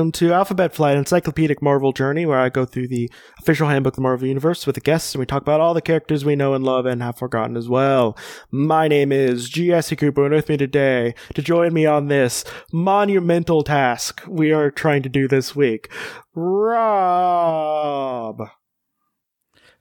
welcome 0.00 0.12
to 0.12 0.32
Alphabet 0.32 0.72
Flight 0.72 0.96
Encyclopedic 0.96 1.60
Marvel 1.60 1.92
Journey, 1.92 2.24
where 2.24 2.40
I 2.40 2.48
go 2.48 2.64
through 2.64 2.88
the 2.88 3.10
official 3.38 3.68
handbook 3.68 3.92
of 3.92 3.96
the 3.96 4.00
Marvel 4.00 4.28
Universe 4.28 4.64
with 4.64 4.76
the 4.76 4.80
guests, 4.80 5.14
and 5.14 5.20
we 5.20 5.26
talk 5.26 5.42
about 5.42 5.60
all 5.60 5.74
the 5.74 5.82
characters 5.82 6.24
we 6.24 6.36
know 6.36 6.54
and 6.54 6.64
love 6.64 6.86
and 6.86 7.02
have 7.02 7.18
forgotten 7.18 7.54
as 7.54 7.68
well. 7.68 8.16
My 8.50 8.88
name 8.88 9.12
is 9.12 9.50
G.S. 9.50 9.92
Cooper, 9.92 10.24
and 10.24 10.32
with 10.34 10.48
me 10.48 10.56
today 10.56 11.14
to 11.34 11.42
join 11.42 11.74
me 11.74 11.84
on 11.84 12.08
this 12.08 12.46
monumental 12.72 13.62
task 13.62 14.22
we 14.26 14.52
are 14.52 14.70
trying 14.70 15.02
to 15.02 15.10
do 15.10 15.28
this 15.28 15.54
week, 15.54 15.92
Rob. 16.34 17.60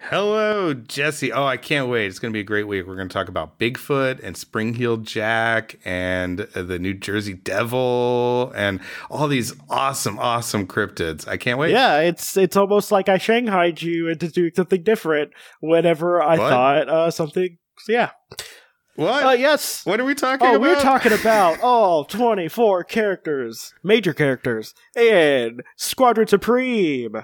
Hello, 0.02 0.73
Jesse. 0.73 1.33
Oh, 1.33 1.43
I 1.43 1.57
can't 1.57 1.89
wait. 1.89 2.07
It's 2.07 2.19
going 2.19 2.32
to 2.32 2.33
be 2.33 2.39
a 2.39 2.43
great 2.46 2.68
week. 2.68 2.87
We're 2.87 2.96
going 2.96 3.10
to 3.10 3.14
talk 3.14 3.28
about 3.28 3.60
Bigfoot 3.60 4.21
and 4.24 4.37
Spring 4.37 4.74
Heeled 4.75 5.05
Jack 5.05 5.78
and 5.83 6.39
the 6.55 6.79
New 6.79 6.93
Jersey 6.93 7.33
Devil 7.33 8.54
and 8.55 8.79
all 9.11 9.27
these 9.27 9.54
awesome, 9.69 10.18
awesome 10.18 10.65
cryptids. 10.68 11.27
I 11.27 11.36
can't 11.36 11.60
wait. 11.60 11.71
Yeah, 11.71 12.00
it's 12.00 12.38
it's 12.38 12.55
almost 12.55 12.93
like 12.93 13.10
I 13.10 13.18
shanghaied 13.18 13.82
you 13.82 14.07
into 14.07 14.29
doing 14.29 14.51
something 14.55 14.83
different 14.83 15.32
whenever 15.60 16.24
I 16.24 16.38
What? 16.38 16.50
thought 16.50 16.89
uh, 16.89 17.11
something. 17.11 17.57
Yeah. 17.89 18.11
What? 18.96 19.25
Uh, 19.25 19.29
yes. 19.32 19.86
What 19.86 20.00
are 20.00 20.05
we 20.05 20.16
talking 20.16 20.47
Oh, 20.47 20.52
about? 20.55 20.61
we're 20.61 20.82
talking 20.82 21.11
about 21.19 21.60
all 21.61 22.05
24 22.05 22.86
characters, 22.86 23.74
major 23.83 24.13
characters, 24.13 24.74
and 24.96 25.61
Squadron 25.75 26.27
Supreme. 26.27 27.18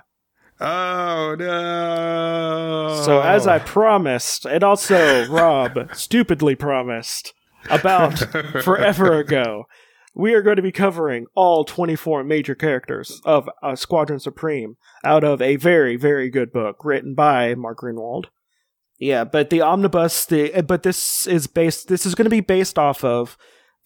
Oh, 0.59 1.35
no. 1.37 3.01
So, 3.03 3.21
as 3.21 3.45
I 3.47 3.59
promised, 3.59 4.45
and 4.45 4.63
also 4.63 5.25
Rob 5.27 5.89
stupidly 5.93 6.55
promised 6.55 7.33
about 7.69 8.17
forever 8.63 9.19
ago, 9.19 9.65
we 10.13 10.33
are 10.33 10.41
going 10.41 10.55
to 10.55 10.61
be 10.61 10.71
covering 10.71 11.25
all 11.35 11.65
24 11.65 12.23
major 12.23 12.55
characters 12.55 13.21
of 13.25 13.49
uh, 13.61 13.75
Squadron 13.75 14.19
Supreme 14.19 14.77
out 15.03 15.23
of 15.25 15.41
a 15.41 15.57
very, 15.57 15.97
very 15.97 16.29
good 16.29 16.53
book 16.53 16.85
written 16.85 17.15
by 17.15 17.53
Mark 17.55 17.79
Gruenwald. 17.79 18.25
Yeah, 18.97 19.25
but 19.25 19.49
the 19.49 19.59
omnibus, 19.59 20.25
the 20.25 20.61
but 20.65 20.83
this 20.83 21.27
is 21.27 21.47
based. 21.47 21.89
This 21.89 22.05
is 22.05 22.15
going 22.15 22.25
to 22.25 22.29
be 22.29 22.39
based 22.39 22.79
off 22.79 23.03
of 23.03 23.37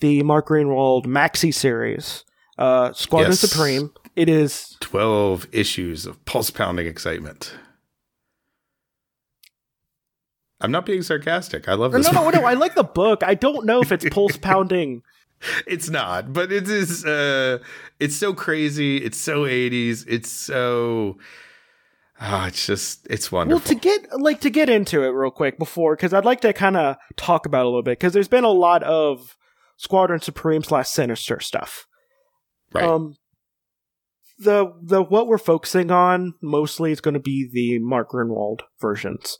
the 0.02 0.22
Mark 0.22 0.50
Gruenwald 0.50 1.08
maxi 1.08 1.52
series, 1.52 2.24
uh, 2.60 2.94
Squadron 2.94 3.32
Yes. 3.32 3.40
Supreme. 3.40 3.92
It 4.20 4.28
is 4.28 4.76
12 4.82 5.48
issues 5.54 6.06
of 6.06 6.26
pulse 6.26 6.50
pounding 6.50 6.88
excitement. 6.88 7.54
I'm 10.60 10.72
not 10.72 10.86
being 10.86 11.04
sarcastic. 11.04 11.70
I 11.70 11.74
love 11.76 11.94
this. 11.94 12.12
no, 12.12 12.30
no, 12.30 12.30
no. 12.30 12.46
I 12.46 12.54
like 12.56 12.76
the 12.76 12.84
book. 12.84 13.24
I 13.24 13.34
don't 13.34 13.66
know 13.66 13.82
if 13.82 13.94
it's 13.94 14.06
pulse 14.12 14.36
pounding. 14.36 15.04
It's 15.66 15.90
not, 15.90 16.34
but 16.34 16.52
it 16.52 16.68
is. 16.68 17.06
Uh, 17.06 17.60
it's 18.02 18.18
so 18.18 18.34
crazy. 18.34 18.98
It's 18.98 19.18
so 19.18 19.46
eighties. 19.46 20.04
It's 20.06 20.30
so. 20.30 21.18
Ah, 22.20 22.48
it's 22.48 22.68
just. 22.68 23.08
It's 23.10 23.32
wonderful. 23.32 23.60
Well, 23.60 23.68
to 23.70 23.76
get 23.76 24.20
like 24.20 24.42
to 24.42 24.50
get 24.50 24.70
into 24.70 25.02
it 25.02 25.12
real 25.12 25.32
quick 25.32 25.58
before, 25.58 25.96
because 25.96 26.14
I'd 26.14 26.26
like 26.26 26.42
to 26.42 26.52
kind 26.52 26.76
of 26.76 26.98
talk 27.16 27.46
about 27.46 27.62
it 27.62 27.68
a 27.68 27.70
little 27.70 27.84
bit, 27.84 28.00
because 28.00 28.12
there's 28.12 28.28
been 28.28 28.44
a 28.44 28.50
lot 28.52 28.84
of 28.84 29.38
Squadron 29.78 30.20
Supreme 30.20 30.62
slash 30.62 30.90
Sinister 30.90 31.40
stuff. 31.40 31.86
right. 32.74 32.84
Um, 32.84 33.16
the 34.40 34.74
the 34.82 35.04
what 35.04 35.28
we're 35.28 35.38
focusing 35.38 35.92
on 35.92 36.34
mostly 36.42 36.92
is 36.92 37.02
going 37.02 37.14
to 37.14 37.20
be 37.20 37.50
the 37.52 37.80
Mark 37.80 38.12
Gruenwald 38.12 38.62
versions 38.80 39.38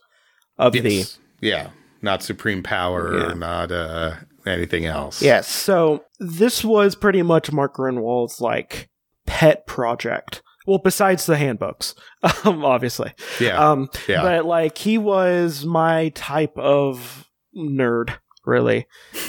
of 0.58 0.74
the 0.74 1.06
yeah, 1.42 1.70
not 2.02 2.22
supreme 2.22 2.62
power 2.64 3.18
Yeah. 3.18 3.32
or 3.32 3.36
not 3.36 3.72
uh, 3.72 4.16
anything 4.46 4.86
else. 4.86 5.22
yes. 5.22 5.48
So 5.48 6.04
this 6.20 6.64
was 6.64 6.96
pretty 6.96 7.22
much 7.22 7.52
Mark 7.52 7.76
Gruenwald's 7.76 8.42
like 8.42 8.90
pet 9.26 9.66
project. 9.68 10.42
Well, 10.68 10.80
besides 10.84 11.26
the 11.26 11.38
handbooks, 11.38 11.96
um, 12.46 12.64
obviously. 12.66 13.14
yeah, 13.40 13.58
Um, 13.72 13.90
yeah. 14.08 14.22
but 14.22 14.46
like 14.46 14.78
he 14.78 14.98
was 14.98 15.66
my 15.66 16.10
type 16.10 16.58
of 16.58 17.26
nerd 17.58 18.16
really 18.46 18.86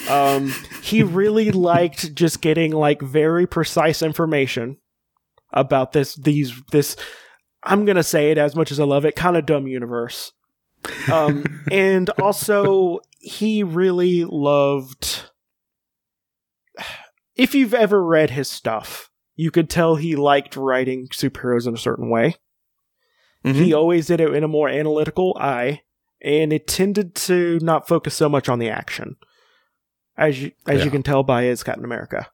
um 0.09 0.53
he 0.83 1.03
really 1.03 1.51
liked 1.73 2.15
just 2.15 2.41
getting 2.41 2.71
like 2.73 3.01
very 3.03 3.47
precise 3.47 4.03
information 4.03 4.77
about 5.53 5.93
this 5.93 6.15
these 6.17 6.53
this 6.73 6.97
i'm 7.63 7.85
gonna 7.85 8.03
say 8.03 8.31
it 8.31 8.39
as 8.39 8.55
much 8.57 8.71
as 8.71 8.79
i 8.81 8.85
love 8.85 9.05
it 9.05 9.17
kind 9.17 9.37
of 9.37 9.47
dumb 9.47 9.67
universe 9.67 10.33
um 11.13 11.45
and 11.71 12.09
also 12.21 13.01
he 13.19 13.63
really 13.63 14.25
loved 14.25 15.31
if 17.37 17.55
you've 17.55 17.75
ever 17.75 18.03
read 18.05 18.31
his 18.31 18.49
stuff 18.49 19.11
you 19.37 19.51
could 19.51 19.71
tell 19.71 19.97
he 19.97 20.17
liked 20.17 20.57
writing 20.57 21.09
superheroes 21.09 21.67
in 21.67 21.75
a 21.75 21.79
certain 21.79 22.11
way 22.11 22.37
Mhm. 23.45 23.55
he 23.55 23.73
always 23.73 24.07
did 24.07 24.21
it 24.21 24.35
in 24.35 24.45
a 24.45 24.49
more 24.49 24.69
analytical 24.69 25.35
eye, 25.41 25.81
and 26.21 26.53
it 26.53 26.67
tended 26.67 27.15
to 27.15 27.59
not 27.63 27.89
focus 27.89 28.13
so 28.13 28.29
much 28.29 28.51
on 28.51 28.59
the 28.59 28.69
action, 28.69 29.17
as 30.15 30.43
you 30.43 30.53
as 30.67 30.85
you 30.85 30.91
can 30.91 31.03
tell 31.03 31.23
by 31.23 31.45
his 31.45 31.63
Captain 31.63 31.87
America. 31.87 32.29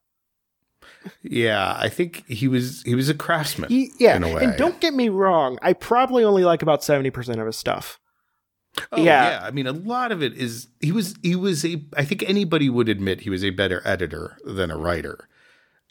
Yeah. 1.22 1.76
I 1.78 1.88
think 1.88 2.24
he 2.28 2.48
was 2.48 2.82
he 2.82 2.94
was 2.94 3.08
a 3.08 3.14
craftsman. 3.14 3.68
He, 3.70 3.92
yeah, 3.98 4.16
In 4.16 4.24
a 4.24 4.34
way. 4.34 4.44
and 4.44 4.56
don't 4.56 4.80
get 4.80 4.94
me 4.94 5.08
wrong, 5.08 5.58
I 5.62 5.72
probably 5.72 6.24
only 6.24 6.44
like 6.44 6.62
about 6.62 6.82
seventy 6.84 7.10
percent 7.10 7.40
of 7.40 7.46
his 7.46 7.56
stuff. 7.56 7.98
Oh, 8.92 8.98
Yeah. 9.02 9.30
yeah. 9.30 9.40
I 9.42 9.50
mean, 9.52 9.66
a 9.66 9.72
lot 9.72 10.12
of 10.12 10.22
it 10.22 10.34
is 10.34 10.68
he 10.80 10.92
was 10.92 11.14
he 11.22 11.34
was 11.34 11.64
a. 11.64 11.82
I 11.96 12.04
think 12.04 12.22
anybody 12.28 12.68
would 12.68 12.88
admit 12.88 13.22
he 13.22 13.30
was 13.30 13.42
a 13.44 13.50
better 13.50 13.80
editor 13.84 14.36
than 14.44 14.70
a 14.70 14.76
writer. 14.76 15.28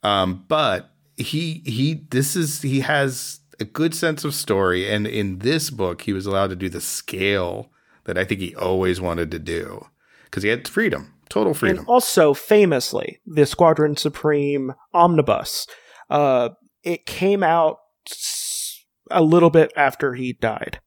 Um, 0.03 0.45
but 0.47 0.91
he 1.17 1.63
he 1.65 2.05
this 2.11 2.35
is 2.35 2.61
he 2.61 2.81
has 2.81 3.39
a 3.59 3.65
good 3.65 3.95
sense 3.95 4.23
of 4.23 4.35
story, 4.35 4.87
and 4.87 5.07
in 5.07 5.39
this 5.39 5.69
book, 5.71 6.01
he 6.03 6.13
was 6.13 6.25
allowed 6.27 6.51
to 6.51 6.55
do 6.55 6.69
the 6.69 6.81
scale 6.81 7.71
that 8.03 8.17
I 8.19 8.23
think 8.23 8.39
he 8.41 8.53
always 8.53 9.01
wanted 9.01 9.31
to 9.31 9.39
do 9.39 9.87
because 10.25 10.43
he 10.43 10.49
had 10.49 10.67
freedom, 10.67 11.14
total 11.29 11.53
freedom. 11.53 11.79
And 11.79 11.87
also, 11.87 12.33
famously, 12.33 13.19
the 13.25 13.45
Squadron 13.45 13.97
Supreme 13.97 14.73
omnibus, 14.93 15.67
uh, 16.09 16.49
it 16.83 17.05
came 17.05 17.43
out 17.43 17.77
a 19.11 19.23
little 19.23 19.49
bit 19.49 19.71
after 19.75 20.13
he 20.13 20.33
died. 20.33 20.79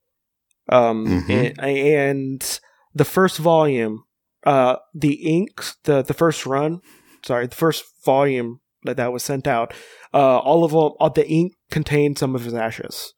Um, 0.71 1.07
Mhm. 1.07 1.55
and, 1.59 1.61
and 1.61 2.61
the 2.95 3.05
first 3.05 3.39
volume, 3.39 4.05
uh, 4.45 4.77
the 4.95 5.15
ink, 5.15 5.63
the 5.85 6.03
the 6.03 6.15
first 6.15 6.47
run, 6.47 6.81
sorry, 7.25 7.47
the 7.47 7.57
first 7.57 7.85
volume 8.05 8.61
that 8.85 8.97
that 8.97 9.13
was 9.13 9.23
sent 9.23 9.47
out, 9.47 9.73
uh, 10.15 10.39
all 10.39 10.65
of 10.65 10.75
all, 10.75 10.97
all 11.01 11.11
the 11.11 11.29
ink 11.29 11.53
contained 11.71 12.19
some 12.19 12.35
of 12.35 12.45
his 12.45 12.55
ashes. 12.55 13.15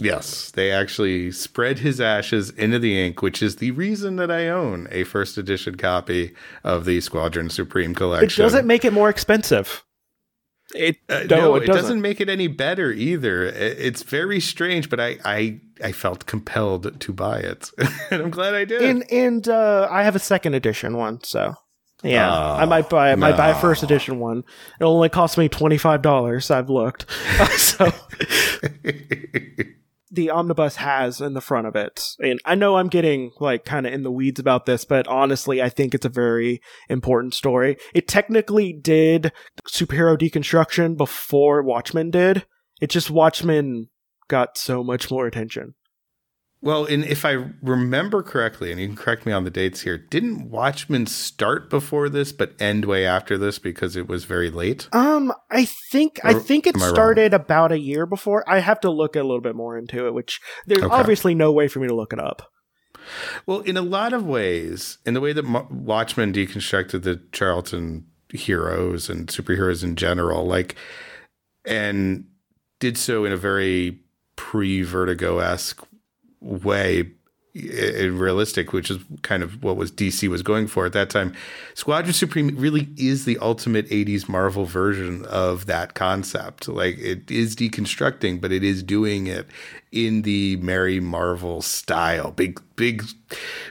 Yes, 0.00 0.50
they 0.50 0.72
actually 0.72 1.30
spread 1.30 1.78
his 1.78 2.00
ashes 2.00 2.50
into 2.50 2.78
the 2.80 3.00
ink, 3.00 3.22
which 3.22 3.40
is 3.42 3.56
the 3.56 3.70
reason 3.70 4.16
that 4.16 4.30
I 4.30 4.48
own 4.48 4.88
a 4.90 5.04
first 5.04 5.38
edition 5.38 5.76
copy 5.76 6.34
of 6.64 6.84
the 6.84 7.00
Squadron 7.00 7.48
Supreme 7.48 7.94
collection. 7.94 8.42
It 8.42 8.44
doesn't 8.44 8.66
make 8.66 8.84
it 8.84 8.92
more 8.92 9.08
expensive. 9.08 9.84
It 10.74 10.96
Uh, 11.08 11.20
no, 11.30 11.36
no, 11.36 11.54
it 11.54 11.62
it 11.62 11.66
doesn't. 11.66 11.82
doesn't. 11.82 12.00
make 12.00 12.20
it 12.20 12.28
any 12.28 12.48
better 12.48 12.90
either. 12.90 13.44
It's 13.44 14.02
very 14.02 14.40
strange, 14.40 14.90
but 14.90 14.98
I 14.98 15.18
I, 15.24 15.60
I 15.82 15.92
felt 15.92 16.26
compelled 16.26 16.98
to 17.00 17.12
buy 17.12 17.38
it, 17.38 17.70
and 18.10 18.20
I'm 18.22 18.30
glad 18.30 18.54
I 18.54 18.64
did. 18.64 18.82
And 18.82 19.04
and 19.12 19.46
uh, 19.48 19.86
I 19.90 20.02
have 20.02 20.16
a 20.16 20.20
second 20.20 20.54
edition 20.54 20.96
one, 20.96 21.22
so 21.22 21.54
yeah, 22.02 22.28
Oh, 22.34 22.56
I 22.56 22.64
might 22.64 22.90
buy 22.90 23.12
I 23.12 23.14
might 23.14 23.36
buy 23.36 23.50
a 23.50 23.54
first 23.54 23.84
edition 23.84 24.18
one. 24.18 24.38
It 24.80 24.84
only 24.84 25.08
cost 25.08 25.38
me 25.38 25.48
twenty 25.48 25.78
five 25.78 26.02
dollars. 26.02 26.50
I've 26.50 26.68
looked, 26.70 27.06
so 27.56 27.92
the 30.14 30.30
omnibus 30.30 30.76
has 30.76 31.20
in 31.20 31.34
the 31.34 31.40
front 31.40 31.66
of 31.66 31.76
it, 31.76 32.14
and 32.20 32.40
I 32.44 32.54
know 32.54 32.76
I'm 32.76 32.88
getting 32.88 33.32
like 33.40 33.64
kind 33.64 33.86
of 33.86 33.92
in 33.92 34.02
the 34.02 34.10
weeds 34.10 34.40
about 34.40 34.66
this, 34.66 34.84
but 34.84 35.06
honestly, 35.08 35.62
I 35.62 35.68
think 35.68 35.94
it's 35.94 36.06
a 36.06 36.10
very 36.10 36.60
important 36.88 37.34
story. 37.34 37.76
It 37.94 38.08
technically 38.08 38.72
did 38.72 39.32
superhero 39.68 40.18
deconstruction 40.18 40.96
before 40.96 41.62
Watchmen 41.62 42.10
did. 42.10 42.46
It 42.80 42.90
just 42.90 43.10
Watchmen 43.10 43.88
got 44.28 44.58
so 44.58 44.82
much 44.82 45.10
more 45.10 45.26
attention. 45.26 45.74
Well, 46.64 46.86
and 46.86 47.04
if 47.04 47.24
I 47.26 47.44
remember 47.62 48.22
correctly, 48.22 48.72
and 48.72 48.80
you 48.80 48.86
can 48.86 48.96
correct 48.96 49.26
me 49.26 49.32
on 49.32 49.44
the 49.44 49.50
dates 49.50 49.82
here, 49.82 49.98
didn't 49.98 50.48
Watchmen 50.50 51.06
start 51.06 51.68
before 51.68 52.08
this 52.08 52.32
but 52.32 52.54
end 52.58 52.86
way 52.86 53.06
after 53.06 53.36
this 53.36 53.58
because 53.58 53.96
it 53.96 54.08
was 54.08 54.24
very 54.24 54.50
late? 54.50 54.88
Um, 54.92 55.32
I 55.50 55.66
think 55.66 56.18
I 56.24 56.32
think 56.32 56.66
it 56.66 56.74
I 56.76 56.80
wrong? 56.80 56.94
started 56.94 57.34
about 57.34 57.70
a 57.70 57.78
year 57.78 58.06
before. 58.06 58.42
I 58.48 58.60
have 58.60 58.80
to 58.80 58.90
look 58.90 59.14
a 59.14 59.20
little 59.22 59.42
bit 59.42 59.54
more 59.54 59.76
into 59.76 60.06
it, 60.06 60.14
which 60.14 60.40
there's 60.66 60.82
Okay. 60.82 60.94
obviously 60.94 61.34
no 61.34 61.52
way 61.52 61.68
for 61.68 61.80
me 61.80 61.88
to 61.88 61.94
look 61.94 62.12
it 62.14 62.18
up. 62.18 62.50
Well, 63.44 63.60
in 63.60 63.76
a 63.76 63.82
lot 63.82 64.14
of 64.14 64.24
ways, 64.24 64.96
in 65.04 65.12
the 65.12 65.20
way 65.20 65.34
that 65.34 65.44
Watchmen 65.70 66.32
deconstructed 66.32 67.02
the 67.02 67.20
Charlton 67.32 68.06
heroes 68.30 69.10
and 69.10 69.26
superheroes 69.28 69.84
in 69.84 69.96
general, 69.96 70.46
like, 70.46 70.76
and 71.66 72.24
did 72.80 72.96
so 72.96 73.26
in 73.26 73.32
a 73.32 73.36
very 73.36 74.00
pre 74.36 74.82
Vertigo 74.82 75.38
esque 75.38 75.82
way, 76.44 77.10
realistic, 77.54 78.72
which 78.72 78.90
is 78.90 78.98
kind 79.22 79.42
of 79.42 79.62
what 79.62 79.76
was 79.76 79.92
DC 79.92 80.28
was 80.28 80.42
going 80.42 80.66
for 80.66 80.86
at 80.86 80.92
that 80.92 81.08
time. 81.08 81.32
Squadron 81.74 82.12
Supreme 82.12 82.56
really 82.56 82.88
is 82.96 83.24
the 83.24 83.38
ultimate 83.38 83.88
80s 83.90 84.28
Marvel 84.28 84.64
version 84.64 85.24
of 85.26 85.66
that 85.66 85.94
concept. 85.94 86.66
Like 86.66 86.98
it 86.98 87.30
is 87.30 87.54
deconstructing, 87.54 88.40
but 88.40 88.50
it 88.50 88.64
is 88.64 88.82
doing 88.82 89.28
it 89.28 89.46
in 89.92 90.22
the 90.22 90.56
Mary 90.56 90.98
Marvel 90.98 91.62
style, 91.62 92.32
big, 92.32 92.60
big, 92.74 93.04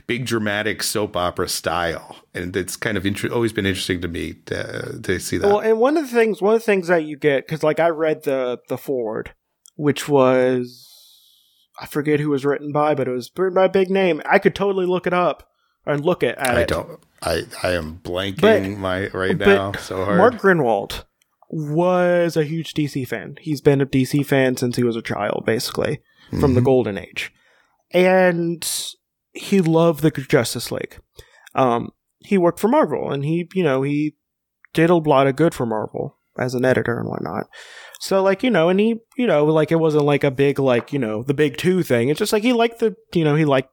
big 0.08 0.26
dramatic 0.26 0.82
soap 0.82 1.18
opera 1.18 1.50
style, 1.50 2.16
and 2.34 2.56
it's 2.56 2.78
kind 2.78 2.96
of 2.96 3.06
inter- 3.06 3.28
always 3.34 3.52
been 3.52 3.66
interesting 3.66 4.00
to 4.00 4.08
me 4.08 4.36
to, 4.46 5.00
to 5.04 5.20
see 5.20 5.38
that. 5.38 5.48
Well, 5.48 5.60
and 5.60 5.78
one 5.78 5.98
of 5.98 6.10
the 6.10 6.16
things, 6.16 6.42
one 6.42 6.56
of 6.56 6.62
the 6.62 6.66
things 6.66 6.88
that 6.88 7.04
you 7.04 7.18
get, 7.18 7.46
because 7.46 7.64
like 7.64 7.82
I 7.82 7.90
read 7.90 8.24
the 8.24 8.60
the 8.70 8.78
forward, 8.78 9.34
which 9.76 10.08
was 10.08 10.93
I 11.84 11.86
forget 11.86 12.20
who 12.22 12.30
was 12.30 12.46
written 12.46 12.72
by, 12.72 12.96
but 12.96 13.08
it 13.10 13.12
was 13.12 13.30
written 13.38 13.56
by 13.56 13.66
a 13.66 13.70
big 13.70 13.90
name. 13.90 14.22
I 14.26 14.40
could 14.40 14.56
totally 14.56 14.86
look 14.86 15.06
it 15.06 15.14
up 15.14 15.50
and 15.86 16.04
look 16.04 16.24
at, 16.24 16.38
at 16.38 16.56
I 16.58 16.62
it. 16.62 16.68
don't. 16.70 17.00
I 17.22 17.44
I 17.62 17.72
am 17.72 18.00
blanking 18.02 18.40
But- 18.42 18.70
my 18.80 19.08
right 19.10 19.38
now 19.38 19.74
so 19.74 20.06
hard. 20.06 20.18
Mark 20.18 20.36
Gruenwald 20.36 21.04
was 21.50 22.36
a 22.38 22.44
huge 22.46 22.74
DC 22.74 23.06
fan. 23.08 23.38
He's 23.42 23.62
been 23.62 23.82
a 23.82 23.86
DC 23.86 24.26
fan 24.26 24.56
since 24.58 24.78
he 24.78 24.84
was 24.84 24.96
a 24.96 25.02
child, 25.02 25.44
basically, 25.46 26.00
from 26.40 26.54
the 26.56 26.62
Mhm. 26.62 26.66
Golden 26.66 26.98
Age. 26.98 27.32
And 27.92 28.68
he 29.34 29.62
loved 29.62 30.02
the 30.02 30.10
Justice 30.12 30.72
League. 30.72 30.98
Um, 31.54 31.92
he 32.20 32.38
worked 32.38 32.60
for 32.60 32.70
Marvel, 32.70 33.12
and 33.12 33.24
he, 33.26 33.48
you 33.54 33.62
know, 33.64 33.84
he 33.84 34.16
did 34.74 34.90
a 34.90 34.96
lot 34.96 35.28
of 35.28 35.36
good 35.36 35.54
for 35.54 35.66
Marvel 35.66 36.18
as 36.38 36.54
an 36.54 36.66
editor 36.66 37.00
and 37.00 37.08
whatnot. 37.08 37.48
So, 38.00 38.22
like, 38.22 38.44
you 38.44 38.50
know, 38.50 38.70
and 38.70 38.80
he, 38.80 39.00
you 39.18 39.28
know, 39.28 39.46
like, 39.46 39.72
it 39.72 39.80
wasn't 39.80 40.06
like 40.06 40.24
a 40.24 40.32
big, 40.32 40.60
like, 40.60 40.92
you 40.92 41.00
know, 41.00 41.24
the 41.24 41.34
big 41.34 41.58
two 41.58 41.84
thing. 41.84 42.10
It's 42.10 42.20
just 42.20 42.34
like 42.34 42.44
he 42.44 42.54
liked 42.54 42.80
the, 42.80 42.96
you 43.14 43.24
know, 43.24 43.36
he 43.36 43.46
liked 43.46 43.70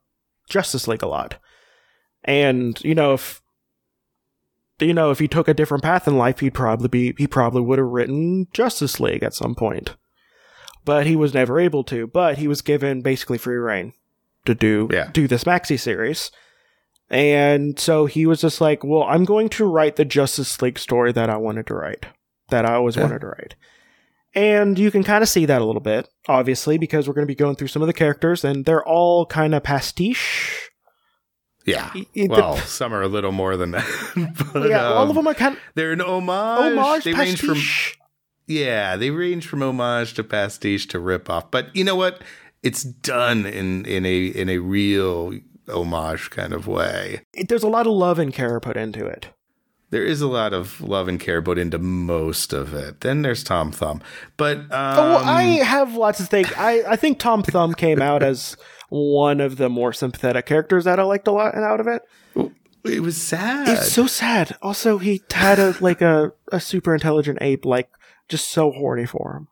Justice 0.49 0.87
League 0.87 1.03
a 1.03 1.09
lot. 1.09 1.37
And, 2.25 2.81
you 2.85 2.95
know, 2.95 3.15
if 3.15 3.41
you 4.79 4.95
know, 4.95 5.11
if 5.11 5.19
he 5.19 5.29
took 5.29 5.47
a 5.49 5.55
different 5.55 5.85
path 5.85 6.09
in 6.09 6.17
life, 6.17 6.41
he'd 6.41 6.55
probably 6.55 6.89
be 6.89 7.15
he 7.19 7.27
probably 7.27 7.61
would 7.61 7.79
have 7.79 7.89
written 7.89 8.47
Justice 8.53 8.99
League 9.01 9.23
at 9.23 9.35
some 9.35 9.55
point. 9.55 9.97
But 10.85 11.07
he 11.07 11.17
was 11.17 11.35
never 11.35 11.61
able 11.61 11.85
to. 11.85 12.07
But 12.07 12.39
he 12.39 12.49
was 12.49 12.63
given 12.63 13.03
basically 13.03 13.37
free 13.39 13.57
reign 13.57 13.93
to 14.47 14.55
do 14.55 14.89
Yeah. 14.91 15.11
do 15.13 15.29
this 15.29 15.45
maxi 15.45 15.79
series. 15.79 16.31
And 17.11 17.79
so 17.79 18.07
he 18.07 18.25
was 18.25 18.41
just 18.41 18.61
like, 18.61 18.83
Well, 18.85 19.03
I'm 19.03 19.25
going 19.25 19.49
to 19.51 19.67
write 19.67 19.97
the 19.97 20.05
Justice 20.05 20.63
League 20.63 20.79
story 20.79 21.13
that 21.13 21.29
I 21.29 21.37
wanted 21.37 21.67
to 21.67 21.75
write. 21.75 22.07
That 22.51 22.65
I 22.67 22.75
always 22.75 22.97
Yeah. 22.97 23.03
wanted 23.03 23.21
to 23.21 23.27
write. 23.29 23.55
And 24.35 24.79
you 24.79 24.91
can 24.93 25.03
kind 25.03 25.23
of 25.23 25.29
see 25.29 25.45
that 25.47 25.61
a 25.61 25.65
little 25.65 25.81
bit, 25.81 26.09
obviously, 26.29 26.79
because 26.79 27.09
we're 27.09 27.15
going 27.15 27.27
to 27.27 27.31
be 27.31 27.35
going 27.35 27.57
through 27.57 27.67
some 27.69 27.83
of 27.83 27.89
the 27.89 27.93
characters, 27.93 28.45
and 28.45 28.65
they're 28.65 28.85
all 28.87 29.27
kind 29.27 29.55
of 29.57 29.65
pastiche. 29.65 30.71
yeah. 31.67 31.91
Y- 31.95 32.07
y- 32.15 32.27
the- 32.27 32.29
Well, 32.29 32.57
some 32.59 32.93
are 32.95 33.03
a 33.03 33.09
little 33.09 33.33
more 33.33 33.57
than 33.57 33.73
that. 33.73 33.87
but, 34.53 34.69
yeah, 34.69 34.87
all 34.87 35.03
um, 35.05 35.11
of 35.11 35.17
them 35.17 35.27
are 35.27 35.35
kind 35.35 35.57
of 35.57 35.61
They're 35.75 35.93
an 35.93 36.01
homage. 36.01 36.77
homage 36.79 37.05
they 37.05 37.13
range 37.13 37.41
from 37.41 37.55
pastiche. 37.55 37.99
yeah, 38.47 38.97
they 38.97 39.11
range 39.11 39.47
from 39.49 39.63
homage 39.63 40.15
to 40.15 40.23
pastiche 40.25 40.87
to 40.89 40.99
ripoff. 40.99 41.51
But 41.51 41.75
you 41.75 41.83
know 41.85 41.97
what? 41.97 42.23
It's 42.63 42.83
done 42.85 43.47
in 43.47 43.85
in 43.87 44.07
a 44.07 44.27
in 44.27 44.49
a 44.49 44.59
real 44.59 45.33
homage 45.69 46.31
kind 46.31 46.53
of 46.53 46.67
way. 46.69 47.23
it- 47.35 47.49
there's 47.49 47.63
a 47.65 47.69
lot 47.69 47.87
of 47.87 47.93
love 47.95 48.19
and 48.21 48.33
care 48.33 48.61
put 48.61 48.77
into 48.77 49.07
it. 49.07 49.29
There 49.91 50.05
is 50.05 50.21
a 50.21 50.29
lot 50.29 50.53
of 50.53 50.81
love 50.81 51.09
and 51.09 51.19
care 51.19 51.43
put 51.43 51.59
into 51.59 51.79
most 51.79 52.53
of 52.53 52.73
it. 52.75 53.01
Then 53.01 53.23
there's 53.23 53.43
Tom 53.43 53.73
Thumb, 53.73 54.01
but 54.37 54.59
um, 54.59 54.67
oh, 54.71 55.11
well, 55.15 55.25
I 55.25 55.43
have 55.65 55.95
lots 55.95 56.21
of 56.21 56.29
things. 56.29 56.53
I, 56.57 56.83
I 56.89 56.97
think 56.97 57.19
Tom 57.19 57.43
Thumb 57.43 57.75
came 57.75 58.01
out 58.01 58.23
as 58.23 58.57
one 58.89 59.41
of 59.41 59.57
the 59.57 59.69
more 59.69 59.93
sympathetic 59.93 60.47
characters 60.47 60.85
that 60.85 61.01
I 61.01 61.03
liked 61.03 61.27
a 61.27 61.33
lot 61.33 61.55
and 61.55 61.65
out 61.65 61.81
of 61.81 61.87
it. 61.89 62.03
it 62.85 63.01
was 63.01 63.17
sad. 63.17 63.69
It's 63.69 63.91
so 63.93 64.07
sad. 64.07 64.57
Also, 64.63 64.99
he 64.99 65.23
had 65.31 65.59
a 65.59 65.75
like 65.81 66.01
a, 66.03 66.33
a 66.53 66.61
super 66.61 66.95
intelligent 66.95 67.39
ape 67.41 67.65
like 67.65 67.89
just 68.29 68.49
so 68.49 68.71
horny 68.71 69.07
for 69.07 69.37
him, 69.37 69.49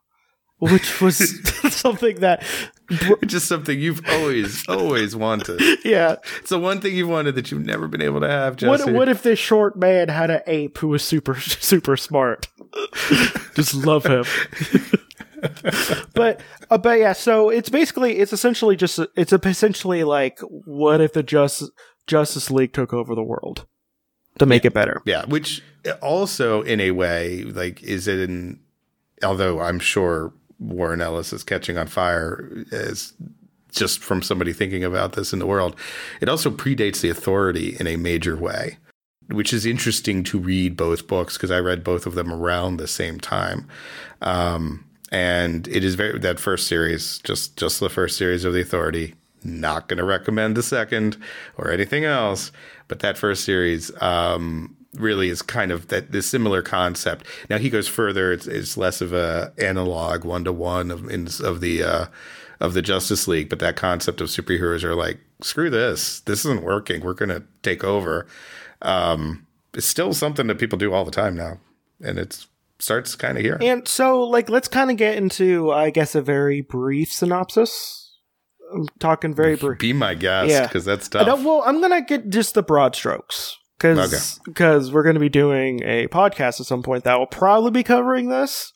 which 0.59 1.01
was 1.01 1.17
something 1.73 2.21
that 2.21 2.43
It's 2.89 3.25
just 3.31 3.47
something 3.47 3.79
you've 3.79 4.01
always 4.09 4.67
always 4.67 5.15
wanted. 5.15 5.61
yeah. 5.85 6.15
It's 6.39 6.49
the 6.49 6.59
one 6.59 6.81
thing 6.81 6.95
you 6.95 7.07
wanted 7.07 7.35
that 7.35 7.51
you've 7.51 7.65
never 7.65 7.87
been 7.87 8.01
able 8.01 8.21
to 8.21 8.29
have. 8.29 8.61
What 8.61 8.79
Jesse. 8.79 8.91
what 8.91 9.09
if 9.09 9.23
this 9.23 9.39
short 9.39 9.77
man 9.77 10.09
had 10.09 10.29
an 10.29 10.41
ape 10.47 10.77
who 10.77 10.89
was 10.89 11.03
super 11.03 11.35
super 11.39 11.97
smart? 11.97 12.47
Just 13.55 13.73
love 13.73 14.05
him. 14.05 14.25
but 16.13 16.41
uh, 16.69 16.77
but 16.77 16.99
yeah, 16.99 17.13
so 17.13 17.49
it's 17.49 17.69
basically 17.69 18.17
it's 18.17 18.33
essentially 18.33 18.75
just 18.75 18.99
it's 19.15 19.33
essentially 19.33 20.03
like 20.03 20.39
what 20.41 21.01
if 21.01 21.13
the 21.13 21.23
Justice 21.23 21.69
Justice 22.07 22.51
League 22.51 22.73
took 22.73 22.93
over 22.93 23.15
the 23.15 23.23
world 23.23 23.65
to 24.37 24.45
make 24.45 24.65
it 24.65 24.73
better? 24.73 25.01
Yeah, 25.05 25.25
which 25.25 25.63
also 26.01 26.61
in 26.61 26.79
a 26.81 26.91
way 26.91 27.43
like 27.43 27.81
is 27.83 28.07
it 28.07 28.19
in 28.19 28.59
although 29.23 29.59
I'm 29.61 29.79
sure 29.79 30.33
Warren 30.59 31.01
Ellis 31.01 31.33
is 31.33 31.43
catching 31.43 31.77
on 31.77 31.87
fire 31.87 32.49
is 32.71 33.13
just 33.71 33.99
from 33.99 34.21
somebody 34.21 34.53
thinking 34.53 34.83
about 34.83 35.13
this 35.13 35.33
in 35.33 35.39
the 35.39 35.45
world. 35.45 35.75
It 36.21 36.29
also 36.29 36.49
predates 36.49 37.01
the 37.01 37.09
authority 37.09 37.75
in 37.79 37.87
a 37.87 37.97
major 37.97 38.35
way, 38.35 38.77
which 39.27 39.53
is 39.53 39.65
interesting 39.65 40.23
to 40.25 40.39
read 40.39 40.75
both 40.75 41.07
books 41.07 41.37
because 41.37 41.51
I 41.51 41.59
read 41.59 41.83
both 41.83 42.05
of 42.05 42.15
them 42.15 42.31
around 42.31 42.77
the 42.77 42.87
same 42.87 43.19
time. 43.19 43.67
Um, 44.21 44.85
and 45.11 45.67
it 45.67 45.83
is 45.83 45.95
very 45.95 46.19
that 46.19 46.39
first 46.39 46.67
series, 46.67 47.19
just 47.19 47.57
just 47.57 47.79
the 47.79 47.89
first 47.89 48.17
series 48.17 48.45
of 48.45 48.53
the 48.53 48.61
Authority. 48.61 49.15
Not 49.41 49.87
going 49.87 49.99
to 49.99 50.03
recommend 50.03 50.57
the 50.57 50.63
second 50.63 51.15
or 51.57 51.71
anything 51.71 52.03
else, 52.03 52.51
but 52.89 52.99
that 52.99 53.17
first 53.17 53.45
series 53.45 53.89
um, 54.01 54.75
really 54.95 55.29
is 55.29 55.41
kind 55.41 55.71
of 55.71 55.87
that 55.89 56.11
this 56.11 56.27
similar 56.27 56.61
concept. 56.61 57.25
Now 57.49 57.57
he 57.57 57.69
goes 57.69 57.87
further; 57.87 58.31
it's, 58.31 58.47
it's 58.47 58.77
less 58.77 59.01
of 59.01 59.13
a 59.13 59.53
analog 59.57 60.23
one 60.25 60.43
to 60.45 60.53
one 60.53 60.91
of 60.91 61.09
in, 61.09 61.27
of 61.43 61.61
the 61.61 61.83
uh, 61.83 62.05
of 62.59 62.73
the 62.73 62.81
Justice 62.81 63.27
League, 63.27 63.49
but 63.49 63.59
that 63.59 63.75
concept 63.75 64.19
of 64.21 64.27
superheroes 64.27 64.83
are 64.83 64.95
like, 64.95 65.19
screw 65.41 65.69
this, 65.69 66.19
this 66.21 66.39
isn't 66.45 66.63
working. 66.63 67.01
We're 67.01 67.13
going 67.13 67.29
to 67.29 67.43
take 67.63 67.83
over. 67.85 68.27
Um, 68.81 69.45
it's 69.73 69.85
still 69.85 70.13
something 70.13 70.47
that 70.47 70.59
people 70.59 70.77
do 70.77 70.93
all 70.93 71.05
the 71.05 71.11
time 71.11 71.35
now, 71.35 71.59
and 72.01 72.17
it's 72.19 72.47
starts 72.79 73.15
kind 73.15 73.37
of 73.37 73.43
here. 73.43 73.57
And 73.61 73.87
so 73.87 74.23
like 74.23 74.49
let's 74.49 74.67
kind 74.69 74.89
of 74.89 74.97
get 74.97 75.17
into 75.17 75.71
I 75.71 75.89
guess 75.89 76.15
a 76.15 76.21
very 76.21 76.61
brief 76.61 77.11
synopsis. 77.11 78.05
I'm 78.73 78.87
talking 78.99 79.33
very 79.33 79.55
brief. 79.55 79.79
Be 79.79 79.93
my 79.93 80.13
guest, 80.15 80.49
Yeah. 80.49 80.65
because 80.67 80.85
that's 80.85 81.07
I 81.15 81.25
tough. 81.25 81.43
well, 81.43 81.61
I'm 81.65 81.81
gonna 81.81 82.01
get 82.01 82.29
just 82.29 82.53
the 82.53 82.63
broad 82.63 82.95
strokes 82.95 83.57
because 83.79 84.39
because 84.45 84.91
we're 84.91 85.03
gonna 85.03 85.19
be 85.19 85.29
doing 85.29 85.81
a 85.83 86.07
podcast 86.07 86.59
at 86.59 86.65
some 86.67 86.83
point 86.83 87.03
that 87.05 87.17
will 87.17 87.27
probably 87.27 87.71
be 87.71 87.83
covering 87.83 88.29
this 88.29 88.73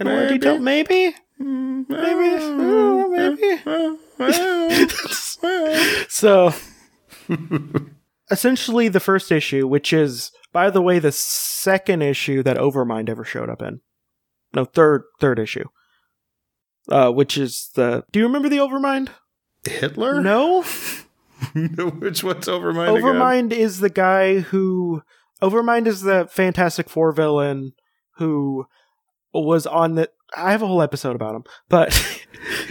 in 0.00 0.06
more 0.06 0.16
Maybe. 0.22 0.38
detail. 0.38 0.58
Maybe, 0.58 1.14
maybe, 1.38 2.34
uh, 2.34 3.06
maybe. 4.18 4.88
so, 6.08 6.52
essentially, 8.30 8.88
the 8.88 9.00
first 9.00 9.30
issue, 9.30 9.66
which 9.66 9.92
is, 9.92 10.32
by 10.52 10.70
the 10.70 10.82
way, 10.82 10.98
the 10.98 11.12
second 11.12 12.02
issue 12.02 12.42
that 12.42 12.56
Overmind 12.56 13.08
ever 13.08 13.24
showed 13.24 13.50
up 13.50 13.62
in. 13.62 13.80
No, 14.54 14.64
third 14.64 15.04
third 15.20 15.38
issue. 15.38 15.64
Uh, 16.88 17.10
which 17.10 17.36
is 17.36 17.70
the. 17.74 18.04
Do 18.12 18.18
you 18.18 18.26
remember 18.26 18.48
the 18.48 18.56
Overmind? 18.58 19.10
Hitler? 19.64 20.22
No. 20.22 20.64
Which 21.54 22.24
one's 22.24 22.46
Overmind? 22.46 22.90
again? 22.98 23.02
Overmind 23.02 23.52
is 23.52 23.80
the 23.80 23.90
guy 23.90 24.40
who 24.40 25.02
Overmind 25.42 25.86
is 25.86 26.02
the 26.02 26.26
Fantastic 26.30 26.88
Four 26.90 27.12
villain 27.12 27.72
who 28.16 28.66
was 29.32 29.66
on 29.66 29.94
the 29.94 30.10
I 30.36 30.50
have 30.52 30.62
a 30.62 30.66
whole 30.66 30.82
episode 30.82 31.14
about 31.16 31.34
him, 31.36 31.44
but 31.68 32.18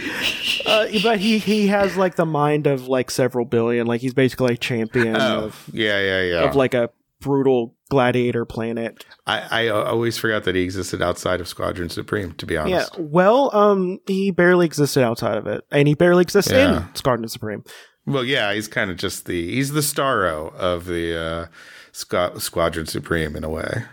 uh, 0.66 0.86
but 1.02 1.18
he 1.18 1.38
he 1.38 1.68
has 1.68 1.96
like 1.96 2.16
the 2.16 2.26
mind 2.26 2.66
of 2.66 2.88
like 2.88 3.10
several 3.10 3.44
billion, 3.44 3.86
like 3.86 4.00
he's 4.00 4.14
basically 4.14 4.54
a 4.54 4.56
champion 4.56 5.16
Oh, 5.16 5.44
of 5.46 5.70
yeah, 5.72 5.98
yeah, 6.00 6.22
yeah. 6.22 6.40
of 6.48 6.54
like 6.56 6.74
a 6.74 6.90
brutal 7.20 7.74
gladiator 7.90 8.44
planet. 8.44 9.04
I, 9.26 9.66
I 9.66 9.68
always 9.68 10.18
forgot 10.18 10.44
that 10.44 10.54
he 10.54 10.62
existed 10.62 11.02
outside 11.02 11.40
of 11.40 11.48
Squadron 11.48 11.88
Supreme. 11.88 12.32
To 12.34 12.46
be 12.46 12.56
honest. 12.56 12.92
Yeah. 12.96 13.04
Well, 13.04 13.54
um, 13.56 13.98
he 14.06 14.30
barely 14.30 14.66
existed 14.66 15.02
outside 15.02 15.36
of 15.38 15.46
it, 15.46 15.64
and 15.72 15.88
he 15.88 15.94
barely 15.94 16.22
exists 16.22 16.50
Yeah. 16.52 16.86
in 16.88 16.94
Squadron 16.94 17.28
Supreme. 17.28 17.64
Well, 18.08 18.24
yeah, 18.24 18.52
he's 18.54 18.68
kind 18.68 18.90
of 18.90 18.96
just 18.96 19.26
the 19.26 19.54
he's 19.54 19.72
the 19.72 19.80
Starro 19.80 20.54
of 20.54 20.86
the 20.86 21.16
uh, 21.16 21.46
Squa- 21.92 22.40
Squadron 22.40 22.86
Supreme 22.86 23.36
in 23.36 23.44
a 23.44 23.50
way. 23.50 23.84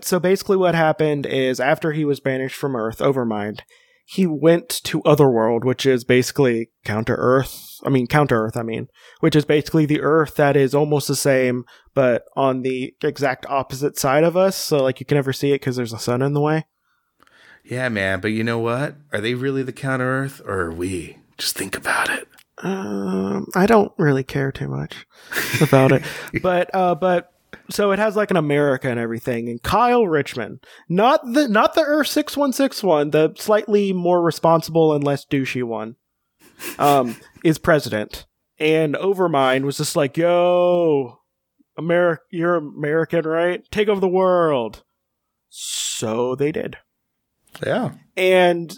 So 0.00 0.20
basically, 0.20 0.56
what 0.56 0.74
happened 0.74 1.24
is 1.24 1.60
after 1.60 1.92
he 1.92 2.04
was 2.04 2.20
banished 2.20 2.56
from 2.56 2.76
Earth, 2.76 2.98
Overmind, 2.98 3.60
he 4.04 4.26
went 4.26 4.68
to 4.84 5.02
Otherworld, 5.02 5.64
which 5.64 5.86
is 5.86 6.04
basically 6.04 6.70
Counter 6.84 7.16
Earth. 7.16 7.80
I 7.84 7.88
mean, 7.88 8.06
Counter 8.06 8.44
Earth. 8.44 8.56
I 8.56 8.62
mean, 8.62 8.88
which 9.20 9.36
is 9.36 9.44
basically 9.44 9.86
the 9.86 10.00
Earth 10.00 10.36
that 10.36 10.56
is 10.56 10.74
almost 10.74 11.08
the 11.08 11.16
same, 11.16 11.64
but 11.94 12.24
on 12.36 12.62
the 12.62 12.94
exact 13.02 13.46
opposite 13.46 13.98
side 13.98 14.24
of 14.24 14.36
us. 14.36 14.56
So 14.56 14.82
like 14.82 15.00
you 15.00 15.06
can 15.06 15.16
never 15.16 15.32
see 15.32 15.50
it 15.50 15.60
because 15.60 15.76
there's 15.76 15.92
a 15.92 15.98
sun 15.98 16.22
in 16.22 16.34
the 16.34 16.40
way. 16.40 16.66
Yeah, 17.64 17.88
man. 17.88 18.20
But 18.20 18.28
you 18.28 18.44
know 18.44 18.58
what? 18.58 18.96
Are 19.12 19.20
they 19.20 19.34
really 19.34 19.62
the 19.62 19.72
counter 19.72 20.22
Earth, 20.22 20.40
or 20.44 20.60
are 20.60 20.72
we? 20.72 21.18
Just 21.38 21.56
think 21.56 21.76
about 21.76 22.10
it. 22.10 22.28
Um, 22.62 23.46
I 23.54 23.66
don't 23.66 23.92
really 23.98 24.24
care 24.24 24.50
too 24.50 24.68
much 24.68 25.06
about 25.60 25.92
it, 25.92 26.02
but 26.42 26.74
uh, 26.74 26.94
but 26.94 27.30
so 27.68 27.90
it 27.92 27.98
has 27.98 28.16
like 28.16 28.30
an 28.30 28.36
America 28.36 28.88
and 28.88 28.98
everything, 28.98 29.48
and 29.48 29.62
Kyle 29.62 30.06
Richmond, 30.06 30.64
not 30.88 31.20
the 31.32 31.48
not 31.48 31.74
the 31.74 31.82
Earth 31.82 32.06
six 32.08 32.36
one 32.36 32.52
six 32.52 32.82
one, 32.82 33.10
the 33.10 33.34
slightly 33.36 33.92
more 33.92 34.22
responsible 34.22 34.94
and 34.94 35.04
less 35.04 35.26
douchey 35.26 35.62
one, 35.64 35.96
um, 36.78 37.16
is 37.44 37.58
president, 37.58 38.24
and 38.58 38.94
Overmind 38.94 39.64
was 39.64 39.76
just 39.76 39.94
like, 39.94 40.16
"Yo, 40.16 41.18
America, 41.76 42.22
you're 42.30 42.54
American, 42.56 43.26
right? 43.26 43.62
Take 43.70 43.88
over 43.88 44.00
the 44.00 44.08
world." 44.08 44.82
So 45.50 46.34
they 46.34 46.52
did, 46.52 46.78
Yeah. 47.64 47.92
and 48.16 48.74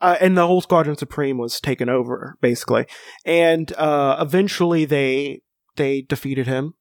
uh, 0.00 0.16
and 0.20 0.36
the 0.36 0.46
whole 0.46 0.60
Squadron 0.60 0.96
Supreme 0.96 1.38
was 1.38 1.60
taken 1.60 1.88
over 1.88 2.36
basically, 2.40 2.86
and 3.24 3.72
uh, 3.76 4.16
eventually 4.20 4.84
they 4.84 5.42
they 5.76 6.02
defeated 6.02 6.46
him, 6.46 6.74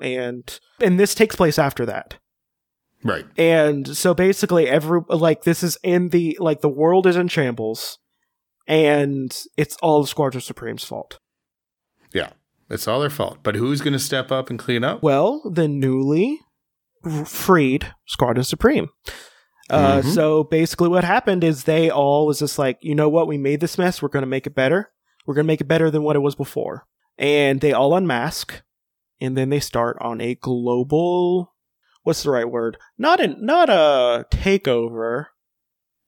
and 0.00 0.58
and 0.80 0.98
this 0.98 1.14
takes 1.14 1.36
place 1.36 1.58
after 1.58 1.86
that. 1.86 2.18
Right. 3.02 3.24
And 3.38 3.96
so 3.96 4.12
basically 4.12 4.68
every 4.68 5.00
like 5.08 5.44
this 5.44 5.62
is 5.62 5.78
in 5.82 6.10
the 6.10 6.36
like 6.40 6.60
the 6.60 6.68
world 6.68 7.06
is 7.06 7.16
in 7.16 7.28
shambles 7.28 7.98
and 8.66 9.36
it's 9.56 9.76
all 9.82 10.02
the 10.02 10.08
Squadron 10.08 10.40
Supreme's 10.40 10.84
fault. 10.84 11.18
Yeah. 12.12 12.30
It's 12.68 12.86
all 12.86 13.00
their 13.00 13.10
fault. 13.10 13.38
But 13.42 13.56
who's 13.56 13.80
going 13.80 13.94
to 13.94 13.98
step 13.98 14.30
up 14.30 14.48
and 14.48 14.58
clean 14.58 14.84
up? 14.84 15.02
Well, 15.02 15.42
the 15.50 15.66
newly 15.66 16.38
r- 17.04 17.24
freed 17.24 17.92
Squadron 18.06 18.44
Supreme. 18.44 18.90
Uh, 19.70 20.00
Mhm. 20.02 20.14
So 20.14 20.44
basically, 20.44 20.88
what 20.88 21.04
happened 21.04 21.44
is 21.44 21.64
they 21.64 21.90
all 21.90 22.26
was 22.26 22.38
just 22.40 22.58
like, 22.58 22.78
you 22.80 22.94
know 22.94 23.08
what, 23.08 23.26
we 23.28 23.38
made 23.38 23.60
this 23.60 23.78
mess. 23.78 24.02
We're 24.02 24.08
going 24.08 24.22
to 24.22 24.26
make 24.26 24.46
it 24.46 24.54
better. 24.54 24.90
We're 25.26 25.34
going 25.34 25.44
to 25.44 25.52
make 25.52 25.60
it 25.60 25.68
better 25.68 25.90
than 25.90 26.02
what 26.02 26.16
it 26.16 26.20
was 26.20 26.34
before. 26.34 26.86
And 27.18 27.60
they 27.60 27.72
all 27.72 27.94
unmask, 27.94 28.62
and 29.20 29.36
then 29.36 29.50
they 29.50 29.60
start 29.60 29.96
on 30.00 30.20
a 30.20 30.34
global. 30.34 31.54
What's 32.02 32.22
the 32.22 32.30
right 32.30 32.50
word? 32.50 32.78
Not 32.98 33.20
an 33.20 33.36
not 33.40 33.68
a 33.68 34.24
takeover. 34.30 35.26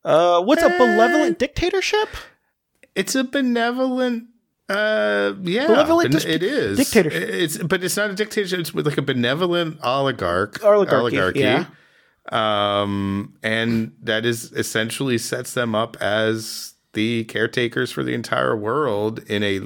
Uh, 0.05 0.41
what's 0.43 0.63
a 0.63 0.67
Eh. 0.73 0.79
benevolent 0.79 1.39
dictatorship? 1.39 2.09
It's 2.95 3.15
a 3.15 3.25
benevolent. 3.25 4.25
Uh, 4.69 5.35
yeah, 5.43 5.67
Benevolent 5.67 6.11
ben- 6.13 6.21
dis- 6.21 6.25
it 6.25 6.43
is 6.43 6.79
dictatorship. 6.79 7.29
It's 7.29 7.59
but 7.59 7.85
it's 7.85 7.97
not 7.97 8.11
a 8.11 8.15
dictatorship. 8.15 8.61
It's 8.61 8.75
like 8.75 8.97
a 8.97 9.03
benevolent 9.03 9.79
oligarch, 9.85 10.65
Oligarchy, 10.65 11.41
yeah. 11.41 11.67
Um, 12.31 13.35
and 13.43 13.93
that 14.03 14.25
is 14.25 14.53
essentially 14.53 15.19
sets 15.19 15.55
them 15.55 15.75
up 15.75 15.97
as 16.01 16.75
the 16.93 17.25
caretakers 17.25 17.91
for 17.91 18.03
the 18.05 18.15
entire 18.15 18.57
world 18.57 19.19
in 19.29 19.43
a 19.43 19.61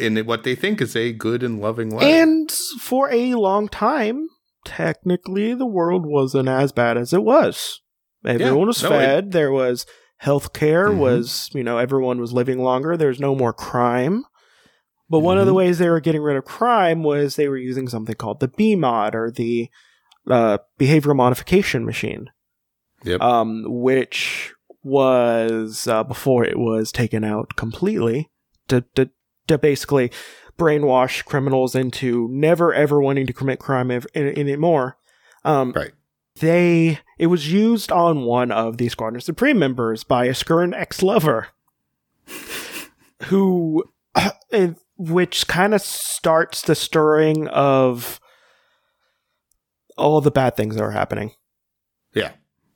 in 0.00 0.18
what 0.24 0.44
they 0.44 0.54
think 0.54 0.80
is 0.80 0.94
a 0.94 1.12
good 1.12 1.42
and 1.42 1.60
loving 1.60 1.90
way. 1.94 2.20
And 2.20 2.50
for 2.80 3.10
a 3.12 3.34
long 3.34 3.68
time, 3.68 4.28
technically, 4.64 5.52
the 5.54 5.66
world 5.66 6.06
wasn't 6.06 6.48
as 6.48 6.70
bad 6.70 6.96
as 6.96 7.12
it 7.12 7.24
was. 7.24 7.80
Everyone 8.24 8.68
was 8.68 8.82
no, 8.82 8.90
it- 8.90 8.98
fed. 8.98 9.32
there 9.32 9.50
was 9.50 9.84
health 10.18 10.52
care. 10.52 10.88
Mhm. 10.88 10.98
Was 10.98 11.50
you 11.54 11.64
know 11.64 11.78
everyone 11.78 12.20
was 12.20 12.32
living 12.32 12.60
longer. 12.62 12.96
There 12.96 13.08
was 13.08 13.20
no 13.20 13.34
more 13.34 13.52
crime. 13.52 14.24
But 15.08 15.20
one 15.20 15.38
of 15.38 15.46
the 15.46 15.52
Mhm. 15.52 15.56
ways 15.56 15.78
they 15.78 15.88
were 15.90 15.98
getting 16.00 16.22
rid 16.22 16.36
of 16.36 16.44
crime 16.44 17.02
was 17.02 17.34
they 17.34 17.48
were 17.48 17.56
using 17.56 17.88
something 17.88 18.14
called 18.14 18.38
the 18.38 18.46
B 18.48 18.76
mod 18.76 19.16
or 19.16 19.32
the 19.32 19.68
uh, 20.28 20.58
behavioral 20.78 21.16
modification 21.16 21.84
machine, 21.84 22.30
yep. 23.04 23.20
um, 23.20 23.64
which 23.66 24.52
was 24.82 25.86
uh, 25.86 26.02
before 26.04 26.44
it 26.44 26.58
was 26.58 26.90
taken 26.90 27.24
out 27.24 27.56
completely 27.56 28.30
to, 28.68 28.82
to 28.94 29.10
to 29.46 29.58
basically 29.58 30.10
brainwash 30.58 31.24
criminals 31.24 31.74
into 31.74 32.28
never 32.30 32.72
ever 32.74 33.00
wanting 33.00 33.26
to 33.26 33.32
commit 33.32 33.58
crime 33.58 33.90
in, 33.90 34.04
anymore. 34.14 34.96
Um, 35.44 35.72
right. 35.72 35.92
They 36.36 37.00
it 37.18 37.26
was 37.26 37.52
used 37.52 37.90
on 37.90 38.22
one 38.22 38.50
of 38.50 38.78
the 38.78 38.88
Squadron 38.88 39.20
Supreme 39.20 39.58
members 39.58 40.04
by 40.04 40.26
a 40.26 40.34
Skirn 40.34 40.72
ex-lover, 40.74 41.48
who, 43.24 43.84
and- 44.52 44.76
which 44.96 45.46
kind 45.46 45.74
of 45.74 45.80
starts 45.80 46.60
the 46.60 46.74
stirring 46.74 47.48
of 47.48 48.20
all 50.00 50.20
the 50.20 50.30
bad 50.30 50.56
things 50.56 50.74
that 50.76 50.82
are 50.82 50.90
happening. 50.90 51.32
Yeah. 52.14 52.32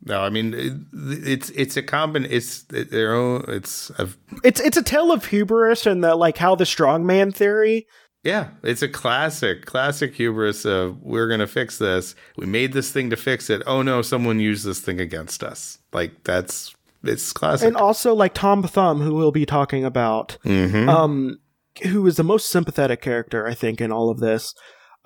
No, 0.07 0.21
I 0.21 0.28
mean 0.28 0.52
it, 0.54 0.73
it's 0.93 1.50
it's 1.50 1.76
a 1.78 1.83
combin. 1.83 2.26
It's 2.28 2.62
their 2.64 3.14
own. 3.14 3.45
It's 3.49 3.90
a 3.99 4.09
It's 4.45 4.61
it's 4.61 4.76
a 4.76 4.83
tale 4.83 5.11
of 5.11 5.25
hubris 5.26 5.87
and 5.87 6.04
the 6.04 6.14
like 6.14 6.37
how 6.37 6.54
the 6.54 6.64
strongman 6.64 7.35
theory 7.35 7.87
Yeah, 8.23 8.49
it's 8.62 8.83
a 8.83 8.88
classic, 8.88 9.64
classic 9.64 10.14
hubris 10.14 10.66
of 10.66 11.00
we're 11.02 11.28
gonna 11.28 11.47
fix 11.47 11.78
this. 11.78 12.14
We 12.37 12.45
made 12.47 12.75
this 12.75 12.90
thing 12.93 13.09
to 13.11 13.16
fix 13.16 13.49
it. 13.49 13.62
Oh 13.66 13.81
no, 13.83 14.02
someone 14.02 14.40
used 14.40 14.66
this 14.66 14.81
thing 14.81 15.00
against 15.00 15.43
us. 15.43 15.78
Like 15.95 16.23
that's 16.25 16.75
it's 17.02 17.33
classic. 17.33 17.66
and 17.69 17.76
also 17.76 18.14
like 18.14 18.35
Tom 18.35 18.62
Thumb, 18.62 19.00
who 19.00 19.14
we'll 19.14 19.33
be 19.33 19.47
talking 19.47 19.85
about, 19.87 20.37
Mhm. 20.45 20.88
um, 20.88 21.38
who 21.83 22.07
is 22.07 22.16
the 22.16 22.25
most 22.25 22.50
sympathetic 22.50 23.00
character 23.00 23.47
I 23.47 23.54
think 23.54 23.81
in 23.81 23.90
all 23.93 24.11
of 24.11 24.21
this. 24.21 24.54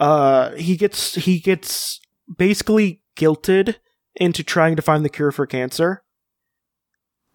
Uh, 0.01 0.53
he 0.57 0.77
gets 0.77 1.15
he 1.15 1.39
gets 1.41 2.01
basically 2.37 3.03
guilted 3.17 3.77
into 4.17 4.43
trying 4.43 4.77
to 4.77 4.83
find 4.83 5.05
the 5.05 5.09
cure 5.09 5.31
for 5.33 5.47
cancer, 5.47 6.03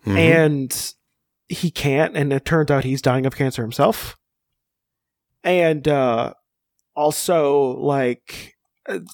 Mhm. 0.05 0.17
and 0.17 0.93
he 1.47 1.71
can't, 1.71 2.15
and 2.15 2.31
it 2.33 2.45
turns 2.45 2.69
out 2.71 2.83
he's 2.83 3.01
dying 3.01 3.25
of 3.25 3.35
cancer 3.35 3.62
himself. 3.62 4.17
And 5.43 5.88
uh, 5.88 6.33
also, 6.95 7.77
like 7.79 8.55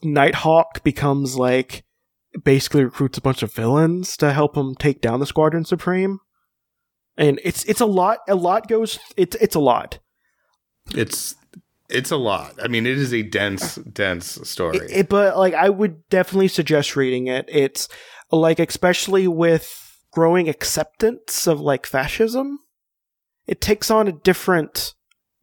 Nighthawk 0.04 0.84
becomes 0.84 1.38
like 1.38 1.84
basically 2.44 2.84
recruits 2.84 3.18
a 3.18 3.22
bunch 3.22 3.42
of 3.44 3.54
villains 3.54 4.16
to 4.18 4.32
help 4.34 4.56
him 4.56 4.76
take 4.76 5.02
down 5.02 5.20
the 5.20 5.26
Squadron 5.26 5.66
Supreme. 5.66 6.20
And 7.18 7.40
it's 7.44 7.64
it's 7.66 7.82
a 7.82 7.86
lot. 7.86 8.20
A 8.28 8.36
lot 8.36 8.68
goes. 8.68 9.00
It's 9.18 9.36
it's 9.38 9.56
a 9.56 9.60
lot. 9.60 10.00
it's 10.96 11.36
it's 11.90 12.12
a 12.12 12.18
lot. 12.18 12.56
I 12.62 12.68
mean, 12.68 12.86
it 12.86 12.98
is 12.98 13.14
a 13.14 13.22
dense, 13.24 13.76
dense 13.76 14.40
story. 14.50 14.78
It, 14.78 14.92
it- 14.92 15.10
but 15.10 15.38
like 15.38 15.54
I 15.54 15.70
would 15.70 16.08
definitely 16.10 16.48
suggest 16.50 16.96
reading 16.96 17.28
it. 17.28 17.46
It's 17.48 17.88
like 18.32 18.60
especially 18.60 19.28
with 19.28 19.86
growing 20.12 20.50
acceptance 20.50 21.48
of 21.48 21.60
like 21.60 21.86
fascism, 21.86 22.60
it 23.48 23.62
takes 23.62 23.90
on 23.92 24.08
a 24.08 24.12
different 24.12 24.94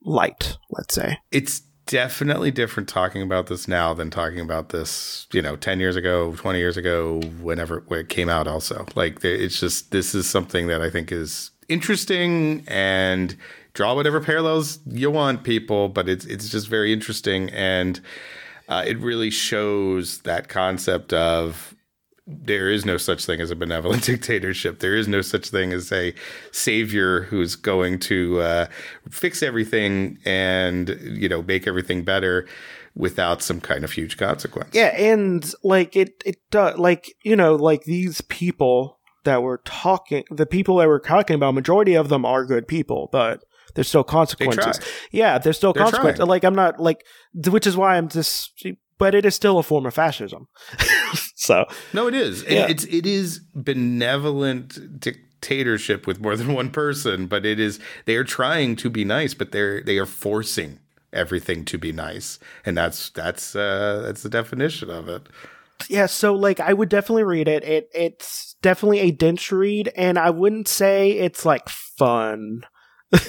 light. 0.03 0.57
Let's 0.71 0.95
say. 0.95 1.19
it's 1.31 1.63
definitely 1.87 2.51
different 2.51 2.89
talking 2.89 3.23
about 3.23 3.47
this 3.47 3.69
now 3.69 3.95
than 3.95 4.11
talking 4.11 4.41
about 4.41 4.71
this, 4.71 5.29
you 5.33 5.41
know, 5.41 5.55
10 5.55 5.79
years 5.79 5.95
ago, 5.95 6.35
20 6.35 6.59
years 6.59 6.77
ago, 6.77 7.21
whenever 7.41 7.85
when 7.87 8.01
it 8.01 8.09
came 8.09 8.29
out 8.29 8.49
also. 8.49 8.85
Like 8.97 9.25
it's 9.25 9.61
just 9.61 9.93
this 9.93 10.13
is 10.15 10.29
something 10.29 10.67
that 10.67 10.83
I 10.83 10.91
think 10.91 11.13
is 11.13 11.53
interesting 11.69 12.65
and 12.67 13.37
draw 13.77 13.95
whatever 13.95 14.21
parallels 14.21 14.81
you 14.87 15.11
want 15.11 15.45
people, 15.45 15.89
but 15.89 16.09
it's 16.09 16.25
it's 16.25 16.49
just 16.49 16.67
very 16.67 16.93
interesting 16.93 17.51
and 17.51 18.01
uh, 18.69 18.83
it 18.85 18.99
really 18.99 19.31
shows 19.31 20.19
that 20.23 20.49
concept 20.49 21.13
of 21.13 21.77
there 22.27 22.69
is 22.69 22.85
no 22.85 22.97
such 22.97 23.25
thing 23.25 23.41
as 23.41 23.53
a 23.53 23.55
benevolent 23.55 24.03
dictatorship. 24.07 24.81
There 24.81 24.97
is 24.97 25.07
no 25.07 25.21
such 25.21 25.51
thing 25.51 25.73
as 25.73 25.93
a 25.93 26.13
savior 26.51 27.23
who's 27.23 27.55
going 27.55 28.01
to 28.01 28.41
uh, 28.41 28.67
fix 29.11 29.43
everything 29.43 30.19
and 30.25 30.99
you 31.03 31.29
know 31.29 31.43
make 31.43 31.69
everything 31.69 32.03
better 32.03 32.47
without 32.97 33.43
some 33.43 33.61
kind 33.61 33.85
of 33.85 33.93
huge 33.93 34.17
consequence. 34.17 34.71
Yeah, 34.73 34.97
and 34.97 35.53
like 35.63 35.95
it, 35.95 36.23
it 36.25 36.39
does. 36.51 36.79
Like 36.79 37.15
you 37.23 37.37
know, 37.37 37.55
like 37.55 37.85
these 37.85 38.23
people 38.23 38.99
that 39.25 39.43
we're 39.43 39.59
talking, 39.59 40.25
the 40.31 40.47
people 40.47 40.77
that 40.79 40.89
we're 40.89 40.99
talking 40.99 41.37
about, 41.37 41.55
majority 41.55 41.95
of 41.95 42.09
them 42.09 42.25
are 42.25 42.47
good 42.47 42.67
people, 42.67 43.11
but 43.13 43.45
there's 43.77 43.89
still 43.89 44.03
consequences. 44.03 44.81
Yeah, 45.13 45.39
there's 45.39 45.57
still 45.57 45.73
They're 45.73 45.85
consequences. 45.85 46.19
trying. 46.19 46.29
Like 46.29 46.45
I'm 46.45 46.55
not 46.57 46.81
like, 46.81 47.05
which 47.33 47.67
is 47.67 47.77
why 47.77 47.97
I'm 47.97 48.09
just. 48.09 48.67
But 48.99 49.15
it 49.15 49.27
is 49.27 49.35
still 49.35 49.59
a 49.59 49.63
form 49.63 49.85
of 49.85 49.93
fascism. 49.93 50.49
so 51.37 51.67
No, 51.93 52.09
it 52.09 52.15
is. 52.15 52.43
And 52.43 52.53
Yeah. 52.53 52.67
It's 52.67 52.85
it 52.85 53.07
is 53.07 53.41
benevolent 53.55 54.99
dictatorship 54.99 56.07
with 56.07 56.19
more 56.19 56.35
than 56.35 56.55
one 56.55 56.71
person, 56.71 57.27
but 57.27 57.45
it 57.45 57.61
is 57.61 57.79
they 58.07 58.17
are 58.17 58.25
trying 58.25 58.75
to 58.77 58.91
be 58.91 59.05
nice, 59.05 59.35
but 59.35 59.53
they're 59.53 59.83
they 59.83 59.99
are 59.99 60.07
forcing 60.07 60.81
everything 61.13 61.65
to 61.67 61.79
be 61.79 61.93
nice, 61.93 62.39
and 62.65 62.77
that's 62.77 63.11
that's 63.11 63.55
uh, 63.55 64.03
that's 64.05 64.23
the 64.23 64.29
definition 64.31 64.91
of 64.91 65.09
it. 65.09 65.29
yeah, 65.89 66.07
so 66.07 66.35
like 66.35 66.59
I 66.59 66.73
would 66.73 66.89
definitely 66.89 67.25
read 67.25 67.49
it. 67.49 67.65
It 67.65 67.91
it's 67.95 68.57
definitely 68.63 69.01
a 69.01 69.11
dense 69.11 69.53
read, 69.53 69.93
and 69.95 70.19
I 70.19 70.31
wouldn't 70.31 70.69
say 70.69 71.13
it's 71.13 71.45
like 71.45 71.69
fun. 71.69 72.63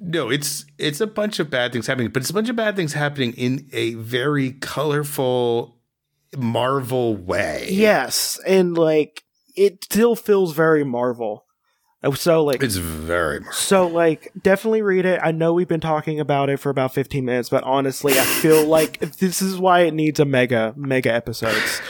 No, 0.00 0.28
it's 0.28 0.64
it's 0.76 1.00
a 1.00 1.06
bunch 1.06 1.38
of 1.38 1.50
bad 1.50 1.72
things 1.72 1.86
happening, 1.86 2.08
but 2.10 2.22
it's 2.22 2.30
a 2.30 2.34
bunch 2.34 2.48
of 2.48 2.56
bad 2.56 2.74
things 2.74 2.94
happening 2.94 3.32
in 3.34 3.68
a 3.72 3.94
very 3.94 4.52
colorful 4.52 5.76
Marvel 6.36 7.14
way. 7.16 7.68
Yes, 7.70 8.40
and 8.46 8.76
like 8.76 9.22
it 9.54 9.84
still 9.84 10.16
feels 10.16 10.52
very 10.52 10.82
Marvel. 10.82 11.44
Uh, 12.02 12.10
So 12.12 12.42
like 12.42 12.60
It's 12.62 12.76
very 12.76 13.40
Marvel. 13.40 13.52
so 13.52 13.86
like 13.86 14.32
definitely 14.42 14.82
read 14.82 15.04
it. 15.06 15.20
I 15.22 15.30
know 15.30 15.52
we've 15.52 15.68
been 15.68 15.78
talking 15.80 16.18
about 16.18 16.50
it 16.50 16.58
for 16.58 16.70
about 16.70 16.92
15 16.92 17.24
minutes, 17.24 17.48
but 17.48 17.62
honestly, 17.62 18.18
I 18.18 18.24
feel 18.24 18.64
like 18.78 18.98
this 19.18 19.40
is 19.40 19.58
why 19.58 19.80
it 19.82 19.94
needs 19.94 20.18
a 20.18 20.24
mega 20.24 20.74
mega 20.76 21.12
episodes 21.12 21.80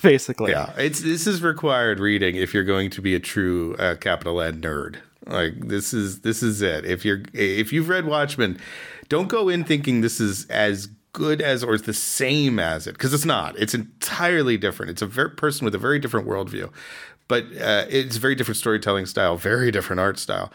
basically. 0.00 0.52
Yeah, 0.52 0.72
it's 0.78 1.00
this 1.00 1.26
is 1.26 1.42
required 1.42 1.98
reading 1.98 2.36
if 2.36 2.54
you're 2.54 2.64
going 2.64 2.90
to 2.90 3.02
be 3.02 3.14
a 3.16 3.20
true 3.20 3.74
uh, 3.80 3.96
capital 3.96 4.40
N 4.40 4.60
nerd. 4.60 4.98
Like 5.26 5.68
this 5.68 5.94
is 5.94 6.20
this 6.20 6.42
is 6.42 6.62
it. 6.62 6.84
If 6.84 7.04
you're 7.04 7.22
if 7.32 7.72
you've 7.72 7.88
read 7.88 8.06
Watchmen, 8.06 8.58
don't 9.08 9.28
go 9.28 9.48
in 9.48 9.64
thinking 9.64 10.00
this 10.00 10.20
is 10.20 10.46
as 10.46 10.88
good 11.12 11.42
as 11.42 11.62
or 11.62 11.76
the 11.76 11.92
same 11.92 12.58
as 12.58 12.86
it 12.86 12.92
because 12.92 13.12
it's 13.14 13.24
not. 13.24 13.56
It's 13.58 13.74
entirely 13.74 14.56
different. 14.56 14.90
It's 14.90 15.02
a 15.02 15.06
very 15.06 15.30
person 15.30 15.64
with 15.64 15.74
a 15.74 15.78
very 15.78 15.98
different 15.98 16.26
worldview, 16.26 16.72
but 17.28 17.44
uh, 17.60 17.86
it's 17.88 18.16
very 18.16 18.34
different 18.34 18.56
storytelling 18.56 19.06
style, 19.06 19.36
very 19.36 19.70
different 19.70 20.00
art 20.00 20.18
style. 20.18 20.52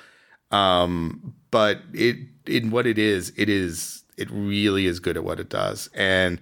Um, 0.51 1.33
but 1.51 1.81
it 1.93 2.17
in 2.45 2.71
what 2.71 2.87
it 2.87 2.97
is, 2.97 3.31
it 3.37 3.49
is 3.49 4.03
it 4.17 4.29
really 4.31 4.85
is 4.85 4.99
good 4.99 5.17
at 5.17 5.23
what 5.23 5.39
it 5.39 5.49
does, 5.49 5.89
and 5.93 6.39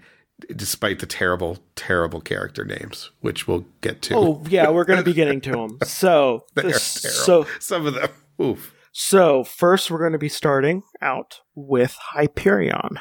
despite 0.56 1.00
the 1.00 1.06
terrible, 1.06 1.58
terrible 1.76 2.22
character 2.22 2.66
names, 2.66 3.12
which 3.22 3.48
we'll 3.48 3.66
get 3.82 4.02
to. 4.04 4.16
Oh 4.16 4.44
yeah, 4.50 4.70
we're 4.70 4.86
gonna 4.86 5.04
be 5.04 5.14
getting 5.14 5.42
to 5.42 5.52
them. 5.52 5.78
So 5.86 6.46
They're 6.56 6.66
this- 6.66 7.02
terrible. 7.02 7.46
so 7.46 7.48
some 7.60 7.86
of 7.86 7.94
them. 7.94 8.10
Oof. 8.42 8.74
so 8.92 9.44
first 9.44 9.90
we're 9.90 10.04
gonna 10.04 10.18
be 10.18 10.30
starting 10.30 10.84
out 11.02 11.42
with 11.56 11.96
Hyperion. 12.14 13.00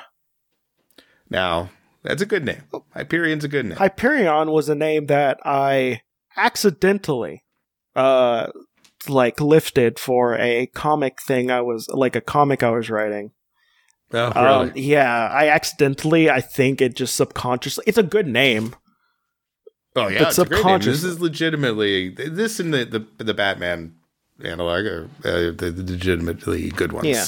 Now 1.31 1.71
that's 2.03 2.23
a 2.23 2.27
good 2.27 2.45
name. 2.45 2.63
Hyperion's 2.95 3.45
a 3.45 3.49
good 3.49 3.67
name. 3.67 3.79
Hyperion 3.79 4.51
was 4.51 4.69
a 4.69 4.75
name 4.75 5.07
that 5.07 5.39
I 5.45 6.03
accidentally 6.37 7.45
uh 7.97 8.49
like 9.09 9.41
lifted 9.41 9.99
for 9.99 10.35
a 10.39 10.67
comic 10.75 11.21
thing 11.21 11.51
I 11.51 11.61
was 11.61 11.89
like 11.89 12.17
a 12.17 12.21
comic 12.21 12.63
I 12.63 12.71
was 12.71 12.91
writing. 12.91 13.33
Oh, 14.15 14.33
really? 14.43 14.71
Um, 14.71 14.73
yeah, 14.77 15.29
I 15.29 15.49
accidentally, 15.49 16.31
I 16.31 16.41
think 16.41 16.81
it 16.81 16.95
just 16.97 17.15
subconsciously, 17.17 17.85
it's 17.87 17.99
a 17.99 18.03
good 18.03 18.27
name. 18.27 18.75
oh 19.97 20.09
yeah, 20.09 20.21
but 20.21 20.29
it's 20.29 20.39
a 20.39 20.45
great 20.45 20.51
name. 20.51 20.63
subconscious- 20.63 21.03
This 21.03 21.05
is 21.13 21.21
legitimately 21.21 22.11
this 22.11 22.61
and 22.61 22.73
the 22.75 22.85
the, 22.85 23.25
the 23.25 23.35
Batman 23.35 23.95
analog 24.43 24.85
are 24.87 25.05
uh, 25.25 25.53
the, 25.57 25.73
the 25.75 25.93
legitimately 25.93 26.71
good 26.71 26.93
ones. 26.93 27.07
Yeah. 27.07 27.25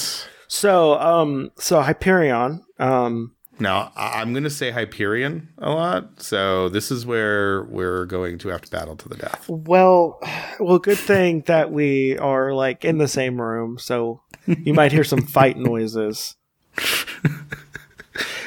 So, 0.49 0.95
um, 1.01 1.51
so 1.59 1.81
Hyperion, 1.81 2.63
um, 2.79 3.35
Now 3.59 3.91
I- 3.97 4.21
I'm 4.21 4.33
going 4.33 4.45
to 4.45 4.51
say 4.51 4.71
Hyperion 4.71 5.49
a 5.59 5.71
lot, 5.71 6.21
so 6.23 6.69
this 6.69 6.91
is 6.91 7.05
where 7.07 7.65
we're 7.65 8.07
going 8.07 8.39
to 8.39 8.49
have 8.51 8.61
to 8.63 8.71
battle 8.71 8.97
to 8.97 9.09
the 9.09 9.17
death. 9.17 9.45
well, 9.49 10.21
well, 10.61 10.79
good 10.79 10.99
thing 10.99 11.43
that 11.47 11.71
we 11.73 12.17
are 12.19 12.53
like 12.55 12.85
in 12.85 12.99
the 12.99 13.09
same 13.09 13.41
room, 13.41 13.79
so 13.79 14.21
you 14.47 14.73
might 14.75 14.93
hear 14.93 15.05
some 15.05 15.23
fight 15.23 15.57
noises. 15.73 16.37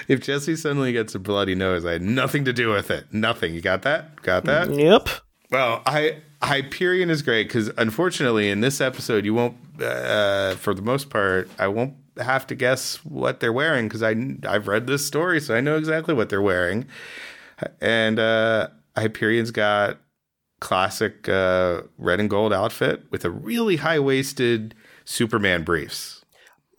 If 0.10 0.22
Jesse 0.22 0.56
suddenly 0.56 0.92
gets 0.92 1.14
a 1.14 1.20
bloody 1.20 1.54
nose, 1.54 1.86
I 1.86 1.94
had 1.94 2.02
nothing 2.02 2.44
to 2.46 2.52
do 2.52 2.72
with 2.72 2.90
it. 2.90 3.06
Nothing. 3.14 3.54
You 3.54 3.62
got 3.62 3.84
that? 3.84 4.20
Got 4.24 4.46
that? 4.46 4.74
Yep. 4.74 5.08
Well, 5.52 5.84
I 5.86 6.18
Hyperion 6.42 7.12
is 7.12 7.22
great 7.22 7.48
because 7.48 7.70
unfortunately 7.78 8.50
in 8.50 8.62
this 8.62 8.82
episode 8.82 9.24
you 9.24 9.36
won't, 9.36 9.56
uh, 9.80 10.56
for 10.56 10.74
the 10.74 10.82
most 10.82 11.12
part, 11.12 11.48
I 11.60 11.68
won't 11.68 11.94
have 12.18 12.48
to 12.48 12.56
guess 12.56 12.98
what 13.06 13.40
they're 13.40 13.54
wearing 13.54 13.88
because 13.88 14.02
I 14.02 14.16
I've 14.48 14.68
read 14.68 14.88
this 14.88 15.06
story, 15.06 15.40
so 15.40 15.56
I 15.56 15.62
know 15.62 15.78
exactly 15.78 16.16
what 16.16 16.30
they're 16.30 16.42
wearing. 16.42 16.88
And 17.80 18.18
uh, 18.18 18.70
Hyperion's 18.98 19.52
got 19.52 20.00
classic 20.60 21.30
uh, 21.30 21.82
red 22.00 22.20
and 22.20 22.32
gold 22.32 22.52
outfit 22.52 23.04
with 23.12 23.26
a 23.26 23.30
really 23.30 23.76
high 23.76 24.00
waisted 24.00 24.74
Superman 25.06 25.64
briefs. 25.64 26.19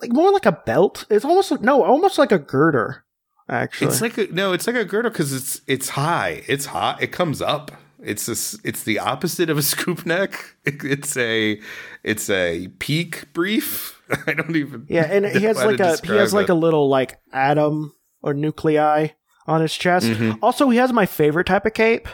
Like 0.00 0.12
more 0.12 0.33
like 0.33 0.47
a 0.47 0.52
belt. 0.52 1.04
It's 1.11 1.25
almost 1.25 1.50
like, 1.50 1.61
no, 1.61 1.83
almost 1.85 2.19
like 2.19 2.33
a 2.33 2.38
girder, 2.38 3.04
actually. 3.49 3.88
It's 3.88 4.00
like 4.00 4.16
a, 4.19 4.26
no, 4.33 4.52
it's 4.52 4.66
like 4.66 4.76
a 4.76 4.85
girdle 4.85 5.11
because 5.11 5.33
it's 5.33 5.61
it's 5.66 5.90
high. 5.90 6.42
It's 6.48 6.66
hot. 6.66 7.03
It 7.03 7.09
comes 7.09 7.42
up. 7.42 7.70
It's 8.03 8.29
a, 8.29 8.33
s- 8.33 8.59
it's 8.64 8.83
the 8.85 8.98
opposite 8.98 9.51
of 9.51 9.59
a 9.59 9.62
scoop 9.72 10.07
neck. 10.07 10.57
It's 10.64 11.16
a 11.16 11.61
it's 12.03 12.31
a 12.31 12.68
peak 12.79 13.33
brief. 13.35 14.01
I 14.27 14.33
don't 14.33 14.57
even 14.57 14.87
yeah, 14.88 15.03
and 15.05 15.27
he 15.27 15.44
has 15.44 15.57
like 15.59 15.79
a, 15.81 15.96
he 15.98 16.12
has 16.16 16.33
like 16.33 16.44
it. 16.48 16.53
a 16.53 16.55
little 16.55 16.88
like 16.88 17.20
atom 17.33 17.94
or 18.22 18.33
nuclei 18.35 19.09
on 19.46 19.61
his 19.61 19.74
chest. 19.74 20.07
Mhm. 20.07 20.38
Also, 20.42 20.68
he 20.70 20.79
has 20.79 20.92
my 20.92 21.05
favorite 21.07 21.46
type 21.46 21.66
of 21.66 21.74
cape. 21.74 22.09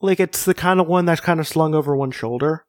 Like 0.00 0.20
it's 0.20 0.44
the 0.44 0.54
kind 0.54 0.80
of 0.80 0.86
one 0.86 1.04
that's 1.04 1.20
kind 1.20 1.40
of 1.40 1.48
slung 1.48 1.74
over 1.74 1.96
one 1.96 2.10
shoulder. 2.12 2.64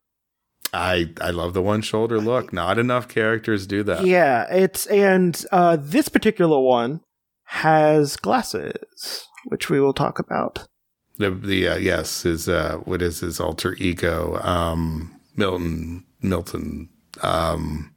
I 0.73 1.12
I 1.21 1.29
love 1.29 1.53
the 1.53 1.62
one 1.62 1.81
shoulder 1.81 2.19
look. 2.19 2.51
Not 2.51 2.79
enough 2.79 3.07
characters 3.07 3.67
do 3.67 3.83
that. 3.83 4.05
Yeah, 4.05 4.45
it's 4.53 4.86
and 4.88 5.43
uh, 5.51 5.77
this 5.79 6.09
particular 6.09 6.59
one 6.59 7.01
has 7.45 8.15
glasses, 8.17 9.27
which 9.45 9.69
we 9.69 9.79
will 9.79 9.93
talk 9.93 10.19
about. 10.19 10.65
The 11.17 11.29
the 11.29 11.67
uh, 11.67 11.75
yes 11.77 12.25
is 12.25 12.49
uh 12.49 12.77
what 12.86 13.01
is 13.03 13.19
his 13.19 13.39
alter 13.39 13.75
ego 13.77 14.39
um 14.41 15.19
Milton 15.36 16.05
Milton 16.21 16.89
um 17.21 17.93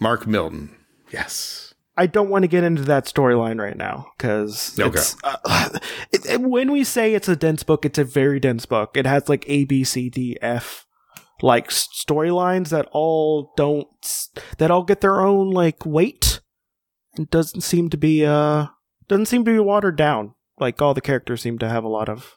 Mark 0.00 0.26
Milton. 0.26 0.74
Yes. 1.12 1.74
I 1.98 2.06
don't 2.06 2.30
want 2.30 2.44
to 2.44 2.48
get 2.48 2.64
into 2.64 2.82
that 2.84 3.04
storyline 3.04 3.60
right 3.60 3.76
now 3.76 4.06
because 4.16 4.78
Okay. 4.80 5.02
uh, 5.22 5.68
when 6.38 6.72
we 6.72 6.82
say 6.82 7.12
it's 7.12 7.28
a 7.28 7.36
dense 7.36 7.62
book, 7.62 7.84
it's 7.84 7.98
a 7.98 8.04
very 8.04 8.40
dense 8.40 8.64
book. 8.64 8.96
It 8.96 9.04
has 9.04 9.28
like 9.28 9.44
A, 9.48 9.64
B, 9.66 9.84
C, 9.84 10.08
D, 10.08 10.38
F, 10.40 10.86
like 11.42 11.70
storylines 11.70 12.70
that 12.70 12.88
all 12.92 13.52
don't 13.56 13.88
that 14.58 14.70
all 14.70 14.82
get 14.82 15.00
their 15.00 15.20
own 15.20 15.50
like 15.50 15.84
weight. 15.84 16.40
It 17.18 17.30
doesn't 17.30 17.62
seem 17.62 17.88
to 17.90 17.96
be 17.96 18.24
uh 18.24 18.66
doesn't 19.08 19.26
seem 19.26 19.44
to 19.44 19.52
be 19.52 19.58
watered 19.58 19.96
down. 19.96 20.34
Like 20.58 20.80
all 20.80 20.94
the 20.94 21.00
characters 21.00 21.42
seem 21.42 21.58
to 21.58 21.68
have 21.68 21.84
a 21.84 21.88
lot 21.88 22.08
of 22.08 22.36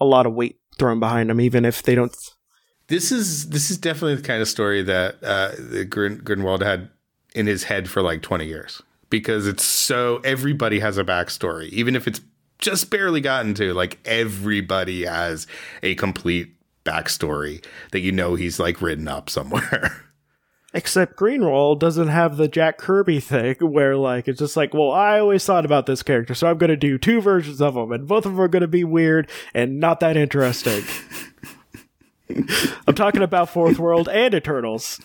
a 0.00 0.04
lot 0.04 0.26
of 0.26 0.34
weight 0.34 0.56
thrown 0.78 1.00
behind 1.00 1.30
them, 1.30 1.40
even 1.40 1.64
if 1.64 1.82
they 1.82 1.94
don't. 1.94 2.14
This 2.88 3.12
is 3.12 3.50
this 3.50 3.70
is 3.70 3.78
definitely 3.78 4.16
the 4.16 4.22
kind 4.22 4.42
of 4.42 4.48
story 4.48 4.82
that 4.82 5.22
uh, 5.22 5.84
Grin, 5.84 6.20
Gruenwald 6.22 6.62
had 6.62 6.90
in 7.34 7.46
his 7.46 7.64
head 7.64 7.88
for 7.88 8.02
like 8.02 8.22
twenty 8.22 8.46
years 8.46 8.82
because 9.10 9.46
it's 9.46 9.64
so 9.64 10.20
everybody 10.24 10.80
has 10.80 10.98
a 10.98 11.04
backstory, 11.04 11.68
even 11.70 11.94
if 11.94 12.06
it's 12.06 12.20
just 12.58 12.90
barely 12.90 13.20
gotten 13.20 13.54
to. 13.54 13.74
Like 13.74 13.98
everybody 14.04 15.04
has 15.04 15.46
a 15.82 15.94
complete 15.96 16.54
backstory 16.84 17.64
that 17.92 18.00
you 18.00 18.12
know 18.12 18.34
he's 18.34 18.58
like 18.58 18.80
written 18.80 19.08
up 19.08 19.30
somewhere. 19.30 20.04
Except 20.72 21.16
Gruenwald 21.16 21.80
doesn't 21.80 22.08
have 22.08 22.36
the 22.36 22.46
Jack 22.46 22.78
Kirby 22.78 23.18
thing 23.18 23.56
where 23.56 23.96
like 23.96 24.28
it's 24.28 24.38
just 24.38 24.56
like, 24.56 24.72
well, 24.72 24.92
I 24.92 25.18
always 25.18 25.44
thought 25.44 25.64
about 25.64 25.86
this 25.86 26.02
character, 26.02 26.32
so 26.34 26.46
I'm 26.46 26.58
gonna 26.58 26.76
do 26.76 26.96
two 26.96 27.20
versions 27.20 27.60
of 27.60 27.76
him, 27.76 27.90
and 27.90 28.06
both 28.06 28.24
of 28.24 28.32
them 28.32 28.40
are 28.40 28.48
gonna 28.48 28.68
be 28.68 28.84
weird 28.84 29.28
and 29.52 29.80
not 29.80 29.98
that 30.00 30.16
interesting. 30.16 30.84
I'm 32.86 32.94
talking 32.94 33.22
about 33.22 33.50
Fourth 33.50 33.78
World 33.78 34.08
and 34.08 34.34
Eternals. 34.34 35.00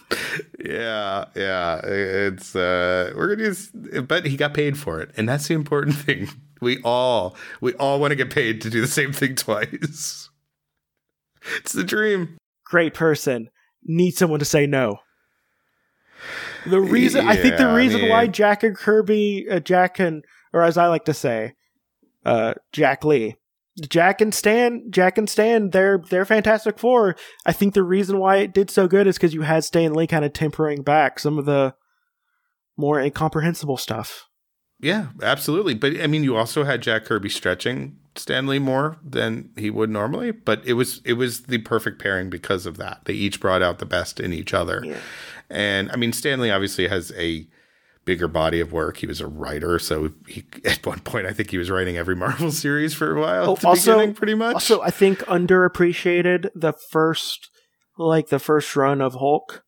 yeah, 0.63 1.25
yeah, 1.35 1.81
it's 1.83 2.55
uh, 2.55 3.11
we're 3.15 3.35
gonna 3.35 3.47
use, 3.47 3.71
but 4.07 4.25
he 4.25 4.37
got 4.37 4.53
paid 4.53 4.77
for 4.77 5.01
it, 5.01 5.11
and 5.17 5.27
that's 5.27 5.47
the 5.47 5.55
important 5.55 5.95
thing. 5.97 6.29
We 6.61 6.79
all 6.83 7.35
we 7.61 7.73
all 7.73 7.99
want 7.99 8.11
to 8.11 8.15
get 8.15 8.29
paid 8.29 8.61
to 8.61 8.69
do 8.69 8.81
the 8.81 8.87
same 8.87 9.13
thing 9.13 9.35
twice. 9.35 10.24
It's 11.57 11.73
the 11.73 11.83
dream. 11.83 12.37
Great 12.65 12.93
person. 12.93 13.49
Need 13.83 14.11
someone 14.11 14.39
to 14.39 14.45
say 14.45 14.65
no. 14.65 14.97
The 16.65 16.81
reason 16.81 17.27
I 17.27 17.35
think 17.35 17.57
the 17.57 17.63
Yeah, 17.63 17.75
reason 17.75 18.09
why 18.09 18.27
Jack 18.27 18.63
and 18.63 18.75
Kirby, 18.75 19.47
uh, 19.49 19.59
Jack 19.59 19.99
and 19.99 20.23
or 20.53 20.63
as 20.63 20.77
I 20.77 20.87
like 20.87 21.05
to 21.05 21.13
say, 21.13 21.53
uh, 22.25 22.55
Jack 22.71 23.03
Lee, 23.05 23.35
Jack 23.87 24.21
and 24.21 24.33
Stan, 24.33 24.85
Jack 24.89 25.17
and 25.19 25.29
Stan, 25.29 25.69
they're 25.69 26.01
they're 26.09 26.25
Fantastic 26.25 26.79
Four. 26.79 27.15
I 27.45 27.51
think 27.51 27.73
the 27.75 27.83
reason 27.83 28.17
why 28.17 28.37
it 28.37 28.53
did 28.53 28.71
so 28.71 28.87
good 28.87 29.05
is 29.05 29.17
because 29.17 29.33
you 29.33 29.41
had 29.41 29.63
Stan 29.63 29.93
Lee 29.93 30.07
kind 30.07 30.25
of 30.25 30.33
tempering 30.33 30.81
back 30.81 31.19
some 31.19 31.37
of 31.37 31.45
the 31.45 31.75
more 32.77 32.99
incomprehensible 32.99 33.77
stuff. 33.77 34.25
Yeah, 34.79 35.07
absolutely. 35.21 35.75
But 35.75 36.01
I 36.01 36.07
mean, 36.07 36.23
you 36.23 36.35
also 36.35 36.63
had 36.63 36.81
Jack 36.81 37.05
Kirby 37.05 37.29
stretching 37.29 37.97
Stan 38.15 38.47
Lee 38.47 38.59
more 38.59 38.97
than 39.03 39.49
he 39.57 39.69
would 39.69 39.89
normally, 39.89 40.31
but 40.31 40.61
it 40.65 40.73
was 40.73 41.01
it 41.05 41.13
was 41.13 41.43
the 41.43 41.57
perfect 41.59 42.01
pairing 42.01 42.29
because 42.29 42.65
of 42.65 42.77
that. 42.77 43.01
They 43.05 43.13
each 43.13 43.39
brought 43.39 43.61
out 43.61 43.79
the 43.79 43.85
best 43.85 44.19
in 44.19 44.31
each 44.33 44.53
other. 44.53 44.81
Yeah. 44.85 44.97
And 45.49 45.91
I 45.91 45.95
mean, 45.97 46.13
Stan 46.13 46.39
Lee 46.39 46.49
obviously 46.51 46.87
has 46.87 47.11
a 47.17 47.47
bigger 48.05 48.27
body 48.27 48.59
of 48.59 48.71
work. 48.71 48.97
He 48.97 49.07
was 49.07 49.19
a 49.19 49.27
writer, 49.27 49.79
so 49.79 50.11
he 50.27 50.45
at 50.65 50.85
one 50.85 50.99
point 50.99 51.25
I 51.27 51.33
think 51.33 51.51
he 51.51 51.57
was 51.57 51.69
writing 51.69 51.97
every 51.97 52.15
Marvel 52.15 52.51
series 52.65 52.93
for 52.93 53.15
a 53.17 53.19
while 53.19 53.43
Oh, 53.61 53.67
also- 53.67 53.93
beginning, 53.95 54.15
pretty 54.15 54.35
much. 54.35 54.53
Also, 54.53 54.81
I 54.81 54.91
think 54.91 55.19
underappreciated 55.21 56.49
the 56.55 56.71
first, 56.73 57.49
like 57.97 58.29
the 58.29 58.39
first 58.39 58.75
run 58.75 59.01
of 59.01 59.15
Hulk. 59.15 59.63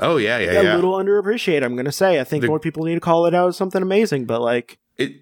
oh 0.00 0.16
yeah, 0.16 0.38
yeah, 0.38 0.50
a 0.50 0.62
yeah. 0.64 0.74
little 0.74 0.94
underappreciated. 0.94 1.62
I'm 1.62 1.76
gonna 1.76 1.92
say. 1.92 2.18
I 2.20 2.24
think 2.24 2.42
The- 2.42 2.48
more 2.48 2.58
people 2.60 2.84
need 2.84 2.94
to 2.94 3.00
call 3.00 3.26
it 3.26 3.34
out 3.34 3.48
as 3.48 3.56
something 3.56 3.82
amazing. 3.82 4.24
But 4.26 4.40
like, 4.40 4.78
it 4.96 5.12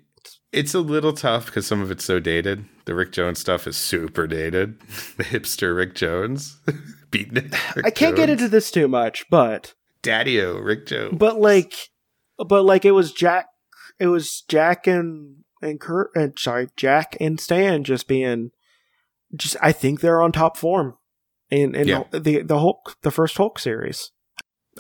It's 0.53 0.75
a 0.75 0.81
little 0.81 1.13
tough 1.15 1.47
because 1.47 1.67
some 1.67 1.81
of 1.81 1.91
it's 1.91 2.05
so 2.05 2.21
dated. 2.21 2.67
The 2.85 2.95
Rick 2.95 3.13
Jones 3.13 3.39
stuff 3.39 3.67
is 3.67 3.77
super 3.77 4.27
dated. 4.27 4.79
The 5.17 5.25
hipster 5.25 5.75
Rick 5.77 5.95
Jones, 5.95 6.61
beatnik. 7.11 7.55
Rick 7.77 7.87
I 7.87 7.91
can't 7.91 8.17
get 8.17 8.29
into 8.31 8.49
this 8.49 8.71
too 8.71 8.89
much, 8.89 9.25
but 9.31 9.75
Daddy-O 10.03 10.59
Rick 10.59 10.87
Jones. 10.87 11.17
but 11.19 11.41
like, 11.41 11.75
but 12.39 12.65
like 12.65 12.85
it 12.85 12.91
was 12.93 13.13
Jack, 13.13 13.47
it 13.99 14.09
was 14.09 14.43
Jack 14.49 14.87
and 14.87 15.37
and 15.63 15.81
Kurt 15.81 16.11
and 16.15 16.37
sorry, 16.39 16.69
Jack 16.77 17.17
and 17.21 17.39
Stan 17.39 17.85
just 17.85 18.09
being, 18.09 18.51
just 19.35 19.57
I 19.63 19.71
think 19.73 20.01
they're 20.01 20.21
on 20.23 20.33
top 20.33 20.57
form, 20.57 20.97
in 21.51 21.75
in 21.75 21.89
Yeah. 21.89 22.05
the 22.11 22.43
the 22.43 22.59
Hulk 22.59 22.97
the 23.03 23.11
first 23.13 23.37
Hulk 23.37 23.59
series. 23.59 24.11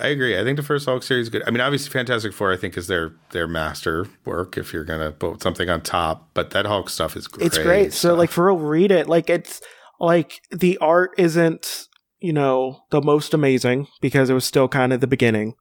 I 0.01 0.09
agree. 0.09 0.39
I 0.39 0.43
think 0.43 0.57
the 0.57 0.63
first 0.63 0.87
Hulk 0.87 1.03
series 1.03 1.27
is 1.27 1.29
good. 1.29 1.43
I 1.47 1.51
mean, 1.51 1.61
obviously, 1.61 1.91
Fantastic 1.91 2.33
Four, 2.33 2.53
I 2.53 2.57
think, 2.57 2.77
is 2.79 2.87
their 2.87 3.13
their 3.33 3.47
master 3.47 4.07
work. 4.25 4.57
If 4.57 4.73
you're 4.73 4.85
gonna 4.85 5.13
put 5.13 5.43
something 5.43 5.69
on 5.69 5.83
top, 5.83 6.31
but 6.35 6.51
that 6.51 6.65
Hulk 6.65 6.89
stuff 6.89 7.15
is 7.17 7.29
great. 7.29 7.47
It's 7.47 7.59
great. 7.59 7.93
So 7.93 8.09
stuff. 8.11 8.19
like 8.19 8.31
for 8.31 8.47
real, 8.47 8.57
read 8.57 8.91
it. 8.91 9.07
Like 9.09 9.29
it's 9.29 9.61
like 10.01 10.41
the 10.51 10.79
art 10.79 11.11
isn't 11.19 11.89
you 12.21 12.33
know 12.33 12.81
the 12.91 13.03
most 13.03 13.35
amazing 13.35 13.87
because 14.01 14.31
it 14.31 14.35
was 14.35 14.45
still 14.45 14.67
kind 14.69 14.93
of 14.93 15.01
the 15.01 15.07
beginning 15.07 15.55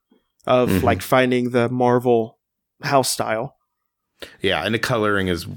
of 0.48 0.70
Mhm. 0.70 0.84
like 0.84 1.02
finding 1.02 1.50
the 1.50 1.68
Marvel 1.70 2.38
house 2.84 3.12
style. 3.12 3.56
Yeah, 4.42 4.64
and 4.66 4.74
the 4.76 4.80
coloring 4.80 5.28
is 5.28 5.48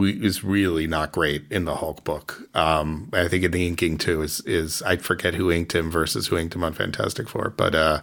is 0.00 0.42
really 0.44 0.86
not 0.86 1.12
great 1.12 1.44
in 1.50 1.64
the 1.64 1.76
Hulk 1.76 2.04
book. 2.04 2.48
Um, 2.54 3.10
I 3.12 3.28
think 3.28 3.44
in 3.44 3.50
the 3.50 3.66
inking 3.66 3.98
too 3.98 4.22
is 4.22 4.40
is 4.40 4.82
I 4.82 4.96
forget 4.96 5.34
who 5.34 5.50
inked 5.50 5.74
him 5.74 5.90
versus 5.90 6.28
who 6.28 6.36
inked 6.36 6.54
him 6.54 6.64
on 6.64 6.72
Fantastic 6.72 7.28
Four, 7.28 7.50
but 7.56 7.74
uh, 7.74 8.00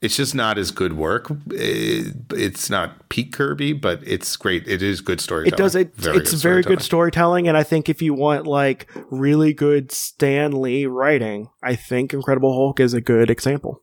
it's 0.00 0.16
just 0.16 0.34
not 0.34 0.58
as 0.58 0.70
good 0.70 0.94
work. 0.94 1.30
It- 1.50 2.14
it's 2.34 2.70
not 2.70 3.08
peak 3.10 3.32
Kirby, 3.32 3.72
but 3.74 4.00
it's 4.06 4.34
great. 4.36 4.66
It 4.66 4.82
is 4.82 5.00
good 5.00 5.20
storytelling. 5.20 5.52
It 5.54 5.56
does 5.62 5.74
it. 5.76 5.94
Very 5.94 6.16
it's 6.18 6.32
very 6.32 6.62
good 6.62 6.80
storytelling. 6.82 7.44
storytelling, 7.44 7.48
and 7.48 7.56
I 7.56 7.62
think 7.62 7.88
if 7.88 8.00
you 8.02 8.14
want 8.14 8.46
like 8.46 8.90
really 9.10 9.52
good 9.52 9.92
Stan 9.92 10.60
Lee 10.60 10.86
writing, 10.86 11.50
I 11.62 11.76
think 11.76 12.12
Incredible 12.14 12.52
Hulk 12.54 12.80
is 12.80 12.94
a 12.94 13.00
good 13.02 13.28
example. 13.30 13.82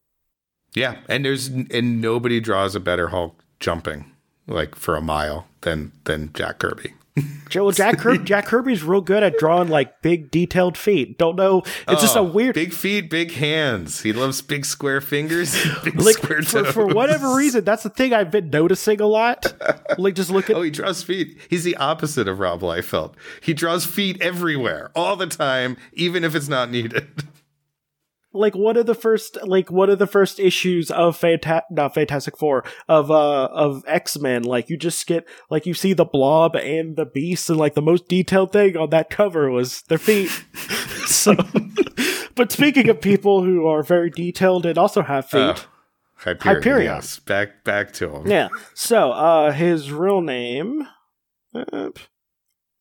Yeah, 0.75 0.97
and 1.07 1.23
there's 1.23 1.47
and 1.47 2.01
nobody 2.01 2.39
draws 2.39 2.75
a 2.75 2.79
better 2.79 3.09
Hulk 3.09 3.43
jumping 3.59 4.11
like 4.49 4.75
for 4.75 4.95
a 4.97 5.01
mile 5.01 5.47
than 5.61 5.91
than 6.03 6.31
Jack 6.33 6.59
Kirby. 6.59 6.93
Well, 7.55 7.71
Jack 7.71 7.97
Kirby, 7.97 8.23
Jack 8.25 8.45
Kirby's 8.45 8.83
real 8.83 9.01
good 9.01 9.23
at 9.23 9.39
drawing 9.39 9.69
like 9.69 10.03
big 10.03 10.29
detailed 10.29 10.77
feet. 10.77 11.17
Don't 11.17 11.35
know. 11.35 11.63
It's 11.87 11.99
just 11.99 12.15
a 12.15 12.19
Oh, 12.19 12.23
weird. 12.23 12.53
big 12.53 12.71
feet, 12.73 13.09
big 13.09 13.31
hands. 13.31 14.01
He 14.03 14.13
loves 14.13 14.43
big 14.43 14.65
square 14.65 15.01
fingers, 15.01 15.57
big 15.83 15.99
like 15.99 16.17
square 16.17 16.43
for, 16.43 16.63
toes. 16.63 16.71
for 16.71 16.85
whatever 16.85 17.35
reason, 17.35 17.63
that's 17.63 17.81
the 17.81 17.89
thing 17.89 18.13
I've 18.13 18.29
been 18.29 18.51
noticing 18.51 19.01
a 19.01 19.07
lot. 19.07 19.51
Like 19.97 20.13
just 20.13 20.29
look 20.29 20.51
at 20.51 20.55
Oh, 20.57 20.61
he 20.61 20.69
draws 20.69 21.01
feet. 21.01 21.39
He's 21.49 21.63
the 21.63 21.75
opposite 21.77 22.27
of 22.27 22.39
Rob 22.39 22.61
Liefeld. 22.61 23.15
He 23.41 23.55
draws 23.55 23.83
feet 23.83 24.21
everywhere, 24.21 24.91
all 24.95 25.15
the 25.15 25.25
time, 25.27 25.75
even 25.93 26.23
if 26.23 26.35
it's 26.35 26.47
not 26.49 26.69
needed. 26.69 27.07
Like 28.33 28.55
one 28.55 28.77
of 28.77 28.85
the 28.85 28.93
first 28.95 29.37
like 29.43 29.71
one 29.71 29.89
of 29.89 29.97
the 29.99 30.05
first 30.07 30.39
issues 30.39 30.91
of 30.91 31.19
Fanta- 31.19 31.63
not 31.71 31.93
Fantastic 31.95 32.37
Four 32.37 32.63
of 32.87 33.09
uh 33.09 33.45
of 33.51 33.83
X 33.87 34.17
Men. 34.19 34.43
Like 34.43 34.69
you 34.69 34.77
just 34.77 35.05
get 35.07 35.27
like 35.49 35.65
you 35.65 35.73
see 35.73 35.93
the 35.93 36.05
Blob 36.05 36.55
and 36.55 36.95
the 36.95 37.05
Beast, 37.05 37.49
and 37.49 37.57
like 37.57 37.73
the 37.73 37.81
most 37.81 38.07
detailed 38.07 38.51
thing 38.51 38.77
on 38.77 38.89
that 38.91 39.09
cover 39.09 39.49
was 39.49 39.81
their 39.83 39.97
feet. 39.97 40.29
so, 41.07 41.33
but 42.35 42.51
speaking 42.51 42.87
of 42.89 43.01
people 43.01 43.43
who 43.43 43.65
are 43.67 43.81
very 43.83 44.09
detailed 44.09 44.65
and 44.65 44.77
also 44.77 45.01
have 45.01 45.25
feet, 45.25 45.39
Uh, 45.39 45.55
Hyperion. 46.15 46.55
Hyperion. 46.61 46.85
Yes, 46.95 47.19
back 47.19 47.63
back 47.63 47.93
to 47.93 48.09
him. 48.15 48.27
yeah. 48.27 48.49
So, 48.73 49.11
uh, 49.11 49.51
his 49.53 49.91
real 49.91 50.21
name, 50.21 50.85
uh, 51.55 51.89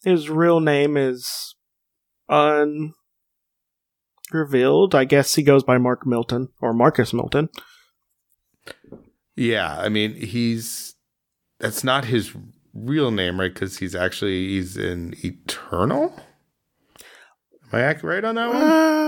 his 0.05 0.29
real 0.29 0.61
name 0.61 0.97
is 0.97 1.55
unrevealed. 4.33 4.95
I 4.95 5.05
guess 5.05 5.35
he 5.35 5.43
goes 5.43 5.63
by 5.63 5.79
Mark 5.79 6.07
Milton 6.07 6.49
or 6.61 6.73
Marcus 6.73 7.13
Milton. 7.13 7.49
Yeah, 9.37 9.79
I 9.79 9.89
mean, 9.89 10.15
he's 10.15 10.95
that's 11.59 11.85
not 11.85 12.07
his 12.07 12.35
real 12.75 13.11
name, 13.11 13.41
right? 13.41 13.53
Because 13.53 13.79
he's 13.79 13.95
actually 13.95 14.49
he's 14.49 14.77
in 14.77 15.15
Eternal. 15.25 16.15
Am 17.73 17.81
I 17.81 17.95
right 18.03 18.25
on 18.25 18.35
that 18.37 18.49
one? 18.49 18.57
Uh, 18.63 19.08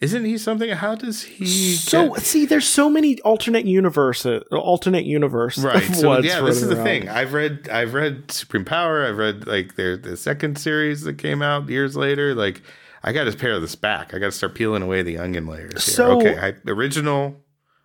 Isn't 0.00 0.24
he 0.24 0.38
something? 0.38 0.70
How 0.70 0.94
does 0.94 1.22
he? 1.22 1.74
so 1.74 2.14
get- 2.14 2.22
see, 2.22 2.46
there's 2.46 2.66
so 2.66 2.88
many 2.88 3.20
alternate 3.20 3.66
universes, 3.66 4.42
alternate 4.50 5.04
universe. 5.04 5.58
right. 5.58 5.82
So 5.82 6.18
yeah, 6.20 6.40
this 6.40 6.62
is 6.62 6.68
the 6.68 6.82
thing. 6.82 7.08
I've 7.08 7.34
read 7.34 7.68
I've 7.68 7.92
read 7.92 8.30
Supreme 8.30 8.64
Power. 8.64 9.06
I've 9.06 9.18
read 9.18 9.46
like 9.46 9.76
their 9.76 9.96
the 9.98 10.16
second 10.16 10.56
series 10.58 11.02
that 11.02 11.18
came 11.18 11.42
out 11.42 11.68
years 11.68 11.96
later. 11.96 12.34
Like 12.34 12.62
I 13.02 13.12
got 13.12 13.24
to 13.24 13.32
pare 13.32 13.60
this 13.60 13.74
back. 13.74 14.14
I 14.14 14.18
got 14.18 14.26
to 14.26 14.32
start 14.32 14.54
peeling 14.54 14.82
away 14.82 15.02
the 15.02 15.18
onion 15.18 15.46
layers. 15.46 15.84
Here. 15.84 15.94
So- 15.94 16.16
okay, 16.16 16.54
original 16.66 17.36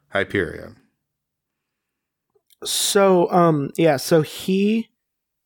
Hyperion. 0.09 0.77
So, 2.63 3.29
um, 3.31 3.71
yeah, 3.77 3.97
so 3.97 4.21
he, 4.21 4.89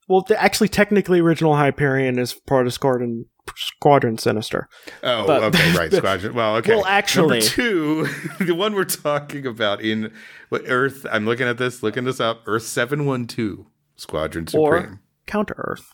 well, 0.08 0.22
the, 0.26 0.40
actually, 0.40 0.68
technically, 0.68 1.20
original 1.20 1.54
Hyperion 1.56 2.18
is 2.18 2.32
part 2.32 2.66
of 2.66 2.72
Squadron 2.72 3.26
Squadron 3.56 4.18
Sinister. 4.18 4.68
Oh, 5.02 5.26
But- 5.26 5.42
okay, 5.44 5.72
right. 5.76 5.92
Squadron. 5.92 6.34
Well, 6.34 6.56
okay. 6.56 6.74
Well, 6.74 6.86
actually- 6.86 7.40
number 7.40 7.46
two, 7.46 8.06
the 8.40 8.54
one 8.54 8.74
we're 8.74 8.84
talking 8.84 9.46
about 9.46 9.80
in 9.80 10.12
what 10.48 10.62
Earth. 10.66 11.06
I'm 11.10 11.26
looking 11.26 11.46
at 11.48 11.58
this, 11.58 11.82
looking 11.82 12.04
this 12.04 12.20
up. 12.20 12.42
Earth 12.46 12.64
seven 12.64 13.06
one 13.06 13.26
two, 13.26 13.66
Squadron 13.96 14.46
Supreme. 14.46 15.00
Counter 15.26 15.54
Earth. 15.58 15.92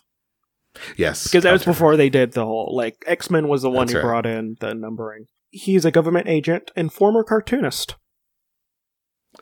yes, 0.97 1.25
Because 1.25 1.43
that 1.45 1.53
was 1.53 1.65
before 1.65 1.97
they 1.97 2.09
did 2.11 2.33
the 2.33 2.45
whole, 2.45 2.73
like, 2.75 3.03
X 3.07 3.31
Men 3.31 3.49
was 3.49 3.63
the 3.63 3.71
one 3.71 3.87
That's 3.87 3.93
who 3.93 3.99
right. 3.99 4.05
brought 4.05 4.27
in 4.27 4.57
the 4.61 4.75
numbering. 4.75 5.27
He's 5.51 5.85
a 5.85 5.91
government 5.91 6.29
agent 6.29 6.71
and 6.77 6.93
former 6.93 7.23
cartoonist. 7.25 7.97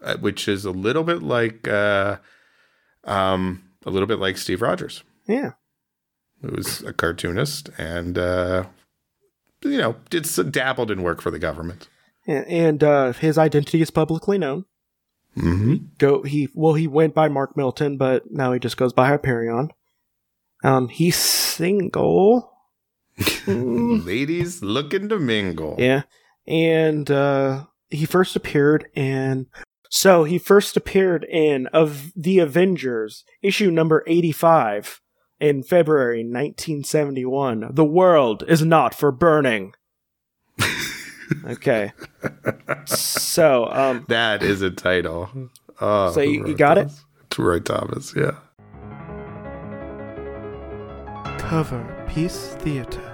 uh, 0.02 0.16
which 0.18 0.48
is 0.48 0.64
a 0.64 0.70
little 0.70 1.04
bit 1.04 1.22
like, 1.22 1.66
uh, 1.68 2.16
um, 3.04 3.62
a 3.86 3.90
little 3.90 4.06
bit 4.06 4.18
like 4.18 4.36
Steve 4.36 4.62
Rogers, 4.62 5.02
Yeah. 5.26 5.52
Who 6.44 6.56
was 6.56 6.82
a 6.82 6.92
cartoonist 6.92 7.70
and, 7.78 8.18
uh, 8.18 8.64
you 9.62 9.78
know, 9.78 9.96
did 10.10 10.26
dabbled 10.52 10.90
in 10.90 11.02
work 11.02 11.20
for 11.20 11.30
the 11.30 11.38
government. 11.38 11.88
And, 12.26 12.46
and 12.46 12.84
uh, 12.84 13.12
his 13.12 13.38
identity 13.38 13.80
is 13.80 13.90
publicly 13.90 14.38
known. 14.38 14.64
Mm-hmm. 15.36 15.86
Go 15.98 16.22
he 16.22 16.48
well 16.54 16.74
he 16.74 16.86
went 16.86 17.12
by 17.12 17.28
Mark 17.28 17.56
Milton, 17.56 17.96
but 17.96 18.30
now 18.30 18.52
he 18.52 18.60
just 18.60 18.76
goes 18.76 18.92
by 18.92 19.08
Hyperion. 19.08 19.70
Um, 20.62 20.88
he's 20.88 21.16
single. 21.16 22.52
Ladies 23.46 24.62
looking 24.62 25.08
to 25.08 25.18
mingle. 25.18 25.74
Yeah. 25.78 26.02
And 26.46 27.10
uh 27.10 27.64
he 27.88 28.06
first 28.06 28.36
appeared 28.36 28.86
in 28.94 29.46
so 29.90 30.24
he 30.24 30.38
first 30.38 30.76
appeared 30.76 31.24
in 31.24 31.66
of 31.68 32.12
the 32.16 32.38
Avengers, 32.38 33.24
issue 33.42 33.70
number 33.70 34.04
85 34.06 35.00
in 35.44 35.62
February 35.62 36.20
1971. 36.24 37.68
The 37.72 37.84
world 37.84 38.42
is 38.48 38.62
not 38.62 38.94
for 38.94 39.12
burning. 39.12 39.74
okay. 41.46 41.92
So, 42.86 43.66
um 43.70 44.04
That 44.08 44.42
is 44.42 44.62
a 44.62 44.70
title. 44.70 45.28
Oh, 45.80 46.12
So 46.12 46.20
you- 46.20 46.30
you 46.32 46.44
wrote 46.46 46.58
got 46.58 46.78
it? 46.78 46.88
this? 46.88 47.04
To 47.30 47.42
Roy 47.42 47.60
Thomas, 47.60 48.14
yeah. 48.16 48.36
cover 51.38 51.82
Peace 52.08 52.54
Theater. 52.60 53.10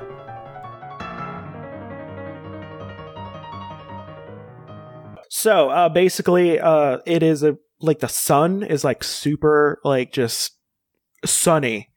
So 5.33 5.71
uh, 5.71 5.89
basically, 5.89 6.59
uh, 6.61 6.99
it 7.07 7.23
is 7.23 7.43
a 7.43 7.57
like 7.81 8.01
the 8.01 8.09
sun 8.09 8.63
is 8.63 8.85
like 8.85 9.03
super 9.05 9.81
like 9.85 10.13
just 10.13 10.53
sunny, 11.25 11.90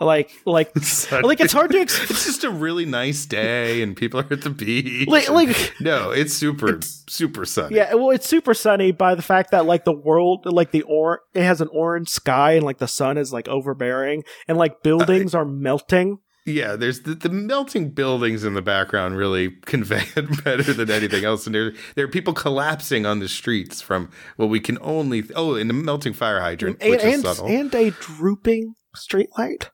like 0.00 0.30
like 0.46 0.70
like 1.22 1.40
it's 1.40 1.52
hard 1.52 1.70
to 1.72 1.78
ex- 1.80 2.10
It's 2.10 2.24
just 2.24 2.44
a 2.44 2.50
really 2.50 2.84
nice 2.86 3.26
day, 3.26 3.82
and 3.82 3.96
people 3.96 4.20
are 4.20 4.26
at 4.30 4.42
the 4.42 4.50
beach. 4.50 5.08
like 5.08 5.28
like 5.30 5.74
no, 5.80 6.10
it's 6.10 6.34
super, 6.34 6.68
It's- 6.68 7.04
super 7.08 7.44
sunny. 7.44 7.76
yeah. 7.76 7.94
Well, 7.94 8.10
it's 8.10 8.28
super 8.28 8.54
sunny 8.54 8.92
by 8.92 9.14
the 9.14 9.22
fact 9.22 9.50
that 9.50 9.66
like 9.66 9.84
the 9.84 9.92
world 9.96 10.46
like 10.46 10.70
the 10.70 10.82
or 10.82 11.22
it 11.34 11.42
has 11.42 11.60
an 11.60 11.68
orange 11.72 12.08
sky 12.08 12.52
and 12.52 12.64
like 12.64 12.78
the 12.78 12.88
sun 12.88 13.18
is 13.18 13.32
like 13.32 13.48
overbearing 13.48 14.22
and 14.46 14.56
like 14.58 14.82
buildings 14.82 15.34
are 15.34 15.44
melting. 15.44 16.18
yeah. 16.46 16.76
There's 16.76 17.00
the, 17.02 17.14
the 17.14 17.28
melting 17.28 17.90
buildings 17.90 18.44
in 18.44 18.54
the 18.54 18.62
background 18.62 19.16
really 19.16 19.50
convey 19.66 20.04
it 20.16 20.44
better 20.44 20.72
than 20.72 20.90
anything 20.90 21.24
else, 21.24 21.46
and 21.46 21.54
there 21.54 21.72
there 21.96 22.04
are 22.04 22.08
people 22.08 22.32
collapsing 22.32 23.04
on 23.06 23.18
the 23.18 23.28
streets 23.28 23.82
from 23.82 24.08
what 24.36 24.46
we 24.46 24.60
can 24.60 24.78
only 24.80 25.24
oh, 25.34 25.54
in 25.56 25.66
the 25.68 25.74
melting 25.74 26.12
fire 26.12 26.40
hydrant, 26.40 26.78
and, 26.80 26.90
which 26.90 27.00
is 27.04 27.14
and, 27.14 27.22
subtle. 27.22 27.46
and 27.46 27.74
a 27.74 27.90
drooping 27.90 28.74
streetlight. 28.96 29.68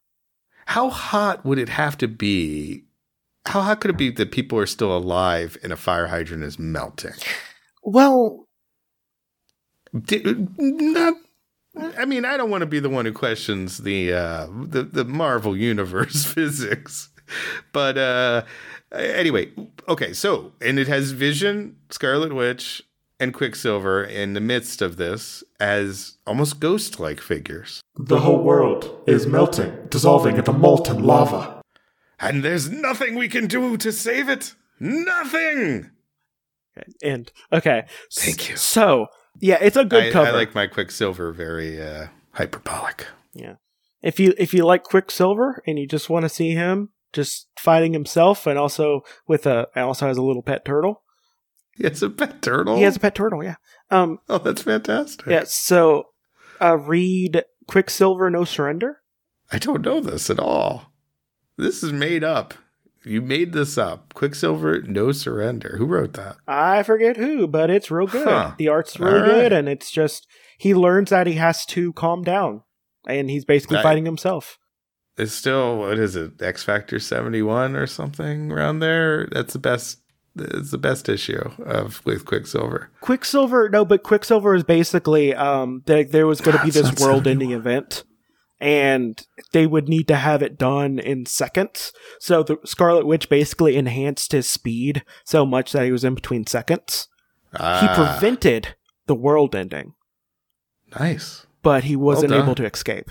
How 0.66 0.90
hot 0.90 1.44
would 1.44 1.58
it 1.58 1.68
have 1.70 1.96
to 1.98 2.08
be? 2.08 2.84
How 3.46 3.62
hot 3.62 3.80
could 3.80 3.90
it 3.90 3.96
be 3.96 4.10
that 4.10 4.32
people 4.32 4.58
are 4.58 4.66
still 4.66 4.96
alive 4.96 5.56
and 5.62 5.72
a 5.72 5.76
fire 5.76 6.08
hydrant 6.08 6.42
is 6.42 6.58
melting? 6.58 7.14
Well, 7.82 8.46
Di- 10.04 10.22
not 10.58 11.14
I 11.96 12.04
mean, 12.04 12.24
I 12.24 12.36
don't 12.36 12.50
want 12.50 12.62
to 12.62 12.66
be 12.66 12.80
the 12.80 12.88
one 12.88 13.04
who 13.04 13.12
questions 13.12 13.78
the 13.78 14.12
uh, 14.12 14.46
the 14.46 14.82
the 14.82 15.04
Marvel 15.04 15.56
universe 15.56 16.24
physics, 16.32 17.10
but 17.72 17.98
uh, 17.98 18.42
anyway, 18.92 19.50
okay. 19.88 20.12
So, 20.12 20.52
and 20.60 20.78
it 20.78 20.88
has 20.88 21.12
Vision, 21.12 21.76
Scarlet 21.90 22.34
Witch, 22.34 22.82
and 23.18 23.32
Quicksilver 23.32 24.04
in 24.04 24.34
the 24.34 24.40
midst 24.40 24.82
of 24.82 24.96
this 24.96 25.42
as 25.58 26.18
almost 26.26 26.60
ghost-like 26.60 27.20
figures, 27.20 27.80
The 27.96 28.20
whole 28.20 28.42
world 28.42 29.02
is 29.06 29.26
melting, 29.26 29.86
dissolving 29.88 30.36
into 30.36 30.52
molten 30.52 31.02
lava. 31.02 31.62
and 32.20 32.42
there's 32.44 32.68
nothing 32.70 33.14
we 33.14 33.28
can 33.28 33.46
do 33.46 33.76
to 33.78 33.92
save 33.92 34.28
it. 34.28 34.54
Nothing. 34.78 35.90
And 37.02 37.32
okay, 37.52 37.86
Thank 38.12 38.48
you. 38.50 38.56
So 38.56 39.06
yeah, 39.40 39.58
it's 39.60 39.76
a 39.76 39.84
good 39.84 40.04
I, 40.04 40.10
cover. 40.10 40.28
I 40.28 40.32
like 40.32 40.54
my 40.54 40.66
Quicksilver 40.66 41.32
very 41.32 41.80
uh, 41.80 42.08
hyperbolic. 42.32 43.06
Yeah. 43.32 43.54
If 44.02 44.20
you 44.20 44.34
if 44.36 44.52
you 44.52 44.64
like 44.64 44.82
Quicksilver 44.84 45.62
and 45.66 45.78
you 45.78 45.86
just 45.86 46.10
want 46.10 46.24
to 46.24 46.28
see 46.28 46.50
him 46.50 46.90
just 47.14 47.48
fighting 47.58 47.94
himself, 47.94 48.46
and 48.46 48.58
also 48.58 49.00
with 49.26 49.46
a 49.46 49.66
also 49.74 50.06
has 50.06 50.18
a 50.18 50.22
little 50.22 50.42
pet 50.42 50.64
turtle. 50.66 51.02
He 51.76 51.84
has 51.84 52.02
a 52.02 52.10
pet 52.10 52.42
turtle. 52.42 52.76
He 52.76 52.82
has 52.82 52.96
a 52.96 53.00
pet 53.00 53.14
turtle. 53.14 53.44
Yeah. 53.44 53.56
Um. 53.90 54.18
oh, 54.28 54.38
that's 54.38 54.62
fantastic. 54.62 55.26
Yeah. 55.26 55.44
So, 55.44 56.08
uh, 56.60 56.78
read 56.78 57.44
Quicksilver 57.66 58.30
No 58.30 58.44
Surrender. 58.44 59.02
I 59.52 59.58
don't 59.58 59.84
know 59.84 60.00
this 60.00 60.30
at 60.30 60.40
all. 60.40 60.92
This 61.56 61.82
is 61.82 61.92
made 61.92 62.24
up. 62.24 62.54
You 63.06 63.22
made 63.22 63.52
this 63.52 63.78
up. 63.78 64.14
Quicksilver, 64.14 64.82
no 64.82 65.12
surrender. 65.12 65.76
Who 65.78 65.86
wrote 65.86 66.14
that? 66.14 66.38
I 66.48 66.82
forget 66.82 67.16
who, 67.16 67.46
but 67.46 67.70
it's 67.70 67.88
real 67.88 68.08
good. 68.08 68.26
Huh. 68.26 68.54
The 68.58 68.66
art's 68.66 68.98
real 68.98 69.20
right. 69.20 69.24
good, 69.24 69.52
and 69.52 69.68
it's 69.68 69.92
just 69.92 70.26
he 70.58 70.74
learns 70.74 71.10
that 71.10 71.28
he 71.28 71.34
has 71.34 71.64
to 71.66 71.92
calm 71.92 72.24
down, 72.24 72.62
and 73.06 73.30
he's 73.30 73.44
basically 73.44 73.80
fighting 73.80 74.06
himself. 74.06 74.58
It's 75.16 75.32
still 75.32 75.78
what 75.78 76.00
is 76.00 76.16
it? 76.16 76.42
X 76.42 76.64
Factor 76.64 76.98
seventy 76.98 77.42
one 77.42 77.76
or 77.76 77.86
something 77.86 78.50
around 78.50 78.80
there. 78.80 79.28
That's 79.30 79.52
the 79.52 79.60
best. 79.60 80.00
It's 80.38 80.70
the 80.70 80.78
best 80.78 81.08
issue 81.08 81.50
of 81.64 82.04
with 82.04 82.24
Quicksilver. 82.26 82.90
Quicksilver, 83.00 83.68
no, 83.68 83.84
but 83.84 84.02
Quicksilver 84.02 84.54
is 84.54 84.64
basically 84.64 85.34
um 85.34 85.82
there, 85.86 86.04
there 86.04 86.26
was 86.26 86.40
going 86.40 86.56
to 86.58 86.64
be 86.64 86.70
this 86.70 86.94
world-ending 87.00 87.52
event, 87.52 88.04
and 88.60 89.26
they 89.52 89.66
would 89.66 89.88
need 89.88 90.08
to 90.08 90.16
have 90.16 90.42
it 90.42 90.58
done 90.58 90.98
in 90.98 91.26
seconds. 91.26 91.92
So 92.20 92.42
the 92.42 92.56
Scarlet 92.64 93.06
Witch 93.06 93.28
basically 93.28 93.76
enhanced 93.76 94.32
his 94.32 94.48
speed 94.48 95.04
so 95.24 95.46
much 95.46 95.72
that 95.72 95.84
he 95.84 95.92
was 95.92 96.04
in 96.04 96.14
between 96.14 96.46
seconds. 96.46 97.08
He 97.52 97.58
Ah, 97.60 98.18
prevented 98.18 98.74
the 99.06 99.14
world 99.14 99.54
ending, 99.54 99.94
nice. 100.98 101.46
but 101.62 101.84
he 101.84 101.96
wasn't 101.96 102.32
done. 102.32 102.42
able 102.42 102.54
to 102.56 102.66
escape. 102.66 103.10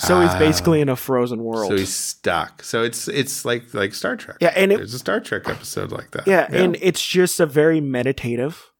So 0.00 0.20
he's 0.20 0.30
Ah. 0.30 0.38
basically 0.38 0.80
in 0.80 0.88
a 0.88 0.96
frozen 0.96 1.42
world. 1.42 1.70
So 1.70 1.76
he's 1.76 1.94
stuck. 1.94 2.62
So 2.62 2.82
it's 2.84 3.08
it's 3.08 3.44
like 3.44 3.74
like 3.74 3.94
Star 3.94 4.16
Trek. 4.16 4.36
yeah, 4.40 4.52
and 4.54 4.72
it, 4.72 4.76
There's 4.76 4.94
a 4.94 4.98
Star 4.98 5.20
Trek 5.20 5.48
episode 5.48 5.90
like 5.92 6.12
that. 6.12 6.26
yeah, 6.26 6.46
and 6.50 6.76
it's 6.80 7.04
just 7.04 7.40
a 7.40 7.46
very 7.46 7.80
meditative 7.80 8.70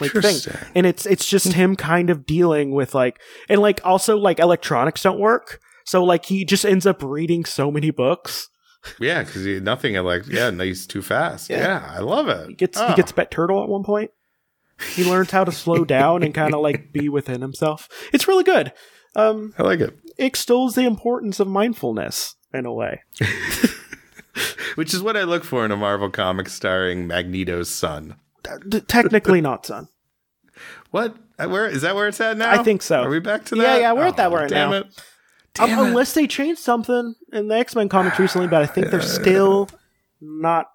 like 0.00 0.12
thing. 0.12 0.36
and 0.76 0.86
it's 0.86 1.06
it's 1.06 1.28
just 1.28 1.54
him 1.54 1.74
kind 1.74 2.08
of 2.08 2.24
dealing 2.24 2.70
with 2.72 2.94
like 2.94 3.20
and 3.48 3.60
like 3.60 3.80
also 3.84 4.16
like 4.16 4.38
electronics 4.38 5.02
don't 5.02 5.18
work 5.18 5.58
so 5.84 6.04
like 6.04 6.24
he 6.26 6.44
just 6.44 6.64
ends 6.64 6.86
up 6.86 7.02
reading 7.02 7.44
so 7.44 7.68
many 7.68 7.90
books 7.90 8.48
Yeah, 9.00 9.24
because 9.24 9.44
nothing 9.60 9.94
like 9.96 10.26
yeah, 10.28 10.50
no, 10.50 10.62
he's 10.62 10.86
too 10.86 11.02
fast. 11.02 11.50
Yeah. 11.50 11.58
Yeah, 11.82 11.92
I 11.96 11.98
love 11.98 12.28
it. 12.28 12.48
he 12.48 12.54
gets 12.54 12.78
Oh, 12.78 12.86
he 12.88 12.94
gets 12.94 13.10
pet 13.10 13.30
turtle 13.32 13.60
at 13.62 13.68
one 13.68 13.82
point 13.82 14.12
he 14.94 15.04
learns 15.04 15.30
how 15.32 15.42
to 15.44 15.52
slow 15.52 15.84
down 15.84 16.22
and 16.22 16.32
kind 16.32 16.54
of 16.54 16.60
like 16.60 16.92
be 16.92 17.08
within 17.08 17.40
himself 17.40 17.88
it's 18.12 18.28
really 18.28 18.44
good 18.44 18.72
um 19.14 19.54
I 19.58 19.62
like 19.62 19.80
it. 19.80 19.98
extols 20.18 20.74
the 20.74 20.84
importance 20.84 21.40
of 21.40 21.48
mindfulness 21.48 22.36
in 22.54 22.66
a 22.66 22.72
way 22.72 23.02
Which 24.74 24.94
is 24.94 25.02
what 25.02 25.16
I 25.18 25.24
look 25.24 25.44
for 25.44 25.64
in 25.66 25.70
a 25.70 25.76
Marvel 25.76 26.08
comic 26.08 26.48
starring 26.48 27.06
Magneto's 27.06 27.68
son. 27.68 28.16
D- 28.68 28.80
technically 28.80 29.40
not 29.42 29.66
son 29.66 29.88
What? 30.90 31.14
Uh, 31.38 31.48
Where 31.48 31.66
is 31.68 31.82
that? 31.82 31.94
Where 31.94 32.08
it's 32.08 32.20
at 32.20 32.36
now? 32.38 32.50
I 32.50 32.62
think 32.62 32.80
so. 32.82 33.02
Are 33.02 33.08
we 33.10 33.18
back 33.20 33.44
to 33.46 33.54
that? 33.56 33.62
yeah, 33.62 33.76
yeah, 33.78 33.92
we're 33.92 34.06
at 34.06 34.16
that 34.16 34.32
Oh, 34.32 34.36
right 34.36 34.48
damn 34.48 34.70
now. 34.70 34.76
It. 34.78 34.84
Um, 35.58 35.68
Damn 35.68 35.78
it. 35.78 35.82
unless 35.88 36.14
they 36.14 36.26
changed 36.26 36.60
something 36.62 37.14
in 37.32 37.48
the 37.48 37.54
x-men 37.56 37.90
comics 37.90 38.18
recently 38.18 38.46
but 38.48 38.62
i 38.62 38.66
think 38.66 38.90
they're 38.90 39.02
still 39.02 39.68
not 40.20 40.68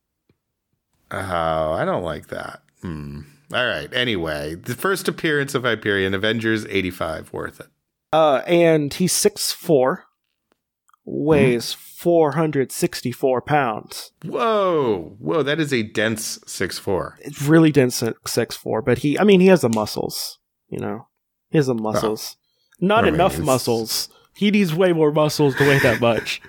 Oh, 1.10 1.71
I 1.71 1.86
don't 1.86 2.04
like 2.04 2.28
that. 2.28 2.62
Hmm. 2.82 3.21
All 3.54 3.65
right. 3.65 3.88
Anyway, 3.93 4.56
the 4.56 4.76
first 4.76 5.08
appearance 5.08 5.56
of 5.56 5.63
Hyperion, 5.63 6.13
Avengers 6.13 6.65
eighty 6.69 6.91
five, 6.91 7.32
worth 7.32 7.62
it. 7.62 7.67
Uh, 8.12 8.41
and 8.48 8.93
he's 8.93 9.12
six 9.12 9.52
four, 9.52 10.06
weighs 11.04 11.74
four 11.74 12.34
hundred 12.34 12.72
sixty 12.72 13.12
four 13.12 13.41
pounds. 13.41 14.12
Whoa, 14.24 15.15
whoa, 15.20 15.43
that 15.43 15.60
is 15.60 15.74
a 15.74 15.84
dense 15.84 16.39
six 16.46 16.78
four. 16.78 17.17
It's 17.22 17.41
really 17.41 17.72
dense 17.72 18.04
six 18.26 18.56
four, 18.56 18.82
but 18.82 19.00
he, 19.00 19.20
I 19.20 19.24
mean, 19.24 19.39
he 19.39 19.48
has 19.48 19.62
the 19.62 19.70
muscles. 19.70 20.39
You 20.70 20.80
know, 20.80 21.08
he 21.50 21.58
has 21.58 21.67
the 21.67 21.76
muscles. 21.76 22.38
Not 22.80 23.06
I 23.06 23.10
enough 23.10 23.39
muscles. 23.39 24.10
He 24.36 24.52
needs 24.52 24.74
way 24.74 24.93
more 24.93 25.12
muscles 25.12 25.56
to 25.56 25.67
weigh 25.67 25.80
that 25.80 26.00
much. 26.00 26.41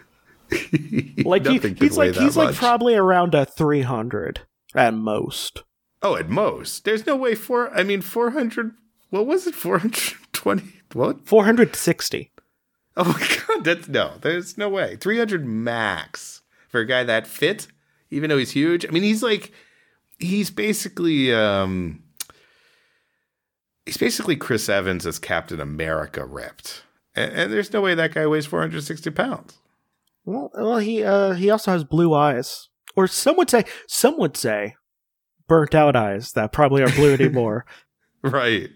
like 1.25 1.47
he, 1.47 1.59
he's 1.59 1.97
like 1.97 2.15
he's 2.15 2.37
like 2.37 2.55
probably 2.55 2.95
around 2.95 3.35
a 3.35 3.45
three 3.45 3.83
hundred 3.83 4.41
at 4.75 4.95
most. 4.95 5.65
Oh, 6.03 6.17
at 6.17 6.29
most. 6.29 6.85
There's 6.85 7.07
no 7.07 7.17
way 7.17 7.35
four. 7.35 7.75
I 7.77 7.83
mean, 7.83 8.01
four 8.01 8.31
hundred. 8.31 8.73
What 9.11 9.27
was 9.27 9.47
it? 9.47 9.55
Four 9.55 9.79
hundred 9.79 10.15
twenty. 10.33 10.78
What? 10.93 11.27
Four 11.27 11.45
hundred 11.45 11.77
sixty. 11.77 12.33
Oh 12.97 13.05
my 13.05 13.37
god, 13.47 13.65
that's 13.65 13.89
no. 13.89 14.15
There's 14.21 14.59
no 14.59 14.69
way. 14.69 14.97
300 14.97 15.47
max 15.47 16.43
for 16.69 16.81
a 16.81 16.85
guy 16.85 17.05
that 17.05 17.29
fit, 17.29 17.69
even 18.11 18.29
though 18.29 18.39
he's 18.39 18.51
huge. 18.51 18.85
I 18.85 18.91
mean, 18.91 19.05
he's 19.05 19.23
like 19.23 19.53
he's 20.19 20.51
basically 20.51 21.33
um 21.33 22.03
he's 23.87 23.97
basically 23.97 24.35
Chris 24.35 24.69
Evans 24.69 25.07
as 25.07 25.21
Captain 25.21 25.61
America 25.61 26.25
ripped. 26.25 26.83
And, 27.15 27.33
and 27.33 27.53
there's 27.53 27.73
no 27.73 27.81
way 27.81 27.95
that 27.95 28.15
guy 28.15 28.27
weighs 28.27 28.47
460 28.47 29.11
pounds. 29.11 29.59
Well, 30.25 30.51
well, 30.55 30.79
he 30.79 31.05
uh 31.05 31.33
he 31.35 31.51
also 31.51 31.71
has 31.71 31.85
blue 31.85 32.13
eyes, 32.15 32.69
or 32.97 33.07
some 33.07 33.37
would 33.37 33.49
say 33.49 33.65
some 33.87 34.19
would 34.19 34.37
say 34.37 34.75
burnt 35.47 35.75
out 35.75 35.95
eyes 35.95 36.33
that 36.33 36.53
probably 36.53 36.83
aren't 36.83 36.97
blue 36.97 37.15
anymore. 37.15 37.65
Right. 38.21 38.71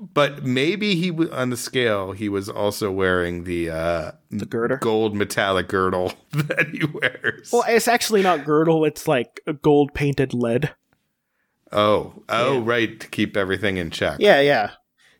But 0.00 0.42
maybe 0.44 0.96
he 0.96 1.10
w- 1.10 1.30
on 1.32 1.50
the 1.50 1.56
scale 1.56 2.12
he 2.12 2.28
was 2.28 2.48
also 2.48 2.90
wearing 2.90 3.44
the 3.44 3.70
uh 3.70 4.12
The 4.30 4.44
girder. 4.46 4.78
gold 4.78 5.14
metallic 5.14 5.68
girdle 5.68 6.14
that 6.32 6.68
he 6.72 6.84
wears. 6.84 7.50
Well, 7.52 7.64
it's 7.68 7.86
actually 7.88 8.22
not 8.22 8.44
girdle. 8.44 8.84
It's 8.84 9.06
like 9.06 9.40
a 9.46 9.52
gold 9.52 9.94
painted 9.94 10.34
lead. 10.34 10.74
oh, 11.72 12.22
oh, 12.28 12.58
Yeah. 12.58 12.62
right, 12.64 13.00
to 13.00 13.06
keep 13.08 13.36
everything 13.36 13.76
in 13.76 13.90
check. 13.90 14.16
Yeah, 14.20 14.40
yeah. 14.40 14.72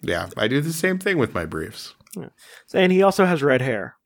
Yeah, 0.02 0.28
I 0.36 0.48
do 0.48 0.60
the 0.60 0.72
same 0.72 0.98
thing 0.98 1.18
with 1.18 1.34
my 1.34 1.44
briefs. 1.46 1.94
And 2.72 2.92
he 2.92 3.02
also 3.02 3.24
has 3.24 3.42
red 3.42 3.62
hair. 3.62 3.96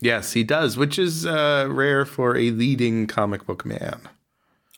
Yes, 0.00 0.32
he 0.32 0.44
does, 0.44 0.76
which 0.76 0.98
is 0.98 1.24
uh, 1.26 1.66
rare 1.70 2.04
for 2.04 2.36
a 2.36 2.50
leading 2.50 3.06
comic 3.06 3.46
book 3.46 3.64
man. 3.64 4.00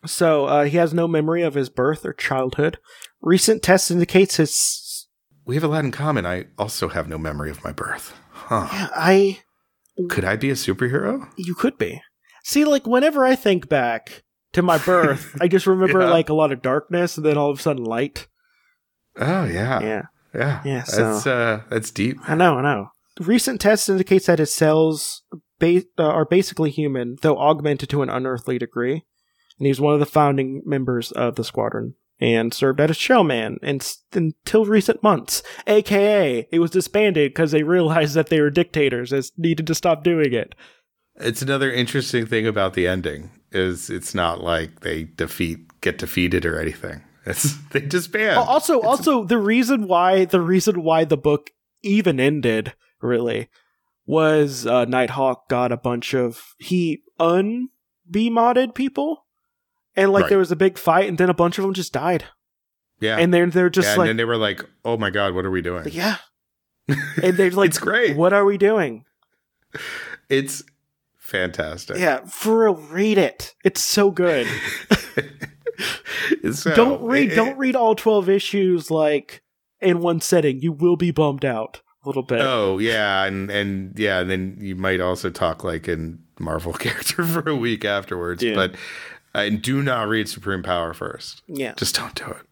So 0.06 0.46
uh, 0.46 0.64
he 0.64 0.76
has 0.76 0.94
no 0.94 1.08
memory 1.08 1.42
of 1.42 1.54
his 1.54 1.68
birth 1.68 2.06
or 2.06 2.12
childhood. 2.12 2.78
Recent 3.20 3.62
tests 3.62 3.90
indicates 3.90 4.36
his. 4.36 5.06
We 5.44 5.54
have 5.54 5.64
a 5.64 5.68
lot 5.68 5.84
in 5.84 5.90
common. 5.92 6.26
I 6.26 6.46
also 6.58 6.88
have 6.88 7.08
no 7.08 7.18
memory 7.18 7.50
of 7.50 7.64
my 7.64 7.72
birth. 7.72 8.14
Huh. 8.30 8.68
Yeah, 8.72 8.88
I. 8.94 9.38
Could 10.08 10.24
I 10.24 10.36
be 10.36 10.50
a 10.50 10.54
superhero? 10.54 11.28
You 11.36 11.54
could 11.54 11.76
be. 11.78 12.00
See, 12.44 12.64
like 12.64 12.86
whenever 12.86 13.24
I 13.24 13.34
think 13.34 13.68
back 13.68 14.22
to 14.52 14.62
my 14.62 14.78
birth, 14.78 15.36
I 15.40 15.48
just 15.48 15.66
remember 15.66 16.00
Yeah. 16.02 16.10
like 16.10 16.28
a 16.28 16.34
lot 16.34 16.52
of 16.52 16.62
darkness 16.62 17.16
and 17.16 17.26
then 17.26 17.36
all 17.36 17.50
of 17.50 17.58
a 17.58 17.62
sudden 17.62 17.84
light. 17.84 18.28
Oh 19.16 19.44
yeah, 19.44 19.80
Yeah, 19.80 20.02
yeah. 20.34 20.62
Yeah, 20.64 20.82
so- 20.84 21.12
That's 21.14 21.26
uh, 21.26 21.62
that's 21.68 21.90
deep. 21.90 22.18
I 22.28 22.34
know, 22.36 22.58
I 22.58 22.62
know. 22.62 22.90
Recent 23.20 23.60
tests 23.60 23.88
indicates 23.88 24.26
that 24.26 24.38
his 24.38 24.54
cells 24.54 25.22
ba- 25.58 25.82
uh, 25.98 26.04
are 26.04 26.24
basically 26.24 26.70
human, 26.70 27.16
though 27.22 27.36
augmented 27.36 27.88
to 27.90 28.02
an 28.02 28.08
unearthly 28.10 28.58
degree. 28.58 29.04
And 29.58 29.66
he's 29.66 29.80
one 29.80 29.92
of 29.94 29.98
the 30.00 30.06
founding 30.06 30.62
members 30.64 31.10
of 31.10 31.34
the 31.34 31.42
squadron 31.42 31.94
and 32.20 32.52
served 32.52 32.80
as 32.80 32.90
a 32.90 32.94
shellman 32.94 33.58
and 33.62 33.80
s- 33.80 34.02
until 34.12 34.64
recent 34.64 35.02
months. 35.02 35.42
AKA, 35.66 36.48
it 36.50 36.58
was 36.58 36.70
disbanded 36.70 37.30
because 37.32 37.50
they 37.52 37.62
realized 37.62 38.14
that 38.14 38.28
they 38.28 38.40
were 38.40 38.50
dictators 38.50 39.12
and 39.12 39.30
needed 39.36 39.66
to 39.66 39.74
stop 39.74 40.02
doing 40.04 40.32
it. 40.32 40.54
It's 41.16 41.42
another 41.42 41.70
interesting 41.72 42.26
thing 42.26 42.46
about 42.46 42.74
the 42.74 42.86
ending 42.86 43.30
is 43.52 43.90
it's 43.90 44.14
not 44.14 44.42
like 44.42 44.80
they 44.80 45.04
defeat 45.04 45.58
get 45.80 45.98
defeated 45.98 46.44
or 46.46 46.60
anything. 46.60 47.02
It's 47.26 47.56
they 47.72 47.80
disband. 47.80 48.38
Al- 48.38 48.44
Also, 48.44 48.80
also 48.80 49.22
the 49.24 49.36
reason 49.38 49.86
why 49.86 50.24
the 50.24 50.40
reason 50.40 50.82
why 50.82 51.04
the 51.04 51.16
book 51.18 51.50
even 51.82 52.18
ended 52.18 52.72
really 53.02 53.48
was 54.06 54.66
uh, 54.66 54.86
Nighthawk 54.86 55.48
got 55.50 55.70
a 55.70 55.76
bunch 55.76 56.14
of 56.14 56.54
he 56.58 57.02
un 57.20 57.68
be 58.10 58.30
modded 58.30 58.74
people, 58.74 59.26
and 59.98 60.12
like 60.12 60.22
Right. 60.22 60.28
there 60.30 60.38
was 60.38 60.50
a 60.52 60.56
big 60.56 60.78
fight, 60.78 61.08
and 61.08 61.18
then 61.18 61.28
a 61.28 61.34
bunch 61.34 61.58
of 61.58 61.62
them 61.64 61.74
just 61.74 61.92
died. 61.92 62.24
Yeah. 63.00 63.16
and 63.18 63.32
then 63.32 63.50
they're 63.50 63.70
just 63.70 63.86
yeah, 63.86 63.92
and 63.92 63.98
like, 63.98 64.06
then 64.08 64.16
they 64.16 64.24
were 64.24 64.36
like, 64.36 64.64
"Oh 64.84 64.96
my 64.96 65.10
god, 65.10 65.34
what 65.34 65.44
are 65.44 65.50
we 65.50 65.62
doing?" 65.62 65.84
yeah, 65.92 66.16
and 67.22 67.36
they're 67.36 67.50
like, 67.50 67.68
It's 67.68 67.78
great. 67.78 68.16
What 68.16 68.32
are 68.32 68.44
we 68.44 68.58
doing? 68.58 69.04
It's 70.28 70.62
fantastic. 71.16 71.98
Yeah, 71.98 72.24
for 72.26 72.64
real, 72.64 72.74
read 72.74 73.18
it. 73.18 73.54
It's 73.64 73.82
so 73.82 74.10
good. 74.10 74.46
So, 76.52 76.74
don't 76.74 77.02
read. 77.02 77.32
it- 77.32 77.36
don't 77.36 77.56
read 77.58 77.76
all 77.76 77.94
twelve 77.94 78.28
issues 78.28 78.90
like 78.90 79.42
in 79.80 80.00
one 80.00 80.20
setting. 80.20 80.60
You 80.60 80.72
will 80.72 80.96
be 80.96 81.10
bummed 81.12 81.44
out 81.44 81.82
a 82.04 82.08
little 82.08 82.22
bit. 82.24 82.40
Oh 82.40 82.78
yeah, 82.78 83.24
and 83.24 83.50
and 83.50 83.96
yeah, 83.98 84.18
and 84.20 84.28
then 84.30 84.56
you 84.60 84.74
might 84.74 85.00
also 85.00 85.30
talk 85.30 85.62
like 85.62 85.86
in 85.88 86.18
Marvel 86.40 86.72
character 86.84 87.22
for 87.24 87.48
a 87.48 87.54
week 87.54 87.84
afterwards. 87.84 88.42
Yeah. 88.42 88.54
But 88.54 88.74
and 89.34 89.60
do 89.62 89.82
not 89.82 90.08
read 90.08 90.28
Supreme 90.28 90.62
Power 90.62 90.94
first. 90.94 91.42
yeah, 91.46 91.74
Just 91.76 91.94
don't 91.96 92.14
do 92.14 92.26
it. 92.26 92.46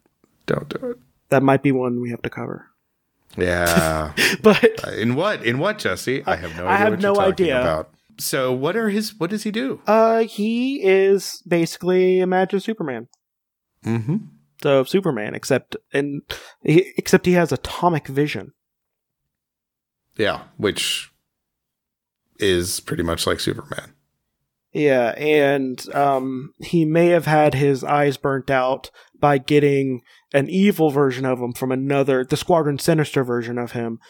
Don't 0.47 0.69
do 0.69 0.91
it. 0.91 0.99
that 1.31 1.43
might 1.43 1.62
be 1.62 1.73
one 1.73 2.01
we 2.01 2.11
have 2.11 2.23
to 2.23 2.31
cover. 2.31 2.67
Yeah. 3.37 4.12
But 4.43 4.62
in 4.95 5.15
what? 5.15 5.45
In 5.45 5.59
what, 5.59 5.79
Jesse? 5.79 6.23
I 6.27 6.37
have 6.37 6.57
no. 6.57 6.67
I 6.67 6.75
idea 6.75 6.79
have 6.79 6.91
what 6.93 7.01
no 7.01 7.15
you're 7.15 7.23
idea. 7.23 7.61
About. 7.61 7.91
So 8.19 8.53
what 8.53 8.77
are 8.77 8.89
his? 8.89 9.15
What 9.19 9.31
does 9.31 9.43
he 9.43 9.51
do? 9.51 9.81
uh, 9.87 10.21
he 10.25 10.83
is 10.83 11.43
basically 11.47 12.21
Imagine 12.21 12.61
Superman. 12.61 13.09
Mm-hmm. 13.85 14.17
So 14.62 14.85
Superman, 14.85 15.35
except 15.35 15.77
and 15.93 16.23
he, 16.62 16.93
except 16.97 17.27
he 17.27 17.33
has 17.33 17.53
atomic 17.53 18.07
vision. 18.07 18.53
Yeah, 20.17 20.45
which 20.57 21.11
is 22.39 22.81
pretty 22.81 23.03
much 23.03 23.27
like 23.27 23.39
Superman. 23.41 23.93
Yeah, 24.77 25.15
and 25.17 25.83
um, 25.95 26.53
he 26.59 26.85
may 26.85 27.07
have 27.07 27.25
had 27.25 27.55
his 27.55 27.83
eyes 27.83 28.19
burnt 28.19 28.51
out 28.51 28.91
by 29.19 29.39
getting 29.39 30.03
an 30.35 30.51
evil 30.51 30.91
version 30.91 31.25
of 31.25 31.39
him 31.41 31.55
from 31.55 31.73
another, 31.73 32.25
the 32.27 32.37
Squadron 32.37 32.79
Sinister 32.79 33.25
version 33.25 33.57
of 33.57 33.73
him, 33.73 34.01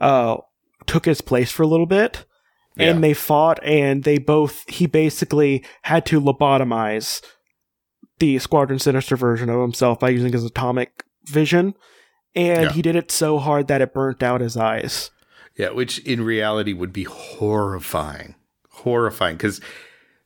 uh, 0.00 0.38
took 0.86 1.04
his 1.04 1.20
place 1.20 1.52
for 1.52 1.62
a 1.62 1.68
little 1.68 1.86
bit, 1.86 2.24
and 2.76 3.04
they 3.04 3.14
fought, 3.14 3.62
and 3.62 4.02
they 4.02 4.18
both, 4.18 4.68
he 4.68 4.86
basically 4.86 5.64
had 5.82 6.04
to 6.06 6.20
lobotomize 6.20 7.22
the 8.18 8.40
Squadron 8.40 8.80
Sinister 8.80 9.14
version 9.14 9.48
of 9.48 9.60
himself 9.60 10.00
by 10.00 10.08
using 10.08 10.32
his 10.32 10.44
atomic 10.44 11.04
vision, 11.26 11.74
and 12.34 12.64
Yeah. 12.64 12.72
he 12.72 12.82
did 12.82 12.96
it 12.96 13.12
so 13.12 13.38
hard 13.38 13.68
that 13.68 13.80
it 13.80 13.94
burnt 13.94 14.24
out 14.24 14.40
his 14.40 14.56
eyes. 14.56 15.12
Yeah, 15.56 15.70
which 15.70 16.00
in 16.00 16.24
reality 16.24 16.72
would 16.72 16.92
be 16.92 17.04
horrifying. 17.04 18.34
Horrifying. 18.70 19.36
Because, 19.36 19.60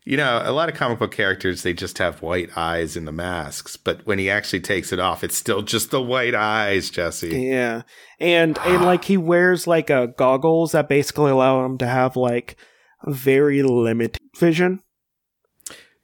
you 0.05 0.17
know, 0.17 0.43
a 0.45 0.53
lot 0.53 0.69
of 0.69 0.75
comic 0.75 0.99
book 0.99 1.13
characters, 1.13 1.63
they 1.63 1.73
just 1.75 1.99
have 1.99 2.23
white 2.23 2.57
eyes 2.57 2.97
in 2.97 3.05
the 3.05 3.13
masks. 3.13 3.77
But 3.77 4.07
when 4.07 4.19
he 4.19 4.31
actually 4.31 4.61
takes 4.61 4.93
it 4.93 4.99
off, 4.99 5.23
it's 5.23 5.37
still 5.37 5.63
just 5.63 5.91
the 5.91 6.01
white 6.03 6.35
eyes, 6.35 6.91
Jesse. 6.91 7.29
Yeah, 7.29 7.83
and 8.19 8.59
and 8.61 8.83
like 8.85 9.05
he 9.05 9.17
wears 9.17 9.67
like 9.67 9.91
uh, 9.91 10.07
goggles 10.07 10.73
that 10.73 10.89
basically 10.89 11.31
allow 11.31 11.65
him 11.65 11.77
to 11.79 11.87
have 11.87 12.17
like 12.17 12.57
very 13.07 13.63
limited 13.63 14.19
vision. 14.39 14.81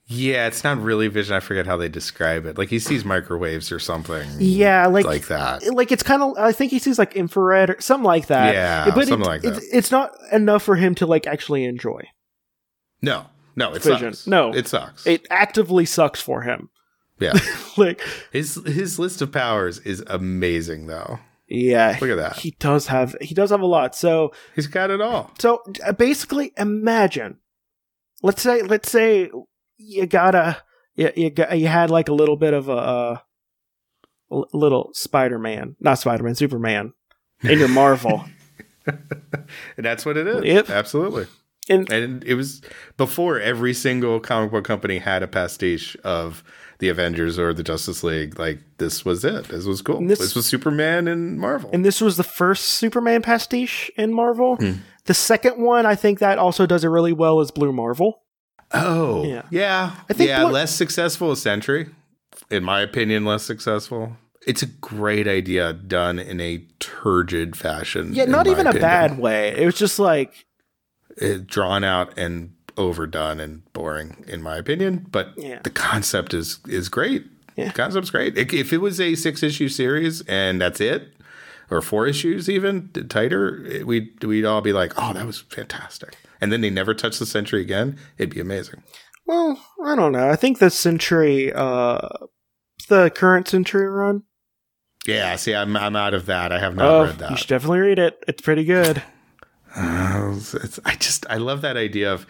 Yeah, 0.08 0.46
it's 0.46 0.62
not 0.62 0.78
really 0.80 1.08
vision. 1.08 1.34
I 1.34 1.40
forget 1.40 1.66
how 1.66 1.76
they 1.76 1.88
describe 1.88 2.46
it. 2.46 2.56
Like 2.56 2.68
he 2.68 2.78
sees 2.78 3.04
microwaves 3.04 3.72
or 3.72 3.80
something. 3.80 4.28
Yeah, 4.38 4.86
like 4.86 5.04
like 5.04 5.26
that. 5.26 5.64
like 5.74 5.90
it's 5.90 6.04
kind 6.04 6.22
of 6.22 6.38
I 6.38 6.52
think 6.52 6.70
he 6.70 6.78
sees 6.78 6.96
like 6.98 7.16
infrared 7.16 7.70
or 7.70 7.80
something 7.80 8.04
like 8.04 8.26
that. 8.28 8.54
Yeah, 8.54 8.84
but 8.94 9.08
something 9.08 9.22
it- 9.22 9.26
like 9.26 9.44
it- 9.44 9.64
it's 9.72 9.90
not 9.90 10.12
enough 10.30 10.62
for 10.62 10.76
him 10.76 10.94
to 10.96 11.06
like 11.06 11.26
actually 11.26 11.64
enjoy. 11.64 12.02
No, 13.02 13.26
no, 13.56 13.72
it 13.74 13.82
Vision. 13.82 14.12
sucks. 14.12 14.26
No. 14.26 14.52
it 14.54 14.68
sucks. 14.68 15.06
It 15.06 15.26
actively 15.30 15.84
sucks 15.86 16.20
for 16.20 16.42
him. 16.42 16.68
yeah, 17.18 17.32
Like 17.76 18.00
his 18.32 18.60
his 18.66 18.98
list 18.98 19.22
of 19.22 19.32
powers 19.32 19.78
is 19.80 20.04
amazing, 20.06 20.86
though. 20.86 21.18
yeah, 21.48 21.96
Look 22.00 22.10
at 22.10 22.16
that. 22.16 22.36
he 22.36 22.50
does 22.58 22.86
have 22.88 23.16
he 23.20 23.34
does 23.34 23.50
have 23.50 23.60
a 23.62 23.66
lot. 23.66 23.94
So 23.94 24.32
He's 24.54 24.66
got 24.66 24.90
it 24.90 25.00
all. 25.00 25.30
So 25.38 25.62
uh, 25.84 25.92
basically, 25.92 26.52
imagine. 26.56 27.38
Let's 28.22 28.42
say, 28.42 28.62
let's 28.62 28.90
say 28.90 29.30
you 29.78 30.06
gotta, 30.06 30.56
you 30.94 31.10
you, 31.16 31.30
got, 31.30 31.58
you 31.58 31.66
had 31.68 31.90
like 31.90 32.08
a 32.08 32.14
little 32.14 32.36
bit 32.36 32.54
of 32.54 32.68
a, 32.68 33.22
l- 34.32 34.48
little 34.52 34.90
Spider 34.94 35.38
Man, 35.38 35.76
not 35.80 35.98
Spider 35.98 36.22
Man, 36.24 36.34
Superman, 36.34 36.92
in 37.42 37.58
your 37.58 37.68
Marvel, 37.68 38.24
And 38.86 39.84
that's 39.84 40.06
what 40.06 40.16
it 40.16 40.26
is. 40.26 40.44
Yep. 40.44 40.70
Absolutely. 40.70 41.26
And 41.68 41.90
And 41.92 42.24
it 42.24 42.34
was 42.34 42.62
before 42.96 43.40
every 43.40 43.74
single 43.74 44.20
comic 44.20 44.50
book 44.50 44.64
company 44.64 44.98
had 44.98 45.22
a 45.22 45.26
pastiche 45.26 45.96
of 46.04 46.42
the 46.78 46.88
Avengers 46.88 47.38
or 47.38 47.54
the 47.54 47.62
Justice 47.62 48.02
League. 48.04 48.38
Like 48.38 48.58
this 48.78 49.04
was 49.04 49.24
it. 49.24 49.48
This 49.48 49.64
was 49.64 49.80
cool. 49.82 50.06
This, 50.06 50.18
this- 50.18 50.34
was 50.34 50.46
Superman 50.46 51.08
and 51.08 51.38
Marvel. 51.38 51.70
and 51.72 51.84
this 51.84 52.00
was 52.00 52.16
the 52.16 52.24
first 52.24 52.64
Superman 52.64 53.22
pastiche 53.22 53.90
in 53.96 54.12
Marvel. 54.14 54.56
Hmm. 54.56 54.72
The 55.06 55.14
second 55.14 55.62
one, 55.62 55.86
I 55.86 55.94
think 55.94 56.18
that 56.18 56.38
also 56.38 56.66
does 56.66 56.82
it 56.84 56.88
really 56.88 57.12
well, 57.12 57.40
is 57.40 57.50
Blue 57.52 57.72
Marvel. 57.72 58.22
oh, 58.72 59.24
Yeah. 59.24 59.42
yeah, 59.50 59.92
I 60.10 60.12
think 60.12 60.28
yeah. 60.28 60.42
what- 60.44 60.52
less 60.52 60.74
successful 60.74 61.30
as 61.30 61.40
Sentry, 61.40 61.88
in 62.50 62.64
my 62.64 62.80
opinion, 62.80 63.24
less 63.24 63.44
successful. 63.44 64.16
It's 64.46 64.62
a 64.62 64.66
great 64.66 65.26
idea 65.26 65.72
done 65.72 66.18
in 66.20 66.40
a 66.40 66.64
turgid 66.78 67.56
fashion. 67.56 68.14
Yeah, 68.14 68.26
not 68.26 68.46
even 68.46 68.66
a 68.68 68.72
bad 68.72 69.18
way. 69.18 69.56
It 69.56 69.64
was 69.66 69.74
just 69.76 69.98
like, 69.98 70.45
drawn 71.46 71.84
out 71.84 72.16
and 72.18 72.52
overdone 72.76 73.40
and 73.40 73.70
boring, 73.72 74.24
in 74.28 74.42
my 74.42 74.56
opinion. 74.56 75.06
But 75.10 75.28
Yeah. 75.36 75.60
the 75.62 75.70
concept 75.70 76.34
is 76.34 76.58
is 76.68 76.88
great. 76.88 77.24
Yeah. 77.56 77.68
The 77.68 77.72
concept's 77.72 78.10
great. 78.10 78.36
If 78.36 78.52
if 78.52 78.72
it 78.72 78.78
was 78.78 79.00
a 79.00 79.14
six 79.14 79.42
issue 79.42 79.68
series 79.68 80.20
and 80.22 80.60
that's 80.60 80.80
it, 80.80 81.14
or 81.70 81.80
four 81.80 82.06
issues 82.06 82.48
even 82.50 82.90
tighter, 83.08 83.82
we'd 83.84 84.22
we'd 84.24 84.44
all 84.44 84.60
be 84.60 84.72
like, 84.72 84.92
oh, 84.96 85.12
that 85.14 85.26
was 85.26 85.40
fantastic. 85.40 86.16
And 86.40 86.52
then 86.52 86.60
they 86.60 86.68
never 86.70 86.92
touch 86.92 87.18
the 87.18 87.24
Sentry 87.26 87.62
again. 87.62 87.98
It'd 88.18 88.34
be 88.34 88.40
amazing. 88.40 88.82
well, 89.24 89.58
I 89.84 89.96
don't 89.96 90.12
know. 90.12 90.28
I 90.28 90.36
think 90.36 90.58
the 90.58 90.68
Sentry, 90.70 91.50
uh, 91.52 92.08
the 92.88 93.10
current 93.10 93.48
Sentry 93.48 93.88
run. 93.88 94.22
Yeah. 95.06 95.34
See, 95.36 95.54
I'm 95.54 95.76
I'm 95.78 95.96
out 95.96 96.12
of 96.12 96.26
that. 96.26 96.52
I 96.52 96.58
have 96.58 96.76
not 96.76 96.86
Oh, 96.88 97.04
read 97.06 97.18
that. 97.20 97.30
you 97.30 97.36
should 97.38 97.48
definitely 97.48 97.78
read 97.80 97.98
it. 97.98 98.22
It's 98.28 98.42
pretty 98.42 98.64
good. 98.64 99.02
Uh, 99.76 100.38
I 100.84 100.94
just 100.96 101.26
I 101.28 101.36
love 101.36 101.60
that 101.62 101.76
idea 101.76 102.12
of 102.12 102.26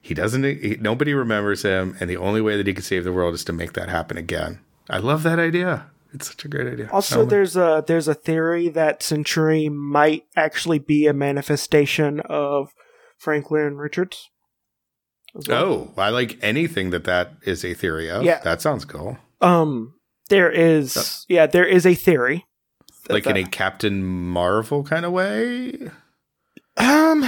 he 0.00 0.14
doesn't 0.14 0.44
he, 0.44 0.76
nobody 0.80 1.14
remembers 1.14 1.62
him, 1.62 1.96
and 1.98 2.08
the 2.08 2.16
only 2.16 2.40
way 2.40 2.56
that 2.56 2.66
he 2.66 2.74
can 2.74 2.82
save 2.82 3.04
the 3.04 3.12
world 3.12 3.34
is 3.34 3.44
to 3.44 3.52
make 3.52 3.72
that 3.72 3.88
happen 3.88 4.16
again. 4.16 4.60
I 4.88 4.98
love 4.98 5.22
that 5.24 5.38
idea. 5.38 5.86
It's 6.12 6.28
such 6.28 6.44
a 6.44 6.48
great 6.48 6.72
idea. 6.72 6.88
Also, 6.92 7.24
there's 7.24 7.56
a 7.56 7.82
there's 7.84 8.06
a 8.06 8.14
theory 8.14 8.68
that 8.68 9.02
Sentry 9.02 9.68
might 9.68 10.24
actually 10.36 10.78
be 10.78 11.06
a 11.06 11.12
manifestation 11.12 12.20
of 12.20 12.72
Franklin 13.18 13.76
Richards. 13.76 14.30
well. 15.48 15.64
oh, 15.64 15.94
I 15.96 16.10
like 16.10 16.38
anything 16.40 16.90
that 16.90 17.04
that 17.04 17.32
is 17.42 17.64
a 17.64 17.74
theory 17.74 18.08
of. 18.08 18.22
Yeah. 18.22 18.38
that 18.40 18.62
sounds 18.62 18.84
cool. 18.84 19.18
Um, 19.40 19.94
there 20.28 20.50
is 20.50 21.26
yeah, 21.28 21.46
there 21.46 21.66
is 21.66 21.84
a 21.84 21.94
theory. 21.94 22.46
Like 23.08 23.26
in 23.26 23.36
a 23.36 23.44
Captain 23.44 24.04
Marvel 24.04 24.84
kind 24.84 25.04
of 25.04 25.12
way. 25.12 25.90
Um, 26.76 27.24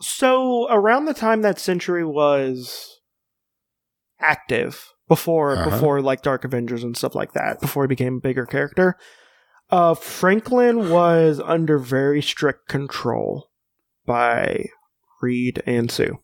so 0.00 0.66
around 0.70 1.04
the 1.04 1.14
time 1.14 1.42
that 1.42 1.58
Sentry 1.58 2.04
was 2.04 3.00
active 4.20 4.92
before 5.08 5.52
Uh-huh. 5.56 5.70
before 5.70 6.00
like 6.00 6.22
Dark 6.22 6.44
Avengers 6.44 6.82
and 6.84 6.96
stuff 6.96 7.14
like 7.14 7.32
that, 7.32 7.60
before 7.60 7.84
he 7.84 7.88
became 7.88 8.16
a 8.16 8.20
bigger 8.20 8.46
character, 8.46 8.96
uh, 9.70 9.94
Franklin 9.94 10.90
was 10.90 11.40
under 11.44 11.78
very 11.78 12.22
strict 12.22 12.68
control 12.68 13.50
by 14.06 14.66
Reed 15.20 15.62
and 15.66 15.90
Sue. 15.90 16.18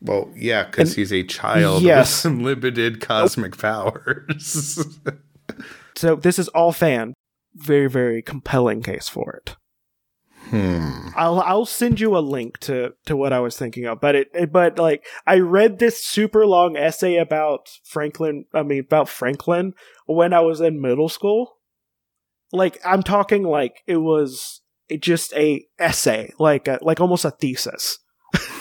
Well, 0.00 0.30
yeah, 0.34 0.64
because 0.64 0.94
he's 0.94 1.12
a 1.12 1.22
child 1.24 1.82
Yes. 1.82 2.08
with 2.08 2.08
some 2.20 2.42
limited 2.42 3.00
cosmic 3.00 3.56
powers. 3.58 4.82
So 5.96 6.14
this 6.16 6.38
is 6.38 6.48
all 6.48 6.72
fan. 6.72 7.12
Very, 7.54 7.88
very 7.88 8.22
compelling 8.22 8.80
case 8.82 9.08
for 9.08 9.34
it. 9.34 9.56
Hmm. 10.50 11.08
I'll 11.16 11.40
I'll 11.40 11.66
send 11.66 12.00
you 12.00 12.16
a 12.16 12.20
link 12.20 12.58
to 12.60 12.94
to 13.06 13.16
what 13.16 13.32
I 13.32 13.40
was 13.40 13.56
thinking 13.56 13.86
of. 13.86 14.00
But 14.00 14.14
it, 14.14 14.28
it 14.34 14.52
but 14.52 14.78
like 14.78 15.04
I 15.26 15.38
read 15.38 15.78
this 15.78 16.04
super 16.04 16.46
long 16.46 16.76
essay 16.76 17.16
about 17.16 17.70
Franklin. 17.84 18.44
I 18.52 18.62
mean 18.62 18.80
about 18.80 19.08
Franklin 19.08 19.74
when 20.06 20.32
I 20.32 20.40
was 20.40 20.60
in 20.60 20.80
middle 20.80 21.08
school. 21.08 21.56
Like 22.52 22.80
I'm 22.84 23.02
talking 23.02 23.44
like 23.44 23.82
it 23.86 23.98
was 23.98 24.60
it 24.88 25.02
just 25.02 25.32
a 25.34 25.64
essay, 25.78 26.32
like 26.38 26.68
a, 26.68 26.78
like 26.82 27.00
almost 27.00 27.24
a 27.24 27.30
thesis 27.30 27.98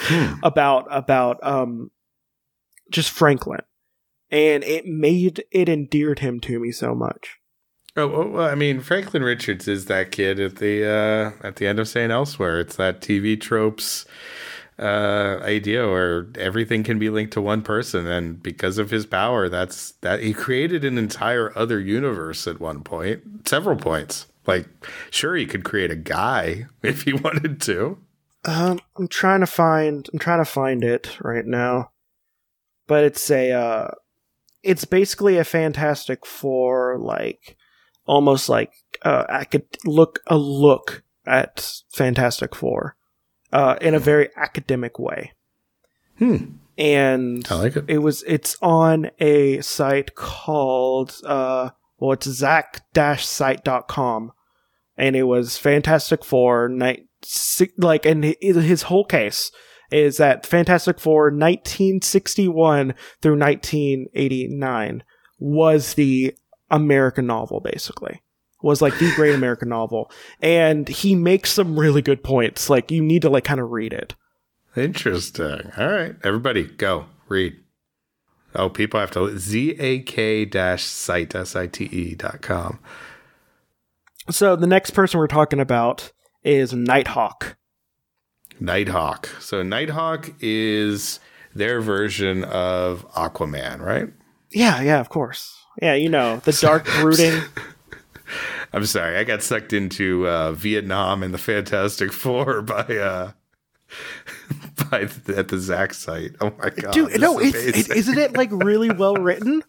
Hmm. 0.10 0.34
about 0.44 0.88
about 0.90 1.38
um 1.46 1.92
just 2.92 3.12
Franklin, 3.12 3.62
and 4.32 4.64
it 4.64 4.86
made 4.86 5.44
it 5.52 5.70
endeared 5.70 6.20
him 6.20 6.40
to 6.42 6.60
me 6.60 6.72
so 6.72 6.96
much. 6.96 7.39
Oh, 8.00 8.14
oh, 8.14 8.28
well, 8.30 8.50
I 8.50 8.56
mean, 8.56 8.80
Franklin 8.80 9.24
Richards 9.24 9.68
is 9.68 9.86
that 9.86 10.12
kid 10.12 10.40
at 10.40 10.58
the 10.58 10.86
uh, 10.86 11.48
at 11.48 11.58
the 11.58 11.68
end 11.68 11.80
of 11.80 11.88
St. 11.88 12.12
Elsewhere. 12.12 12.60
It's 12.60 12.78
that 12.78 13.02
TV 13.02 13.40
tropes 13.40 14.06
uh, 14.80 15.40
idea 15.44 15.88
where 15.88 16.28
everything 16.36 16.84
can 16.84 16.98
be 16.98 17.10
linked 17.10 17.34
to 17.34 17.42
one 17.42 17.62
person, 17.62 18.08
and 18.08 18.42
because 18.42 18.78
of 18.78 18.92
his 18.92 19.06
power, 19.06 19.50
that's 19.50 19.92
that 20.02 20.22
he 20.22 20.34
created 20.34 20.86
an 20.86 20.98
entire 20.98 21.58
other 21.58 21.80
universe 21.80 22.48
at 22.48 22.62
one 22.62 22.82
point, 22.84 23.48
several 23.48 23.76
points. 23.76 24.28
Like, 24.48 24.68
sure, 25.12 25.36
he 25.36 25.46
could 25.46 25.66
create 25.66 25.92
a 25.92 25.96
guy 25.96 26.66
if 26.82 27.04
he 27.04 27.14
wanted 27.14 27.62
to. 27.62 27.98
Um, 28.46 28.80
I'm 28.98 29.10
trying 29.10 29.42
to 29.42 29.48
find. 29.48 30.10
I'm 30.14 30.20
trying 30.20 30.40
to 30.40 30.50
find 30.50 30.84
it 30.84 31.18
right 31.22 31.46
now, 31.46 31.92
but 32.88 33.04
it's 33.04 33.30
a. 33.30 33.52
Uh, 33.52 33.92
it's 34.64 34.86
basically 34.86 35.38
a 35.38 35.44
Fantastic 35.44 36.26
Four, 36.26 36.98
like 37.00 37.58
almost 38.10 38.50
like 38.50 38.74
uh, 39.04 39.24
I 39.30 39.46
could 39.46 39.66
look 39.86 40.20
a 40.28 40.38
look 40.38 41.04
at 41.26 41.82
Fantastic 41.92 42.56
Four, 42.56 42.98
uh, 43.54 43.78
in 43.80 43.94
a 43.94 44.00
very 44.00 44.30
academic 44.36 45.00
way. 45.00 45.32
Hmm. 46.18 46.56
And 46.78 47.48
I 47.50 47.56
like 47.56 47.76
it. 47.76 47.86
it 47.88 47.98
was 48.00 48.24
it's 48.24 48.58
on 48.62 49.12
a 49.20 49.62
site 49.62 50.16
called 50.16 51.16
uh 51.26 51.72
well 51.98 52.14
it's 52.14 52.30
zak-site.com 52.30 54.32
and 54.98 55.16
it 55.18 55.24
was 55.24 55.58
fantastic 55.58 56.24
four 56.24 56.70
night 56.70 57.08
like 57.78 58.06
and 58.06 58.24
his 58.24 58.84
whole 58.84 59.04
case 59.04 59.52
is 59.92 60.16
that 60.18 60.46
fantastic 60.46 61.02
four 61.02 61.26
1961 61.26 62.94
through 63.22 63.38
1989 63.38 65.04
was 65.38 65.96
the 65.96 66.34
american 66.72 67.26
novel 67.26 67.60
basically 67.60 68.22
was 68.62 68.82
like 68.82 68.98
the 69.00 69.12
great 69.16 69.34
american 69.36 69.70
novel 69.70 70.12
and 70.42 70.88
he 70.90 71.16
makes 71.16 71.52
some 71.52 71.80
really 71.80 72.02
good 72.02 72.24
points 72.24 72.70
like 72.70 72.92
you 72.92 73.02
need 73.02 73.22
to 73.22 73.30
like 73.30 73.44
kind 73.44 73.60
of 73.60 73.70
read 73.72 73.94
it 73.94 74.16
Interesting. 74.76 75.72
All 75.78 75.88
right, 75.88 76.16
everybody, 76.24 76.64
go 76.64 77.06
read. 77.28 77.56
Oh, 78.56 78.70
people 78.70 79.00
have 79.00 79.12
to 79.12 79.38
zak 79.38 80.50
dash 80.52 80.84
site 80.84 81.36
s 81.36 81.56
i 81.56 81.68
t 81.68 81.86
e 81.86 82.16
dot 82.16 82.42
com. 82.42 82.80
so 84.30 84.56
the 84.56 84.68
next 84.68 84.92
person 84.92 85.20
we're 85.20 85.28
talking 85.28 85.60
about 85.60 86.12
is 86.44 86.72
nighthawk 86.74 87.58
Nighthawk. 88.62 89.28
So 89.40 89.64
Nighthawk 89.64 90.34
is 90.42 91.20
their 91.56 91.80
version 91.80 92.44
of 92.44 93.10
Aquaman, 93.14 93.80
right? 93.80 94.10
Yeah, 94.52 94.82
yeah, 94.82 95.00
of 95.00 95.08
course. 95.10 95.59
Yeah, 95.82 95.94
you 95.94 96.10
know, 96.10 96.38
the 96.38 96.52
dark 96.62 96.86
brooding. 96.86 97.42
I'm 98.72 98.86
sorry, 98.86 99.18
I 99.18 99.24
got 99.24 99.42
sucked 99.42 99.74
into 99.74 100.28
uh, 100.28 100.52
Vietnam 100.52 101.24
and 101.24 101.34
the 101.34 101.38
Fantastic 101.38 102.12
Four 102.12 102.62
by 102.64 102.84
uh, 102.84 103.32
by 104.92 105.06
the, 105.06 105.38
at 105.38 105.48
the 105.48 105.58
Zach 105.58 105.94
site. 105.94 106.32
Oh 106.42 106.54
my 106.60 106.70
god, 106.70 106.94
Dude, 106.94 107.20
no, 107.20 107.40
is 107.40 107.56
it's, 107.56 107.90
it, 107.90 107.98
isn't 107.98 108.18
it 108.18 108.34
like 108.38 108.50
really 108.52 108.92
well 108.92 109.16
written? 109.16 109.64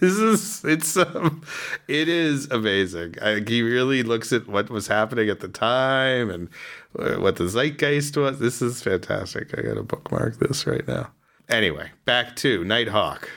this 0.00 0.18
is 0.18 0.64
it's 0.64 0.96
um, 0.96 1.42
it 1.88 2.08
is 2.08 2.50
amazing. 2.50 3.14
I, 3.22 3.42
he 3.46 3.62
really 3.62 4.02
looks 4.02 4.32
at 4.32 4.46
what 4.46 4.68
was 4.68 4.88
happening 4.88 5.30
at 5.30 5.40
the 5.40 5.48
time 5.48 6.28
and 6.30 6.50
uh, 6.98 7.14
what 7.14 7.36
the 7.36 7.48
zeitgeist 7.48 8.16
was. 8.16 8.38
This 8.38 8.60
is 8.60 8.82
fantastic. 8.82 9.56
I 9.56 9.62
got 9.62 9.74
to 9.74 9.82
bookmark 9.82 10.38
this 10.38 10.66
right 10.66 10.86
now. 10.86 11.10
Anyway, 11.48 11.90
back 12.04 12.36
to 12.36 12.64
Nighthawk, 12.64 13.28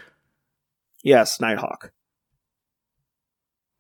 Yes, 1.04 1.40
Nighthawk. 1.40 1.92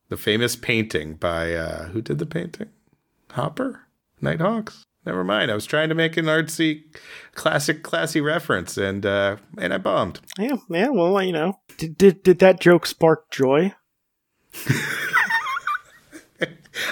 The 0.09 0.17
famous 0.17 0.55
painting 0.55 1.15
by 1.15 1.53
uh, 1.53 1.85
who 1.87 2.01
did 2.01 2.19
the 2.19 2.25
painting? 2.25 2.69
Hopper, 3.31 3.87
Nighthawks. 4.21 4.83
Never 5.05 5.23
mind. 5.23 5.49
I 5.49 5.55
was 5.55 5.65
trying 5.65 5.87
to 5.87 5.95
make 5.95 6.17
an 6.17 6.25
artsy, 6.25 6.83
classic, 7.33 7.81
classy 7.81 8.19
reference, 8.19 8.77
and 8.77 9.05
uh, 9.05 9.37
and 9.57 9.73
I 9.73 9.77
bombed. 9.77 10.19
Yeah, 10.37 10.57
yeah. 10.69 10.89
Well, 10.89 11.21
you 11.23 11.31
know, 11.31 11.59
did 11.77 11.97
did, 11.97 12.23
did 12.23 12.39
that 12.39 12.59
joke 12.59 12.85
spark 12.85 13.31
joy? 13.31 13.73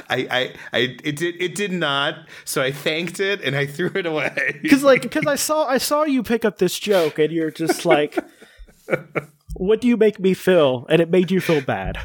I, 0.09 0.27
I, 0.31 0.53
I, 0.73 0.97
it 1.03 1.15
did, 1.17 1.41
it 1.41 1.55
did 1.55 1.71
not. 1.71 2.27
So 2.43 2.61
I 2.61 2.71
thanked 2.71 3.19
it 3.19 3.41
and 3.41 3.55
I 3.55 3.65
threw 3.65 3.91
it 3.95 4.05
away. 4.05 4.59
Because 4.61 4.83
like, 4.83 5.01
because 5.01 5.27
I 5.27 5.35
saw 5.35 5.67
I 5.67 5.77
saw 5.77 6.03
you 6.03 6.23
pick 6.23 6.45
up 6.45 6.57
this 6.57 6.79
joke, 6.79 7.19
and 7.19 7.31
you're 7.31 7.51
just 7.51 7.85
like, 7.85 8.17
"What 9.55 9.81
do 9.81 9.87
you 9.87 9.97
make 9.97 10.19
me 10.19 10.33
feel?" 10.33 10.85
And 10.89 11.01
it 11.01 11.09
made 11.09 11.31
you 11.31 11.41
feel 11.41 11.61
bad. 11.61 11.99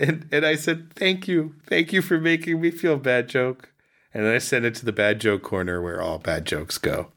And 0.00 0.28
and 0.32 0.46
I 0.46 0.54
said, 0.54 0.92
"Thank 0.94 1.28
you, 1.28 1.54
thank 1.66 1.92
you 1.92 2.02
for 2.02 2.18
making 2.18 2.60
me 2.60 2.70
feel 2.70 2.96
bad 2.96 3.28
joke." 3.28 3.72
And 4.14 4.24
then 4.24 4.34
I 4.34 4.38
sent 4.38 4.64
it 4.64 4.74
to 4.76 4.84
the 4.84 4.92
bad 4.92 5.20
joke 5.20 5.42
corner 5.42 5.82
where 5.82 6.00
all 6.00 6.18
bad 6.18 6.46
jokes 6.46 6.78
go. 6.78 7.12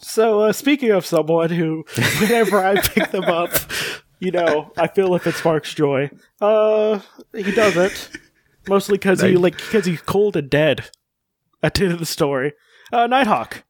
So, 0.00 0.42
uh, 0.42 0.52
speaking 0.52 0.90
of 0.90 1.04
someone 1.04 1.50
who, 1.50 1.84
whenever 2.20 2.64
I 2.64 2.80
pick 2.80 3.10
them 3.10 3.24
up, 3.24 3.50
you 4.20 4.30
know, 4.30 4.72
I 4.76 4.86
feel 4.86 5.14
if 5.14 5.26
it 5.26 5.34
sparks 5.34 5.74
joy. 5.74 6.10
Uh, 6.40 7.00
he 7.34 7.50
doesn't. 7.52 8.10
Mostly 8.68 8.98
because 8.98 9.20
he 9.20 9.36
like 9.36 9.56
because 9.56 9.86
he's 9.86 10.02
cold 10.02 10.36
and 10.36 10.48
dead. 10.48 10.90
At 11.62 11.74
the 11.74 11.84
end 11.84 11.92
of 11.94 11.98
the 11.98 12.06
story, 12.06 12.52
uh, 12.92 13.08
Nighthawk. 13.08 13.64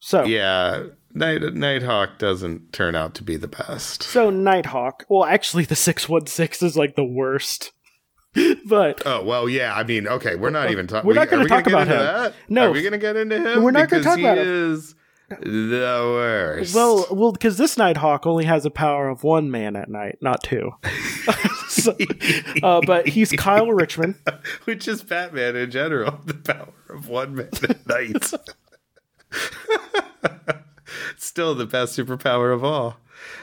So 0.00 0.24
Yeah, 0.24 0.84
Night 1.14 1.42
Nighthawk 1.54 2.18
doesn't 2.18 2.72
turn 2.72 2.94
out 2.94 3.14
to 3.16 3.22
be 3.22 3.36
the 3.36 3.48
best. 3.48 4.02
so 4.02 4.30
Nighthawk. 4.30 5.04
Well, 5.08 5.24
actually, 5.24 5.64
the 5.64 5.76
six 5.76 6.08
one 6.08 6.26
six 6.26 6.62
is 6.62 6.76
like 6.76 6.96
the 6.96 7.04
worst. 7.04 7.72
but 8.66 9.02
Oh 9.04 9.22
well, 9.24 9.48
yeah. 9.48 9.74
I 9.74 9.82
mean, 9.84 10.08
okay, 10.08 10.36
we're 10.36 10.50
not 10.50 10.70
even 10.70 10.86
talking. 10.86 11.06
We're 11.06 11.14
not 11.14 11.28
gonna 11.28 11.46
talk 11.48 11.66
about 11.66 11.86
him. 11.86 11.98
That? 11.98 12.34
No. 12.48 12.68
are 12.68 12.72
we 12.72 12.82
gonna 12.82 12.98
get 12.98 13.16
into 13.16 13.36
him? 13.36 13.62
We're 13.62 13.70
not 13.72 13.88
gonna 13.90 14.00
Because 14.00 14.04
talk 14.04 14.18
he 14.18 14.24
about 14.24 14.38
him. 14.38 14.72
Is 14.72 14.94
the 15.40 16.10
worst. 16.14 16.74
well, 16.74 17.06
well, 17.10 17.32
because 17.32 17.56
this 17.56 17.76
Nighthawk 17.78 18.26
only 18.26 18.44
has 18.44 18.66
a 18.66 18.70
power 18.70 19.08
of 19.08 19.22
one 19.22 19.50
man 19.50 19.76
at 19.76 19.88
night, 19.88 20.18
not 20.20 20.42
two. 20.42 20.70
So, 21.68 21.96
uh, 22.62 22.82
but 22.86 23.08
he's 23.08 23.32
Kyle 23.32 23.66
Richmond. 23.72 24.16
which 24.64 24.86
is 24.86 25.02
Batman 25.02 25.56
in 25.56 25.70
general, 25.70 26.20
the 26.26 26.34
power 26.34 26.68
of 26.90 27.08
one 27.08 27.34
man 27.34 27.48
at 27.62 27.86
night. 27.88 28.30
Still 31.22 31.54
the 31.54 31.66
best 31.66 31.96
superpower 31.96 32.52
of 32.52 32.64
all. 32.64 32.96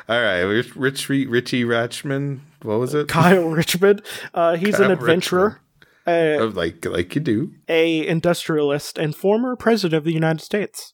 All 0.10 0.22
right, 0.22 0.42
Rich, 0.42 0.76
Rich 0.76 1.08
Richie 1.08 1.64
Ratchman. 1.64 2.40
What 2.62 2.80
was 2.80 2.94
it? 2.94 3.08
Kyle 3.08 3.48
Richmond. 3.48 4.02
Uh, 4.34 4.58
he's 4.58 4.76
Kyle 4.76 4.86
an 4.88 4.92
adventurer, 4.92 5.62
a, 6.06 6.38
Oh, 6.40 6.48
like 6.48 6.84
like 6.86 7.16
you 7.16 7.22
do. 7.22 7.54
a 7.70 8.06
industrialist, 8.06 8.98
and 8.98 9.16
former 9.16 9.56
president 9.56 9.98
of 9.98 10.04
the 10.04 10.12
United 10.12 10.42
States. 10.42 10.94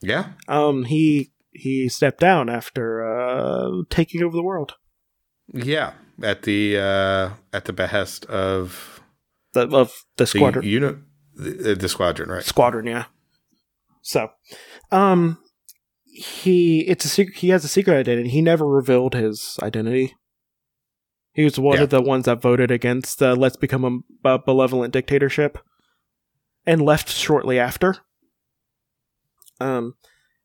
Yeah. 0.00 0.30
Um, 0.48 0.84
he 0.86 1.30
he 1.52 1.88
stepped 1.88 2.18
down 2.20 2.48
after 2.48 3.04
uh, 3.04 3.82
taking 3.88 4.22
over 4.22 4.36
the 4.36 4.42
world. 4.42 4.74
Yeah. 5.52 5.92
At 6.20 6.42
the 6.42 6.76
uh 6.78 7.30
at 7.52 7.66
the 7.66 7.72
behest 7.72 8.24
of 8.26 9.00
The, 9.52 9.68
of 9.68 9.92
the 10.16 10.24
the 10.24 10.26
squadron. 10.26 10.66
you 10.66 10.80
know 10.80 10.98
the, 11.36 11.76
the 11.76 11.88
squadron, 11.88 12.28
right? 12.28 12.42
squadron, 12.42 12.86
yeah. 12.86 13.04
So, 14.02 14.30
um, 14.90 15.38
he 16.18 16.80
it's 16.80 17.04
a 17.04 17.08
secret. 17.08 17.36
He 17.38 17.50
has 17.50 17.64
a 17.64 17.68
secret 17.68 17.94
identity. 17.98 18.28
He 18.28 18.42
never 18.42 18.66
revealed 18.66 19.14
his 19.14 19.58
identity. 19.62 20.14
He 21.32 21.44
was 21.44 21.58
one 21.58 21.76
Yeah. 21.76 21.84
of 21.84 21.90
the 21.90 22.02
ones 22.02 22.24
that 22.24 22.40
voted 22.42 22.70
against 22.70 23.18
the 23.18 23.34
"Let's 23.36 23.56
become 23.56 24.04
a, 24.24 24.28
a 24.28 24.38
benevolent 24.38 24.92
dictatorship," 24.92 25.58
and 26.66 26.82
left 26.82 27.08
shortly 27.10 27.58
after. 27.58 27.96
Um, 29.60 29.94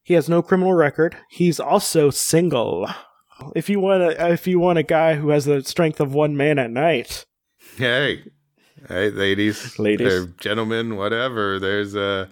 he 0.04 0.14
has 0.16 0.28
no 0.30 0.42
criminal 0.42 0.74
record. 0.74 1.18
He's 1.30 1.60
also 1.60 2.10
single. 2.10 2.88
If 3.56 3.70
you 3.70 3.80
want 3.80 4.04
a, 4.04 4.32
if 4.32 4.48
you 4.48 4.60
want 4.60 4.80
a 4.80 4.84
guy 4.84 5.16
who 5.16 5.30
has 5.30 5.46
the 5.46 5.64
strength 5.64 6.00
of 6.00 6.14
one 6.14 6.38
man 6.38 6.60
at 6.60 6.70
night, 6.72 7.26
Hey, 7.78 8.24
hey, 8.88 9.10
ladies, 9.10 9.78
Ladies. 9.80 10.28
gentlemen, 10.40 10.96
whatever. 10.96 11.60
There's 11.60 11.96
a. 11.96 12.30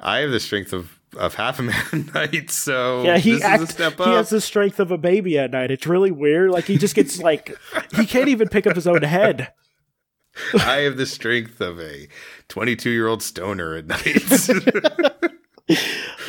I 0.00 0.18
have 0.18 0.30
the 0.30 0.40
strength 0.40 0.72
of 0.72 0.98
of 1.16 1.34
half 1.34 1.58
a 1.58 1.62
man 1.62 1.84
a 1.92 1.96
night, 2.14 2.50
so 2.50 3.02
Yeah, 3.02 3.18
he 3.18 3.32
this 3.32 3.42
act, 3.42 3.62
is 3.62 3.68
a 3.70 3.72
step 3.72 3.96
he 3.98 4.10
has 4.10 4.30
the 4.30 4.40
strength 4.40 4.80
of 4.80 4.90
a 4.90 4.98
baby 4.98 5.38
at 5.38 5.50
night. 5.50 5.70
It's 5.70 5.86
really 5.86 6.10
weird. 6.10 6.50
Like 6.50 6.64
he 6.64 6.76
just 6.78 6.94
gets 6.94 7.18
like 7.20 7.56
he 7.96 8.06
can't 8.06 8.28
even 8.28 8.48
pick 8.48 8.66
up 8.66 8.74
his 8.74 8.86
own 8.86 9.02
head. 9.02 9.52
I 10.54 10.78
have 10.78 10.96
the 10.96 11.06
strength 11.06 11.60
of 11.60 11.78
a 11.78 12.08
22 12.48 12.90
year 12.90 13.06
old 13.06 13.22
stoner 13.22 13.76
at 13.76 13.86
night. 13.86 15.22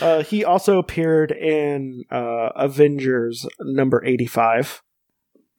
Uh, 0.02 0.24
he 0.24 0.46
also 0.46 0.78
appeared 0.78 1.30
in 1.32 2.06
uh, 2.10 2.50
Avengers 2.56 3.46
number 3.60 4.02
eighty 4.06 4.26
five. 4.26 4.82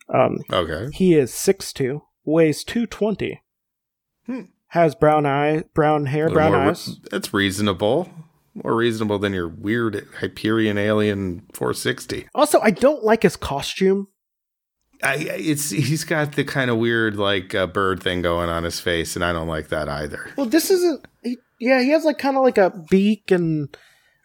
Um, 0.08 0.38
okay. 0.50 0.88
he 0.94 1.14
is 1.14 1.32
six 1.32 1.74
two, 1.74 2.02
weighs 2.24 2.64
two 2.64 2.86
twenty, 2.86 3.42
Hmm. 4.26 4.42
has 4.68 4.94
brown 4.94 5.26
eye, 5.26 5.64
brown 5.74 6.06
hair, 6.06 6.30
brown 6.30 6.52
re- 6.52 6.58
eyes. 6.70 6.98
That's 7.10 7.34
reasonable. 7.34 8.08
More 8.64 8.74
reasonable 8.74 9.18
than 9.18 9.34
your 9.34 9.48
weird 9.48 10.08
Hyperion 10.18 10.78
alien 10.78 11.46
460. 11.52 12.28
Also, 12.34 12.58
I 12.60 12.70
don't 12.70 13.04
like 13.04 13.22
his 13.22 13.36
costume. 13.36 14.08
I, 15.02 15.16
it's 15.16 15.68
he's 15.70 16.04
got 16.04 16.32
the 16.32 16.44
kind 16.44 16.70
of 16.70 16.78
weird 16.78 17.16
like 17.16 17.54
uh, 17.54 17.66
bird 17.66 18.02
thing 18.02 18.22
going 18.22 18.48
on 18.48 18.64
his 18.64 18.80
face, 18.80 19.14
and 19.14 19.24
I 19.24 19.32
don't 19.32 19.48
like 19.48 19.68
that 19.68 19.88
either. 19.88 20.30
Well, 20.36 20.46
this 20.46 20.70
isn't. 20.70 21.06
He, 21.22 21.36
yeah, 21.60 21.82
he 21.82 21.90
has 21.90 22.04
like 22.04 22.18
kind 22.18 22.36
of 22.36 22.42
like 22.42 22.56
a 22.56 22.70
beak 22.88 23.30
and 23.30 23.76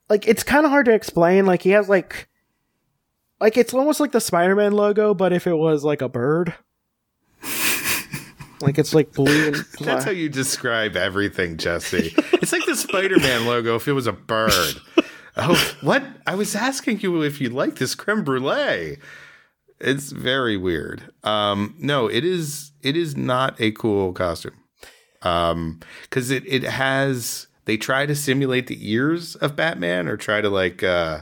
like 0.09 0.27
it's 0.27 0.43
kind 0.43 0.65
of 0.65 0.71
hard 0.71 0.85
to 0.85 0.93
explain. 0.93 1.45
Like 1.45 1.61
he 1.61 1.71
has 1.71 1.89
like 1.89 2.29
like 3.39 3.57
it's 3.57 3.73
almost 3.73 3.99
like 3.99 4.11
the 4.11 4.21
Spider-Man 4.21 4.71
logo, 4.71 5.13
but 5.13 5.33
if 5.33 5.47
it 5.47 5.55
was 5.55 5.83
like 5.83 6.01
a 6.01 6.09
bird. 6.09 6.53
Like 8.61 8.77
it's 8.77 8.93
like 8.93 9.13
blue 9.13 9.47
and 9.47 9.55
That's 9.79 10.05
how 10.05 10.11
you 10.11 10.29
describe 10.29 10.95
everything, 10.95 11.57
Jesse. 11.57 12.13
it's 12.33 12.51
like 12.51 12.65
the 12.65 12.75
Spider-Man 12.75 13.45
logo 13.45 13.75
if 13.75 13.87
it 13.87 13.93
was 13.93 14.07
a 14.07 14.13
bird. 14.13 14.75
Oh, 15.37 15.73
what? 15.81 16.03
I 16.27 16.35
was 16.35 16.55
asking 16.55 17.01
you 17.01 17.21
if 17.21 17.39
you 17.39 17.49
like 17.49 17.77
this 17.77 17.95
creme 17.95 18.23
brulee. 18.23 18.97
It's 19.79 20.11
very 20.11 20.57
weird. 20.57 21.11
Um, 21.23 21.75
no, 21.79 22.07
it 22.07 22.23
is. 22.23 22.71
It 22.81 22.95
is 22.95 23.15
not 23.15 23.59
a 23.59 23.71
cool 23.71 24.13
costume. 24.13 24.57
Um, 25.21 25.79
because 26.03 26.31
it 26.31 26.43
it 26.45 26.63
has. 26.63 27.47
They 27.65 27.77
try 27.77 28.05
to 28.05 28.15
simulate 28.15 28.67
the 28.67 28.91
ears 28.91 29.35
of 29.35 29.55
Batman, 29.55 30.07
or 30.07 30.17
try 30.17 30.41
to 30.41 30.49
like 30.49 30.83
uh, 30.83 31.21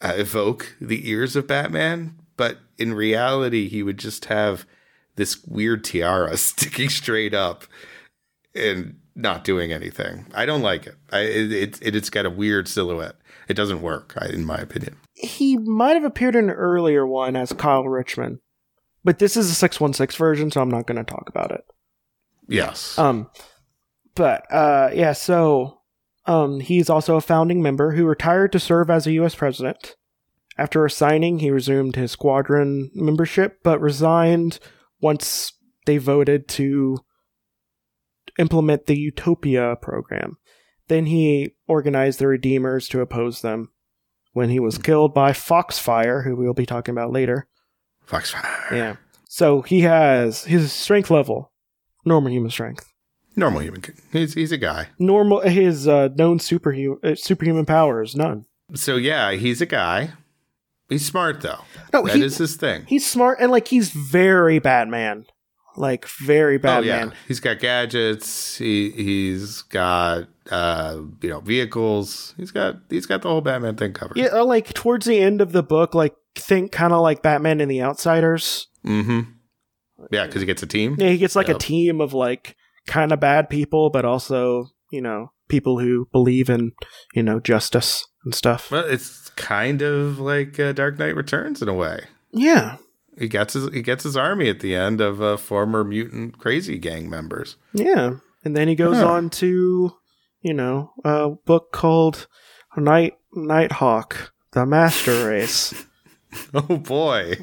uh, 0.00 0.14
evoke 0.16 0.76
the 0.80 1.08
ears 1.08 1.36
of 1.36 1.46
Batman, 1.46 2.16
but 2.36 2.58
in 2.76 2.94
reality, 2.94 3.68
he 3.68 3.82
would 3.82 3.98
just 3.98 4.26
have 4.26 4.66
this 5.18 5.44
weird 5.44 5.84
tiara 5.84 6.36
sticking 6.38 6.88
straight 6.88 7.34
up 7.34 7.64
and 8.54 8.98
not 9.14 9.44
doing 9.44 9.72
anything. 9.72 10.26
I 10.32 10.46
don't 10.46 10.62
like 10.62 10.86
it. 10.86 10.94
I 11.12 11.20
it, 11.20 11.82
it, 11.82 11.96
it's 11.96 12.08
got 12.08 12.24
a 12.24 12.30
weird 12.30 12.68
silhouette. 12.68 13.16
It 13.48 13.54
doesn't 13.54 13.82
work, 13.82 14.16
in 14.30 14.44
my 14.44 14.56
opinion. 14.56 14.96
he 15.14 15.56
might 15.56 15.94
have 15.94 16.04
appeared 16.04 16.36
in 16.36 16.44
an 16.44 16.56
earlier 16.56 17.06
one 17.06 17.34
as 17.34 17.52
Kyle 17.52 17.84
Richmond, 17.84 18.38
but 19.04 19.18
this 19.18 19.36
is 19.36 19.50
a 19.50 19.54
six 19.54 19.80
one 19.80 19.92
six 19.92 20.14
version, 20.16 20.50
so 20.50 20.60
I'm 20.60 20.70
not 20.70 20.86
going 20.86 21.04
to 21.04 21.04
talk 21.04 21.28
about 21.28 21.50
it. 21.50 21.64
Yes. 22.46 22.98
Um, 22.98 23.28
but 24.14 24.50
uh, 24.52 24.90
yeah, 24.94 25.12
so 25.12 25.80
um, 26.26 26.60
he's 26.60 26.88
also 26.88 27.16
a 27.16 27.20
founding 27.20 27.62
member 27.62 27.92
who 27.92 28.06
retired 28.06 28.52
to 28.52 28.60
serve 28.60 28.90
as 28.90 29.06
a 29.06 29.12
U.S. 29.12 29.34
president. 29.34 29.96
After 30.56 30.82
resigning, 30.82 31.38
he 31.38 31.50
resumed 31.50 31.96
his 31.96 32.12
squadron 32.12 32.90
membership, 32.94 33.60
but 33.62 33.80
resigned 33.80 34.58
once 35.00 35.52
they 35.86 35.98
voted 35.98 36.48
to 36.48 36.98
implement 38.38 38.86
the 38.86 38.96
Utopia 38.96 39.76
program. 39.80 40.36
Then 40.88 41.06
he 41.06 41.54
organized 41.66 42.18
the 42.18 42.26
Redeemers 42.26 42.88
to 42.88 43.00
oppose 43.00 43.42
them. 43.42 43.70
When 44.32 44.50
he 44.50 44.60
was 44.60 44.78
killed 44.78 45.14
by 45.14 45.32
Foxfire, 45.32 46.22
who 46.22 46.36
we'll 46.36 46.54
be 46.54 46.66
talking 46.66 46.92
about 46.92 47.12
later. 47.12 47.48
Foxfire. 48.06 48.68
Yeah. 48.70 48.96
So 49.28 49.62
he 49.62 49.80
has 49.80 50.44
his 50.44 50.72
strength 50.72 51.10
level, 51.10 51.52
normal 52.04 52.30
human 52.30 52.50
strength. 52.50 52.92
Normal 53.34 53.62
human. 53.62 53.82
He's 54.12 54.34
he's 54.34 54.52
a 54.52 54.58
guy. 54.58 54.88
normal 54.98 55.40
his 55.40 55.88
uh, 55.88 56.08
known 56.16 56.38
superhuman 56.38 56.98
uh, 57.02 57.14
superhuman 57.14 57.66
powers 57.66 58.14
none. 58.14 58.46
So 58.74 58.96
yeah, 58.96 59.32
he's 59.32 59.60
a 59.60 59.66
guy. 59.66 60.12
He's 60.88 61.04
smart 61.04 61.40
though. 61.42 61.60
No, 61.92 62.02
That 62.06 62.16
he- 62.16 62.22
is 62.24 62.38
his 62.38 62.56
thing. 62.56 62.84
He's 62.86 63.06
smart 63.06 63.38
and 63.40 63.50
like 63.50 63.68
he's 63.68 63.90
very 63.90 64.58
Batman, 64.58 65.26
like 65.76 66.06
very 66.06 66.58
Batman. 66.58 67.08
oh 67.08 67.10
yeah, 67.10 67.16
he's 67.26 67.40
got 67.40 67.58
gadgets. 67.58 68.56
He 68.56 68.90
he's 68.90 69.62
got 69.62 70.28
uh 70.50 71.00
you 71.22 71.28
know 71.28 71.40
vehicles. 71.40 72.34
He's 72.36 72.50
got 72.50 72.76
he's 72.88 73.06
got 73.06 73.22
the 73.22 73.28
whole 73.28 73.40
Batman 73.42 73.76
thing 73.76 73.92
covered. 73.92 74.16
yeah. 74.16 74.40
like 74.40 74.72
towards 74.74 75.06
the 75.06 75.18
end 75.18 75.40
of 75.40 75.52
the 75.52 75.62
book, 75.62 75.94
like 75.94 76.14
think 76.34 76.72
kind 76.72 76.92
of 76.92 77.00
like 77.02 77.22
Batman 77.22 77.60
and 77.60 77.70
the 77.70 77.82
Outsiders. 77.82 78.68
Mm-hmm. 78.86 79.20
Yeah, 80.10 80.26
because 80.26 80.40
he 80.40 80.46
gets 80.46 80.62
a 80.62 80.66
team. 80.66 80.96
Yeah, 80.98 81.10
he 81.10 81.18
gets 81.18 81.36
like 81.36 81.48
Yep. 81.48 81.56
a 81.56 81.58
team 81.58 82.00
of 82.00 82.14
like 82.14 82.56
kind 82.86 83.12
of 83.12 83.20
bad 83.20 83.50
people, 83.50 83.90
but 83.90 84.04
also 84.06 84.68
you 84.90 85.02
know 85.02 85.32
people 85.48 85.78
who 85.80 86.08
believe 86.12 86.48
in 86.48 86.72
you 87.14 87.22
know 87.22 87.40
justice 87.40 88.06
and 88.24 88.34
stuff. 88.34 88.70
Well, 88.70 88.84
it's 88.84 89.30
kind 89.30 89.82
of 89.82 90.18
like 90.18 90.58
uh, 90.60 90.72
Dark 90.72 90.98
Knight 90.98 91.14
Returns 91.16 91.62
in 91.62 91.68
a 91.68 91.74
way. 91.74 92.04
Yeah, 92.32 92.76
He 93.18 93.28
gets 93.28 93.54
his 93.54 93.72
he 93.72 93.82
gets 93.82 94.04
his 94.04 94.16
army 94.16 94.48
at 94.48 94.60
the 94.60 94.74
end 94.74 95.00
of 95.00 95.20
uh, 95.22 95.36
former 95.36 95.82
mutant 95.84 96.38
crazy 96.38 96.78
gang 96.78 97.08
members. 97.10 97.56
yeah. 97.72 98.16
And 98.44 98.56
then 98.56 98.68
he 98.68 98.74
goes 98.76 98.96
Huh. 98.98 99.08
on 99.08 99.30
to 99.30 99.92
you 100.42 100.54
know 100.54 100.92
a 101.04 101.30
book 101.30 101.72
called 101.72 102.26
Night 102.76 103.14
Nighthawk, 103.34 104.32
the 104.52 104.64
Master 104.66 105.28
Race. 105.28 105.74
Oh 106.52 106.76
boy. 106.76 107.36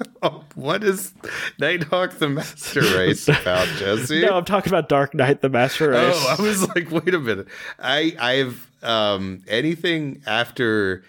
Oh, 0.22 0.44
what 0.54 0.84
is 0.84 1.14
Nighthawk 1.58 2.18
the 2.18 2.28
Master 2.28 2.80
Race 2.80 3.26
about, 3.28 3.66
Jesse? 3.78 4.20
No, 4.20 4.36
I'm 4.36 4.44
talking 4.44 4.70
about 4.70 4.88
Dark 4.90 5.14
Knight, 5.14 5.40
the 5.40 5.48
Master 5.48 5.90
Race. 5.90 6.14
Oh, 6.14 6.36
I 6.38 6.42
was 6.42 6.68
like, 6.68 6.90
wait 6.90 7.14
a 7.14 7.18
minute. 7.18 7.48
I 7.78 8.14
I've 8.18 8.70
um 8.82 9.42
anything 9.48 10.22
after 10.26 11.02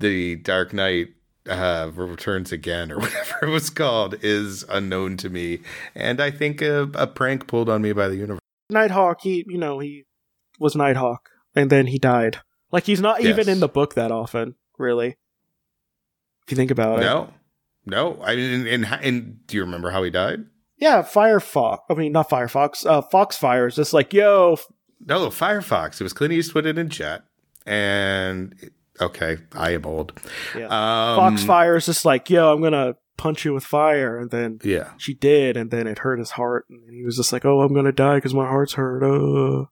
the 0.00 0.36
Dark 0.36 0.74
Knight 0.74 1.08
uh 1.48 1.90
returns 1.94 2.52
again 2.52 2.92
or 2.92 2.98
whatever 3.00 3.46
it 3.46 3.48
was 3.48 3.70
called 3.70 4.16
is 4.22 4.64
unknown 4.68 5.16
to 5.18 5.30
me. 5.30 5.60
And 5.94 6.20
I 6.20 6.30
think 6.30 6.60
a, 6.60 6.90
a 6.94 7.06
prank 7.06 7.46
pulled 7.46 7.70
on 7.70 7.80
me 7.80 7.92
by 7.94 8.08
the 8.08 8.16
universe. 8.16 8.40
Nighthawk, 8.68 9.22
he, 9.22 9.46
you 9.48 9.58
know, 9.58 9.78
he 9.78 10.04
was 10.58 10.76
Nighthawk, 10.76 11.30
and 11.54 11.70
then 11.70 11.86
he 11.86 11.98
died. 11.98 12.40
Like 12.70 12.84
he's 12.84 13.00
not 13.00 13.22
even 13.22 13.48
in 13.48 13.60
the 13.60 13.68
book 13.68 13.94
that 13.94 14.10
often, 14.10 14.56
really. 14.78 15.16
If 16.46 16.50
you 16.50 16.56
think 16.56 16.70
about 16.70 16.98
it. 16.98 17.02
No. 17.02 17.32
No. 17.86 18.20
I 18.22 18.36
mean 18.36 18.66
and, 18.66 18.84
and, 18.84 18.84
and 19.04 19.46
do 19.46 19.56
you 19.56 19.62
remember 19.62 19.90
how 19.90 20.02
he 20.02 20.10
died? 20.10 20.44
Yeah, 20.78 21.02
Firefox. 21.02 21.78
I 21.88 21.94
mean, 21.94 22.12
not 22.12 22.28
Firefox. 22.28 22.84
Uh, 22.84 23.02
Foxfire 23.02 23.68
is 23.68 23.76
just 23.76 23.92
like, 23.92 24.12
yo, 24.12 24.56
No, 25.06 25.28
Firefox. 25.28 26.00
It 26.00 26.04
was 26.04 26.12
Clint 26.12 26.32
Eastwood 26.34 26.66
in 26.66 26.76
a 26.76 26.84
jet. 26.84 27.22
And 27.66 28.70
okay, 29.00 29.38
I 29.52 29.70
am 29.74 29.86
old. 29.86 30.12
Yeah. 30.56 30.66
Um, 30.66 31.36
Foxfire 31.36 31.76
is 31.76 31.86
just 31.86 32.04
like, 32.04 32.28
yo, 32.30 32.52
I'm 32.52 32.60
gonna 32.62 32.96
punch 33.16 33.44
you 33.44 33.54
with 33.54 33.62
fire, 33.64 34.18
and 34.18 34.30
then 34.32 34.58
Yeah. 34.64 34.90
she 34.98 35.14
did, 35.14 35.56
and 35.56 35.70
then 35.70 35.86
it 35.86 35.98
hurt 35.98 36.18
his 36.18 36.32
heart, 36.32 36.64
and 36.68 36.90
he 36.92 37.04
was 37.04 37.16
just 37.16 37.32
like, 37.32 37.44
oh, 37.44 37.60
I'm 37.60 37.72
gonna 37.74 37.92
die 37.92 38.16
because 38.16 38.34
my 38.34 38.46
heart's 38.46 38.72
hurt. 38.72 39.04
Uh. 39.04 39.66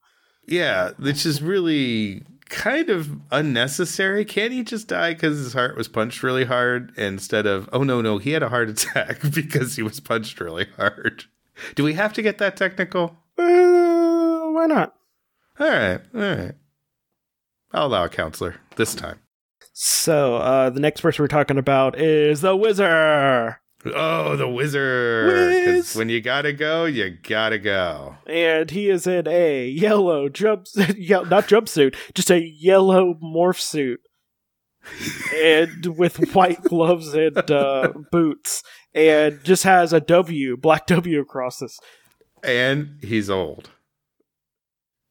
Yeah, 0.47 0.91
which 0.99 1.27
is 1.27 1.43
really 1.43 2.23
kind 2.51 2.91
of 2.91 3.09
unnecessary. 3.31 4.25
Can't 4.25 4.53
he 4.53 4.63
just 4.63 4.89
die 4.89 5.15
because 5.15 5.39
his 5.39 5.55
heart 5.55 5.77
was 5.77 5.89
punched 5.89 6.23
really 6.23 6.45
hard 6.45 6.93
instead 6.99 7.47
of, 7.47 7.69
oh, 7.73 7.83
no, 7.83 8.03
no, 8.03 8.19
he 8.19 8.33
had 8.33 8.43
a 8.43 8.51
heart 8.51 8.69
attack 8.69 9.21
because 9.35 9.77
he 9.77 9.83
was 9.83 10.01
punched 10.01 10.39
really 10.41 10.67
hard? 10.77 11.25
Do 11.75 11.85
we 11.85 11.95
have 11.95 12.13
to 12.15 12.23
get 12.23 12.39
that 12.39 12.57
technical? 12.57 13.17
Uh, 13.39 14.51
why 14.51 14.67
not? 14.67 14.95
All 15.59 15.69
right, 15.69 16.01
all 16.15 16.21
right. 16.21 16.55
I'll 17.73 17.87
allow 17.87 18.05
a 18.05 18.09
counselor 18.09 18.57
this 18.77 18.95
time. 18.95 19.21
So, 19.73 20.37
uh, 20.37 20.71
the 20.71 20.81
next 20.81 21.01
person 21.01 21.23
we're 21.23 21.29
talking 21.29 21.59
about 21.59 21.99
is 21.99 22.41
the 22.41 22.57
Whizzer. 22.57 23.61
Oh, 23.85 24.37
the 24.37 24.47
Whizzer. 24.47 25.83
when 25.97 26.09
you 26.11 26.21
gotta 26.21 26.53
go, 26.53 26.85
you 26.85 27.17
gotta 27.23 27.59
go. 27.59 28.17
and 28.27 28.71
he 28.71 28.91
is 28.91 29.07
in 29.07 29.27
a 29.27 29.67
yellow 29.69 30.29
jump, 30.29 30.67
ye- 30.97 31.09
not 31.09 31.49
jumpsuit, 31.49 31.95
just 32.15 32.31
a 32.31 32.43
yellow 32.45 33.15
morph 33.23 33.59
suit, 33.61 34.01
and 35.35 35.97
with 35.97 36.35
white 36.35 36.63
gloves 36.63 37.15
and 37.15 37.51
uh, 37.51 37.93
boots, 38.13 38.63
and 38.95 39.43
just 39.45 39.63
has 39.65 39.93
a 39.93 40.01
W, 40.01 40.57
black 40.57 40.87
W 40.87 41.21
across 41.21 41.59
this. 41.59 41.79
And 42.43 42.99
he's 43.03 43.31
old, 43.31 43.71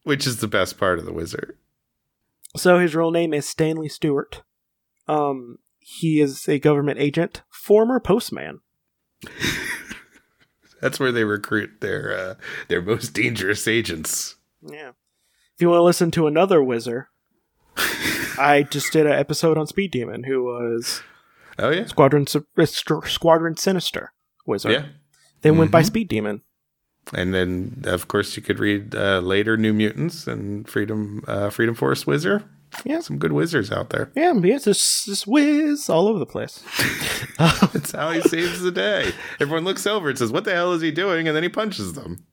which 0.03 0.27
is 0.27 0.37
the 0.37 0.47
best 0.47 0.77
part 0.77 0.99
of 0.99 1.05
the 1.05 1.13
Whizzer. 1.13 1.55
So 2.55 2.79
his 2.79 2.95
real 2.95 3.11
name 3.11 3.33
is 3.33 3.47
Stanley 3.47 3.89
Stewart. 3.89 4.41
Um, 5.07 5.57
he 5.79 6.19
is 6.21 6.47
a 6.47 6.59
government 6.59 6.99
agent, 6.99 7.41
former 7.59 7.99
postman. 7.99 8.61
That's 10.81 10.99
where 10.99 11.11
they 11.11 11.25
recruit 11.25 11.81
their 11.81 12.13
uh, 12.17 12.35
their 12.69 12.81
most 12.81 13.13
dangerous 13.13 13.67
agents. 13.67 14.35
Yeah. 14.61 14.89
If 14.89 15.61
you 15.61 15.67
want 15.69 15.79
to 15.79 15.83
listen 15.83 16.09
to 16.11 16.25
another 16.27 16.63
Whizzer, 16.63 17.09
I 18.37 18.65
just 18.69 18.93
did 18.93 19.05
an 19.05 19.11
episode 19.11 19.57
on 19.57 19.67
Speed 19.67 19.91
Demon, 19.91 20.23
who 20.23 20.43
was 20.45 21.01
Oh 21.57 21.69
yeah, 21.69 21.85
Squadron 21.85 22.25
Squadron 22.27 23.57
Sinister 23.57 24.13
Whizzer. 24.45 24.71
yeah. 24.71 24.85
Then 25.41 25.57
went 25.57 25.71
by 25.71 25.81
Mhm. 25.81 25.85
Speed 25.87 26.07
Demon. 26.07 26.41
And 27.13 27.33
then, 27.33 27.81
of 27.85 28.07
course, 28.07 28.37
you 28.37 28.43
could 28.43 28.59
read 28.59 28.93
uh, 28.95 29.19
later 29.19 29.57
New 29.57 29.73
Mutants 29.73 30.27
and 30.27 30.67
Freedom 30.69 31.23
uh, 31.27 31.49
Freedom 31.49 31.75
Force 31.75 32.03
Whizzer. 32.05 32.43
Yeah. 32.85 32.99
some 33.01 33.17
good 33.17 33.31
Whizzers 33.31 33.71
out 33.75 33.89
there. 33.89 34.11
Yeah, 34.15 34.33
yeah, 34.41 34.57
just, 34.59 35.05
just 35.05 35.25
whiz 35.27 35.89
all 35.89 36.07
over 36.07 36.19
the 36.19 36.25
place. 36.25 36.63
That's 37.37 37.91
how 37.91 38.11
he 38.11 38.21
saves 38.21 38.61
the 38.61 38.71
day. 38.71 39.11
Everyone 39.39 39.63
looks 39.65 39.87
over 39.87 40.09
and 40.09 40.17
says, 40.17 40.31
"What 40.31 40.43
the 40.45 40.53
hell 40.53 40.73
is 40.73 40.81
he 40.81 40.91
doing?" 40.91 41.27
And 41.27 41.35
then 41.35 41.43
he 41.43 41.49
punches 41.49 41.93
them, 41.93 42.25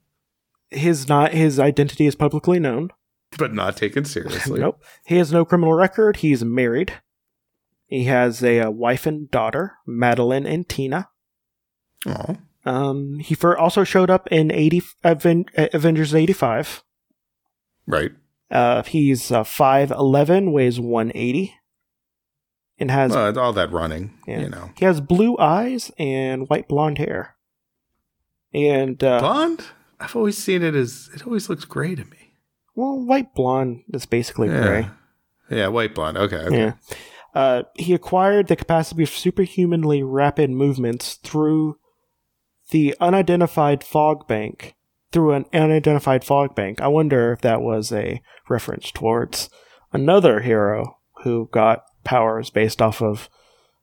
his 0.69 1.07
not 1.07 1.33
his 1.33 1.59
identity 1.59 2.05
is 2.05 2.15
publicly 2.15 2.59
known. 2.59 2.89
but 3.37 3.53
not 3.53 3.77
taken 3.77 4.05
seriously. 4.05 4.59
Nope. 4.59 4.83
He 5.05 5.17
has 5.17 5.31
no 5.31 5.43
criminal 5.45 5.73
record. 5.73 6.17
He's 6.17 6.43
married. 6.43 6.93
He 7.87 8.03
has 8.05 8.43
a, 8.43 8.59
uh 8.61 8.71
wife 8.71 9.05
and 9.05 9.31
daughter, 9.31 9.73
Madeline 9.85 10.45
and 10.45 10.67
Tina. 10.67 11.09
Aw. 12.05 12.35
Um, 12.65 13.19
he 13.19 13.35
also 13.41 13.83
showed 13.85 14.09
up 14.09 14.27
in 14.29 14.51
eighty 14.51 14.81
Aven- 15.03 15.45
Avengers 15.55 16.13
eighty 16.13 16.33
five. 16.33 16.83
Right. 17.85 18.11
Uh, 18.49 18.81
he's 18.83 19.31
uh, 19.31 19.43
5'11, 19.43 20.51
weighs 20.53 20.79
180, 20.79 21.53
and 22.79 22.89
has 22.91 23.11
Well, 23.11 23.37
all 23.37 23.53
that 23.53 23.71
running, 23.71 24.17
Yeah. 24.25 24.39
you 24.41 24.49
know. 24.49 24.69
he 24.77 24.85
has 24.85 25.01
blue 25.01 25.37
eyes 25.37 25.91
and 25.99 26.47
white 26.49 26.67
blonde 26.67 26.97
hair. 26.97 27.35
And 28.53 29.03
uh, 29.03 29.19
Blonde? 29.19 29.65
I've 29.99 30.15
always 30.15 30.37
seen 30.37 30.63
it 30.63 30.75
as 30.75 31.09
it 31.13 31.25
always 31.25 31.49
looks 31.49 31.65
gray 31.65 31.95
to 31.95 32.05
me. 32.05 32.33
well, 32.75 32.97
white 32.97 33.33
blonde 33.35 33.83
is 33.93 34.05
basically 34.05 34.47
Yeah. 34.47 34.61
gray. 34.61 34.89
Yeah, 35.49 35.67
white 35.67 35.93
blonde. 35.95 36.17
Okay, 36.17 36.37
okay. 36.37 36.57
Yeah. 36.57 36.73
Uh, 37.33 37.63
he 37.75 37.93
acquired 37.93 38.47
the 38.47 38.55
capacity 38.55 39.03
of 39.03 39.09
superhumanly 39.09 40.03
rapid 40.03 40.49
movements 40.49 41.15
through 41.15 41.77
the 42.71 42.95
unidentified 43.01 43.83
fog 43.83 44.27
bank. 44.27 44.75
Through 45.11 45.33
an 45.33 45.45
unidentified 45.53 46.23
fog 46.23 46.55
bank. 46.55 46.81
I 46.81 46.87
wonder 46.87 47.31
if 47.31 47.41
that 47.41 47.61
was 47.61 47.91
a 47.91 48.21
reference 48.49 48.91
towards 48.91 49.49
another 49.93 50.41
hero 50.41 50.97
who 51.23 51.49
got 51.51 51.83
powers 52.03 52.49
based 52.49 52.81
off 52.81 53.01
of 53.01 53.29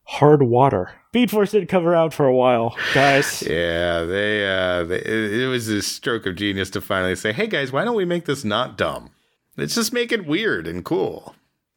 hard 0.04 0.42
water. 0.42 0.92
Speed 1.08 1.30
Force 1.30 1.52
didn't 1.52 1.68
come 1.68 1.86
around 1.86 2.12
for 2.12 2.26
a 2.26 2.34
while, 2.34 2.76
guys. 2.92 3.42
Yeah, 3.46 4.02
they 4.02 4.46
uh 4.46 4.84
they, 4.84 5.00
it 5.44 5.48
was 5.48 5.68
a 5.68 5.80
stroke 5.80 6.26
of 6.26 6.36
genius 6.36 6.70
to 6.70 6.80
finally 6.80 7.14
say, 7.16 7.32
"Hey 7.32 7.46
guys, 7.46 7.72
why 7.72 7.84
don't 7.84 7.96
we 7.96 8.04
make 8.04 8.24
this 8.24 8.44
not 8.44 8.76
dumb? 8.76 9.10
Let's 9.56 9.76
just 9.76 9.92
make 9.92 10.12
it 10.12 10.26
weird 10.26 10.66
and 10.66 10.84
cool." 10.84 11.34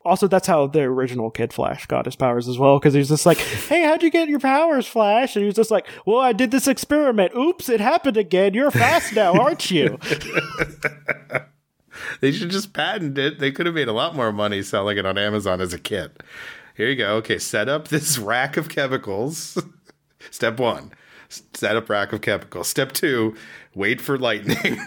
Also, 0.07 0.27
that's 0.27 0.47
how 0.47 0.67
the 0.67 0.81
original 0.81 1.29
Kid 1.29 1.51
Flash 1.53 1.85
got 1.85 2.05
his 2.05 2.15
powers 2.15 2.47
as 2.47 2.57
well, 2.57 2.79
because 2.79 2.93
he 2.93 2.99
was 2.99 3.09
just 3.09 3.25
like, 3.25 3.37
"Hey, 3.67 3.83
how'd 3.83 4.01
you 4.01 4.09
get 4.09 4.29
your 4.29 4.39
powers, 4.39 4.87
Flash?" 4.87 5.35
And 5.35 5.43
he 5.43 5.47
was 5.47 5.55
just 5.55 5.71
like, 5.71 5.87
"Well, 6.05 6.19
I 6.19 6.33
did 6.33 6.51
this 6.51 6.67
experiment. 6.67 7.35
Oops, 7.35 7.67
it 7.69 7.79
happened 7.81 8.17
again. 8.17 8.53
You're 8.53 8.71
fast 8.71 9.13
now, 9.13 9.33
aren't 9.33 9.69
you?" 9.69 9.99
They 12.21 12.31
should 12.31 12.49
just 12.51 12.73
patent 12.73 13.17
it. 13.17 13.39
They 13.39 13.51
could 13.51 13.65
have 13.65 13.75
made 13.75 13.87
a 13.87 13.93
lot 13.93 14.15
more 14.15 14.31
money 14.31 14.61
selling 14.61 14.97
it 14.97 15.05
on 15.05 15.17
Amazon 15.17 15.61
as 15.61 15.73
a 15.73 15.79
kit. 15.79 16.21
Here 16.75 16.89
you 16.89 16.95
go. 16.95 17.15
Okay, 17.15 17.39
set 17.39 17.67
up 17.67 17.87
this 17.87 18.17
rack 18.19 18.57
of 18.57 18.69
chemicals. 18.69 19.57
Step 20.31 20.59
one, 20.59 20.91
set 21.29 21.75
up 21.75 21.89
rack 21.89 22.13
of 22.13 22.21
chemicals. 22.21 22.67
Step 22.67 22.91
two, 22.91 23.35
wait 23.73 24.01
for 24.01 24.17
lightning. 24.17 24.79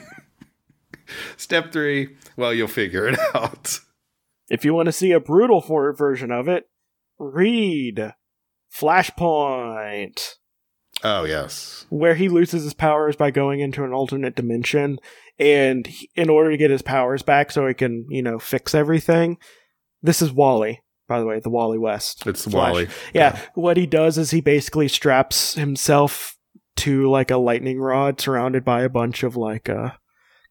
Step 1.36 1.72
three, 1.72 2.16
well, 2.36 2.54
you'll 2.54 2.68
figure 2.68 3.08
it 3.08 3.18
out. 3.34 3.80
If 4.50 4.64
you 4.64 4.74
want 4.74 4.86
to 4.86 4.92
see 4.92 5.12
a 5.12 5.20
brutal 5.20 5.60
for 5.62 5.90
version 5.94 6.30
of 6.30 6.48
it, 6.48 6.64
read 7.18 8.12
Flashpoint, 8.74 10.34
Oh 11.02 11.24
yes, 11.24 11.86
where 11.88 12.14
he 12.14 12.28
loses 12.28 12.64
his 12.64 12.74
powers 12.74 13.16
by 13.16 13.30
going 13.30 13.60
into 13.60 13.84
an 13.84 13.92
alternate 13.92 14.36
dimension, 14.36 14.98
and 15.38 15.86
he- 15.86 16.10
in 16.14 16.28
order 16.28 16.50
to 16.50 16.56
get 16.58 16.70
his 16.70 16.82
powers 16.82 17.22
back, 17.22 17.50
so 17.50 17.66
he 17.66 17.72
can, 17.74 18.06
you 18.10 18.22
know, 18.22 18.38
fix 18.38 18.74
everything. 18.74 19.38
This 20.02 20.20
is 20.20 20.32
Wally, 20.32 20.82
by 21.08 21.18
the 21.20 21.26
way, 21.26 21.40
the 21.40 21.48
Wally 21.50 21.78
West. 21.78 22.26
it's 22.26 22.44
Flash. 22.44 22.72
Wally. 22.72 22.88
Yeah, 23.14 23.38
what 23.54 23.76
he 23.78 23.86
does 23.86 24.18
is 24.18 24.30
he 24.30 24.40
basically 24.42 24.88
straps 24.88 25.54
himself 25.54 26.36
to 26.76 27.08
like 27.10 27.30
a 27.30 27.36
lightning 27.36 27.78
rod 27.80 28.20
surrounded 28.20 28.64
by 28.64 28.82
a 28.82 28.88
bunch 28.88 29.22
of 29.22 29.36
like 29.36 29.68
uh 29.68 29.90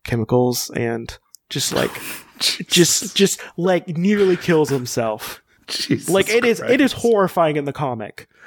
chemicals 0.04 0.70
and 0.76 1.18
just 1.50 1.74
like 1.74 1.92
just 2.40 3.16
just 3.16 3.40
like 3.58 3.88
nearly 3.98 4.38
kills 4.38 4.70
himself. 4.70 5.42
Jesus 5.68 6.10
Like 6.10 6.30
it 6.30 6.46
is 6.46 6.60
it 6.62 6.82
is 6.82 6.94
horrifying 6.94 7.56
in 7.56 7.66
the 7.66 7.74
comic. 7.74 8.28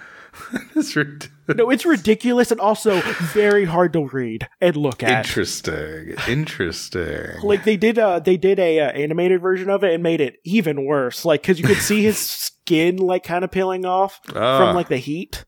It's 0.74 0.96
rid- 0.96 1.28
No, 1.46 1.68
it's 1.68 1.84
ridiculous 1.84 2.50
and 2.50 2.58
also 2.58 3.00
very 3.34 3.66
hard 3.66 3.92
to 3.92 4.06
read 4.08 4.48
and 4.62 4.74
look 4.76 5.02
at. 5.02 5.26
interesting. 5.26 6.14
Interesting. 6.26 7.38
Like 7.42 7.64
they 7.64 7.76
did 7.76 7.98
uh 7.98 8.18
they 8.18 8.36
did 8.38 8.58
a 8.58 8.80
uh, 8.80 8.90
animated 8.92 9.42
version 9.42 9.68
of 9.68 9.84
it 9.84 9.92
and 9.92 10.02
made 10.02 10.20
it 10.22 10.38
even 10.44 10.84
worse. 10.86 11.24
Like 11.26 11.42
cuz 11.42 11.58
you 11.60 11.66
could 11.66 11.76
see 11.78 12.02
his 12.02 12.18
skin 12.46 12.96
like 12.96 13.24
kind 13.24 13.44
of 13.44 13.50
peeling 13.50 13.84
off 13.84 14.20
Ah, 14.34 14.58
from 14.58 14.74
like 14.74 14.88
the 14.88 14.96
heat. 14.96 15.44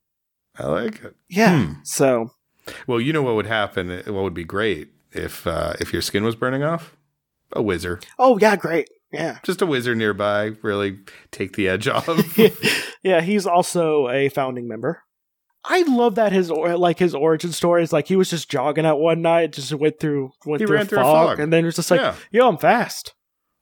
I 0.59 0.67
like 0.67 1.03
it. 1.03 1.17
Yeah. 1.29 1.65
Hmm. 1.65 1.73
So 1.85 2.33
Well, 2.87 3.01
you 3.01 3.13
know 3.13 3.23
what 3.23 3.35
would 3.37 3.47
happen? 3.47 3.89
What 4.07 4.23
would 4.23 4.35
be 4.35 4.45
great 4.45 4.89
if 5.13 5.47
uh, 5.47 5.73
if 5.81 5.93
your 5.93 6.03
skin 6.03 6.25
was 6.25 6.37
burning 6.37 6.63
off? 6.63 6.95
A 7.53 7.63
Whizzer, 7.63 8.01
Oh 8.19 8.39
yeah, 8.39 8.57
great. 8.57 8.89
Yeah. 9.13 9.39
just 9.45 9.63
a 9.63 9.67
Whizzer 9.67 9.95
nearby, 9.95 10.53
really 10.63 10.99
take 11.31 11.55
the 11.55 11.69
edge 11.69 11.87
off. 11.87 12.09
yeah, 13.05 13.21
he's 13.21 13.47
also 13.47 14.09
a 14.09 14.29
founding 14.29 14.67
member. 14.67 15.03
I 15.65 15.83
love 15.83 16.17
that 16.17 16.33
his 16.33 16.51
or 16.51 16.77
like 16.77 16.99
his 16.99 17.15
origin 17.15 17.53
story 17.53 17.83
is 17.83 17.93
like 17.93 18.09
he 18.09 18.17
was 18.17 18.29
just 18.29 18.51
jogging 18.51 18.85
out 18.85 18.99
one 19.01 19.23
night, 19.23 19.53
just 19.53 19.73
went 19.73 20.01
through 20.01 20.31
went 20.45 20.61
He 20.61 20.67
through, 20.67 20.77
ran 20.77 20.87
a 20.87 20.89
through 20.89 20.99
a 20.99 21.03
fog, 21.03 21.29
fog. 21.29 21.41
and 21.41 21.53
then 21.53 21.63
it 21.63 21.67
was 21.67 21.77
just 21.77 21.91
like, 21.91 22.01
yeah, 22.01 22.15
"Yo, 22.33 22.49
I'm 22.49 22.59
fast." 22.59 23.15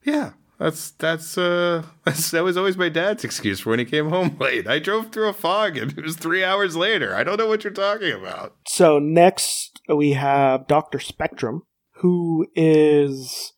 yeah. 0.04 0.32
That's 0.58 0.92
that's 0.92 1.36
uh 1.36 1.82
that's, 2.04 2.30
that 2.30 2.44
was 2.44 2.56
always 2.56 2.76
my 2.76 2.88
dad's 2.88 3.24
excuse 3.24 3.58
for 3.60 3.70
when 3.70 3.78
he 3.80 3.84
came 3.84 4.10
home 4.10 4.36
late. 4.40 4.68
I 4.68 4.78
drove 4.78 5.10
through 5.10 5.28
a 5.28 5.32
fog 5.32 5.76
and 5.76 5.96
it 5.98 6.04
was 6.04 6.16
three 6.16 6.44
hours 6.44 6.76
later. 6.76 7.14
I 7.16 7.24
don't 7.24 7.36
know 7.36 7.48
what 7.48 7.64
you're 7.64 7.72
talking 7.72 8.12
about. 8.12 8.54
So 8.68 8.98
next 9.00 9.80
we 9.88 10.12
have 10.12 10.68
Doctor 10.68 11.00
Spectrum, 11.00 11.62
who 11.96 12.46
is 12.54 13.52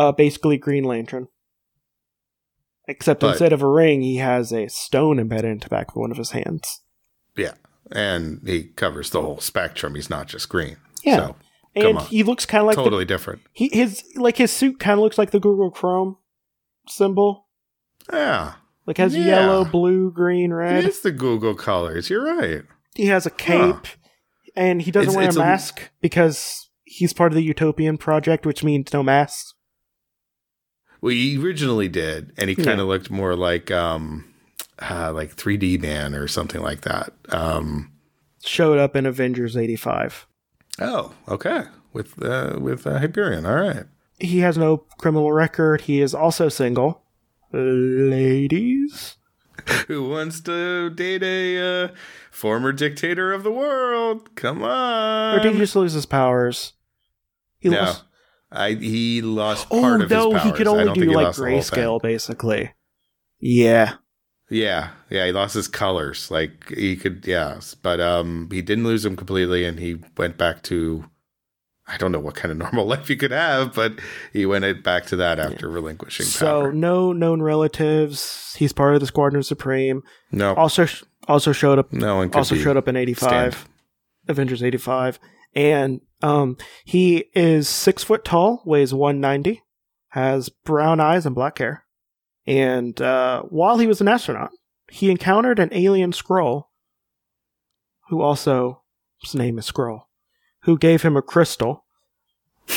uh, 0.00 0.12
basically 0.12 0.56
Green 0.56 0.84
Lantern, 0.84 1.28
except 2.88 3.20
But- 3.20 3.30
instead 3.30 3.52
of 3.52 3.62
a 3.62 3.68
ring, 3.68 4.00
he 4.02 4.16
has 4.16 4.52
a 4.52 4.68
stone 4.68 5.18
embedded 5.18 5.50
into 5.50 5.68
the 5.68 5.74
back 5.74 5.88
of 5.90 5.96
one 5.96 6.10
of 6.10 6.16
his 6.16 6.30
hands. 6.32 6.80
Yeah, 7.36 7.54
and 7.92 8.40
he 8.46 8.64
covers 8.64 9.10
the 9.10 9.22
whole 9.22 9.40
spectrum. 9.40 9.94
He's 9.94 10.10
not 10.10 10.26
just 10.28 10.48
green. 10.48 10.76
Yeah. 11.04 11.16
so 11.16 11.36
And 11.74 11.98
on. 11.98 12.04
he 12.06 12.22
looks 12.22 12.44
kind 12.46 12.60
of 12.62 12.66
like 12.66 12.76
the 12.76 12.82
totally 12.84 13.04
different. 13.04 13.42
He 13.52 13.70
his 13.72 14.02
like 14.16 14.36
his 14.36 14.50
suit 14.50 14.78
kind 14.80 14.98
of 14.98 15.04
looks 15.04 15.16
like 15.18 15.30
the 15.30 15.40
Google 15.40 15.70
Chrome 15.70 16.16
symbol. 16.88 17.46
Yeah, 18.12 18.54
Like 18.86 18.96
has 18.98 19.14
Yeah. 19.16 19.24
yellow, 19.26 19.64
blue, 19.64 20.10
green, 20.10 20.52
red. 20.52 20.84
it's 20.84 21.00
the 21.00 21.12
Google 21.12 21.54
colors. 21.54 22.10
You're 22.10 22.24
right. 22.24 22.62
He 22.96 23.06
has 23.06 23.24
a 23.24 23.30
cape, 23.30 23.86
and 24.56 24.82
he 24.82 24.90
doesn't 24.90 25.10
It's- 25.10 25.16
wear 25.16 25.26
it's 25.28 25.36
a 25.36 25.40
a- 25.40 25.44
mask 25.44 25.90
because 26.00 26.68
he's 26.84 27.12
part 27.12 27.30
of 27.30 27.36
the 27.36 27.44
Utopian 27.44 27.96
project, 27.98 28.44
which 28.44 28.64
means 28.64 28.92
no 28.92 29.02
masks. 29.04 29.54
Well, 31.00 31.12
he 31.12 31.38
originally 31.38 31.88
did, 31.88 32.32
and 32.36 32.50
he 32.50 32.56
kind 32.56 32.80
of 32.80 32.86
looked 32.86 33.10
more 33.10 33.34
like 33.34 33.70
um, 33.70 34.32
uh, 34.78 35.12
like 35.14 35.34
3D 35.36 35.80
man 35.80 36.14
or 36.14 36.28
something 36.28 36.60
like 36.60 36.82
that. 36.82 37.12
Um, 37.30 37.92
Showed 38.42 38.78
up 38.78 38.96
in 38.96 39.06
Avengers 39.06 39.56
eighty 39.56 39.76
five. 39.76 40.26
oh, 40.80 41.12
okay, 41.28 41.64
with 41.92 42.22
uh, 42.22 42.58
with 42.58 42.86
uh, 42.86 42.98
Hyperion. 42.98 43.46
All 43.46 43.54
right. 43.56 43.84
He 44.18 44.40
has 44.40 44.58
no 44.58 44.78
criminal 44.98 45.32
record. 45.32 45.82
He 45.82 46.00
is 46.02 46.14
also 46.14 46.48
single. 46.50 47.02
Ladies, 47.52 49.16
Who 49.88 50.08
wants 50.08 50.40
to 50.42 50.90
date 50.90 51.22
a 51.22 51.84
uh, 51.84 51.88
former 52.30 52.72
dictator 52.72 53.32
of 53.32 53.42
the 53.42 53.50
world? 53.50 54.34
Come 54.36 54.62
on. 54.62 55.38
or 55.38 55.42
did 55.42 55.52
he 55.54 55.58
just 55.58 55.76
lose 55.76 55.92
his 55.92 56.06
powers? 56.06 56.74
He 57.58 57.68
no, 57.68 57.80
lost. 57.80 58.04
I 58.52 58.72
he 58.72 59.22
lost 59.22 59.68
Oh 59.70 59.80
part 59.80 60.02
of 60.02 60.10
no, 60.10 60.32
his 60.32 60.42
powers. 60.42 60.52
he 60.52 60.56
could 60.58 60.66
only 60.66 60.84
don't 60.84 60.94
do 60.94 61.00
think 61.02 61.10
he 61.10 61.16
like 61.16 61.24
lost 61.26 61.38
the 61.38 61.50
whole 61.50 61.62
thing. 61.62 61.78
grayscale, 61.78 62.02
basically. 62.02 62.72
Yeah. 63.38 63.94
Yeah, 64.52 64.90
yeah, 65.08 65.26
he 65.26 65.32
lost 65.32 65.54
his 65.54 65.68
colors. 65.68 66.28
Like 66.30 66.68
he 66.76 66.96
could, 66.96 67.24
yeah, 67.24 67.60
but 67.82 68.00
um, 68.00 68.48
he 68.50 68.62
didn't 68.62 68.82
lose 68.84 69.04
them 69.04 69.14
completely, 69.14 69.64
and 69.64 69.78
he 69.78 69.98
went 70.16 70.36
back 70.36 70.62
to. 70.64 71.04
I 71.86 71.96
don't 71.98 72.10
know 72.12 72.18
what 72.18 72.34
kind 72.34 72.50
of 72.50 72.58
normal 72.72 72.86
life 72.86 73.06
he 73.06 73.14
could 73.16 73.30
have, 73.30 73.74
but 73.74 73.92
he 74.32 74.46
went 74.46 74.64
it 74.64 74.82
back 74.82 75.06
to 75.06 75.16
that 75.16 75.38
after 75.38 75.68
relinquishing 75.68 76.24
power. 76.26 76.30
So 76.30 76.46
power. 76.62 76.72
no 76.72 77.12
known 77.12 77.42
relatives. 77.42 78.54
He's 78.58 78.72
part 78.72 78.94
of 78.94 79.00
the 79.00 79.06
Squadron 79.06 79.44
Supreme. 79.44 80.02
No, 80.32 80.54
Also, 80.54 80.86
also 81.28 81.52
showed 81.52 81.78
up. 81.78 81.92
no 81.92 82.16
one 82.16 82.30
could 82.30 82.38
Also 82.38 82.56
be 82.56 82.62
showed 82.62 82.76
up 82.76 82.88
in 82.88 82.96
eighty 82.96 83.14
five. 83.14 83.68
Avengers 84.28 84.62
eighty 84.64 84.78
five, 84.78 85.20
and 85.54 86.00
um, 86.22 86.56
he 86.84 87.26
is 87.34 87.68
six 87.68 88.02
foot 88.02 88.24
tall, 88.24 88.62
weighs 88.64 88.92
one 88.92 89.20
ninety, 89.20 89.62
has 90.10 90.48
brown 90.48 91.00
eyes 91.00 91.26
and 91.26 91.34
black 91.34 91.58
hair, 91.58 91.84
and 92.46 93.00
uh, 93.00 93.42
while 93.42 93.78
he 93.78 93.86
was 93.86 94.00
an 94.00 94.08
astronaut, 94.08 94.50
he 94.90 95.10
encountered 95.10 95.58
an 95.58 95.70
alien 95.72 96.12
Skrull, 96.12 96.64
who 98.08 98.20
also 98.20 98.82
his 99.22 99.34
name 99.34 99.58
is 99.58 99.70
Skrull, 99.70 100.02
who 100.62 100.78
gave 100.78 101.02
him 101.02 101.16
a 101.16 101.22
crystal. 101.22 101.84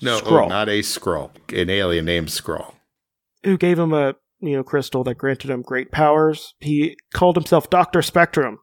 No, 0.00 0.20
oh, 0.24 0.46
not 0.46 0.68
a 0.68 0.82
scroll. 0.82 1.32
An 1.52 1.68
alien 1.68 2.04
named 2.04 2.28
Skrull. 2.28 2.72
who 3.42 3.58
gave 3.58 3.80
him 3.80 3.92
a 3.92 4.14
you 4.38 4.56
know 4.56 4.62
crystal 4.62 5.02
that 5.02 5.16
granted 5.16 5.50
him 5.50 5.62
great 5.62 5.90
powers. 5.90 6.54
He 6.60 6.96
called 7.12 7.34
himself 7.34 7.68
Doctor 7.68 8.00
Spectrum 8.00 8.60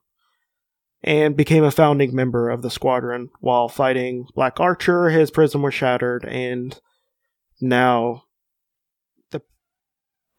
and 1.06 1.38
became 1.38 1.64
a 1.64 1.72
founding 1.72 2.14
member 2.14 2.49
of 2.49 2.62
the 2.64 2.70
squadron 2.72 3.30
while 3.39 3.70
fighting 3.70 4.26
Black 4.36 4.60
Archer. 4.60 5.10
His 5.12 5.32
prism 5.32 5.62
was 5.62 5.74
shattered, 5.74 6.26
and 6.26 6.78
now 7.62 8.24
the 9.32 9.41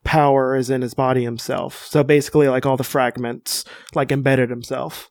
power 0.05 0.57
is 0.57 0.69
in 0.69 0.83
his 0.83 0.93
body 0.93 1.23
himself. 1.23 1.87
So 1.87 2.03
basically, 2.03 2.49
like 2.49 2.67
all 2.67 2.77
the 2.77 2.85
fragments, 2.85 3.65
like 3.95 4.11
embedded 4.13 4.51
himself, 4.51 5.09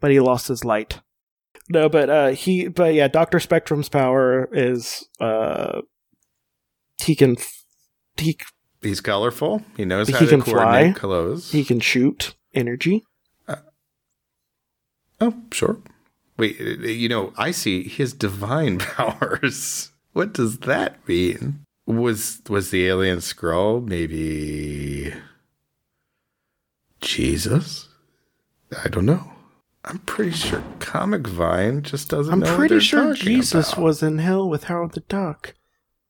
but 0.00 0.10
he 0.10 0.18
lost 0.20 0.48
his 0.48 0.64
light. 0.64 1.00
No, 1.70 1.88
but 1.88 2.10
uh, 2.10 2.28
he, 2.30 2.66
but 2.68 2.94
yeah, 2.94 3.08
Doctor 3.08 3.38
Spectrum's 3.38 3.88
power 3.88 4.48
is 4.52 5.06
uh, 5.20 5.82
he 7.00 7.14
can 7.14 7.36
he 8.16 8.36
He's 8.82 9.00
colorful. 9.00 9.62
He 9.76 9.84
knows 9.84 10.06
He 10.08 10.12
how 10.12 10.20
to 10.20 10.26
can 10.26 10.40
coordinate 10.42 10.94
fly. 10.94 11.00
clothes. 11.00 11.52
he 11.52 11.64
can 11.64 11.80
shoot 11.80 12.34
energy. 12.54 13.04
Oh, 15.20 15.34
sure. 15.52 15.78
Wait, 16.36 16.56
uh, 16.60 16.86
you 16.86 17.08
know, 17.08 17.32
I 17.36 17.50
see 17.50 17.82
his 17.88 18.12
divine 18.12 18.78
powers. 18.78 19.90
What 20.12 20.32
does 20.32 20.58
that 20.60 21.06
mean? 21.08 21.64
Was 21.86 22.42
was 22.48 22.70
the 22.70 22.86
alien 22.86 23.18
Skrull 23.18 23.82
maybe 23.86 25.12
Jesus? 27.00 27.88
I 28.84 28.88
don't 28.88 29.06
know. 29.06 29.32
I'm 29.84 29.98
pretty 30.00 30.32
sure 30.32 30.62
Comic 30.80 31.26
Vine 31.26 31.82
just 31.82 32.08
doesn't. 32.10 32.42
I'm 32.44 32.56
pretty 32.56 32.80
sure 32.80 33.14
Jesus 33.14 33.72
about. 33.72 33.82
was 33.82 34.02
in 34.02 34.18
hell 34.18 34.48
with 34.48 34.64
Howard 34.64 34.92
the 34.92 35.00
Duck 35.00 35.54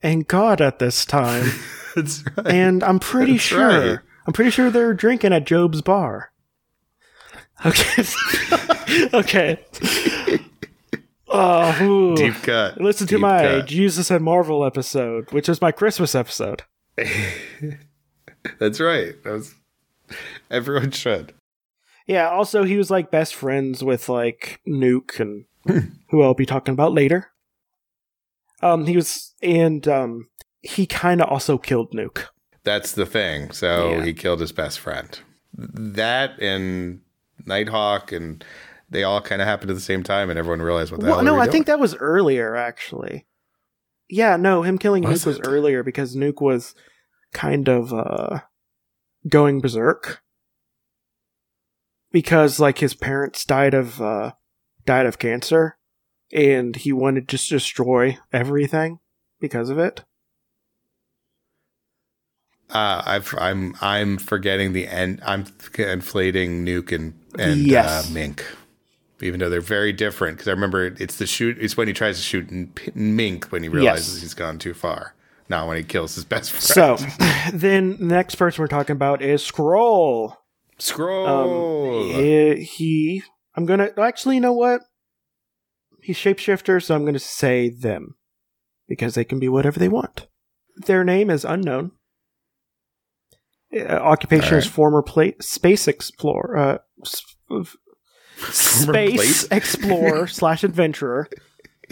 and 0.03 0.27
God 0.27 0.61
at 0.61 0.79
this 0.81 1.05
time. 1.05 1.47
That's 1.95 2.25
right. 2.37 2.47
and 2.49 2.83
I'm 2.83 2.99
pretty 2.99 3.33
That's 3.33 3.45
sure 3.45 3.91
right. 3.93 3.99
I'm 4.27 4.33
pretty 4.33 4.51
sure 4.51 4.71
they're 4.71 4.95
drinking 4.95 5.33
at 5.33 5.47
Job's 5.47 5.81
bar. 5.83 6.33
Okay. 7.67 8.05
okay. 9.15 9.59
Oh, 11.29 11.83
ooh. 11.83 12.17
Deep 12.17 12.35
cut. 12.43 12.81
listen 12.81 13.07
to 13.09 13.15
Deep 13.17 13.21
my 13.21 13.43
cut. 13.43 13.67
Jesus 13.67 14.11
and 14.11 14.25
Marvel 14.25 14.65
episode, 14.65 15.31
which 15.33 15.49
is 15.49 15.61
my 15.61 15.73
Christmas 15.73 16.15
episode. 16.15 16.63
That's 18.59 18.81
right. 18.81 19.23
That 19.25 19.33
was 19.33 19.55
everyone 20.51 20.91
should. 20.93 21.35
Yeah, 22.07 22.31
also 22.31 22.65
he 22.65 22.77
was 22.77 22.91
like 22.91 23.11
best 23.11 23.35
friends 23.35 23.85
with 23.85 24.09
like 24.09 24.61
Nuke 24.67 25.21
and 25.21 25.45
who 26.11 26.23
I'll 26.23 26.35
be 26.35 26.47
talking 26.47 26.73
about 26.73 26.93
later. 26.95 27.31
Um 28.63 28.87
he 28.87 28.97
was 28.97 29.35
and 29.43 29.87
um 29.87 30.29
he 30.63 30.87
kind 30.87 31.21
of 31.21 31.29
also 31.29 31.59
killed 31.59 31.93
Nuke. 31.93 32.25
That's 32.65 32.93
the 32.93 33.07
thing. 33.07 33.51
So 33.51 33.91
Yeah. 33.91 34.05
he 34.05 34.15
killed 34.15 34.41
his 34.41 34.53
best 34.53 34.81
friend. 34.81 35.19
That 35.55 36.41
and 36.41 37.01
Nighthawk 37.49 38.13
and 38.13 38.45
they 38.91 39.03
all 39.03 39.21
kind 39.21 39.43
of 39.43 39.49
happened 39.49 39.71
at 39.71 39.75
the 39.75 39.81
same 39.83 40.03
time, 40.03 40.31
and 40.31 40.39
everyone 40.39 40.63
realized 40.63 40.91
what 40.93 41.01
the 41.01 41.07
Well, 41.07 41.17
hell. 41.17 41.25
no, 41.25 41.35
they 41.35 41.41
I 41.41 41.47
were 41.47 41.53
think 41.53 41.67
that 41.67 41.81
was 41.81 41.95
earlier 41.97 42.57
actually. 42.57 43.27
Yeah, 44.09 44.37
no, 44.37 44.63
him 44.63 44.79
killing 44.79 45.05
Was 45.05 45.23
Nuke 45.23 45.27
was 45.27 45.41
earlier 45.41 45.83
because 45.83 46.17
Nuke 46.17 46.41
was 46.41 46.75
kind 47.33 47.69
of 47.69 47.93
uh 47.93 48.41
going 49.29 49.61
berserk. 49.61 50.23
Because 52.11 52.59
like 52.59 52.79
his 52.79 52.95
parents 52.95 53.45
died 53.45 53.75
of 53.75 54.01
uh 54.01 54.33
died 54.87 55.05
of 55.05 55.19
cancer 55.19 55.77
and 56.33 56.75
he 56.77 56.93
wanted 56.93 57.29
to 57.29 57.37
just 57.37 57.51
destroy 57.51 58.17
everything 58.33 59.01
because 59.41 59.69
of 59.69 59.79
it. 59.79 60.05
Uh, 62.71 63.03
I've, 63.07 63.35
I'm 63.39 63.75
I'm 63.81 64.19
forgetting 64.19 64.75
the 64.75 64.87
end. 64.87 65.23
I'm 65.25 65.47
inflating 65.79 66.67
Nuke 66.67 66.93
and 66.93 67.19
and 67.39 67.61
Yes. 67.67 68.09
uh, 68.11 68.13
Mink, 68.13 68.45
even 69.21 69.41
though 69.41 69.49
they're 69.51 69.61
very 69.61 69.93
different. 69.93 70.37
Because 70.37 70.49
I 70.49 70.53
remember 70.53 70.87
it's 70.87 71.17
the 71.17 71.27
shoot. 71.27 71.57
It's 71.61 71.77
when 71.77 71.89
he 71.89 71.95
tries 71.95 72.17
to 72.17 72.23
shoot 72.23 72.51
Mink 72.95 73.47
when 73.47 73.63
he 73.63 73.69
realizes 73.69 74.15
Yes. 74.17 74.23
he's 74.23 74.35
gone 74.35 74.59
too 74.59 74.75
far. 74.75 75.15
Not 75.49 75.67
when 75.67 75.77
he 75.79 75.83
kills 75.83 76.15
his 76.15 76.25
best 76.27 76.51
friend. 76.53 76.99
So, 76.99 77.07
then 77.55 77.97
the 77.99 78.05
next 78.05 78.35
person 78.35 78.63
we're 78.63 78.69
talking 78.69 78.95
about 78.95 79.23
is 79.23 79.43
Skrull. 79.43 80.35
Skrull. 80.79 82.15
He, 82.57 82.63
he- 82.65 83.23
I'm 83.57 83.67
gonna 83.67 83.91
actually, 83.99 84.37
you 84.37 84.41
know 84.41 84.53
what? 84.53 84.83
He's 86.03 86.17
shapeshifter, 86.17 86.83
so 86.83 86.95
I'm 86.95 87.05
gonna 87.05 87.19
say 87.19 87.69
them 87.71 88.15
because 88.89 89.15
they 89.15 89.25
can 89.25 89.39
be 89.39 89.49
whatever 89.49 89.79
they 89.81 89.89
want. 89.89 90.27
Their 90.77 91.03
name 91.05 91.29
is 91.31 91.45
unknown. 91.45 91.93
Uh, 93.75 93.93
occupation 93.93 94.57
is 94.57 94.67
former 94.67 95.03
pla- 95.03 95.33
space 95.41 95.89
explorer. 95.89 96.81
Uh, 97.51 97.65
space 98.51 99.45
explorer 99.51 100.27
slash 100.29 100.65
adventurer. 100.65 101.29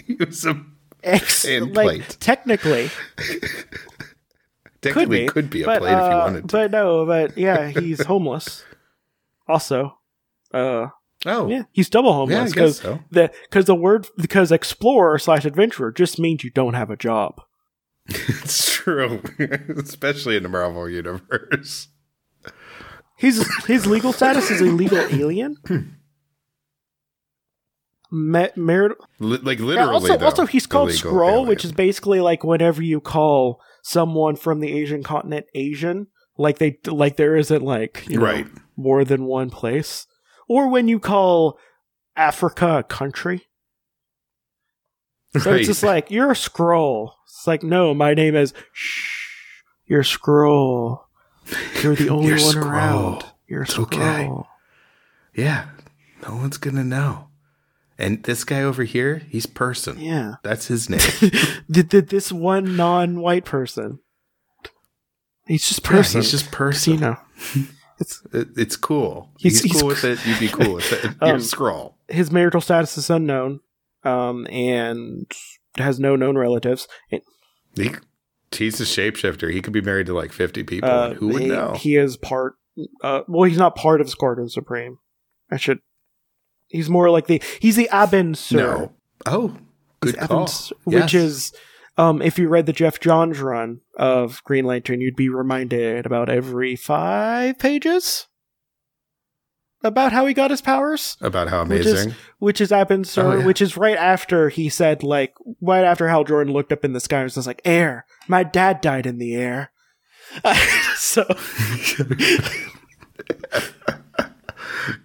he 0.05 0.15
was 0.15 0.45
a 0.45 0.59
Ex- 1.03 1.45
like 1.47 1.73
plate. 1.73 2.17
technically 2.19 2.89
technically 4.81 5.25
could 5.25 5.33
could 5.33 5.49
be, 5.49 5.59
be, 5.59 5.63
a 5.63 5.65
but, 5.65 5.79
plate 5.79 5.91
if 5.93 5.97
you 5.97 6.03
uh, 6.03 6.17
wanted 6.17 6.49
to. 6.49 6.57
But 6.57 6.71
no, 6.71 7.05
but 7.05 7.37
yeah, 7.37 7.67
he's 7.67 8.03
homeless. 8.05 8.63
Also, 9.47 9.97
uh, 10.53 10.87
oh, 11.25 11.47
yeah, 11.47 11.63
he's 11.71 11.89
double 11.89 12.13
homeless 12.13 12.51
because 12.51 12.77
so. 12.79 12.99
the 13.11 13.31
because 13.43 13.65
the 13.65 13.75
word 13.75 14.07
because 14.17 14.51
explorer 14.51 15.19
slash 15.19 15.45
adventurer 15.45 15.91
just 15.91 16.19
means 16.19 16.43
you 16.43 16.49
don't 16.49 16.73
have 16.73 16.89
a 16.89 16.97
job. 16.97 17.41
True, 18.87 19.21
especially 19.77 20.37
in 20.37 20.43
the 20.43 20.49
Marvel 20.49 20.87
universe. 20.89 21.89
His 23.17 23.45
his 23.65 23.85
legal 23.85 24.13
status 24.13 24.49
is 24.49 24.61
a 24.61 24.65
legal 24.65 24.99
alien. 24.99 25.57
Ma- 28.09 28.47
Li- 29.19 29.39
like 29.43 29.59
Yeah, 29.59 29.65
literally, 29.65 29.93
also, 29.93 30.17
though, 30.17 30.25
also 30.25 30.45
he's 30.45 30.65
called 30.65 30.89
Skrull, 30.91 31.29
alien. 31.31 31.47
which 31.49 31.65
is 31.65 31.73
basically 31.73 32.21
like 32.21 32.43
whenever 32.45 32.81
you 32.81 33.01
call 33.01 33.59
someone 33.83 34.37
from 34.37 34.61
the 34.61 34.71
Asian 34.71 35.03
continent 35.03 35.45
Asian, 35.53 36.07
like 36.37 36.57
they 36.59 36.79
like 36.85 37.17
there 37.17 37.35
isn't 37.35 37.63
like 37.63 38.05
you 38.07 38.17
know, 38.19 38.23
Right. 38.25 38.47
more 38.77 39.03
than 39.03 39.25
one 39.25 39.49
place, 39.49 40.07
or 40.47 40.69
when 40.69 40.87
you 40.87 40.99
call 40.99 41.59
Africa 42.15 42.77
a 42.77 42.83
country. 42.83 43.47
So 45.39 45.51
Right. 45.51 45.59
it's 45.61 45.67
just 45.67 45.83
like 45.83 46.11
you're 46.11 46.31
a 46.31 46.35
Skrull. 46.35 47.11
It's 47.25 47.45
like 47.47 47.63
no, 47.63 47.93
my 47.93 48.13
name 48.13 48.35
is 48.35 48.53
shh. 48.73 49.43
You're 49.85 50.01
a 50.01 50.03
Skrull. 50.03 51.01
You're 51.81 51.95
the 51.95 52.09
only 52.11 52.27
You're 52.27 52.37
one 52.39 52.55
Skrull. 52.55 52.65
around. 52.71 53.25
You're 53.47 53.61
a 53.61 53.63
It's 53.65 53.73
Skrull. 53.75 53.83
okay. 53.85 54.29
yeah, 55.35 55.67
no 56.27 56.35
one's 56.35 56.57
gonna 56.57 56.83
know. 56.83 57.27
And 57.99 58.21
this 58.23 58.43
guy 58.43 58.61
over 58.61 58.83
here, 58.83 59.23
he's 59.29 59.45
person. 59.47 59.99
Yeah. 59.99 60.35
That's 60.43 60.67
his 60.67 60.89
name. 60.89 60.99
this 61.67 62.31
one 62.31 62.75
non-white 62.77 63.43
person? 63.45 63.99
He's 65.47 65.67
just 65.67 65.81
Yeah, 65.83 65.89
person. 65.91 66.21
he's 66.21 66.31
just 66.31 66.51
person. 66.51 66.93
you 66.93 66.99
know. 66.99 67.17
It's 67.99 68.21
It- 68.31 68.49
it's 68.55 68.75
cool. 68.75 69.31
He's- 69.39 69.61
He's, 69.61 69.71
he's 69.71 69.81
cool 69.81 69.87
with 69.87 70.03
it. 70.03 70.23
You'd 70.27 70.39
be 70.39 70.49
cool 70.49 70.75
with 70.75 70.93
it. 70.93 71.03
You're 71.19 71.31
Um, 71.35 71.37
Skrull. 71.37 71.93
his 72.07 72.29
marital 72.31 72.61
status 72.61 72.95
is 72.95 73.09
unknown, 73.09 73.61
um, 74.07 74.47
and 74.49 75.31
has 75.77 75.99
no 75.99 76.15
known 76.15 76.37
relatives. 76.37 76.87
And, 77.11 77.21
He, 77.75 77.91
he's 78.51 78.79
a 78.79 78.83
shapeshifter. 78.83 79.51
He 79.51 79.61
could 79.61 79.73
be 79.73 79.81
married 79.81 80.07
to 80.07 80.13
like 80.13 80.31
50 80.31 80.63
people. 80.63 80.89
uh, 80.89 81.09
and 81.09 81.17
who 81.17 81.27
would 81.29 81.41
he, 81.41 81.47
know? 81.49 81.73
He 81.77 81.95
is 81.95 82.17
part. 82.17 82.55
Uh, 83.03 83.21
well, 83.27 83.49
he's 83.49 83.57
not 83.57 83.75
part 83.75 84.01
of 84.01 84.09
Squadron 84.09 84.49
Supreme. 84.49 84.99
I 85.51 85.57
should. 85.57 85.79
He's 86.67 86.89
more 86.89 87.09
like 87.09 87.27
the. 87.27 87.41
He's 87.59 87.75
the 87.75 87.89
Abin 87.91 88.35
Sur. 88.35 88.57
no. 88.57 88.93
Oh, 89.25 89.57
good 89.99 90.15
He's 90.15 90.23
Abin 90.23 90.27
call. 90.27 90.77
Which 90.83 91.13
is. 91.13 91.53
Um, 91.99 92.21
if 92.21 92.37
you 92.37 92.47
read 92.47 92.67
the 92.67 92.73
Geoff 92.73 92.99
Johns 92.99 93.39
run 93.39 93.81
of 93.97 94.43
Green 94.43 94.65
Lantern, 94.65 95.01
you'd 95.01 95.15
be 95.15 95.29
reminded 95.29 96.05
about 96.05 96.29
every 96.29 96.75
five 96.75 97.57
pages 97.57 98.26
about 99.87 100.11
how 100.11 100.25
he 100.25 100.33
got 100.33 100.51
his 100.51 100.61
powers. 100.61 101.17
about 101.21 101.47
how 101.47 101.65
which 101.65 101.85
is- 101.85 101.93
amazing. 101.93 102.15
which 102.39 102.61
is 102.61 102.69
Abin 102.71 103.05
Sur, 103.05 103.23
Oh, 103.33 103.37
yeah. 103.39 103.45
which 103.45 103.61
is 103.61 103.75
right 103.77 103.97
after 103.97 104.49
he 104.49 104.69
said, 104.69 105.01
like, 105.03 105.33
right 105.61 105.83
after 105.83 106.07
Hal 106.07 106.23
Jordan 106.23 106.53
looked 106.53 106.71
up 106.71 106.85
in 106.85 106.93
the 106.93 106.99
sky 106.99 107.21
and 107.21 107.31
was 107.35 107.47
like, 107.47 107.61
air. 107.65 108.05
My 108.27 108.43
dad 108.43 108.81
died 108.81 109.05
in 109.07 109.17
the 109.17 109.35
air. 109.35 109.71
so, 110.95 111.23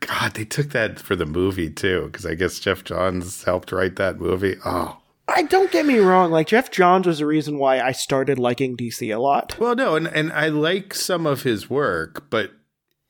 God, 0.01 0.35
they 0.35 0.45
took 0.45 0.71
that 0.71 0.99
for 1.01 1.17
the 1.17 1.27
movie 1.27 1.71
too, 1.71 2.07
because 2.07 2.25
I 2.27 2.35
guess 2.35 2.59
Geoff 2.61 2.85
Johns 2.85 3.45
helped 3.45 3.73
write 3.73 3.97
that 3.97 4.21
movie. 4.21 4.57
Oh, 4.65 4.99
I 5.29 5.43
don't 5.43 5.71
get 5.73 5.87
me 5.87 5.99
wrong, 5.99 6.31
like, 6.31 6.49
Geoff 6.49 6.71
Johns 6.71 7.07
was 7.07 7.19
the 7.19 7.27
reason 7.27 7.59
why 7.59 7.81
I 7.81 7.93
started 7.93 8.39
liking 8.39 8.77
DC 8.77 9.15
a 9.15 9.19
lot. 9.21 9.59
well, 9.59 9.75
no, 9.75 9.97
and 9.97 10.07
and 10.09 10.33
I 10.33 10.49
like 10.49 10.95
some 10.95 11.27
of 11.27 11.43
his 11.43 11.69
work, 11.71 12.29
but 12.31 12.51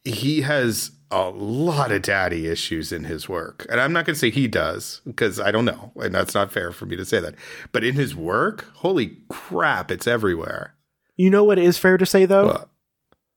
he 0.05 0.43
has 0.43 0.91
a 1.13 1.29
lot 1.29 1.93
of 1.93 2.03
daddy 2.03 2.49
issues 2.49 2.91
in 2.91 3.05
his 3.05 3.29
work, 3.29 3.67
and 3.69 3.81
I'm 3.81 3.93
not 3.93 4.07
going 4.07 4.15
to 4.15 4.19
say 4.19 4.31
he 4.31 4.49
does 4.49 5.03
because 5.05 5.39
I 5.39 5.51
don't 5.51 5.67
know, 5.67 5.93
and 5.97 6.15
that's 6.15 6.35
not 6.35 6.51
fair 6.51 6.73
for 6.73 6.87
me 6.87 6.97
to 6.97 7.05
say 7.05 7.21
that. 7.21 7.35
But 7.71 7.85
in 7.85 7.95
his 7.95 8.17
work, 8.17 8.67
holy 8.77 9.19
crap, 9.29 9.91
it's 9.91 10.07
everywhere. 10.07 10.75
You 11.17 11.31
know 11.31 11.45
what 11.45 11.59
is 11.59 11.77
fair 11.79 11.99
to 11.99 12.07
say, 12.07 12.25
though? 12.25 12.47
Well, 12.47 12.71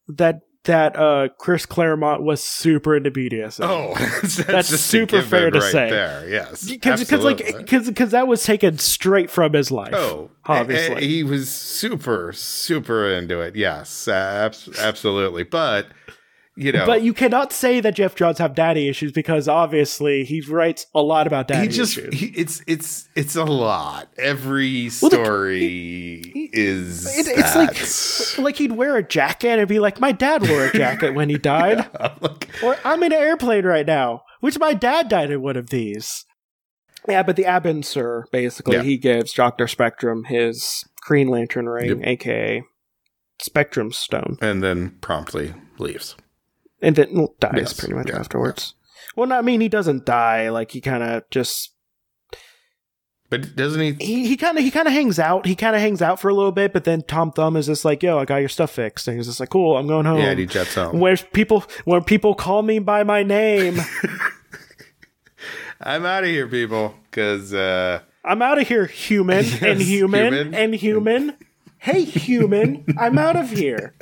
that, 0.07 0.41
that, 0.63 0.95
uh, 0.95 1.27
Chris 1.37 1.65
Claremont 1.65 2.23
was 2.23 2.41
super 2.41 2.95
into 2.95 3.11
BDSM. 3.11 3.59
oh, 3.63 3.93
that's, 4.21 4.37
That's 4.37 4.67
super 4.69 5.21
fair 5.21 5.51
to 5.51 5.59
right 5.59 5.71
say. 5.71 5.89
There, 5.89 6.29
yes, 6.29 6.67
Because, 6.67 7.11
like, 7.11 7.45
because, 7.57 8.11
that 8.11 8.27
was 8.27 8.43
taken 8.43 8.77
straight 8.77 9.29
from 9.29 9.53
his 9.53 9.69
life. 9.69 9.93
Oh, 9.93 10.31
obviously. 10.45 11.05
he 11.05 11.23
was 11.23 11.51
super, 11.51 12.31
super 12.31 13.11
into 13.11 13.41
it. 13.41 13.55
Yes, 13.55 14.07
abs- 14.07 14.69
absolutely. 14.79 15.43
But 15.43 15.87
you 16.57 16.71
know, 16.71 16.85
But 16.85 17.01
you 17.01 17.13
cannot 17.13 17.51
say 17.51 17.79
that 17.81 17.95
Geoff 17.95 18.15
Johns 18.15 18.37
have 18.37 18.55
daddy 18.55 18.87
issues 18.87 19.11
because 19.11 19.47
obviously 19.47 20.23
he 20.23 20.41
writes 20.41 20.85
a 20.95 21.01
lot 21.01 21.27
about 21.27 21.47
daddy 21.49 21.67
he 21.67 21.73
just 21.73 21.97
issues. 21.97 22.13
he, 22.19 22.27
it's 22.27 22.61
it's 22.67 23.09
it's 23.15 23.35
a 23.35 23.43
lot. 23.43 24.07
Every 24.17 24.89
Well, 25.01 25.09
the- 25.09 25.15
story 25.25 26.49
is 26.53 27.05
It- 27.17 27.27
it's 27.27 27.55
like 27.55 27.73
that. 27.75 28.35
like 28.43 28.55
he'd 28.57 28.71
wear 28.71 28.95
a 28.95 29.03
jacket 29.03 29.59
and 29.59 29.67
be 29.67 29.79
like, 29.79 29.99
"My 29.99 30.11
dad 30.11 30.47
wore 30.47 30.65
a 30.65 30.71
jacket 30.73 31.13
when 31.13 31.29
he 31.29 31.37
died," 31.55 31.89
I'm 31.99 32.11
like, 32.21 32.49
or 32.63 32.77
"I'm 32.85 33.03
in 33.03 33.11
an 33.11 33.19
airplane 33.19 33.65
right 33.65 33.85
now," 33.85 34.23
which 34.39 34.57
my 34.59 34.73
dad 34.73 35.09
died 35.09 35.31
in 35.31 35.41
one 35.41 35.57
of 35.57 35.69
these. 35.69 36.25
Yeah, 37.07 37.21
but 37.23 37.35
the 37.35 37.43
Abin 37.43 37.83
Sur 37.85 38.25
basically 38.31 38.77
Yeah. 38.77 38.83
he 38.83 38.97
gives 38.97 39.33
Doctor 39.33 39.67
Spectrum 39.67 40.23
his 40.23 40.83
Green 41.01 41.27
Lantern 41.27 41.67
ring, 41.67 41.99
Yep. 41.99 42.07
aka 42.07 42.63
Spectrum 43.41 43.91
Stone, 43.91 44.37
and 44.41 44.63
then 44.63 44.91
promptly 45.01 45.53
leaves. 45.77 46.15
And 46.85 46.95
then 46.95 47.07
well, 47.13 47.35
dies 47.39 47.51
Yes, 47.57 47.73
pretty 47.79 47.93
much 47.95 48.07
yeah, 48.09 48.19
afterwards. 48.19 48.73
Well, 49.17 49.27
not 49.27 49.39
I 49.39 49.41
mean 49.41 49.59
he 49.61 49.67
doesn't 49.69 50.05
die. 50.05 50.49
Like 50.49 50.71
he 50.71 50.79
kind 50.81 51.03
of 51.03 51.23
just 51.31 51.71
But 53.29 53.55
doesn't 53.55 53.81
he? 53.81 53.93
he 53.99 54.27
he 54.27 54.37
kind 54.37 54.57
of 54.57 54.63
he 54.63 54.71
kind 54.71 54.87
of 54.87 54.93
hangs 54.93 55.19
out. 55.19 55.45
He 55.45 55.55
kind 55.55 55.75
of 55.75 55.81
hangs 55.81 56.01
out 56.01 56.19
for 56.19 56.29
a 56.29 56.33
little 56.33 56.51
bit, 56.51 56.71
but 56.73 56.83
then 56.83 57.01
Tom 57.01 57.31
Thumb 57.31 57.57
is 57.57 57.65
just 57.65 57.83
like, 57.85 58.03
"Yo, 58.03 58.17
I 58.19 58.25
got 58.25 58.37
your 58.37 58.49
stuff 58.49 58.71
fixed," 58.71 59.07
and 59.07 59.17
he's 59.17 59.25
just 59.27 59.39
like, 59.39 59.49
"Cool, 59.49 59.75
I'm 59.77 59.87
going 59.87 60.05
home." 60.05 60.19
Yeah, 60.19 60.31
and 60.31 60.39
he 60.39 60.45
jets 60.45 60.75
home. 60.75 60.99
Where 60.99 61.17
people 61.17 61.63
when 61.85 62.03
people 62.03 62.35
call 62.35 62.61
me 62.61 62.79
by 62.79 63.03
my 63.03 63.23
name, 63.23 63.79
I'm 65.81 66.05
out 66.05 66.23
of 66.23 66.29
here, 66.29 66.47
people, 66.47 66.95
because 67.09 67.53
uh, 67.53 67.99
I'm 68.23 68.41
out 68.41 68.59
of 68.59 68.67
here, 68.67 68.85
human 68.85 69.39
and 69.61 69.79
Yes, 69.79 69.87
human, 69.87 70.33
human. 70.33 70.53
and 70.53 70.75
human. 70.75 71.37
Hey, 71.79 72.03
human, 72.03 72.83
I'm 72.97 73.17
out 73.17 73.35
of 73.35 73.49
here. 73.51 73.93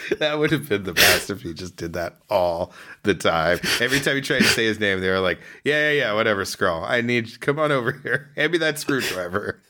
that 0.18 0.38
would 0.38 0.50
have 0.50 0.68
been 0.68 0.84
the 0.84 0.92
best 0.92 1.30
if 1.30 1.42
he 1.42 1.54
just 1.54 1.76
did 1.76 1.92
that 1.94 2.16
all 2.28 2.72
the 3.02 3.14
time. 3.14 3.58
Every 3.80 4.00
time 4.00 4.16
he 4.16 4.20
tried 4.20 4.40
to 4.40 4.44
say 4.44 4.64
his 4.64 4.80
name, 4.80 5.00
they 5.00 5.08
were 5.08 5.20
like, 5.20 5.40
"Yeah, 5.64 5.90
yeah, 5.90 5.98
yeah, 5.98 6.12
whatever, 6.12 6.44
Skrull. 6.44 6.88
I 6.88 7.00
need. 7.00 7.40
Come 7.40 7.58
on 7.58 7.72
over 7.72 7.92
here. 7.92 8.30
Hand 8.36 8.52
me 8.52 8.58
that 8.58 8.78
screwdriver." 8.78 9.62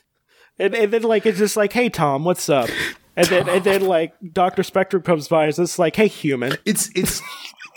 And, 0.59 0.75
and 0.75 0.91
then 0.91 1.03
like 1.03 1.25
it's 1.25 1.37
just 1.37 1.55
like, 1.55 1.71
hey 1.71 1.89
Tom, 1.89 2.25
what's 2.25 2.49
up? 2.49 2.69
And 3.15 3.27
then 3.27 3.49
and 3.49 3.63
then 3.63 3.81
like 3.85 4.13
Doctor 4.33 4.63
Spectrum 4.63 5.01
comes 5.03 5.27
by, 5.27 5.45
and 5.45 5.57
it's 5.57 5.79
like, 5.79 5.95
hey 5.95 6.07
human. 6.07 6.57
It's 6.65 6.89
it's. 6.95 7.21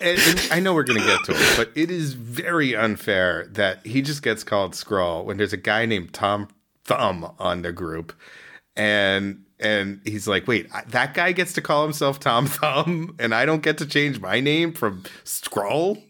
And, 0.01 0.19
and 0.19 0.49
I 0.51 0.59
know 0.59 0.75
we're 0.75 0.83
gonna 0.83 0.99
get 0.99 1.23
to 1.27 1.33
it, 1.33 1.55
but 1.57 1.71
it 1.77 1.89
is 1.89 2.15
very 2.15 2.75
unfair 2.75 3.47
that 3.53 3.87
he 3.87 4.03
just 4.03 4.23
gets 4.23 4.43
called 4.43 4.73
Skrull 4.73 5.25
when 5.25 5.37
there's 5.37 5.53
a 5.53 5.59
guy 5.59 5.87
named 5.87 6.13
Tom 6.13 6.49
Thumb 6.85 7.33
on 7.39 7.63
the 7.63 7.71
group, 7.71 8.13
and 8.77 9.45
and 9.59 10.01
he's 10.05 10.27
like, 10.27 10.47
wait, 10.49 10.69
that 10.89 11.15
guy 11.15 11.33
gets 11.33 11.53
to 11.55 11.63
call 11.63 11.85
himself 11.85 12.19
Tom 12.19 12.47
Thumb, 12.47 13.17
and 13.21 13.35
I 13.35 13.47
don't 13.47 13.63
get 13.63 13.79
to 13.79 13.87
change 13.87 14.21
my 14.21 14.41
name 14.41 14.73
from 14.73 15.05
Skrull. 15.25 16.03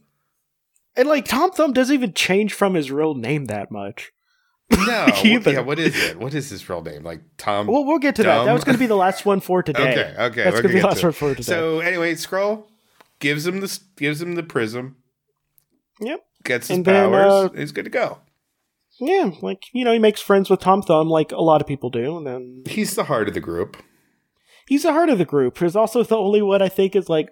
And 0.97 1.09
like 1.09 1.25
Tom 1.27 1.51
Thumb 1.53 1.73
doesn't 1.73 1.95
even 1.95 2.13
change 2.13 2.53
from 2.55 2.75
his 2.75 2.91
real 2.91 3.15
name 3.15 3.47
that 3.47 3.71
much. 3.71 4.13
No, 4.71 5.07
yeah. 5.23 5.61
What 5.61 5.79
is 5.79 5.97
it? 6.03 6.19
What 6.19 6.35
is 6.35 6.51
his 6.51 6.69
real 6.69 6.83
name? 6.83 7.03
Like 7.03 7.21
Tom? 7.37 7.67
Well, 7.67 7.85
we'll 7.85 7.99
get 7.99 8.17
to 8.17 8.23
that. 8.23 8.45
That 8.45 8.53
was 8.53 8.65
going 8.65 8.75
to 8.75 8.81
be 8.81 8.87
the 8.87 8.97
last 8.97 9.25
one 9.25 9.41
for 9.41 9.63
today. 9.63 9.93
okay, 9.93 10.23
okay. 10.25 10.45
That's 10.45 10.61
going 10.61 10.69
to 10.69 10.75
be 10.75 10.81
the 10.81 10.87
last 10.87 11.01
to 11.01 11.07
one 11.07 11.13
for 11.13 11.31
today. 11.31 11.43
So 11.43 11.81
anyway, 11.81 12.15
Skrull 12.15 12.65
gives 13.19 13.47
him 13.47 13.61
the 13.61 13.81
gives 13.97 14.21
him 14.23 14.35
the 14.35 14.43
prism, 14.43 14.97
yep. 16.01 16.21
gets 16.45 16.69
his 16.69 16.79
And 16.79 16.85
then, 16.85 17.11
powers, 17.11 17.51
uh, 17.51 17.55
he's 17.55 17.73
good 17.73 17.85
to 17.85 17.91
go. 17.91 18.19
Yeah, 19.01 19.31
like 19.41 19.65
you 19.73 19.85
know, 19.85 19.93
he 19.93 19.99
makes 19.99 20.21
friends 20.21 20.49
with 20.51 20.61
Tom 20.61 20.83
Thumb, 20.83 21.09
like 21.09 21.33
a 21.33 21.41
lot 21.41 21.61
of 21.61 21.67
people 21.67 21.91
do, 21.91 22.17
and 22.17 22.27
then 22.27 22.63
He's 22.67 22.95
the 22.95 23.05
heart 23.05 23.27
of 23.29 23.35
the 23.35 23.41
group. 23.41 23.77
he's 24.69 24.83
the 24.85 24.93
heart 24.93 25.09
of 25.09 25.19
the 25.19 25.25
group. 25.25 25.59
He's 25.59 25.75
also 25.77 26.03
the 26.03 26.17
only 26.17 26.43
one 26.43 26.63
I 26.63 26.69
think 26.69 26.95
is 26.95 27.09
like 27.09 27.29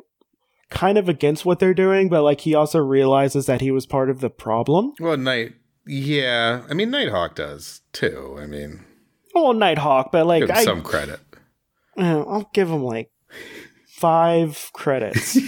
kind 0.70 0.98
of 0.98 1.08
against 1.08 1.44
what 1.44 1.58
they're 1.58 1.74
doing, 1.74 2.08
but 2.08 2.22
like 2.22 2.40
he 2.42 2.54
also 2.54 2.78
realizes 2.80 3.46
that 3.46 3.60
he 3.60 3.70
was 3.70 3.86
part 3.86 4.10
of 4.10 4.20
the 4.20 4.30
problem. 4.30 4.92
Well, 5.00 5.16
Night. 5.16 5.54
Yeah, 5.86 6.62
I 6.68 6.74
mean 6.74 6.90
Nighthawk 6.90 7.34
does 7.36 7.80
too. 7.92 8.36
I 8.38 8.46
mean, 8.46 8.84
Oh, 9.34 9.52
Nighthawk, 9.52 10.10
but 10.12 10.26
like 10.26 10.40
give 10.42 10.50
him 10.50 10.56
I, 10.56 10.64
some 10.64 10.82
credit. 10.82 11.20
uh, 11.98 12.22
I'll 12.22 12.50
give 12.52 12.68
him 12.70 12.82
like 12.84 13.10
five 13.86 14.70
credits. 14.72 15.32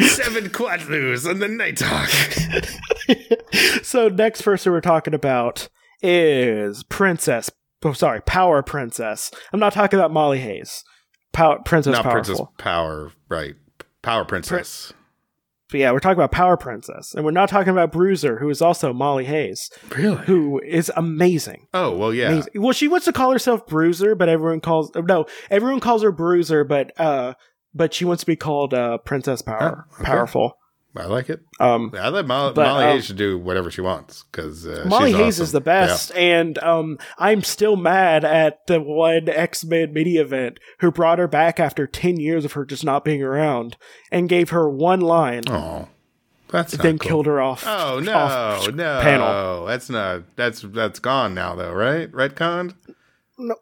Seven 0.00 0.48
quadlus 0.50 1.28
on 1.28 1.38
the 1.40 1.48
Nighthawk. 1.48 2.10
so 3.82 4.08
next 4.08 4.42
person 4.42 4.72
we're 4.72 4.80
talking 4.80 5.14
about 5.14 5.68
is 6.02 6.82
Princess. 6.84 7.50
Oh, 7.84 7.92
sorry, 7.92 8.20
Power 8.22 8.62
Princess. 8.62 9.30
I'm 9.52 9.60
not 9.60 9.72
talking 9.72 9.98
about 9.98 10.10
Molly 10.12 10.40
Hayes. 10.40 10.84
Power 11.32 11.60
Princess 11.64 11.92
Not 11.92 12.04
Powerful. 12.04 12.34
Princess 12.34 12.46
Power, 12.58 13.12
right? 13.28 13.54
Power 14.02 14.24
Princess. 14.24 14.92
But 15.70 15.80
yeah, 15.80 15.92
we're 15.92 16.00
talking 16.00 16.16
about 16.18 16.32
Power 16.32 16.56
Princess, 16.56 17.14
and 17.14 17.24
we're 17.26 17.30
not 17.30 17.50
talking 17.50 17.68
about 17.70 17.92
Bruiser, 17.92 18.38
who 18.38 18.48
is 18.48 18.62
also 18.62 18.94
Molly 18.94 19.26
Hayes, 19.26 19.70
really? 19.94 20.16
who 20.24 20.60
is 20.60 20.90
amazing. 20.96 21.66
Oh 21.74 21.94
well, 21.94 22.14
yeah. 22.14 22.30
Amazing. 22.30 22.62
Well, 22.62 22.72
she 22.72 22.88
wants 22.88 23.04
to 23.04 23.12
call 23.12 23.30
herself 23.32 23.66
Bruiser, 23.66 24.14
but 24.14 24.30
everyone 24.30 24.60
calls 24.60 24.90
no, 24.94 25.26
everyone 25.50 25.80
calls 25.80 26.02
her 26.02 26.10
Bruiser, 26.10 26.64
but 26.64 26.98
uh, 26.98 27.34
but 27.74 27.92
she 27.92 28.06
wants 28.06 28.22
to 28.22 28.26
be 28.26 28.34
called 28.36 28.72
uh, 28.72 28.96
Princess 28.98 29.42
Power, 29.42 29.86
Oh, 29.90 29.94
okay. 29.96 30.04
powerful. 30.04 30.54
I 30.98 31.04
like 31.06 31.30
it. 31.30 31.40
Um, 31.60 31.92
I 31.98 32.08
let 32.08 32.26
Molly, 32.26 32.52
But, 32.54 32.66
Molly 32.66 32.84
um, 32.84 32.90
Hayes 32.92 33.08
do 33.08 33.38
whatever 33.38 33.70
she 33.70 33.80
wants 33.80 34.24
because 34.24 34.66
uh, 34.66 34.84
Molly 34.88 35.12
Hayes 35.12 35.36
awesome. 35.36 35.42
is 35.44 35.52
the 35.52 35.60
best, 35.60 36.12
and 36.16 36.58
um, 36.58 36.98
I'm 37.18 37.42
still 37.44 37.76
mad 37.76 38.24
at 38.24 38.66
the 38.66 38.80
one 38.80 39.28
X 39.28 39.64
Men 39.64 39.92
mini 39.92 40.16
event 40.16 40.58
who 40.80 40.90
brought 40.90 41.18
her 41.18 41.28
back 41.28 41.60
after 41.60 41.86
ten 41.86 42.18
years 42.18 42.44
of 42.44 42.52
her 42.52 42.64
just 42.64 42.84
not 42.84 43.04
being 43.04 43.22
around 43.22 43.76
and 44.10 44.28
gave 44.28 44.50
her 44.50 44.68
one 44.68 45.00
line, 45.00 45.44
Oh, 45.48 45.88
that's 46.48 46.72
then 46.76 46.98
cool. 46.98 47.08
killed 47.08 47.26
her 47.26 47.40
off. 47.40 47.64
Oh 47.66 48.00
no, 48.02 48.12
off 48.12 48.68
no, 48.74 49.00
panel. 49.00 49.66
That's 49.66 49.88
not. 49.88 50.22
That's 50.36 50.62
that's 50.62 50.98
gone 50.98 51.32
now, 51.34 51.54
though, 51.54 51.72
right? 51.72 52.10
Retconned. 52.10 52.74
No, 53.38 53.54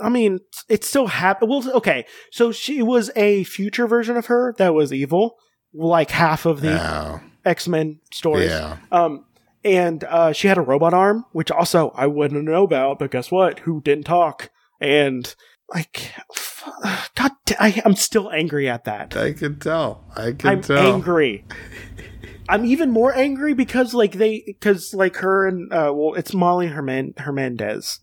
I 0.00 0.08
mean, 0.08 0.40
it 0.68 0.84
still 0.84 1.08
happened. 1.08 1.50
Well, 1.50 1.72
okay, 1.76 2.06
so 2.30 2.52
she 2.52 2.82
was 2.82 3.10
a 3.16 3.44
future 3.44 3.86
version 3.88 4.16
of 4.16 4.26
her 4.26 4.54
that 4.58 4.74
was 4.74 4.92
evil, 4.92 5.36
like 5.74 6.10
half 6.10 6.46
of 6.46 6.60
the 6.60 7.20
X 7.44 7.68
Men 7.68 8.00
stories. 8.12 8.50
yeah. 8.50 8.78
Um, 8.90 9.24
and 9.64 10.04
uh, 10.04 10.32
she 10.32 10.48
had 10.48 10.58
a 10.58 10.62
robot 10.62 10.92
arm, 10.94 11.24
which 11.32 11.50
also 11.50 11.90
I 11.90 12.06
wouldn't 12.06 12.44
know 12.44 12.64
about. 12.64 12.98
But 12.98 13.10
guess 13.10 13.30
what? 13.30 13.60
Who 13.60 13.80
didn't 13.80 14.04
talk? 14.04 14.50
And 14.80 15.34
like, 15.72 16.12
f- 16.30 16.68
God, 17.14 17.32
I, 17.58 17.80
I'm 17.84 17.96
still 17.96 18.30
angry 18.30 18.68
at 18.68 18.84
that. 18.84 19.16
I 19.16 19.32
can 19.32 19.58
tell. 19.58 20.04
I 20.16 20.32
can 20.32 20.50
I'm 20.50 20.60
tell. 20.62 20.94
angry. 20.94 21.44
I'm 22.48 22.66
even 22.66 22.90
more 22.90 23.14
angry 23.16 23.54
because 23.54 23.94
like 23.94 24.12
they 24.12 24.42
because 24.46 24.92
like 24.92 25.16
her 25.16 25.46
and 25.48 25.72
uh 25.72 25.92
well 25.94 26.12
it's 26.14 26.34
Molly 26.34 26.66
Herman 26.66 27.14
Hernandez 27.16 28.00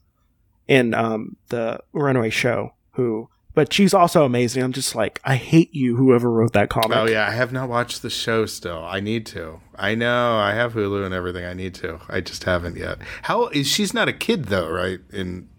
in 0.68 0.96
um 0.96 1.38
the 1.50 1.80
Runaway 1.94 2.32
Show 2.32 2.72
who 2.94 3.30
but 3.54 3.72
she's 3.74 3.94
also 3.94 4.26
amazing. 4.26 4.64
I'm 4.64 4.72
just 4.72 4.96
like 4.96 5.20
I 5.24 5.36
hate 5.36 5.74
you 5.74 5.96
whoever 5.96 6.32
wrote 6.32 6.54
that 6.54 6.70
comic. 6.70 6.98
Oh 6.98 7.06
yeah, 7.08 7.28
I 7.28 7.32
have 7.32 7.52
not 7.52 7.70
watched 7.70 8.02
the 8.02 8.10
show 8.10 8.46
still. 8.46 8.84
I 8.84 9.00
need 9.00 9.26
to. 9.28 9.60
I 9.76 9.96
know 9.96 10.36
I 10.38 10.54
have 10.54 10.74
Hulu 10.74 11.06
and 11.06 11.14
everything. 11.14 11.46
I 11.46 11.54
need 11.54 11.74
to. 11.76 12.00
I 12.10 12.22
just 12.22 12.44
haven't 12.44 12.78
yet. 12.78 13.00
How 13.24 13.48
is 13.48 13.68
she's 13.68 13.94
not 13.94 14.08
a 14.08 14.14
kid 14.14 14.46
though, 14.46 14.70
right? 14.70 15.00
In 15.12 15.50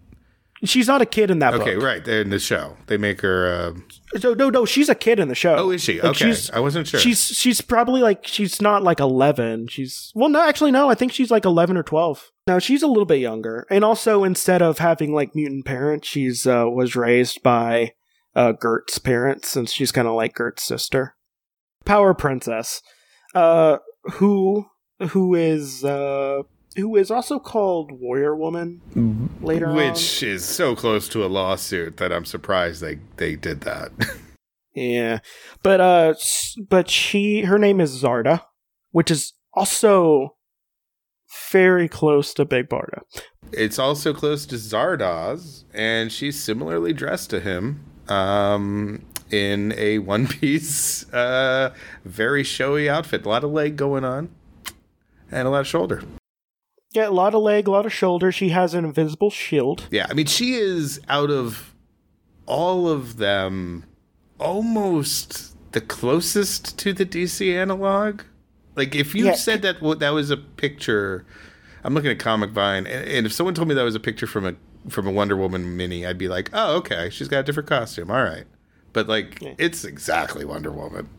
She's 0.65 0.87
not 0.87 1.01
a 1.01 1.05
kid 1.05 1.29
in 1.29 1.39
that 1.39 1.53
okay, 1.55 1.75
book. 1.75 1.83
right. 1.83 2.03
They're 2.05 2.21
in 2.21 2.29
the 2.29 2.39
show. 2.39 2.77
They 2.87 2.97
make 2.97 3.21
her. 3.21 3.45
Uh, 3.47 4.19
No, 4.23 4.33
no, 4.33 4.49
no. 4.49 4.65
She's 4.65 4.87
a 4.89 4.95
kid 4.95 5.19
in 5.19 5.27
the 5.27 5.35
show. 5.35 5.55
oh, 5.55 5.71
is 5.71 5.81
she? 5.83 5.95
Like, 5.95 6.11
okay, 6.11 6.25
she's- 6.25 6.49
I 6.53 6.59
wasn't 6.59 6.87
sure. 6.87 6.99
She's 6.99 7.19
she's 7.19 7.59
probably 7.61 8.01
like 8.01 8.25
she's 8.25 8.61
not 8.61 8.81
like 8.83 8.99
eleven. 8.99 9.67
She's 9.67 10.11
well, 10.15 10.29
no, 10.29 10.41
actually 10.41 10.71
no. 10.71 10.89
I 10.89 10.95
think 10.95 11.11
she's 11.11 11.29
like 11.31 11.45
eleven 11.45 11.75
or 11.75 11.83
twelve. 11.83 12.31
No, 12.47 12.59
she's 12.59 12.81
a 12.83 12.87
little 12.87 13.05
bit 13.05 13.19
younger. 13.19 13.65
And 13.69 13.83
also, 13.83 14.23
instead 14.23 14.61
of 14.61 14.77
having 14.77 15.13
like 15.13 15.35
mutant 15.35 15.65
parents, 15.65 16.07
she's 16.07 16.45
uh, 16.47 16.65
was 16.67 16.95
raised 16.95 17.41
by 17.43 17.93
uh, 18.35 18.51
Gert's 18.53 18.97
parents, 18.99 19.49
since 19.49 19.71
she's 19.71 19.91
kind 19.91 20.07
of 20.07 20.13
like 20.13 20.33
Gert's 20.33 20.63
sister. 20.63 21.15
Power 21.85 22.13
Princess, 22.13 22.81
uh, 23.35 23.77
who 24.13 24.67
who 25.09 25.35
is 25.35 25.83
uh, 25.83 26.43
who 26.75 26.95
is 26.95 27.11
also 27.11 27.39
called 27.39 27.91
Warrior 27.91 28.35
Woman 28.35 28.81
later 29.41 29.67
on. 29.67 29.75
which 29.75 30.23
is 30.23 30.43
so 30.43 30.75
close 30.75 31.07
to 31.09 31.23
a 31.23 31.27
lawsuit 31.27 31.97
that 31.97 32.11
I'm 32.11 32.25
surprised 32.25 32.81
they 32.81 32.99
they 33.17 33.35
did 33.35 33.61
that. 33.61 33.91
Yeah, 34.75 35.19
but 35.61 35.79
uh, 35.79 36.15
but 36.67 36.89
she 36.89 37.41
her 37.43 37.59
name 37.59 37.79
is 37.79 38.01
Zarda, 38.01 38.41
which 38.89 39.11
is 39.11 39.33
also 39.53 40.35
very 41.51 41.87
close 41.87 42.33
to 42.33 42.43
Big 42.43 42.69
Barda. 42.69 43.01
it's 43.51 43.77
also 43.77 44.15
close 44.15 44.47
to 44.47 44.55
Zardoz, 44.55 45.65
and 45.75 46.11
she's 46.11 46.41
similarly 46.41 46.91
dressed 46.91 47.29
to 47.29 47.39
him. 47.39 47.85
Um, 48.09 49.05
in 49.29 49.73
a 49.77 49.99
one 49.99 50.25
piece, 50.27 51.07
uh, 51.13 51.75
very 52.03 52.43
showy 52.43 52.89
outfit. 52.89 53.27
A 53.27 53.29
lot 53.29 53.43
of 53.43 53.51
leg 53.51 53.75
going 53.75 54.03
on, 54.03 54.29
and 55.31 55.47
a 55.47 55.51
lot 55.51 55.61
of 55.61 55.67
shoulder. 55.67 56.01
Yeah, 56.93 57.07
a 57.07 57.11
lot 57.11 57.33
of 57.33 57.41
leg, 57.41 57.67
a 57.67 57.71
lot 57.71 57.85
of 57.85 57.93
shoulder. 57.93 58.31
She 58.31 58.49
has 58.49 58.73
an 58.73 58.85
invisible 58.85 59.29
shield. 59.31 59.87
Yeah, 59.91 60.05
I 60.09 60.13
mean, 60.13 60.27
she 60.27 60.53
is 60.53 61.01
out 61.09 61.29
of 61.31 61.73
all 62.45 62.87
of 62.87 63.17
them 63.17 63.85
almost 64.39 65.55
the 65.71 65.81
closest 65.81 66.77
to 66.79 66.93
the 66.93 67.05
DC 67.05 67.53
analog. 67.55 68.21
Like 68.75 68.93
if 68.95 69.15
you 69.15 69.25
Yeah. 69.25 69.33
said 69.33 69.61
that 69.63 69.81
well, 69.81 69.95
that 69.95 70.11
was 70.11 70.29
a 70.29 70.37
picture, 70.37 71.25
I'm 71.83 71.93
looking 71.93 72.11
at 72.11 72.19
Comic 72.19 72.51
Vine, 72.51 72.85
and, 72.87 73.07
and 73.07 73.25
if 73.25 73.33
someone 73.33 73.53
told 73.55 73.67
me 73.67 73.73
that 73.75 73.83
was 73.83 73.95
a 73.95 73.99
picture 73.99 74.27
from 74.27 74.45
a 74.45 74.55
from 74.89 75.07
a 75.07 75.11
Wonder 75.11 75.35
Woman 75.37 75.77
mini, 75.77 76.05
I'd 76.05 76.17
be 76.17 76.27
like, 76.27 76.49
oh 76.53 76.75
okay, 76.77 77.09
she's 77.09 77.27
got 77.27 77.39
a 77.39 77.43
different 77.43 77.69
costume, 77.69 78.11
all 78.11 78.23
right. 78.23 78.45
But 78.91 79.07
like, 79.07 79.41
Yeah. 79.41 79.53
it's 79.57 79.83
exactly 79.85 80.45
Wonder 80.45 80.71
Woman. 80.71 81.09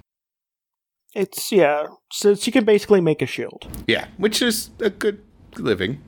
It's 1.14 1.51
yeah. 1.51 1.87
So 2.12 2.35
she 2.35 2.51
can 2.51 2.64
basically 2.64 3.01
make 3.01 3.22
a 3.22 3.27
shield. 3.27 3.66
Yeah, 3.89 4.07
which 4.18 4.43
is 4.43 4.70
a 4.81 4.91
good 4.91 5.20
living. 5.59 6.01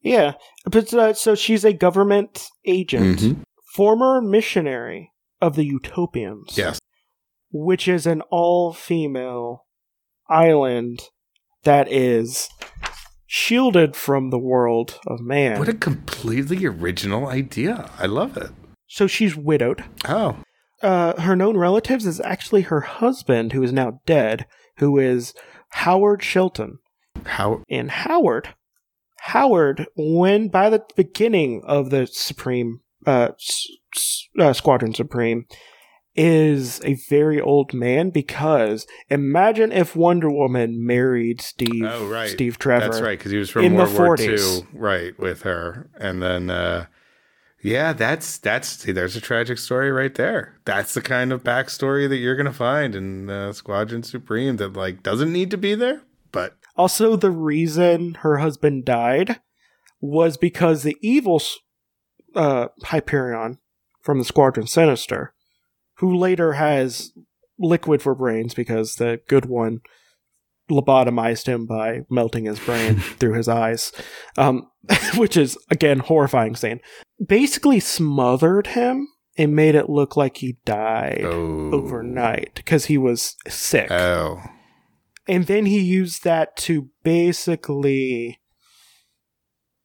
Yeah, 0.00 0.34
but 0.64 0.94
uh, 0.94 1.12
so 1.14 1.34
she's 1.34 1.64
a 1.64 1.72
government 1.72 2.46
agent, 2.64 3.18
Mhm. 3.18 3.42
former 3.74 4.20
missionary 4.22 5.12
of 5.40 5.56
the 5.56 5.64
Utopians. 5.64 6.56
Yes. 6.56 6.78
which 7.50 7.88
is 7.88 8.06
an 8.06 8.20
all-female 8.30 9.64
island 10.28 11.00
that 11.64 11.90
is 11.90 12.46
shielded 13.26 13.96
from 13.96 14.28
the 14.28 14.38
world 14.38 14.98
of 15.06 15.20
man. 15.20 15.58
What 15.58 15.68
a 15.68 15.72
completely 15.74 16.66
original 16.66 17.26
idea. 17.26 17.90
I 17.98 18.04
love 18.06 18.36
it. 18.36 18.50
so 18.86 19.06
she's 19.06 19.34
widowed. 19.36 19.84
Oh, 20.06 20.36
Uh, 20.82 21.20
her 21.22 21.34
known 21.34 21.56
relatives 21.56 22.06
is 22.06 22.20
actually 22.20 22.62
her 22.62 22.82
husband, 22.82 23.52
who 23.52 23.62
is 23.62 23.72
now 23.72 24.00
dead, 24.06 24.46
who 24.78 24.98
is 24.98 25.34
Howard 25.70 26.22
Shelton. 26.22 26.78
How 27.26 27.62
And 27.68 27.90
Howard, 27.90 28.54
Howard, 29.20 29.86
when 29.96 30.48
by 30.48 30.70
the 30.70 30.84
beginning 30.96 31.62
of 31.64 31.90
the 31.90 32.06
Supreme 32.06 32.80
uh, 33.06 33.30
s- 33.38 34.28
uh, 34.38 34.52
Squadron 34.52 34.94
Supreme, 34.94 35.46
is 36.14 36.80
a 36.84 36.94
very 37.08 37.40
old 37.40 37.72
man 37.72 38.10
because 38.10 38.86
imagine 39.08 39.70
if 39.70 39.94
Wonder 39.94 40.30
Woman 40.30 40.84
married 40.84 41.40
Steve. 41.40 41.84
Oh, 41.84 42.06
right. 42.08 42.28
Steve 42.28 42.58
Trevor. 42.58 42.86
That's 42.88 43.00
right, 43.00 43.16
because 43.18 43.30
he 43.30 43.38
was 43.38 43.50
from 43.50 43.64
in 43.64 43.76
the 43.76 43.84
World 43.84 43.94
War 43.98 44.16
40s. 44.16 44.62
II, 44.62 44.66
right, 44.72 45.18
with 45.18 45.42
her, 45.42 45.88
and 45.98 46.20
then, 46.20 46.50
uh, 46.50 46.86
yeah, 47.62 47.92
that's 47.92 48.38
that's 48.38 48.68
see, 48.68 48.92
there's 48.92 49.16
a 49.16 49.20
tragic 49.20 49.58
story 49.58 49.90
right 49.92 50.14
there. 50.14 50.58
That's 50.64 50.94
the 50.94 51.00
kind 51.02 51.32
of 51.32 51.44
backstory 51.44 52.08
that 52.08 52.16
you're 52.16 52.36
gonna 52.36 52.52
find 52.52 52.94
in 52.94 53.30
uh, 53.30 53.52
Squadron 53.52 54.02
Supreme 54.02 54.56
that 54.56 54.72
like 54.74 55.02
doesn't 55.02 55.32
need 55.32 55.50
to 55.52 55.56
be 55.56 55.74
there, 55.74 56.02
but 56.32 56.56
Also, 56.78 57.16
the 57.16 57.32
reason 57.32 58.14
her 58.20 58.38
husband 58.38 58.84
died 58.84 59.40
was 60.00 60.36
because 60.36 60.84
the 60.84 60.96
evil 61.02 61.42
uh, 62.36 62.68
Hyperion 62.84 63.58
from 64.00 64.18
the 64.18 64.24
Squadron 64.24 64.68
Sinister, 64.68 65.34
who 65.96 66.16
later 66.16 66.52
has 66.52 67.12
liquid 67.58 68.00
for 68.00 68.14
brains 68.14 68.54
because 68.54 68.94
the 68.94 69.20
good 69.28 69.46
one 69.46 69.80
lobotomized 70.70 71.46
him 71.46 71.66
by 71.66 72.02
melting 72.08 72.44
his 72.44 72.60
brain 72.60 72.96
through 73.18 73.34
his 73.34 73.48
eyes, 73.48 73.90
um, 74.36 74.70
which 75.16 75.36
is, 75.36 75.58
again, 75.70 75.98
horrifying 75.98 76.54
scene, 76.54 76.80
basically 77.26 77.80
smothered 77.80 78.68
him 78.68 79.08
and 79.36 79.56
made 79.56 79.74
it 79.74 79.90
look 79.90 80.16
like 80.16 80.36
he 80.36 80.58
died 80.64 81.22
oh, 81.24 81.72
overnight 81.72 82.52
because 82.54 82.86
he 82.86 82.98
was 82.98 83.36
sick. 83.48 83.90
Oh, 83.90 84.40
and 85.28 85.46
then 85.46 85.66
he 85.66 85.78
used 85.80 86.24
that 86.24 86.56
to 86.56 86.88
basically 87.04 88.40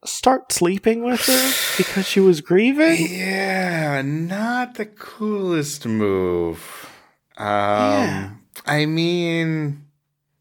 start 0.05 0.51
sleeping 0.51 1.03
with 1.03 1.25
her 1.25 1.51
because 1.77 2.07
she 2.07 2.19
was 2.19 2.41
grieving. 2.41 3.07
yeah, 3.09 4.01
not 4.03 4.75
the 4.75 4.85
coolest 4.85 5.85
move. 5.85 6.89
Um, 7.37 7.45
Yeah. 7.45 8.29
I 8.65 8.85
mean, 8.85 9.85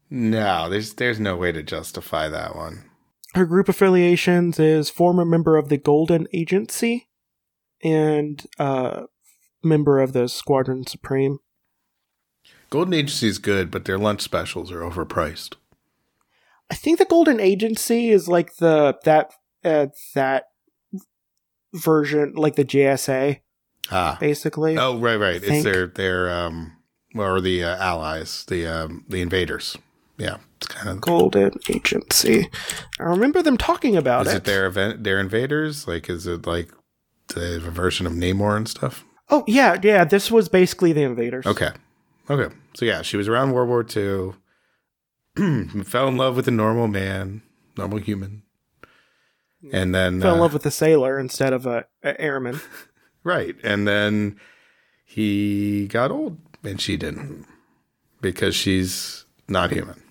no, 0.09 0.69
there's 0.69 0.93
there's 0.93 1.19
no 1.19 1.35
way 1.35 1.51
to 1.51 1.63
justify 1.63 2.29
that 2.29 2.55
one. 2.55 2.83
Her 3.33 3.45
group 3.45 3.67
affiliations 3.67 4.59
is 4.59 4.89
former 4.89 5.25
member 5.25 5.57
of 5.57 5.69
the 5.69 5.77
Golden 5.77 6.27
Agency 6.33 7.09
and 7.83 8.45
uh, 8.59 9.03
member 9.63 9.99
of 9.99 10.13
the 10.13 10.29
Squadron 10.29 10.85
Supreme. 10.85 11.39
Golden 12.73 12.95
Agency 12.95 13.27
is 13.27 13.37
good, 13.37 13.69
but 13.69 13.85
their 13.85 13.99
lunch 13.99 14.21
specials 14.21 14.71
are 14.71 14.79
overpriced. 14.79 15.57
I 16.71 16.73
think 16.73 16.97
the 16.97 17.05
Golden 17.05 17.39
Agency 17.39 18.09
is 18.09 18.27
like 18.27 18.55
the 18.55 18.97
that 19.03 19.31
uh, 19.63 19.87
that 20.15 20.45
version, 21.71 22.33
like 22.33 22.55
the 22.55 22.65
JSA, 22.65 23.41
Ah, 23.91 24.17
basically. 24.19 24.75
Oh, 24.79 24.97
right, 24.97 25.17
right. 25.17 25.35
It's 25.35 25.45
think. 25.45 25.63
their 25.63 25.85
their 25.85 26.31
um 26.33 26.75
or 27.13 27.39
the 27.41 27.63
uh, 27.63 27.77
allies, 27.77 28.43
the 28.45 28.65
um 28.65 29.05
the 29.07 29.21
invaders. 29.21 29.77
Yeah, 30.17 30.37
it's 30.57 30.65
kind 30.65 30.89
of 30.89 30.99
Golden 30.99 31.51
Agency. 31.69 32.49
I 32.99 33.03
remember 33.03 33.43
them 33.43 33.55
talking 33.55 33.95
about 33.95 34.25
Is 34.25 34.33
it. 34.33 34.37
it 34.37 34.43
their 34.45 34.65
event 34.65 35.03
their 35.03 35.19
invaders? 35.19 35.87
Like 35.87 36.09
is 36.09 36.25
it 36.25 36.47
like 36.47 36.71
the 37.27 37.59
version 37.59 38.07
of 38.07 38.13
Namor 38.13 38.57
and 38.57 38.67
stuff? 38.67 39.05
Oh 39.29 39.43
yeah, 39.45 39.77
yeah. 39.83 40.05
This 40.05 40.31
was 40.31 40.49
basically 40.49 40.91
the 40.91 41.03
invaders. 41.03 41.45
Okay. 41.45 41.69
Okay. 42.29 42.53
So 42.73 42.85
yeah, 42.85 43.01
she 43.01 43.17
was 43.17 43.27
around 43.27 43.51
World 43.51 43.69
War 43.69 43.85
II. 43.85 44.33
fell 45.83 46.07
in 46.07 46.17
love 46.17 46.35
with 46.35 46.47
a 46.47 46.51
normal 46.51 46.87
man, 46.87 47.41
normal 47.77 47.99
human. 47.99 48.43
And 49.71 49.95
then 49.95 50.19
Fell 50.21 50.33
in 50.33 50.39
uh, 50.39 50.43
love 50.43 50.53
with 50.53 50.65
a 50.65 50.71
sailor 50.71 51.17
instead 51.17 51.53
of 51.53 51.65
a, 51.65 51.85
a 52.03 52.19
airman. 52.19 52.59
Right. 53.23 53.55
And 53.63 53.87
then 53.87 54.37
he 55.05 55.87
got 55.87 56.11
old 56.11 56.37
and 56.61 56.81
she 56.81 56.97
didn't 56.97 57.45
because 58.19 58.53
she's 58.53 59.25
not 59.47 59.71
human. 59.71 60.03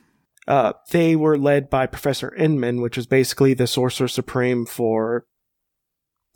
Uh, 0.48 0.72
they 0.90 1.14
were 1.14 1.36
led 1.36 1.68
by 1.68 1.86
Professor 1.86 2.34
Imam, 2.38 2.80
which 2.80 2.96
is 2.96 3.06
basically 3.06 3.52
the 3.52 3.66
Sorcerer 3.66 4.08
Supreme 4.08 4.64
for 4.64 5.26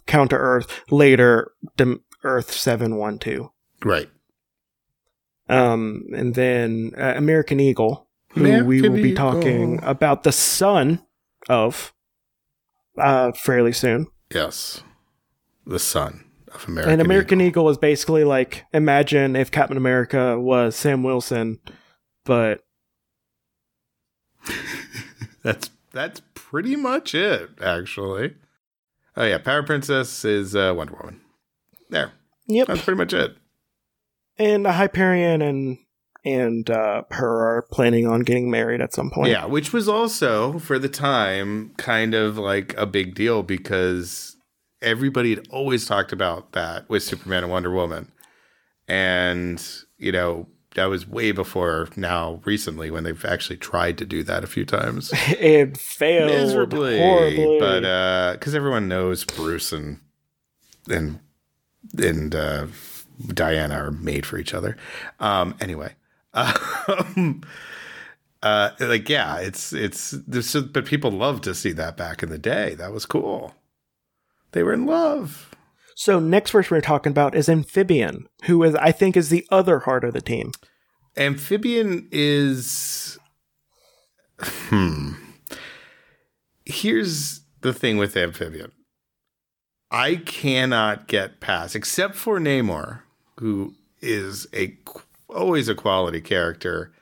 Counter 0.06 0.38
Earth. 0.38 0.82
Later, 0.90 1.52
Earth 2.22 2.52
Seven 2.52 2.96
One 2.96 3.18
Two. 3.18 3.52
Right. 3.82 4.10
Um, 5.48 6.06
and 6.14 6.34
then 6.34 6.92
uh, 6.98 7.14
American 7.16 7.60
Eagle, 7.60 8.08
who 8.30 8.64
we 8.64 8.82
will 8.82 8.94
be 8.94 9.14
talking 9.14 9.74
Eagle. 9.74 9.88
about 9.88 10.22
the 10.24 10.32
son 10.32 11.02
of 11.48 11.92
uh, 12.98 13.32
fairly 13.32 13.72
soon. 13.72 14.08
Yes. 14.34 14.82
The 15.66 15.78
son 15.78 16.24
of 16.52 16.66
American. 16.68 16.92
and 16.94 17.02
American 17.02 17.40
Eagle. 17.40 17.48
Eagle 17.64 17.70
is 17.70 17.78
basically 17.78 18.24
like 18.24 18.64
imagine 18.72 19.36
if 19.36 19.50
Captain 19.50 19.76
America 19.76 20.38
was 20.38 20.74
Sam 20.76 21.02
Wilson, 21.02 21.60
but 22.24 22.60
That's 25.42 25.70
that's 25.92 26.22
pretty 26.34 26.76
much 26.76 27.14
it, 27.14 27.50
actually. 27.62 28.34
Oh 29.16 29.24
yeah, 29.24 29.38
Power 29.38 29.62
Princess 29.62 30.24
is 30.24 30.54
uh, 30.56 30.74
Wonder 30.76 30.94
Woman. 31.00 31.20
There. 31.88 32.12
yep. 32.48 32.66
That's 32.66 32.82
pretty 32.82 32.98
much 32.98 33.12
it. 33.12 33.36
And 34.38 34.66
Hyperion 34.66 35.42
and 35.42 35.78
and 36.24 36.68
uh, 36.68 37.04
her 37.12 37.56
are 37.56 37.62
planning 37.70 38.06
on 38.06 38.20
getting 38.20 38.50
married 38.50 38.80
at 38.80 38.92
some 38.92 39.10
point. 39.10 39.30
Yeah, 39.30 39.44
which 39.46 39.72
was 39.72 39.88
also 39.88 40.58
for 40.58 40.78
the 40.78 40.88
time 40.88 41.70
kind 41.76 42.14
of 42.14 42.36
like 42.36 42.76
a 42.76 42.84
big 42.84 43.14
deal 43.14 43.44
because 43.44 44.36
everybody 44.82 45.30
had 45.34 45.46
always 45.50 45.86
talked 45.86 46.12
about 46.12 46.52
that 46.52 46.88
with 46.88 47.04
Superman 47.04 47.44
and 47.44 47.52
Wonder 47.52 47.70
Woman. 47.70 48.10
And, 48.88 49.64
you 49.98 50.10
know, 50.10 50.48
that 50.74 50.86
was 50.86 51.08
way 51.08 51.32
before 51.32 51.88
now 51.96 52.40
recently 52.44 52.90
when 52.90 53.04
they've 53.04 53.24
actually 53.24 53.56
tried 53.56 53.96
to 53.98 54.04
do 54.04 54.22
that 54.24 54.44
a 54.44 54.46
few 54.48 54.64
times. 54.64 55.10
it 55.28 55.76
failed 55.76 56.30
Miserably. 56.30 56.98
horribly. 56.98 57.58
But 57.58 57.84
uh 57.84 58.32
because 58.34 58.54
everyone 58.54 58.88
knows 58.88 59.24
Bruce 59.24 59.72
and 59.72 60.00
and 60.88 61.20
and 61.96 62.34
uh 62.34 62.66
Diana 63.28 63.74
are 63.74 63.90
made 63.90 64.26
for 64.26 64.38
each 64.38 64.54
other. 64.54 64.76
Um 65.20 65.54
anyway. 65.60 65.94
Um 66.34 67.42
uh 68.42 68.70
like 68.78 69.08
yeah, 69.08 69.38
it's 69.38 69.72
it's 69.72 70.10
this 70.26 70.54
but 70.54 70.84
people 70.84 71.10
love 71.10 71.40
to 71.42 71.54
see 71.54 71.72
that 71.72 71.96
back 71.96 72.22
in 72.22 72.28
the 72.28 72.38
day. 72.38 72.74
That 72.74 72.92
was 72.92 73.06
cool. 73.06 73.54
They 74.52 74.62
were 74.62 74.72
in 74.72 74.86
love. 74.86 75.50
so 75.94 76.18
next 76.20 76.50
verse 76.50 76.70
we're 76.70 76.80
talking 76.80 77.10
about 77.10 77.34
is 77.34 77.48
Amphibian, 77.48 78.28
who 78.44 78.62
is 78.62 78.74
I 78.76 78.92
think 78.92 79.16
is 79.16 79.30
the 79.30 79.46
other 79.50 79.80
heart 79.80 80.04
of 80.04 80.12
the 80.12 80.20
team. 80.20 80.52
Amphibian 81.16 82.08
is 82.12 83.18
hmm. 84.40 85.12
Here's 86.66 87.40
the 87.60 87.72
thing 87.72 87.96
with 87.96 88.16
Amphibian. 88.16 88.72
I 89.90 90.16
cannot 90.16 91.06
get 91.06 91.40
past 91.40 91.76
except 91.76 92.16
for 92.16 92.38
Namor, 92.38 93.00
who 93.38 93.74
is 94.00 94.46
a 94.54 94.76
always 95.28 95.68
a 95.68 95.74
quality 95.74 96.20
character. 96.20 96.92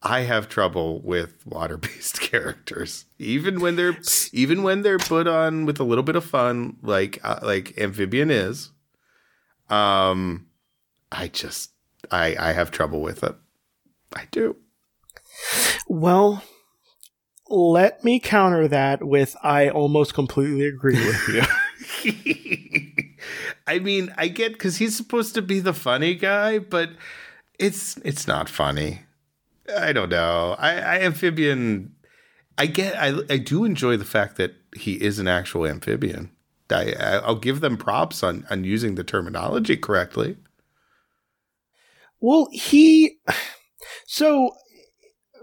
I 0.00 0.20
have 0.20 0.48
trouble 0.48 1.00
with 1.02 1.44
water-based 1.44 2.20
characters, 2.20 3.06
even 3.18 3.60
when 3.60 3.76
they're 3.76 3.98
even 4.32 4.62
when 4.62 4.82
they're 4.82 4.98
put 4.98 5.26
on 5.26 5.66
with 5.66 5.80
a 5.80 5.84
little 5.84 6.04
bit 6.04 6.16
of 6.16 6.24
fun, 6.24 6.76
like 6.82 7.18
uh, 7.24 7.40
like 7.42 7.76
Amphibian 7.78 8.30
is. 8.30 8.70
Um, 9.68 10.46
I 11.10 11.28
just 11.28 11.72
I 12.10 12.36
I 12.38 12.52
have 12.52 12.70
trouble 12.70 13.00
with 13.00 13.24
it. 13.24 13.34
I 14.14 14.26
do. 14.30 14.56
Well, 15.88 16.42
let 17.48 18.04
me 18.04 18.20
counter 18.20 18.68
that 18.68 19.02
with 19.02 19.36
I 19.42 19.68
almost 19.68 20.14
completely 20.14 20.66
agree 20.66 20.94
with 20.94 21.28
you. 21.28 21.42
I 23.68 23.78
mean, 23.80 24.12
I 24.16 24.28
get 24.28 24.52
because 24.52 24.78
he's 24.78 24.96
supposed 24.96 25.34
to 25.34 25.42
be 25.42 25.60
the 25.60 25.74
funny 25.74 26.14
guy, 26.14 26.58
but 26.58 26.90
it's 27.58 27.98
it's 27.98 28.26
not 28.26 28.48
funny. 28.48 29.02
I 29.76 29.92
don't 29.92 30.08
know. 30.08 30.56
I, 30.58 30.70
I 30.80 31.00
amphibian. 31.00 31.94
I 32.56 32.66
get. 32.66 32.96
I 32.96 33.20
I 33.28 33.36
do 33.36 33.64
enjoy 33.64 33.98
the 33.98 34.06
fact 34.06 34.36
that 34.36 34.54
he 34.74 34.94
is 34.94 35.18
an 35.18 35.28
actual 35.28 35.66
amphibian. 35.66 36.30
I, 36.70 36.92
I'll 37.24 37.36
give 37.36 37.60
them 37.60 37.76
props 37.76 38.22
on 38.22 38.46
on 38.50 38.64
using 38.64 38.94
the 38.94 39.04
terminology 39.04 39.76
correctly. 39.76 40.36
well, 42.20 42.48
he. 42.50 43.18
So, 44.10 44.56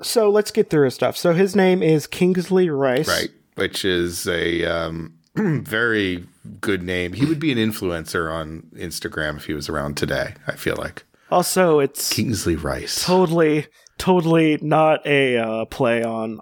so 0.02 0.32
let's 0.32 0.50
get 0.50 0.72
through 0.72 0.86
his 0.86 0.96
stuff. 0.96 1.16
So 1.16 1.34
his 1.34 1.56
name 1.56 1.84
is 1.84 2.08
Kingsley 2.08 2.70
Rice. 2.70 3.08
Right, 3.08 3.30
which 3.56 3.86
is 3.86 4.28
a 4.28 4.66
um, 4.66 5.15
very 5.64 6.26
good 6.62 6.84
name. 6.84 7.14
He 7.14 7.26
would 7.26 7.40
be 7.40 7.52
an 7.52 7.58
influencer 7.58 8.32
on 8.32 8.70
Instagram 8.76 9.38
if 9.38 9.46
he 9.46 9.54
was 9.54 9.70
around 9.70 9.98
today. 9.98 10.34
I 10.48 10.56
feel 10.56 10.76
like 10.78 11.04
Also, 11.32 11.80
it's 11.80 12.12
Kingsley 12.12 12.56
Rice. 12.56 13.04
totally, 13.06 13.68
totally 13.98 14.58
not 14.62 15.06
a 15.06 15.38
uh, 15.38 15.66
play 15.66 16.04
on 16.04 16.40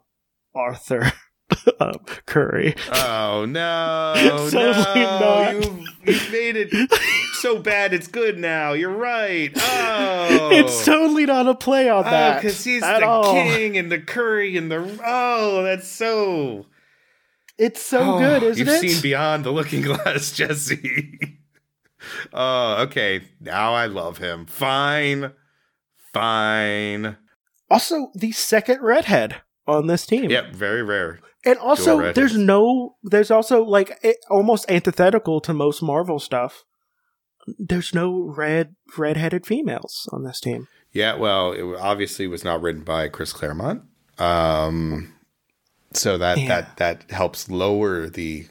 Arthur 0.55 1.11
uh, 1.79 1.93
Curry. 2.25 2.75
Oh 2.91 3.45
no! 3.47 4.13
Totally 4.51 4.63
no, 4.63 5.19
not. 5.19 5.53
you 5.53 5.85
you 6.05 6.19
made 6.31 6.55
it 6.57 6.91
so 7.39 7.59
bad. 7.59 7.93
It's 7.93 8.07
good 8.07 8.37
now. 8.39 8.73
You're 8.73 8.89
right. 8.95 9.51
Oh, 10.35 10.49
It's 10.51 10.85
totally 10.85 11.25
not 11.25 11.47
a 11.47 11.53
play 11.55 11.89
on 11.89 12.05
oh, 12.05 12.09
that. 12.09 12.41
because 12.41 12.63
he's 12.63 12.81
the 12.81 13.05
all. 13.05 13.33
king 13.33 13.77
and 13.77 13.91
the 13.91 13.99
curry 13.99 14.55
and 14.57 14.71
the 14.71 14.99
oh, 15.05 15.61
that's 15.63 15.87
so 15.87 16.65
It's 17.57 17.81
so 17.81 18.15
Oh, 18.15 18.19
good, 18.19 18.43
isn't 18.43 18.57
You've 18.67 18.75
it? 18.75 18.81
seen 18.89 19.01
beyond 19.01 19.43
the 19.43 19.51
looking 19.51 19.81
glass, 19.83 20.31
Jesse. 20.31 21.39
oh, 22.33 22.81
okay. 22.83 23.21
Now 23.39 23.73
I 23.73 23.85
love 23.85 24.17
him. 24.17 24.45
Fine, 24.45 25.33
fine. 26.13 27.17
also, 27.69 28.09
the 28.15 28.31
second 28.31 28.81
redhead 28.81 29.41
on 29.67 29.87
this 29.87 30.05
team. 30.05 30.29
Yep, 30.29 30.53
very 30.53 30.83
rare. 30.83 31.19
And 31.45 31.57
also, 31.59 32.13
there's 32.13 32.37
no, 32.37 32.95
there's 33.03 33.29
also 33.31 33.63
like 33.63 33.99
it, 34.01 34.17
almost 34.29 34.69
antithetical 34.71 35.41
to 35.41 35.53
most 35.53 35.81
Marvel 35.81 36.17
stuff. 36.19 36.63
There's 37.59 37.93
no 37.93 38.21
red, 38.35 38.75
red-headed 38.97 39.45
females 39.45 40.07
on 40.13 40.23
this 40.23 40.39
team. 40.39 40.69
Yeah, 40.93 41.15
well, 41.15 41.51
it 41.51 41.63
obviously 41.79 42.27
was 42.27 42.45
not 42.45 42.61
written 42.61 42.83
by 42.83 43.09
Chris 43.09 43.33
Claremont. 43.33 43.81
Um, 44.17 45.12
so 45.97 46.17
that 46.17 46.37
Yeah. 46.39 46.47
that 46.47 46.77
that 46.77 47.11
helps 47.11 47.49
lower 47.49 48.07
the 48.09 48.47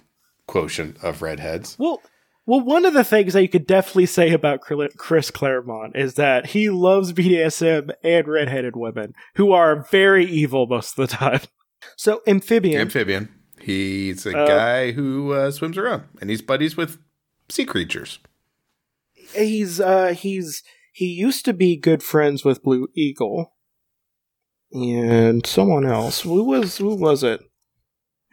quotient 0.47 0.97
of 1.03 1.22
redheads. 1.22 1.76
Well, 1.78 2.03
well, 2.47 2.61
one 2.61 2.84
of 2.84 2.93
the 2.95 3.05
things 3.05 3.34
that 3.34 3.43
you 3.43 3.49
could 3.49 3.66
definitely 3.68 4.07
say 4.07 4.32
about 4.32 4.61
Chris 4.97 5.30
Claremont 5.30 5.95
is 5.95 6.14
that 6.14 6.47
he 6.47 6.70
loves 6.70 7.12
BDSM 7.12 7.90
and 8.03 8.26
redheaded 8.26 8.74
women 8.74 9.12
who 9.36 9.53
are 9.53 9.86
very 9.90 10.24
evil 10.26 10.66
most 10.66 10.99
of 10.99 11.09
the 11.09 11.16
time. 11.16 11.40
So, 11.97 12.20
amphibian. 12.26 12.80
Amphibian. 12.80 13.28
He's 13.61 14.26
a 14.26 14.36
Uh, 14.36 14.47
guy 14.47 14.93
who 14.93 15.32
uh, 15.32 15.51
swims 15.53 15.78
around, 15.78 16.05
and 16.20 16.30
he's 16.30 16.43
buddies 16.43 16.76
with 16.76 16.99
sea 17.49 17.64
creatures. 17.64 18.18
he's 19.34 19.80
uh 19.80 20.09
he's 20.14 20.62
he 20.93 21.07
used 21.07 21.45
to 21.45 21.53
be 21.53 21.76
good 21.76 22.03
friends 22.03 22.45
with 22.45 22.62
Blue 22.62 22.88
Eagle 22.95 23.55
and 24.72 25.46
someone 25.46 25.86
else. 25.86 26.20
Who 26.22 26.44
was 26.44 26.78
who 26.78 26.94
was 26.94 27.22
it? 27.22 27.40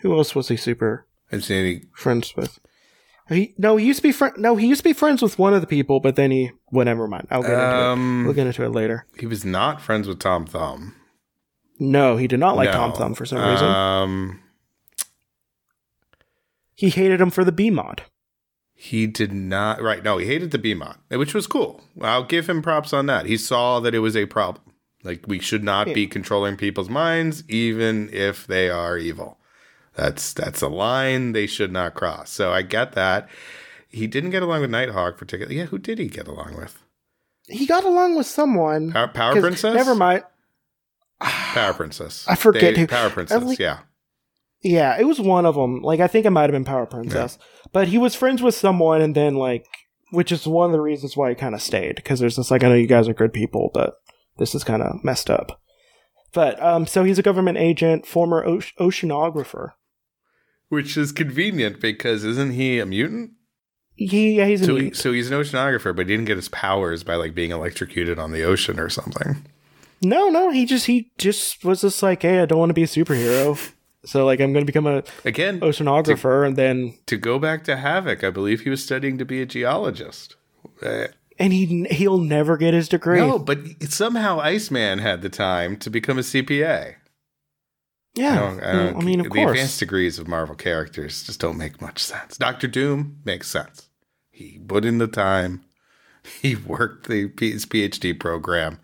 Who 0.02 0.16
else 0.16 0.34
was 0.36 0.48
he 0.48 0.56
super 0.58 1.06
I've 1.32 1.44
seen 1.44 1.58
any 1.66 1.82
friends 1.94 2.36
with? 2.36 2.60
He 3.30 3.54
no, 3.58 3.78
he 3.78 3.86
used 3.86 4.00
to 4.00 4.04
be 4.04 4.12
friend. 4.12 4.34
No, 4.38 4.56
he 4.56 4.68
used 4.68 4.80
to 4.80 4.90
be 4.90 4.94
friends 4.94 5.22
with 5.22 5.38
one 5.38 5.54
of 5.54 5.62
the 5.62 5.68
people, 5.68 6.00
but 6.00 6.16
then 6.16 6.32
he. 6.32 6.52
Well, 6.72 6.86
never 6.86 7.08
mind. 7.08 7.28
I'll 7.30 7.42
get 7.44 7.52
into 7.52 7.64
it. 7.64 7.84
Um, 7.84 8.24
We'll 8.26 8.34
get 8.34 8.48
into 8.48 8.64
it 8.64 8.70
later. 8.70 9.06
he 9.20 9.28
was 9.28 9.46
not 9.46 9.82
friends 9.82 10.08
with 10.08 10.20
Tom 10.20 10.46
Thumb. 10.48 10.96
No, 11.80 12.18
he 12.18 12.28
did 12.28 12.40
not 12.40 12.56
like 12.56 12.68
No. 12.68 12.74
Tom 12.74 12.94
Thumb 12.94 13.14
for 13.14 13.26
some 13.26 13.38
reason. 13.48 13.68
Um, 13.68 14.40
He 16.76 16.90
hated 16.90 17.22
him 17.22 17.30
for 17.30 17.44
the 17.44 17.52
B 17.52 17.70
mod. 17.70 18.04
he 18.74 19.06
did 19.08 19.32
not. 19.34 19.82
Right? 19.82 20.04
No, 20.04 20.18
he 20.18 20.26
hated 20.26 20.52
the 20.52 20.58
B 20.58 20.74
mod, 20.74 20.98
which 21.10 21.34
was 21.34 21.46
cool. 21.48 21.82
I'll 22.02 22.24
give 22.24 22.50
him 22.50 22.62
props 22.62 22.94
on 22.94 23.06
that. 23.08 23.26
He 23.28 23.38
saw 23.38 23.80
that 23.82 23.94
it 23.94 24.00
was 24.00 24.16
a 24.16 24.26
problem. 24.26 24.69
Like 25.04 25.26
we 25.28 25.40
should 25.40 25.64
not 25.64 25.88
be 25.88 26.08
controlling 26.08 26.58
people's 26.58 26.90
minds, 26.90 27.44
even 27.48 28.10
if 28.12 28.46
they 28.46 28.70
are 28.70 28.98
evil. 28.98 29.38
That's 29.96 30.34
that's 30.34 30.62
a 30.62 30.68
line 30.68 31.32
they 31.32 31.48
should 31.48 31.72
not 31.72 31.94
cross. 31.94 32.30
So 32.32 32.52
I 32.52 32.62
get 32.62 32.94
that. 32.94 33.30
He 33.90 34.08
didn't 34.08 34.30
get 34.32 34.44
along 34.44 34.62
with 34.62 34.70
Nighthawk 34.70 35.18
particularly. 35.18 35.58
Yeah, 35.58 35.66
who 35.66 35.78
did 35.78 36.00
he 36.00 36.08
get 36.08 36.28
along 36.28 36.56
with? 36.58 36.82
He 37.48 37.66
got 37.66 37.84
along 37.84 38.16
with 38.16 38.28
someone. 38.28 38.92
Power, 38.92 39.08
Power 39.08 39.40
Princess. 39.42 39.74
Never 39.74 39.96
mind. 39.96 40.24
Power 41.20 41.74
Princess. 41.74 42.26
I 42.28 42.36
forget 42.36 42.76
They- 42.76 42.82
who- 42.82 42.88
Power 42.88 43.10
Princess. 43.10 43.44
like- 43.44 43.60
yeah. 43.60 43.80
Yeah, 44.62 45.00
it 45.00 45.06
was 45.06 45.22
one 45.22 45.46
of 45.46 45.56
them. 45.56 45.82
Like 45.82 46.02
I 46.02 46.08
think 46.08 46.26
it 46.26 46.32
might 46.32 46.44
have 46.44 46.52
been 46.52 46.66
Power 46.66 46.86
Princess, 46.86 47.38
but 47.72 47.88
he 47.88 47.98
was 47.98 48.14
friends 48.14 48.42
with 48.42 48.54
someone, 48.56 49.02
and 49.02 49.16
then 49.16 49.36
like, 49.36 49.66
which 50.12 50.34
is 50.34 50.46
one 50.46 50.66
of 50.66 50.74
the 50.74 50.82
reasons 50.82 51.16
why 51.16 51.30
he 51.30 51.36
kind 51.36 51.56
of 51.56 51.62
stayed 51.62 51.96
because 51.96 52.20
there's 52.20 52.36
this 52.36 52.52
like 52.52 52.62
I 52.66 52.68
know 52.68 52.76
you 52.76 52.86
guys 52.86 53.08
are 53.08 53.14
good 53.14 53.32
people, 53.32 53.72
but 53.74 53.94
this 54.40 54.56
is 54.56 54.64
kind 54.64 54.82
of 54.82 55.04
messed 55.04 55.30
up. 55.30 55.62
But 56.34 56.62
um, 56.62 56.88
so 56.88 57.04
he's 57.04 57.20
a 57.20 57.24
government 57.24 57.58
agent, 57.58 58.06
former 58.06 58.46
oce- 58.46 58.74
oceanographer. 58.80 59.74
Which 60.70 60.98
is 60.98 61.12
convenient 61.12 61.82
because 61.82 62.24
isn't 62.24 62.52
he 62.52 62.80
a 62.80 62.86
mutant? 62.86 63.32
He 63.96 64.38
yeah, 64.38 64.46
he's 64.46 64.62
a 64.62 64.66
So, 64.66 64.76
he, 64.76 64.92
so 64.94 65.12
he's 65.12 65.30
an 65.32 65.38
oceanographer, 65.38 65.96
but 65.96 66.08
he 66.08 66.14
didn't 66.14 66.28
get 66.28 66.38
his 66.38 66.50
powers 66.50 67.04
by 67.04 67.16
like 67.16 67.34
being 67.36 67.52
electrocuted 67.52 68.18
on 68.20 68.32
the 68.32 68.44
ocean 68.44 68.80
or 68.80 68.90
something. 68.90 69.46
no, 70.02 70.30
no, 70.30 70.52
he 70.52 70.66
just 70.66 70.86
he 70.86 71.12
just 71.18 71.66
was 71.66 71.82
just 71.82 72.02
like, 72.04 72.22
hey, 72.22 72.40
I 72.40 72.46
don't 72.46 72.60
want 72.60 72.70
to 72.70 72.74
be 72.76 72.84
a 72.84 72.88
superhero, 72.88 73.60
so 74.06 74.26
like 74.26 74.40
I'm 74.40 74.54
going 74.54 74.64
to 74.64 74.72
become 74.72 74.88
a 74.88 75.04
Again, 75.26 75.60
oceanographer, 75.62 76.46
and 76.48 76.56
then 76.56 76.98
to 77.08 77.18
go 77.18 77.40
back 77.40 77.64
to 77.66 77.76
Havoc, 77.76 78.24
I 78.24 78.30
believe 78.30 78.62
he 78.62 78.70
was 78.70 78.84
studying 78.84 79.18
to 79.18 79.26
be 79.26 79.42
a 79.42 79.46
geologist. 79.46 80.36
Uh, 80.82 81.08
and 81.40 81.54
he 81.54 81.86
he'll 81.92 82.20
never 82.20 82.58
get 82.58 82.74
his 82.74 82.90
degree. 82.90 83.20
no, 83.20 83.40
but 83.40 83.60
somehow 83.90 84.40
Iceman 84.40 85.00
had 85.00 85.22
the 85.22 85.30
time 85.30 85.78
to 85.78 85.90
become 85.90 86.18
a 86.18 86.22
CPA. 86.22 86.96
yeah, 88.14 88.32
I, 88.32 88.36
don't, 88.36 88.64
I, 88.64 88.72
don't, 88.74 88.98
I 88.98 89.00
mean, 89.00 89.20
of 89.22 89.26
the 89.26 89.30
course. 89.30 89.52
advanced 89.52 89.80
degrees 89.80 90.20
of 90.20 90.28
Marvel 90.28 90.56
characters 90.56 91.24
just 91.24 91.40
don't 91.40 91.58
make 91.58 91.82
much 91.82 92.00
sense. 92.04 92.38
Doctor 92.38 92.68
Doom 92.68 93.22
makes 93.24 93.48
sense. 93.48 93.90
He 94.30 94.60
put 94.60 94.86
in 94.86 94.98
the 94.98 95.08
time. 95.08 95.64
He 96.42 96.54
worked 96.54 97.08
the 97.08 97.32
his 97.40 97.66
PhD 97.66 98.20
program, 98.20 98.80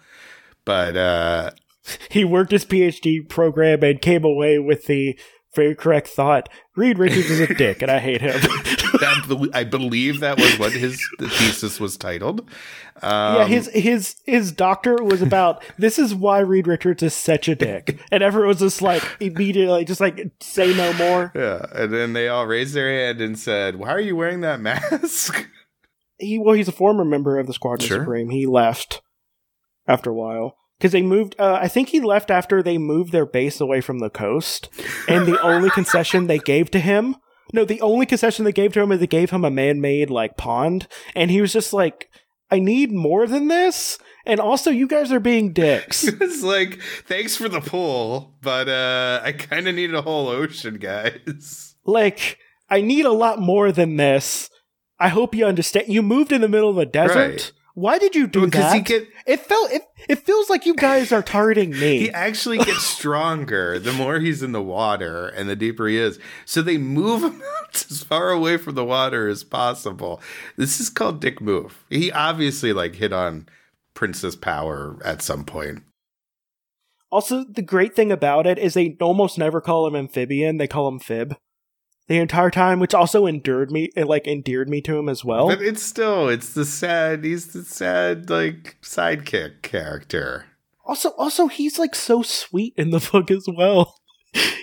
but 0.64 0.96
uh, 0.96 1.52
he 2.10 2.24
worked 2.24 2.52
his 2.52 2.66
PhD 2.66 3.28
program 3.28 3.84
and 3.84 4.02
came 4.02 4.24
away 4.24 4.58
with 4.58 4.86
the 4.86 5.20
very 5.54 5.76
correct 5.76 6.08
thought: 6.08 6.50
Reed 6.76 6.98
Richards 6.98 7.30
is 7.30 7.42
a 7.42 7.54
dick, 7.54 7.82
and 7.82 7.92
I 7.92 8.00
hate 8.00 8.22
him. 8.22 8.40
that, 9.00 9.50
I 9.54 9.64
believe 9.64 10.20
that 10.20 10.38
was 10.38 10.58
what 10.60 10.72
his 10.72 11.02
thesis 11.20 11.80
was 11.80 11.98
titled. 11.98 12.42
Um, 13.02 13.36
yeah, 13.36 13.46
his 13.46 13.70
his 13.74 14.16
his 14.26 14.52
doctor 14.52 14.96
was 15.02 15.22
about 15.22 15.64
this 15.78 16.00
is 16.00 16.16
why 16.16 16.40
Reed 16.40 16.68
Richards 16.68 17.04
is 17.04 17.14
such 17.14 17.48
a 17.48 17.56
dick, 17.56 18.00
and 18.12 18.24
everyone 18.24 18.48
was 18.50 18.60
just 18.60 18.82
like 18.82 19.04
immediately 19.20 19.84
just 19.86 20.02
like 20.02 20.32
say 20.40 20.74
no 20.76 20.94
more. 20.94 21.32
Yeah, 21.36 21.66
and 21.74 21.94
then 21.94 22.14
they 22.14 22.28
all 22.30 22.48
raised 22.48 22.74
their 22.74 22.90
hand 22.90 23.22
and 23.22 23.38
said, 23.38 23.76
"Why 23.76 23.90
are 23.90 24.00
you 24.00 24.16
wearing 24.16 24.42
that 24.42 24.60
mask?" 24.60 25.48
He 26.18 26.40
well, 26.40 26.56
he's 26.56 26.70
a 26.70 26.72
former 26.72 27.04
member 27.04 27.38
of 27.40 27.48
the 27.48 27.54
Squadron 27.54 27.88
Sure. 27.88 28.00
Supreme. 28.00 28.30
He 28.30 28.46
left 28.46 29.02
after 29.86 30.12
a 30.12 30.14
while 30.14 30.56
because 30.78 30.94
they 30.94 31.02
moved. 31.02 31.36
Uh, 31.38 31.60
I 31.62 31.68
think 31.68 31.90
he 31.90 32.00
left 32.00 32.32
after 32.32 32.64
they 32.64 32.78
moved 32.78 33.12
their 33.12 33.26
base 33.26 33.60
away 33.60 33.82
from 33.82 34.00
the 34.00 34.10
coast, 34.10 34.70
and 35.10 35.26
the 35.26 35.42
only 35.42 35.70
concession 35.72 36.28
they 36.28 36.40
gave 36.40 36.72
to 36.72 36.80
him. 36.80 37.18
No, 37.54 37.66
the 37.66 37.82
only 37.82 38.06
concession 38.06 38.46
they 38.46 38.52
gave 38.52 38.74
to 38.74 38.82
him 38.82 38.92
is 38.92 39.00
they 39.00 39.08
gave 39.08 39.30
him 39.30 39.46
a 39.46 39.52
man-made 39.52 40.10
like 40.10 40.38
pond, 40.38 40.88
and 41.16 41.30
he 41.32 41.42
was 41.42 41.54
just 41.54 41.74
like, 41.74 42.10
"I 42.50 42.60
need 42.60 42.92
more 42.92 43.28
than 43.28 43.48
this." 43.48 43.98
And 44.26 44.40
also, 44.40 44.72
you 44.72 44.88
guys 44.88 45.12
are 45.12 45.20
being 45.20 45.54
dicks. 45.54 46.04
it's 46.08 46.44
like, 46.44 46.80
"Thanks 47.06 47.36
for 47.36 47.48
the 47.48 47.62
pool, 47.62 48.36
but 48.42 48.68
uh, 48.68 49.22
I 49.24 49.32
kind 49.34 49.68
of 49.68 49.76
need 49.76 49.94
a 49.94 50.02
whole 50.02 50.28
ocean, 50.28 50.76
guys." 50.76 51.76
like, 51.86 52.40
I 52.70 52.82
need 52.82 53.06
a 53.06 53.12
lot 53.12 53.40
more 53.40 53.72
than 53.72 53.98
this. 53.98 54.50
I 55.00 55.10
hope 55.10 55.36
you 55.36 55.46
understand. 55.46 55.88
You 55.88 56.02
moved 56.02 56.32
in 56.32 56.42
the 56.42 56.48
middle 56.48 56.70
of 56.70 56.78
a 56.78 56.86
desert. 56.86 57.16
Right. 57.16 57.52
Why 57.76 58.00
did 58.00 58.16
you 58.16 58.26
do 58.26 58.46
Because 58.46 58.62
that? 58.72 58.76
he 58.76 58.82
get 58.82 59.08
it 59.28 59.42
felt 59.42 59.70
it, 59.72 59.84
it 60.10 60.20
feels 60.20 60.50
like 60.50 60.66
you 60.66 60.74
guys 60.76 61.12
are 61.12 61.22
targeting 61.22 61.72
me. 61.72 62.00
he 62.00 62.10
actually 62.10 62.58
gets 62.58 62.84
stronger 62.98 63.78
the 63.80 63.92
more 63.94 64.20
he's 64.20 64.42
in 64.42 64.54
the 64.54 64.62
water 64.62 65.28
and 65.28 65.50
the 65.50 65.56
deeper 65.58 65.86
he 65.88 65.98
is. 65.98 66.18
So 66.46 66.62
they 66.62 66.78
move 66.78 67.22
him 67.24 67.42
out 67.60 67.76
as 67.92 68.02
far 68.02 68.32
away 68.32 68.56
from 68.58 68.76
the 68.76 68.86
water 68.86 69.28
as 69.28 69.44
possible. 69.44 70.22
This 70.58 70.80
is 70.80 70.90
called 70.90 71.20
dick 71.20 71.42
move. 71.42 71.84
He 71.90 72.12
obviously 72.12 72.72
like 72.72 72.96
hit 72.96 73.12
on 73.12 73.48
princess 73.94 74.36
power 74.38 74.98
at 75.04 75.22
some 75.22 75.44
point. 75.44 75.84
Also, 77.12 77.44
the 77.44 77.62
great 77.62 77.96
thing 77.96 78.12
about 78.12 78.48
it 78.48 78.58
is 78.58 78.74
they 78.74 78.98
almost 79.00 79.38
never 79.38 79.62
call 79.62 79.86
him 79.88 79.96
amphibian; 79.96 80.58
they 80.58 80.68
call 80.68 80.88
him 80.88 81.00
Fib 81.00 81.36
the 82.08 82.18
entire 82.18 82.52
time, 82.52 82.80
which 82.80 82.94
also 82.94 83.26
endeared 83.26 83.72
me, 83.72 83.90
it 83.96 84.06
like 84.06 84.28
endeared 84.28 84.70
me 84.70 84.82
to 84.82 84.98
him 84.98 85.10
as 85.10 85.24
well. 85.26 85.48
But 85.48 85.62
it's 85.62 85.82
still 85.84 86.30
it's 86.30 86.54
the 86.54 86.66
sad 86.66 87.24
he's 87.24 87.48
the 87.54 87.64
sad 87.64 88.30
like 88.30 88.78
sidekick 88.82 89.62
character. 89.62 90.46
Also, 90.86 91.10
also 91.18 91.48
he's 91.48 91.80
like 91.80 91.96
so 91.96 92.22
sweet 92.22 92.74
in 92.78 92.92
the 92.92 93.00
book 93.12 93.32
as 93.32 93.48
well. 93.48 93.96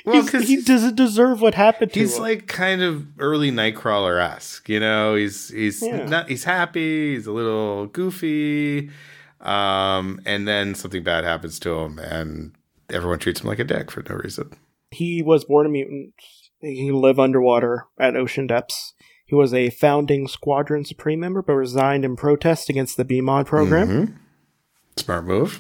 Well, 0.05 0.27
'cause 0.29 0.49
he 0.49 0.61
doesn't 0.61 0.97
deserve 0.97 1.41
what 1.41 1.55
happened 1.55 1.93
to 1.95 2.01
He's 2.01 2.11
him. 2.19 2.25
He's 2.25 2.31
like 2.37 2.47
kind 2.47 2.83
of 2.83 3.07
early 3.19 3.51
Nightcrawler 3.51 4.21
esque, 4.23 4.69
you 4.69 4.79
know. 4.81 5.15
He's 5.15 5.49
he's 5.49 5.81
Yeah. 5.83 6.05
not 6.07 6.29
he's 6.29 6.45
happy. 6.45 7.15
He's 7.15 7.27
a 7.27 7.33
little 7.33 7.87
goofy, 7.87 8.91
um, 9.41 10.21
and 10.27 10.47
then 10.47 10.75
something 10.75 11.03
bad 11.03 11.25
happens 11.25 11.59
to 11.61 11.73
him, 11.81 11.99
and 11.99 12.53
everyone 12.91 13.19
treats 13.19 13.41
him 13.41 13.49
like 13.49 13.59
a 13.61 13.65
dick 13.65 13.91
for 13.91 14.03
no 14.09 14.17
reason. 14.17 14.51
he 14.91 15.23
was 15.23 15.45
born 15.45 15.65
a 15.67 15.71
mutant. 15.71 16.13
He 16.63 16.87
can 16.87 16.95
live 17.01 17.19
underwater 17.19 17.87
at 17.99 18.17
ocean 18.17 18.47
depths. 18.47 18.95
He 19.27 19.35
was 19.35 19.53
a 19.53 19.71
founding 19.71 20.29
Squadron 20.29 20.85
Supreme 20.85 21.21
member, 21.21 21.43
but 21.43 21.55
resigned 21.55 22.05
in 22.05 22.17
protest 22.17 22.69
against 22.69 22.97
the 22.97 23.05
BMOD 23.05 23.47
program. 23.47 23.89
Mhm. 23.89 24.15
Smart 24.97 25.25
move. 25.25 25.59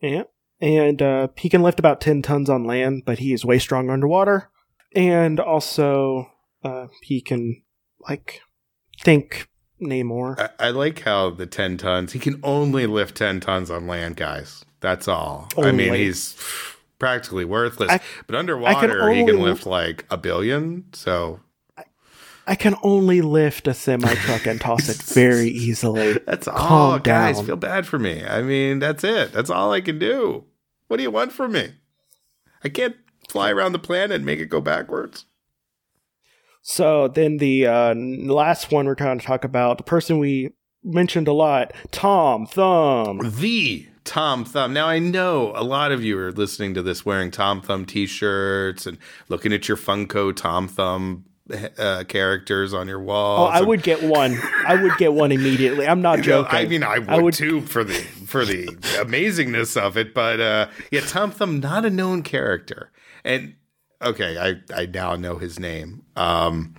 Yeah. 0.00 0.24
And 0.60 1.02
uh, 1.02 1.28
he 1.36 1.48
can 1.48 1.62
lift 1.62 1.78
about 1.78 2.00
10 2.00 2.22
tons 2.22 2.48
on 2.48 2.64
land, 2.64 3.02
but 3.04 3.18
he 3.18 3.32
is 3.32 3.44
way 3.44 3.58
stronger 3.58 3.92
underwater. 3.92 4.50
And 4.94 5.38
also, 5.38 6.30
uh, 6.64 6.86
he 7.02 7.20
can, 7.20 7.62
like, 8.08 8.40
think 9.02 9.48
Namor. 9.82 10.38
I, 10.58 10.68
I 10.68 10.70
like 10.70 11.00
how 11.00 11.30
the 11.30 11.44
ten 11.46 11.76
tons. 11.76 12.12
He 12.12 12.18
can 12.18 12.40
only 12.42 12.86
lift 12.86 13.16
ten 13.16 13.40
tons 13.40 13.70
on 13.70 13.86
land, 13.86 14.16
guys. 14.16 14.64
That's 14.80 15.06
all. 15.08 15.48
I 15.58 15.72
mean, 15.72 15.88
Only. 15.88 16.04
he's 16.04 16.34
practically 16.98 17.44
worthless. 17.44 17.90
I- 17.90 18.00
but 18.26 18.36
underwater, 18.36 19.10
he 19.12 19.20
only- 19.20 19.32
can 19.32 19.42
lift 19.42 19.66
like 19.66 20.04
a 20.10 20.16
billion. 20.16 20.84
So 20.92 21.40
I 22.46 22.54
can 22.54 22.76
only 22.82 23.22
lift 23.22 23.66
a 23.66 23.74
semi 23.74 24.14
truck 24.14 24.46
and 24.46 24.60
toss 24.60 24.88
it 24.88 24.96
very 25.14 25.48
easily. 25.48 26.18
That's 26.26 26.46
all, 26.46 26.56
Calm 26.56 27.00
guys. 27.02 27.36
down. 27.38 27.46
Feel 27.46 27.56
bad 27.56 27.86
for 27.86 27.98
me. 27.98 28.24
I 28.24 28.42
mean, 28.42 28.78
that's 28.78 29.02
it. 29.04 29.32
That's 29.32 29.50
all 29.50 29.72
I 29.72 29.80
can 29.80 29.98
do. 29.98 30.44
What 30.88 30.98
do 30.98 31.02
you 31.02 31.10
want 31.10 31.32
from 31.32 31.52
me? 31.52 31.72
I 32.62 32.68
can't 32.68 32.94
fly 33.28 33.50
around 33.50 33.72
the 33.72 33.78
planet 33.80 34.12
and 34.16 34.24
make 34.24 34.38
it 34.38 34.46
go 34.46 34.60
backwards. 34.60 35.24
So 36.62 37.08
then 37.08 37.36
the 37.38 37.66
uh, 37.66 37.94
last 37.94 38.72
one 38.72 38.86
we're 38.86 38.94
trying 38.94 39.18
to 39.18 39.24
talk 39.26 39.44
about, 39.44 39.78
the 39.78 39.84
person 39.84 40.18
we 40.18 40.50
mentioned 40.82 41.28
a 41.28 41.32
lot, 41.32 41.72
Tom 41.90 42.46
Thumb. 42.46 43.18
The 43.18 43.86
Tom 44.06 44.44
Thumb. 44.44 44.72
Now 44.72 44.86
I 44.86 44.98
know 44.98 45.52
a 45.54 45.62
lot 45.64 45.92
of 45.92 46.02
you 46.02 46.18
are 46.18 46.32
listening 46.32 46.72
to 46.74 46.82
this 46.82 47.04
wearing 47.04 47.30
Tom 47.30 47.60
Thumb 47.60 47.84
T-shirts 47.84 48.86
and 48.86 48.96
looking 49.28 49.52
at 49.52 49.68
your 49.68 49.76
Funko 49.76 50.34
Tom 50.34 50.68
Thumb 50.68 51.24
uh, 51.78 52.04
characters 52.08 52.72
on 52.72 52.88
your 52.88 53.00
wall. 53.00 53.44
Oh. 53.46 53.50
I 53.50 53.60
would 53.60 53.82
get 53.82 54.02
one. 54.02 54.38
I 54.66 54.80
would 54.80 54.96
get 54.96 55.12
one 55.12 55.30
immediately. 55.32 55.86
I'm 55.86 56.00
not 56.02 56.20
joking. 56.22 56.56
I 56.56 56.64
mean, 56.66 56.82
I 56.82 56.98
would, 56.98 57.08
I 57.08 57.18
would- 57.20 57.34
too 57.34 57.60
for 57.60 57.84
the 57.84 57.94
for 57.94 58.44
the 58.44 58.66
amazingness 58.66 59.80
of 59.80 59.96
it, 59.96 60.14
but 60.14 60.40
uh, 60.40 60.68
yeah, 60.90 61.00
Tom 61.02 61.30
Thumb, 61.30 61.60
not 61.60 61.84
a 61.84 61.90
known 61.90 62.22
character, 62.22 62.90
and 63.24 63.54
okay, 64.02 64.38
I 64.38 64.56
I 64.74 64.86
now 64.86 65.14
know 65.16 65.36
his 65.38 65.60
name. 65.60 66.02
Um, 66.16 66.74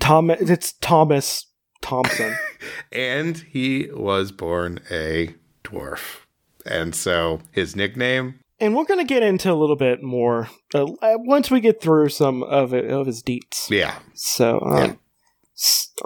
Tom. 0.00 0.30
It's 0.30 0.72
Thomas 0.80 1.46
Thompson. 1.80 2.34
and 2.92 3.38
he 3.38 3.88
was 3.92 4.32
born 4.32 4.80
a 4.90 5.34
dwarf, 5.62 6.22
and 6.64 6.94
so 6.94 7.40
his 7.52 7.74
nickname. 7.76 8.40
and 8.60 8.74
we're 8.74 8.84
gonna 8.84 9.04
get 9.04 9.22
into 9.22 9.50
a 9.52 9.54
little 9.54 9.76
bit 9.76 10.02
more 10.02 10.48
uh, 10.74 10.86
once 11.02 11.50
we 11.50 11.60
get 11.60 11.80
through 11.80 12.08
some 12.08 12.42
of 12.42 12.72
it, 12.74 12.90
of 12.90 13.06
his 13.06 13.22
deets. 13.22 13.68
Yeah, 13.70 13.98
So, 14.14 14.60
um, 14.60 14.76
Yeah. 14.76 14.94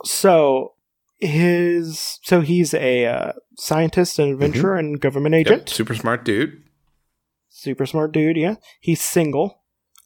so 0.05 0.74
his 1.20 2.18
so 2.22 2.40
he's 2.40 2.74
a 2.74 3.06
uh, 3.06 3.32
scientist 3.56 4.18
and 4.18 4.32
adventurer 4.32 4.76
and 4.76 5.01
government 5.01 5.35
Yep, 5.35 5.47
agent. 5.47 5.68
super 5.68 5.94
smart 5.94 6.24
dude. 6.24 6.62
Super 7.48 7.86
smart 7.86 8.12
dude. 8.12 8.36
Yeah, 8.36 8.55
he's 8.80 9.01
single. 9.01 9.57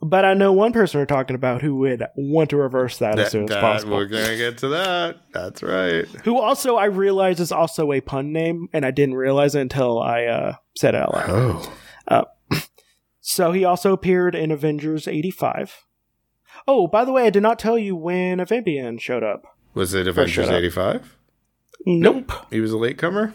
But 0.05 0.24
I 0.24 0.35
know 0.35 0.53
one 0.53 0.73
person 0.73 0.99
we're 0.99 1.07
talking 1.07 1.37
about 1.37 1.62
who 1.62 1.77
would 1.77 2.03
want 2.16 2.51
to 2.51 2.57
reverse 2.57 2.99
that, 2.99 3.19
as 3.20 3.31
soon 3.31 3.45
as 3.45 3.51
that- 3.51 3.61
possible. 3.61 3.97
we're 3.97 4.07
gonna 4.07 4.37
get 4.37 4.59
to 4.59 4.69
that. 4.69 5.19
That's 5.33 5.62
right. 5.62 6.07
Who 6.24 6.41
also 6.41 6.74
I 6.77 6.87
realize 6.87 7.39
is 7.39 7.53
also 7.53 7.93
a 7.93 8.01
pun 8.01 8.33
name, 8.33 8.69
and 8.73 8.85
I 8.85 8.91
didn't 8.91 9.15
realize 9.15 9.55
it 9.55 9.61
until 9.61 10.01
I 10.01 10.24
uh, 10.24 10.55
said 10.77 10.95
it 10.97 11.03
out 11.03 11.15
loud. 11.15 11.69
Oh, 12.11 12.24
So 13.20 13.53
he 13.53 13.65
also 13.65 13.93
appeared 13.93 14.35
in 14.35 14.51
Avengers 14.51 15.07
85. 15.07 15.85
Oh, 16.66 16.89
by 16.89 17.05
the 17.05 17.12
way, 17.12 17.24
I 17.27 17.31
did 17.31 17.43
not 17.45 17.59
tell 17.61 17.79
you 17.79 17.95
when 17.95 18.41
Amphibian 18.41 18.99
showed 18.99 19.23
up. 19.23 19.45
was 19.74 19.95
it 19.95 20.09
Avengers 20.09 20.49
up. 20.49 20.55
eighty 20.55 20.69
five? 20.70 21.16
Nope. 21.87 22.33
He 22.51 22.61
was 22.61 22.73
a 22.73 22.77
latecomer. 22.79 23.35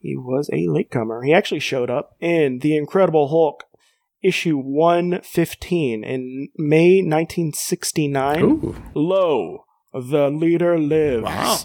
He 0.00 0.14
was 0.16 0.48
a 0.52 0.68
latecomer. 0.68 1.22
He 1.22 1.32
actually 1.32 1.60
showed 1.60 1.90
up 1.90 2.16
in 2.20 2.58
The 2.60 2.76
Incredible 2.76 3.28
Hulk 3.28 3.64
issue 4.22 4.56
115 4.58 6.04
in 6.04 6.48
May 6.56 7.00
1969. 7.02 8.42
Ooh, 8.42 8.76
Lo, 8.94 9.64
the 9.92 10.30
leader 10.30 10.78
lives. 10.78 11.24
wow. 11.24 11.56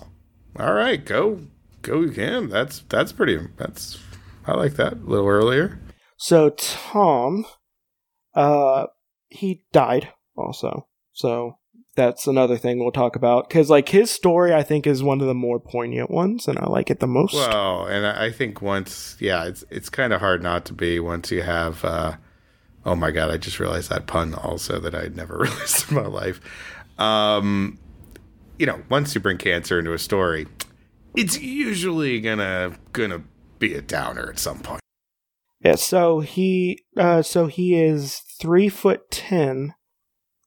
All 0.59 0.73
right, 0.73 1.03
go 1.03 1.39
go 1.81 2.07
him. 2.09 2.49
That's 2.49 2.80
that's 2.89 3.11
pretty. 3.11 3.39
That's 3.57 3.99
I 4.45 4.53
like 4.53 4.73
that. 4.75 4.93
A 4.93 4.97
little 4.97 5.27
earlier. 5.27 5.80
So 6.17 6.51
Tom, 6.51 7.45
uh, 8.35 8.88
he 9.30 9.65
died 9.71 10.09
also. 10.38 10.88
So 11.11 11.57
that's 11.95 12.27
another 12.27 12.57
thing 12.57 12.80
we'll 12.80 12.91
talk 12.91 13.15
about 13.15 13.49
because 13.49 13.69
like 13.69 13.89
his 13.89 14.11
story, 14.11 14.53
I 14.53 14.63
think, 14.63 14.85
is 14.85 15.03
one 15.03 15.21
of 15.21 15.27
the 15.27 15.34
more 15.34 15.59
poignant 15.59 16.11
ones, 16.11 16.47
and 16.47 16.57
I 16.59 16.65
like 16.67 16.89
it 16.91 16.99
the 16.99 17.07
most. 17.07 17.34
Well, 17.34 17.85
and 17.88 18.05
I 18.05 18.25
I 18.25 18.31
think 18.31 18.61
once, 18.61 19.17
yeah, 19.19 19.45
it's 19.45 19.63
it's 19.71 19.89
kind 19.89 20.13
of 20.13 20.19
hard 20.21 20.43
not 20.43 20.65
to 20.65 20.73
be 20.73 20.99
once 20.99 21.31
you 21.31 21.41
have. 21.41 21.84
uh 21.84 22.13
Oh 22.85 22.95
my 22.95 23.11
god! 23.11 23.31
I 23.31 23.38
just 23.38 23.60
realized 23.60 23.89
that 23.89 24.07
pun 24.07 24.34
also 24.34 24.80
that 24.80 24.93
I'd 24.93 25.15
never 25.15 25.38
realized 25.41 25.89
in 25.89 25.95
my 25.95 26.05
life. 26.07 26.41
Um, 26.99 27.80
you 28.60 28.65
know, 28.65 28.84
once 28.89 29.15
you 29.15 29.22
bring 29.22 29.38
cancer 29.38 29.80
into 29.80 29.93
a 29.93 29.99
story, 29.99 30.47
it's 31.15 31.39
usually 31.39 32.19
gonna 32.22 32.77
gonna 32.91 33.23
be 33.60 33.73
a 33.76 33.81
downer 33.81 34.30
at 34.30 34.39
some 34.39 34.60
point. 34.60 34.81
Yeah, 35.61 35.76
so 35.76 36.19
he 36.19 36.84
uh 36.97 37.22
so 37.22 37.47
he 37.47 37.76
is 37.81 38.19
three 38.39 38.69
foot 38.69 39.10
ten. 39.10 39.76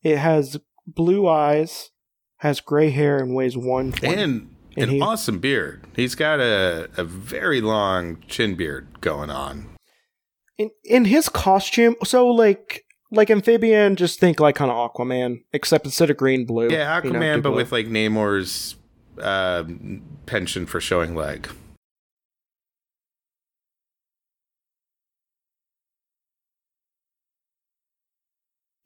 It 0.03 0.19
has 0.19 0.59
blue 0.87 1.27
eyes, 1.27 1.91
has 2.39 2.61
gray 2.61 2.91
hair, 2.91 3.17
and 3.19 3.35
weighs 3.35 3.57
one. 3.57 3.95
And 4.03 4.21
And 4.21 4.51
an 4.77 4.89
he- 4.91 5.01
awesome 5.01 5.39
beard. 5.39 5.85
He's 5.97 6.15
got 6.15 6.39
a, 6.39 6.91
a 6.99 7.03
very 7.03 7.61
long 7.63 8.23
chin 8.29 8.55
beard 8.57 9.01
going 9.01 9.31
on. 9.31 9.71
In 10.59 10.71
in 10.85 11.05
his 11.05 11.29
costume, 11.29 11.97
so 12.05 12.27
like 12.29 12.85
like 13.11 13.31
amphibian, 13.31 13.97
just 13.97 14.19
think 14.19 14.41
like 14.41 14.55
kind 14.55 14.71
of 14.71 14.91
Aquaman, 14.93 15.43
except 15.53 15.85
instead 15.85 16.11
of 16.11 16.17
green, 16.17 16.47
blue. 16.47 16.69
Yeah, 16.71 16.97
you 17.03 17.11
Aquaman, 17.11 17.37
know, 17.37 17.41
but 17.43 17.51
blue. 17.51 17.57
with 17.57 17.73
like 17.73 17.87
Namor's 17.87 18.77
um 19.21 20.03
penchant 20.27 20.69
for 20.69 20.81
showing 20.81 21.15
leg. 21.15 21.49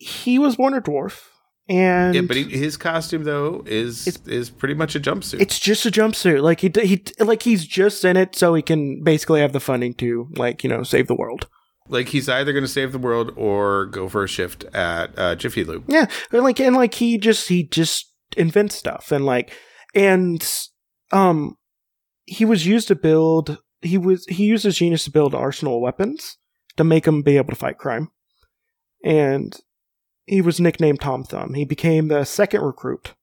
he 0.01 0.39
was 0.39 0.57
born 0.57 0.75
a 0.75 0.81
dwarf, 0.81 1.27
and 1.69 2.15
yeah, 2.15 2.23
but 2.23 2.37
he, 2.37 2.45
his 2.45 2.77
costume 2.77 3.25
though 3.25 3.63
is 3.67 4.19
is 4.27 4.51
pretty 4.51 4.75
much 4.75 4.97
a 4.97 5.01
jumpsuit. 5.01 5.41
it's 5.41 5.59
just 5.59 5.87
a 5.87 5.91
jumpsuit. 5.91 6.43
Like 6.43 6.61
he 6.61 6.73
he 6.83 7.05
like 7.19 7.43
he's 7.43 7.67
just 7.67 8.05
in 8.05 8.17
it 8.17 8.35
so 8.35 8.55
he 8.55 8.63
can 8.63 9.05
basically 9.05 9.41
have 9.41 9.53
the 9.53 9.61
funding 9.61 9.95
to 9.95 10.29
like 10.37 10.65
you 10.65 10.71
know 10.71 10.83
save 10.83 11.07
the 11.07 11.15
world. 11.15 11.49
Like 11.91 12.09
he's 12.09 12.29
either 12.29 12.53
going 12.53 12.65
to 12.65 12.69
save 12.69 12.93
the 12.93 12.99
world 12.99 13.33
or 13.37 13.87
go 13.87 14.09
for 14.09 14.25
a 14.25 14.29
shift 14.29 14.65
at 14.75 15.19
uh, 15.19 15.35
Jiffy 15.35 15.65
Lube. 15.65 15.85
Yeah, 15.89 16.07
and 16.33 16.43
like 16.43 16.61
and 16.61 16.77
like 16.77 16.95
he 16.95 17.19
just 17.19 17.49
he 17.49 17.65
just 17.65 18.13
invents 18.37 18.77
stuff 18.77 19.11
and 19.11 19.27
like 19.27 19.53
and 19.93 20.49
um 21.11 21.57
he 22.25 22.45
was 22.45 22.65
used 22.65 22.87
to 22.87 22.95
build 22.95 23.59
he 23.83 23.99
was 23.99 24.25
he 24.27 24.45
used 24.45 24.65
his 24.65 24.77
genius 24.77 25.05
to 25.05 25.11
build 25.11 25.35
arsenal 25.35 25.81
weapons 25.81 26.37
to 26.77 26.85
make 26.85 27.07
him 27.07 27.23
be 27.23 27.37
able 27.37 27.51
to 27.51 27.57
fight 27.57 27.79
crime. 27.79 28.11
And 29.05 29.57
he 30.27 30.41
was 30.41 30.61
nicknamed 30.61 31.01
Tom 31.01 31.25
Thumb. 31.25 31.55
He 31.55 31.65
became 31.65 32.09
the 32.09 32.25
second 32.25 32.63
recruit 32.63 33.15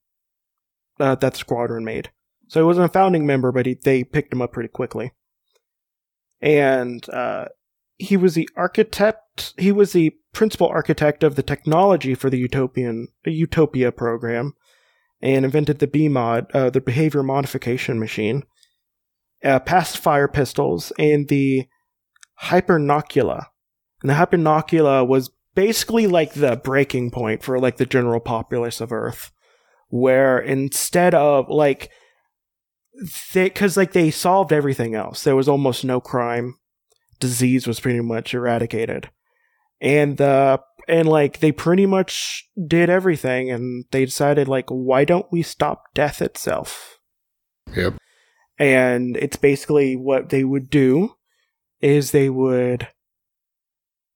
uh, 0.99 1.15
that 1.15 1.33
the 1.33 1.37
squadron 1.39 1.85
made. 1.85 2.11
So 2.49 2.59
he 2.59 2.65
wasn't 2.65 2.85
a 2.85 2.93
founding 2.93 3.25
member, 3.25 3.51
but 3.51 3.65
he, 3.65 3.75
they 3.75 4.03
picked 4.03 4.33
him 4.33 4.41
up 4.41 4.53
pretty 4.53 4.69
quickly. 4.69 5.13
And 6.41 7.07
uh, 7.09 7.45
he 7.97 8.17
was 8.17 8.35
the 8.35 8.49
architect. 8.55 9.53
He 9.57 9.71
was 9.71 9.93
the 9.93 10.13
principal 10.33 10.67
architect 10.67 11.23
of 11.23 11.35
the 11.35 11.43
technology 11.43 12.13
for 12.13 12.29
the 12.29 12.37
Utopian 12.37 13.07
Utopia 13.25 13.91
program, 13.91 14.53
and 15.21 15.45
invented 15.45 15.79
the 15.79 15.87
BMod, 15.87 16.47
uh, 16.53 16.69
the 16.69 16.81
behavior 16.81 17.23
modification 17.23 17.99
machine. 17.99 18.43
uh, 19.43 19.59
pacifier 19.59 20.27
pistols, 20.27 20.91
and 20.97 21.27
the 21.27 21.67
hypernocula. 22.43 23.45
And 24.01 24.09
the 24.09 24.15
hypernocula 24.15 25.07
was 25.07 25.31
basically 25.55 26.07
like 26.07 26.33
the 26.33 26.55
breaking 26.57 27.11
point 27.11 27.43
for 27.43 27.59
like 27.59 27.77
the 27.77 27.85
general 27.85 28.19
populace 28.19 28.81
of 28.81 28.91
Earth, 28.91 29.31
where 29.89 30.39
instead 30.39 31.13
of 31.13 31.49
like 31.49 31.91
because 33.33 33.77
like 33.77 33.93
they 33.93 34.09
solved 34.11 34.51
everything 34.51 34.95
else, 34.95 35.23
there 35.23 35.35
was 35.35 35.47
almost 35.47 35.85
no 35.85 35.99
crime, 36.01 36.57
disease 37.19 37.67
was 37.67 37.79
pretty 37.79 38.01
much 38.01 38.33
eradicated, 38.33 39.09
and 39.81 40.19
uh 40.21 40.57
and 40.87 41.07
like 41.07 41.39
they 41.39 41.51
pretty 41.51 41.85
much 41.85 42.47
did 42.67 42.89
everything, 42.89 43.51
and 43.51 43.85
they 43.91 44.05
decided 44.05 44.47
like 44.47 44.69
why 44.69 45.05
don't 45.05 45.31
we 45.31 45.41
stop 45.41 45.83
death 45.93 46.21
itself? 46.21 46.99
Yep. 47.75 47.95
and 48.57 49.17
it's 49.17 49.35
basically 49.35 49.95
what 49.95 50.29
they 50.29 50.43
would 50.43 50.69
do 50.69 51.15
is 51.81 52.11
they 52.11 52.29
would 52.29 52.87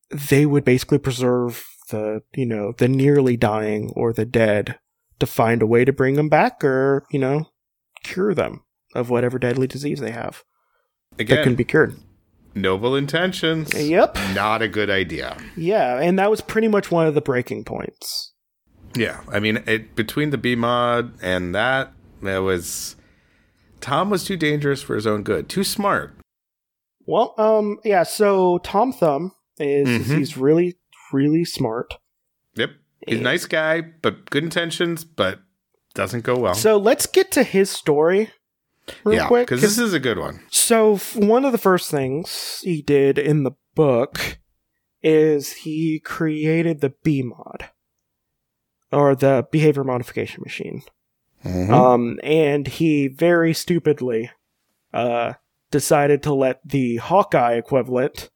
they 0.10 0.45
would 0.45 0.64
basically 0.64 0.98
preserve 0.98 1.65
the 1.90 2.22
you 2.34 2.45
know 2.45 2.73
the 2.78 2.88
nearly 2.88 3.38
dying 3.38 3.91
or 3.95 4.14
the 4.14 4.26
dead 4.26 4.80
to 5.19 5.26
find 5.26 5.61
a 5.61 5.68
way 5.68 5.86
to 5.86 5.94
bring 5.94 6.15
them 6.15 6.30
back 6.30 6.64
or 6.64 7.06
you 7.11 7.19
know 7.19 7.49
cure 8.03 8.34
them 8.34 8.64
of 8.95 9.10
whatever 9.10 9.38
deadly 9.38 9.68
disease 9.68 9.99
they 9.99 10.11
have 10.11 10.44
that 11.18 11.44
can 11.44 11.56
be 11.56 11.64
cured 11.64 11.95
noble 12.56 12.95
intentions. 12.95 13.73
yep 13.73 14.15
Not 14.34 14.61
a 14.61 14.68
good 14.68 14.90
idea. 14.90 15.38
yeah 15.56 15.99
and 15.99 16.18
that 16.19 16.30
was 16.30 16.41
pretty 16.41 16.68
much 16.68 16.91
one 16.91 17.07
of 17.07 17.14
the 17.15 17.22
breaking 17.22 17.64
points 17.65 18.34
Yeah, 18.95 19.22
I 19.32 19.40
mean, 19.40 19.64
it, 19.68 19.95
between 19.95 20.32
the 20.32 20.38
B 20.38 20.56
mod 20.56 21.14
and 21.22 21.56
that, 21.56 21.94
it 22.22 22.40
was 22.44 22.95
Tom 23.80 24.10
was 24.10 24.23
too 24.26 24.38
dangerous 24.38 24.82
for 24.82 24.95
his 24.95 25.07
own 25.07 25.23
good, 25.23 25.48
too 25.49 25.64
smart. 25.64 26.14
well 27.07 27.34
um 27.38 27.78
yeah 27.84 28.03
so 28.03 28.57
tom 28.60 28.91
thumb 28.94 29.32
is 29.60 29.88
Mhm. 30.07 30.18
he's 30.18 30.38
really 30.38 30.78
really 31.14 31.44
smart 31.45 31.94
Yep, 32.56 32.72
he's 33.07 33.19
a 33.19 33.22
nice 33.22 33.45
guy, 33.45 33.82
but 33.82 34.30
good 34.30 34.44
intentions, 34.44 35.03
but 35.06 35.40
doesn't 35.94 36.23
go 36.26 36.36
well. 36.38 36.53
so 36.53 36.78
let's 36.78 37.06
get 37.06 37.32
to 37.32 37.44
his 37.44 37.69
story 37.69 38.30
real 39.03 39.18
yeah, 39.18 39.28
quick 39.28 39.48
because 39.48 39.62
this 39.62 39.78
is 39.78 39.94
a 39.94 39.99
good 39.99 40.18
one. 40.18 40.41
So, 40.49 40.95
f- 40.95 41.16
one 41.16 41.45
of 41.45 41.52
the 41.52 41.58
first 41.58 41.90
things 41.91 42.60
he 42.64 42.82
did 42.82 43.18
in 43.18 43.44
the 43.44 43.52
book 43.76 44.40
is 45.03 45.53
he 45.53 45.99
created 45.99 46.82
the 46.82 46.94
B 47.03 47.22
mod, 47.24 47.70
or 48.91 49.16
the 49.16 49.48
behavior 49.52 49.84
modification 49.84 50.41
machine. 50.44 50.82
Mhm. 51.45 51.70
Um, 51.72 52.20
and 52.24 52.68
he 52.68 53.08
very 53.08 53.53
stupidly 53.53 54.30
uh, 54.94 55.34
decided 55.72 56.22
to 56.24 56.34
let 56.34 56.60
the 56.64 56.98
Hawkeye 56.98 57.53
equivalent, 57.53 58.30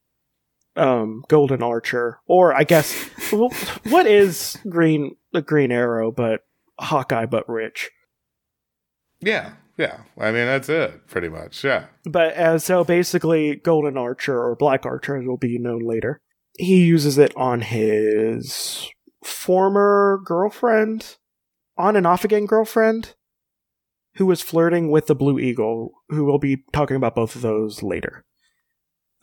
um, 0.76 1.24
Golden 1.28 1.62
Archer, 1.62 2.20
or 2.26 2.54
I 2.54 2.64
guess, 2.64 2.94
what 3.32 4.08
is 4.08 4.58
Green 4.68 5.16
the 5.34 5.42
Green 5.44 5.72
Arrow, 5.72 6.12
but 6.12 6.42
Hawkeye, 6.80 7.26
but 7.28 7.48
rich. 7.48 7.92
yeah, 9.20 9.54
yeah. 9.78 10.02
I 10.18 10.32
mean, 10.32 10.46
that's 10.46 10.70
it, 10.70 11.08
pretty 11.08 11.30
much. 11.30 11.64
Yeah. 11.64 11.86
But 12.06 12.38
uh, 12.38 12.60
so 12.60 12.84
basically, 12.84 13.56
Golden 13.56 13.98
Archer 13.98 14.38
or 14.38 14.56
Black 14.56 14.86
Archer, 14.86 15.18
as 15.18 15.26
will 15.26 15.38
be 15.38 15.58
known 15.58 15.80
later, 15.80 16.22
he 16.58 16.86
uses 16.86 17.18
it 17.18 17.36
on 17.36 17.62
his 17.62 18.90
former 19.24 20.22
girlfriend, 20.24 21.18
on 21.78 21.96
and 21.96 22.08
off 22.08 22.24
again 22.24 22.46
girlfriend, 22.46 23.16
who 24.16 24.26
was 24.26 24.42
flirting 24.42 24.90
with 24.90 25.08
the 25.08 25.16
Blue 25.16 25.40
Eagle. 25.40 25.92
Who 26.10 26.26
we'll 26.26 26.38
be 26.38 26.64
talking 26.72 26.96
about 26.96 27.16
both 27.16 27.36
of 27.36 27.42
those 27.42 27.84
later. 27.84 28.24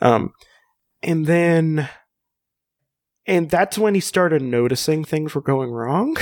Um, 0.01 0.33
and 1.03 1.27
then, 1.27 1.89
and 3.27 3.49
that's 3.49 3.79
when 3.79 3.95
he 3.95 4.01
started 4.01 4.43
noticing 4.43 5.05
things 5.05 5.35
were 5.35 5.41
going 5.41 5.71
wrong. 5.71 6.17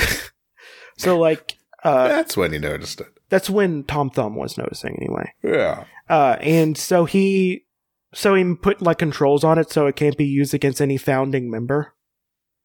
so 0.99 1.19
like, 1.19 1.57
uh, 1.85 2.09
that's 2.09 2.37
when 2.37 2.53
he 2.53 2.59
noticed 2.59 3.01
it. 3.01 3.09
that's 3.29 3.49
when 3.51 3.85
Tom 3.85 4.11
Thumb 4.11 4.35
was 4.37 4.57
noticing 4.59 4.97
anyway. 4.97 5.33
Yeah. 5.43 5.85
Uh, 6.09 6.37
and 6.41 6.77
so 6.77 7.05
he, 7.05 7.65
so 8.13 8.35
he 8.35 8.55
put 8.55 8.83
like 8.83 8.99
controls 8.99 9.45
on 9.45 9.59
it 9.59 9.71
so 9.71 9.87
it 9.87 9.97
can't 9.97 10.17
be 10.17 10.25
used 10.27 10.53
against 10.55 10.81
any 10.81 10.97
founding 10.97 11.51
member. 11.51 11.95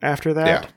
After 0.02 0.34
that, 0.34 0.48
Yeah. 0.48 0.70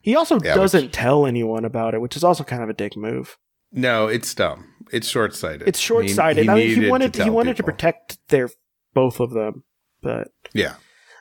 he 0.00 0.14
also 0.16 0.38
Yeah, 0.40 0.54
doesn't 0.54 0.82
which- 0.86 0.92
tell 0.92 1.26
anyone 1.26 1.64
about 1.64 1.94
it, 1.94 2.00
which 2.00 2.16
is 2.16 2.24
also 2.24 2.44
kind 2.44 2.62
of 2.62 2.68
a 2.68 2.74
dick 2.74 2.96
move. 2.96 3.38
No, 3.72 4.06
it's 4.08 4.34
dumb. 4.34 4.66
It's 4.92 5.08
short 5.08 5.34
sighted. 5.34 5.68
It's 5.68 5.78
short 5.78 6.08
sighted. 6.10 6.48
I 6.48 6.54
mean, 6.56 6.82
he 6.82 6.88
wanted 6.90 7.14
to 7.14 7.20
he 7.20 7.24
tell 7.26 7.34
wanted 7.34 7.56
to 7.56 7.62
protect 7.62 8.18
their 8.28 8.50
both 8.92 9.20
of 9.20 9.30
them, 9.30 9.62
but 10.02 10.28
Yeah. 10.52 10.74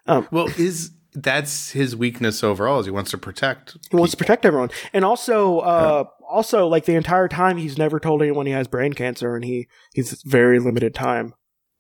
Um, 0.07 0.27
well, 0.31 0.47
is 0.57 0.91
that's 1.13 1.71
his 1.71 1.95
weakness 1.95 2.43
overall? 2.43 2.79
Is 2.79 2.85
he 2.85 2.91
wants 2.91 3.11
to 3.11 3.17
protect? 3.17 3.77
he 3.89 3.95
wants 3.97 4.11
to 4.11 4.17
protect 4.17 4.45
everyone. 4.45 4.69
And 4.93 5.03
also, 5.03 5.59
uh, 5.59 6.03
also 6.29 6.67
like 6.67 6.85
the 6.85 6.95
entire 6.95 7.27
time 7.27 7.57
he's 7.57 7.77
never 7.77 7.99
told 7.99 8.21
anyone 8.21 8.45
he 8.45 8.51
has 8.51 8.67
brain 8.67 8.93
cancer, 8.93 9.35
and 9.35 9.43
he 9.45 9.67
he's 9.93 10.21
very 10.23 10.59
limited 10.59 10.93
time. 10.93 11.33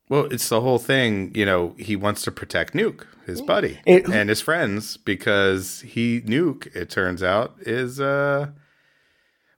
Well, 0.09 0.25
it's 0.31 0.49
the 0.49 0.61
whole 0.61 0.79
thing. 0.79 1.31
You 1.35 1.45
know, 1.45 1.75
he 1.77 1.95
wants 1.95 2.23
to 2.23 2.31
protect 2.31 2.73
Nuke, 2.73 3.05
his 3.27 3.41
buddy, 3.43 3.79
It- 3.85 4.07
and 4.09 4.27
his 4.29 4.41
friends, 4.41 4.97
because 4.97 5.81
he 5.81 6.21
Nuke. 6.21 6.75
It 6.75 6.89
turns 6.89 7.21
out 7.21 7.55
is 7.61 7.99
uh. 7.99 8.47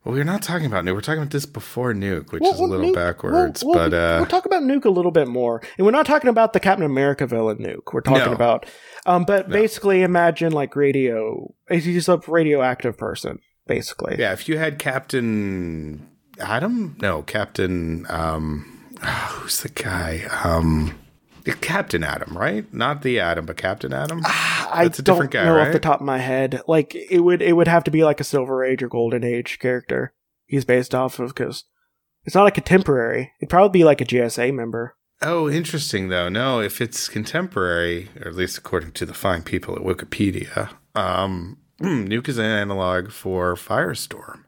Well, 0.03 0.15
we're 0.15 0.23
not 0.23 0.41
talking 0.41 0.65
about 0.65 0.83
Nuke. 0.83 0.95
We're 0.95 1.01
talking 1.01 1.21
about 1.21 1.31
this 1.31 1.45
before 1.45 1.93
Nuke, 1.93 2.31
which 2.31 2.41
Well, 2.41 2.53
is 2.55 2.59
a 2.59 2.63
little 2.63 2.89
Nuke- 2.89 2.95
backwards. 2.95 3.63
well, 3.63 3.75
well, 3.75 3.89
but 3.91 3.95
uh, 3.95 4.15
we'll 4.17 4.25
talk 4.25 4.47
about 4.47 4.63
Nuke 4.63 4.85
a 4.85 4.89
little 4.89 5.11
bit 5.11 5.27
more, 5.27 5.61
and 5.77 5.85
we're 5.85 5.91
not 5.91 6.07
talking 6.07 6.27
about 6.29 6.53
the 6.53 6.59
Captain 6.59 6.85
America 6.85 7.27
villain 7.27 7.59
Nuke. 7.59 7.93
We're 7.93 8.01
talking 8.01 8.25
No. 8.25 8.33
about, 8.33 8.65
um, 9.05 9.23
but 9.25 9.49
No. 9.49 9.53
basically 9.53 10.01
imagine 10.03 10.51
like 10.51 10.75
radio. 10.75 11.53
He's 11.69 12.07
a 12.09 12.17
radioactive 12.27 12.97
person, 12.97 13.39
basically. 13.67 14.15
yeah, 14.19 14.33
if 14.33 14.47
you 14.49 14.57
had 14.57 14.79
Captain 14.79 16.07
Atom, 16.39 16.97
no, 17.01 17.21
Captain. 17.23 18.05
Um, 18.09 18.85
who's 19.01 19.61
the 19.61 19.69
guy? 19.69 20.23
Um, 20.43 20.97
Captain 21.61 22.03
Atom, 22.03 22.37
right? 22.37 22.71
Not 22.73 23.01
the 23.01 23.19
Atom, 23.19 23.45
but 23.47 23.57
Captain 23.57 23.93
Atom. 23.93 24.21
I 24.25 24.83
That's 24.83 24.99
a 24.99 25.01
don't 25.01 25.15
different 25.15 25.31
guy, 25.31 25.45
know 25.45 25.59
off 25.59 25.73
the 25.73 25.79
top 25.79 25.99
of 25.99 26.05
my 26.05 26.19
head. 26.19 26.61
Like 26.67 26.93
it 26.95 27.21
would, 27.21 27.41
it 27.41 27.53
would 27.53 27.67
have 27.67 27.83
to 27.85 27.91
be 27.91 28.03
like 28.03 28.19
a 28.19 28.23
Silver 28.23 28.63
Age 28.63 28.83
or 28.83 28.87
Golden 28.89 29.23
Age 29.23 29.57
character. 29.59 30.13
He's 30.45 30.65
based 30.65 30.93
off 30.93 31.17
of 31.19 31.33
because 31.33 31.63
it's 32.25 32.35
not 32.35 32.45
a 32.47 32.51
contemporary. 32.51 33.31
It'd 33.41 33.49
probably 33.49 33.79
be 33.79 33.83
like 33.83 34.01
a 34.01 34.05
JSA 34.05 34.53
member. 34.53 34.95
Oh, 35.21 35.49
interesting 35.49 36.09
though. 36.09 36.29
No, 36.29 36.59
if 36.61 36.81
it's 36.81 37.07
contemporary, 37.07 38.09
or 38.21 38.27
at 38.29 38.35
least 38.35 38.57
according 38.57 38.91
to 38.93 39.05
the 39.05 39.13
fine 39.13 39.43
people 39.43 39.75
at 39.75 39.81
Wikipedia, 39.81 40.69
um, 40.95 41.57
Nuke 41.79 42.27
is 42.29 42.37
an 42.37 42.45
analog 42.45 43.11
for 43.11 43.55
Firestorm. 43.55 44.43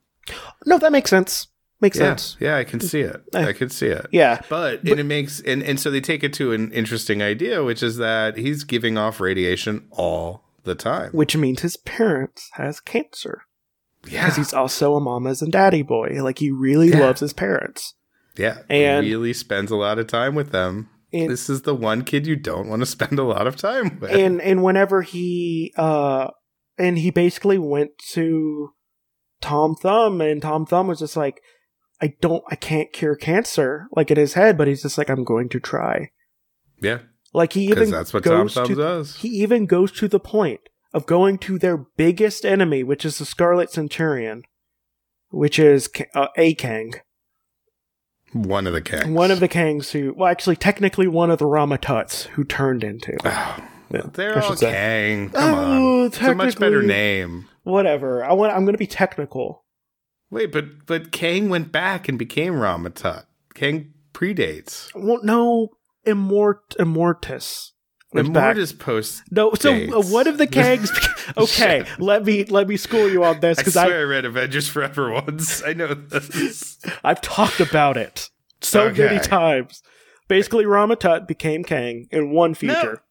No, 0.66 0.78
that 0.78 0.92
makes 0.92 1.10
sense. 1.10 1.48
Makes 1.82 1.98
Yeah, 2.00 2.04
sense. 2.12 2.38
yeah, 2.40 2.56
I 2.58 2.64
can 2.64 2.80
see 2.80 3.02
it. 3.02 3.22
Eh. 3.34 3.46
I 3.48 3.54
can 3.54 3.70
see 3.70 3.88
it. 3.88 4.06
Yeah. 4.12 4.40
But, 4.50 4.84
and 4.88 5.00
it 5.00 5.04
makes 5.04 5.42
and, 5.42 5.62
and 5.62 5.80
so 5.80 5.92
they 5.92 6.00
take 6.00 6.24
it 6.24 6.34
to 6.36 6.54
an 6.54 6.72
interesting 6.72 7.22
idea, 7.22 7.64
which 7.64 7.84
is 7.84 7.98
that 7.98 8.38
he's 8.38 8.64
giving 8.64 8.98
off 8.98 9.20
radiation 9.20 9.86
all 9.92 10.44
the 10.64 10.76
time. 10.76 11.12
Which 11.12 11.36
means 11.36 11.62
his 11.62 11.76
parents 11.76 12.50
has 12.54 12.80
cancer. 12.80 13.42
Yeah, 14.08 14.24
because 14.24 14.38
he's 14.38 14.54
also 14.54 14.96
a 14.96 15.02
mama's 15.02 15.42
and 15.42 15.52
daddy 15.52 15.82
boy. 15.82 16.20
Like 16.24 16.40
he 16.40 16.52
really 16.52 16.90
Yeah. 16.90 17.00
loves 17.02 17.20
his 17.20 17.34
parents. 17.34 17.96
Yeah, 18.36 18.60
and- 18.70 19.06
really 19.06 19.34
spends 19.34 19.72
a 19.72 19.76
lot 19.76 20.00
of 20.00 20.08
time 20.08 20.36
with 20.36 20.52
them. 20.52 20.90
And 21.12 21.30
this 21.30 21.48
is 21.48 21.62
the 21.62 21.76
one 21.76 22.04
kid 22.04 22.26
you 22.26 22.36
don't 22.36 22.68
want 22.68 22.80
to 22.82 22.86
spend 22.88 23.20
a 23.20 23.24
lot 23.24 23.46
of 23.46 23.56
time 23.56 24.00
with. 24.00 24.10
and, 24.12 24.42
and 24.42 24.64
whenever 24.64 25.04
he 25.04 25.72
uh 25.78 26.30
and 26.78 26.98
he 26.98 27.12
basically 27.12 27.60
went 27.60 27.92
to 28.14 28.70
Tom 29.40 29.76
Thumb 29.76 30.22
and 30.22 30.42
Tom 30.42 30.66
Thumb 30.66 30.88
was 30.88 31.00
just 31.00 31.16
like 31.16 31.40
I 32.02 32.16
don't 32.20 32.44
I 32.50 32.56
can't 32.56 32.92
cure 32.92 33.16
cancer 33.16 33.86
like 33.96 34.10
in 34.10 34.18
his 34.18 34.34
head, 34.34 34.58
but 34.58 34.68
he's 34.68 34.82
just 34.82 34.98
like 34.98 35.10
I'm 35.10 35.24
going 35.24 35.50
to 35.50 35.60
try. 35.60 36.10
yeah, 36.82 37.00
Like 37.32 37.54
he 37.54 37.68
because 37.68 37.90
even 37.90 37.92
that's 37.92 38.12
what 38.14 38.24
Tom 38.24 38.50
Thumb 38.50 38.68
to 38.70 38.76
does. 38.76 39.18
he 39.18 39.28
even 39.28 39.68
goes 39.68 39.92
to 39.94 40.08
the 40.08 40.20
point 40.20 40.62
of 40.96 41.06
going 41.06 41.38
to 41.40 41.60
their 41.60 41.78
biggest 41.96 42.44
enemy, 42.44 42.84
which 42.84 43.06
is 43.06 43.20
the 43.20 43.26
Scarlet 43.26 43.70
Centurion, 43.72 44.42
which 45.30 45.60
is 45.60 45.90
uh, 46.16 46.28
a 46.36 46.56
Kang. 46.56 46.94
One 48.34 48.68
of 48.68 48.74
the 48.74 48.82
cats. 48.82 49.08
One 49.08 49.32
of 49.32 49.40
the 49.40 49.48
Kangs 49.50 49.92
who, 49.92 50.14
well, 50.14 50.30
actually, 50.30 50.56
technically 50.56 51.08
one 51.08 51.32
of 51.32 51.40
the 51.40 51.46
Ramatuts 51.46 52.24
who 52.28 52.44
turned 52.44 52.84
into. 52.84 53.16
Oh, 53.24 53.66
they're 54.14 54.42
all 54.44 54.56
say. 54.56 54.72
Kang. 54.72 55.30
Come 55.30 55.54
Oh, 55.54 56.00
on, 56.02 56.06
it's 56.08 56.20
a 56.20 56.34
much 56.36 56.58
better 56.58 56.82
name. 56.82 57.48
Whatever. 57.64 58.24
I 58.24 58.34
want. 58.34 58.52
I'm 58.54 58.64
going 58.66 58.74
to 58.74 58.78
be 58.80 58.88
technical. 58.88 59.64
Wait, 60.32 60.52
but 60.52 60.86
but 60.88 61.12
Kang 61.12 61.50
went 61.50 61.72
back 61.72 62.10
and 62.10 62.18
became 62.18 62.54
Ramatut. 62.54 63.26
Kang 63.54 63.94
predates. 64.14 64.90
Well, 64.96 65.20
no, 65.24 65.70
Immort 66.08 66.76
Immortus. 66.80 67.73
Went 68.14 68.34
back. 68.34 68.56
Immortus 68.56 68.78
post. 68.78 69.24
No, 69.32 69.54
so 69.54 69.74
uh, 69.74 69.78
dates. 69.78 70.12
what 70.12 70.28
if 70.28 70.38
the 70.38 70.48
Kangs? 70.60 70.90
okay, 71.38 71.86
let 72.00 72.26
me 72.26 72.46
let 72.46 72.68
me 72.68 72.78
school 72.78 73.10
you 73.10 73.24
on 73.24 73.40
this 73.40 73.58
because 73.58 73.74
swear 73.74 74.00
I 74.00 74.02
I 74.02 74.04
read 74.04 74.26
Avengers 74.26 74.68
Forever 74.68 75.12
once. 75.12 75.64
I 75.66 75.74
know 75.74 75.94
this. 75.94 76.80
I've 77.04 77.22
talked 77.22 77.60
about 77.60 77.98
it. 77.98 78.30
so 78.62 78.92
many 78.92 79.20
times. 79.20 79.82
Basically, 80.28 80.66
Ramatut 80.66 81.28
became 81.28 81.64
Kang 81.64 82.08
in 82.12 82.32
one 82.32 82.54
feature. 82.54 83.04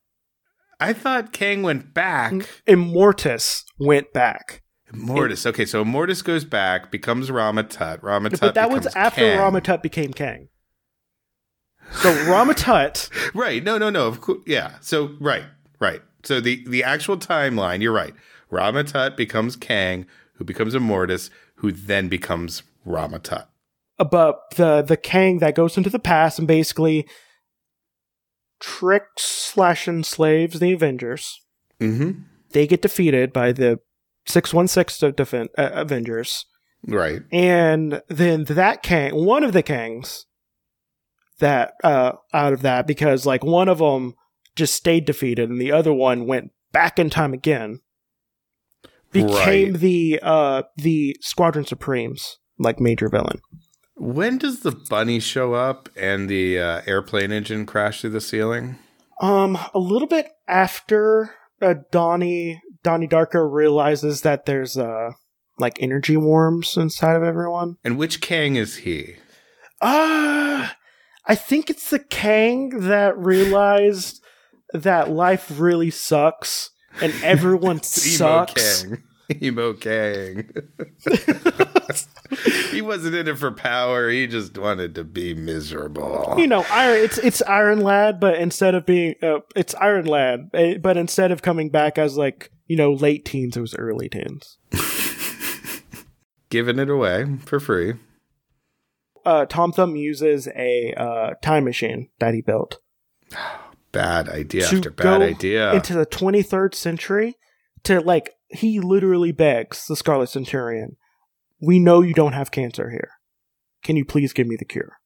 I 0.80 0.92
thought 0.92 1.32
Kang 1.32 1.62
went 1.62 1.94
back. 1.94 2.32
Immortus 2.66 3.64
went 3.78 4.12
back. 4.12 4.62
Mortis. 4.94 5.46
Okay, 5.46 5.64
so 5.64 5.84
Mortis 5.84 6.22
goes 6.22 6.44
back, 6.44 6.90
becomes 6.90 7.30
Ramatut. 7.30 8.00
Ramatut 8.00 8.40
but 8.40 8.54
that 8.54 8.70
was 8.70 8.86
after 8.88 9.20
Kang. 9.20 9.38
Ramatut 9.38 9.82
became 9.82 10.12
Kang. 10.12 10.48
So 11.94 12.12
Ramatut, 12.24 13.10
Right. 13.34 13.62
No, 13.62 13.76
no, 13.78 13.90
no. 13.90 14.06
Of 14.06 14.20
course. 14.20 14.38
Yeah. 14.46 14.74
So 14.80 15.16
right, 15.20 15.44
right. 15.80 16.00
So 16.22 16.40
the 16.40 16.64
the 16.68 16.82
actual 16.84 17.16
timeline. 17.16 17.82
You're 17.82 17.92
right. 17.92 18.14
Ramatut 18.50 19.16
becomes 19.16 19.56
Kang, 19.56 20.06
who 20.34 20.44
becomes 20.44 20.74
a 20.74 20.80
Mortis, 20.80 21.30
who 21.56 21.72
then 21.72 22.08
becomes 22.08 22.62
Ramatut. 22.86 23.46
but 23.98 24.40
the 24.56 24.82
the 24.82 24.96
Kang 24.96 25.38
that 25.38 25.54
goes 25.54 25.76
into 25.76 25.90
the 25.90 25.98
past 25.98 26.38
and 26.38 26.48
basically 26.48 27.06
tricks 28.60 29.22
slash 29.22 29.88
enslaves 29.88 30.60
the 30.60 30.72
Avengers. 30.72 31.40
Mm-hmm. 31.80 32.22
They 32.50 32.66
get 32.66 32.82
defeated 32.82 33.32
by 33.32 33.52
the 33.52 33.80
six 34.26 34.54
one 34.54 34.68
six 34.68 35.02
uh, 35.02 35.12
Avengers, 35.58 36.44
Right. 36.86 37.22
and 37.32 38.02
then 38.08 38.44
that 38.44 38.82
Kang, 38.82 39.14
one 39.14 39.42
of 39.44 39.52
the 39.52 39.62
Kangs, 39.62 40.24
that 41.38 41.74
uh 41.82 42.12
out 42.32 42.52
of 42.52 42.62
that 42.62 42.86
because 42.86 43.26
like 43.26 43.42
one 43.44 43.68
of 43.68 43.78
them 43.78 44.14
just 44.56 44.74
stayed 44.74 45.04
defeated 45.04 45.48
and 45.50 45.60
the 45.60 45.72
other 45.72 45.92
one 45.92 46.26
went 46.26 46.50
back 46.72 46.98
in 46.98 47.10
time 47.10 47.32
again. 47.32 47.80
Became 49.12 49.72
Right. 49.72 49.80
the 49.80 50.20
uh 50.22 50.62
the 50.76 51.16
Squadron 51.20 51.66
Supremes 51.66 52.38
like 52.58 52.80
major 52.80 53.08
villain. 53.08 53.40
When 53.96 54.38
does 54.38 54.60
the 54.60 54.72
bunny 54.72 55.20
show 55.20 55.52
up 55.54 55.88
and 55.96 56.28
the 56.28 56.58
uh, 56.58 56.80
airplane 56.86 57.30
engine 57.30 57.66
crash 57.66 58.00
through 58.00 58.10
the 58.10 58.20
ceiling? 58.22 58.78
Um, 59.20 59.56
a 59.74 59.78
little 59.78 60.08
bit 60.08 60.28
after 60.48 61.34
uh, 61.60 61.74
Donnie 61.92 62.60
Donnie 62.82 63.06
Darko 63.06 63.48
realizes 63.52 64.22
that 64.22 64.46
there's 64.46 64.76
uh 64.78 65.10
like 65.58 65.76
energy 65.80 66.16
worms 66.16 66.76
inside 66.78 67.14
of 67.14 67.22
everyone. 67.22 67.76
And 67.84 67.98
which 67.98 68.20
Kang 68.22 68.56
is 68.56 68.76
he? 68.78 69.16
Uh 69.80 70.70
I 71.24 71.34
think 71.34 71.70
it's 71.70 71.90
the 71.90 71.98
Kang 71.98 72.70
that 72.80 73.16
realized 73.16 74.22
that 74.72 75.10
life 75.10 75.52
really 75.58 75.90
sucks 75.90 76.70
and 77.00 77.12
everyone 77.22 77.82
sucks. 77.82 78.84
Emo 79.42 79.72
Kang. 79.74 80.50
Emo 80.50 80.52
Kang. 81.14 81.70
he 82.70 82.82
wasn't 82.82 83.14
in 83.14 83.28
it 83.28 83.38
for 83.38 83.50
power. 83.50 84.10
He 84.10 84.26
just 84.26 84.58
wanted 84.58 84.94
to 84.96 85.04
be 85.04 85.32
miserable. 85.34 86.34
You 86.38 86.46
know, 86.46 86.66
Iron 86.70 86.98
it's 87.04 87.18
it's 87.18 87.42
Iron 87.42 87.80
Lad, 87.80 88.20
but 88.20 88.36
instead 88.36 88.74
of 88.74 88.84
being 88.84 89.14
uh, 89.22 89.38
it's 89.56 89.74
Iron 89.76 90.06
Lad, 90.06 90.50
eh, 90.54 90.76
but 90.78 90.96
instead 90.96 91.30
of 91.30 91.40
coming 91.40 91.70
back 91.70 91.98
as 91.98 92.16
like 92.16 92.50
you 92.66 92.76
know 92.76 92.92
late 92.92 93.24
teens, 93.24 93.56
it 93.56 93.60
was 93.60 93.74
early 93.76 94.08
teens. 94.08 94.58
Giving 96.50 96.78
it 96.78 96.90
away 96.90 97.38
for 97.46 97.58
free. 97.60 97.94
Uh, 99.24 99.46
Tom 99.46 99.72
Thumb 99.72 99.94
uses 99.96 100.48
a 100.48 100.92
uh, 100.96 101.34
time 101.42 101.64
machine 101.64 102.08
that 102.18 102.34
he 102.34 102.40
built 102.42 102.78
Bad 103.92 104.28
idea 104.28 104.64
after 104.66 104.90
bad 104.90 105.02
go 105.02 105.22
idea. 105.22 105.72
into 105.74 105.92
the 105.94 106.06
23rd 106.06 106.74
century 106.74 107.36
to 107.84 108.00
like 108.00 108.30
he 108.48 108.80
literally 108.80 109.32
begs 109.32 109.86
the 109.86 109.96
Scarlet 109.96 110.28
Centurion, 110.28 110.96
"We 111.60 111.78
know 111.78 112.00
you 112.00 112.14
don't 112.14 112.32
have 112.32 112.50
cancer 112.50 112.90
here. 112.90 113.10
Can 113.82 113.96
you 113.96 114.04
please 114.06 114.32
give 114.32 114.46
me 114.46 114.56
the 114.56 114.64
cure?" 114.64 114.96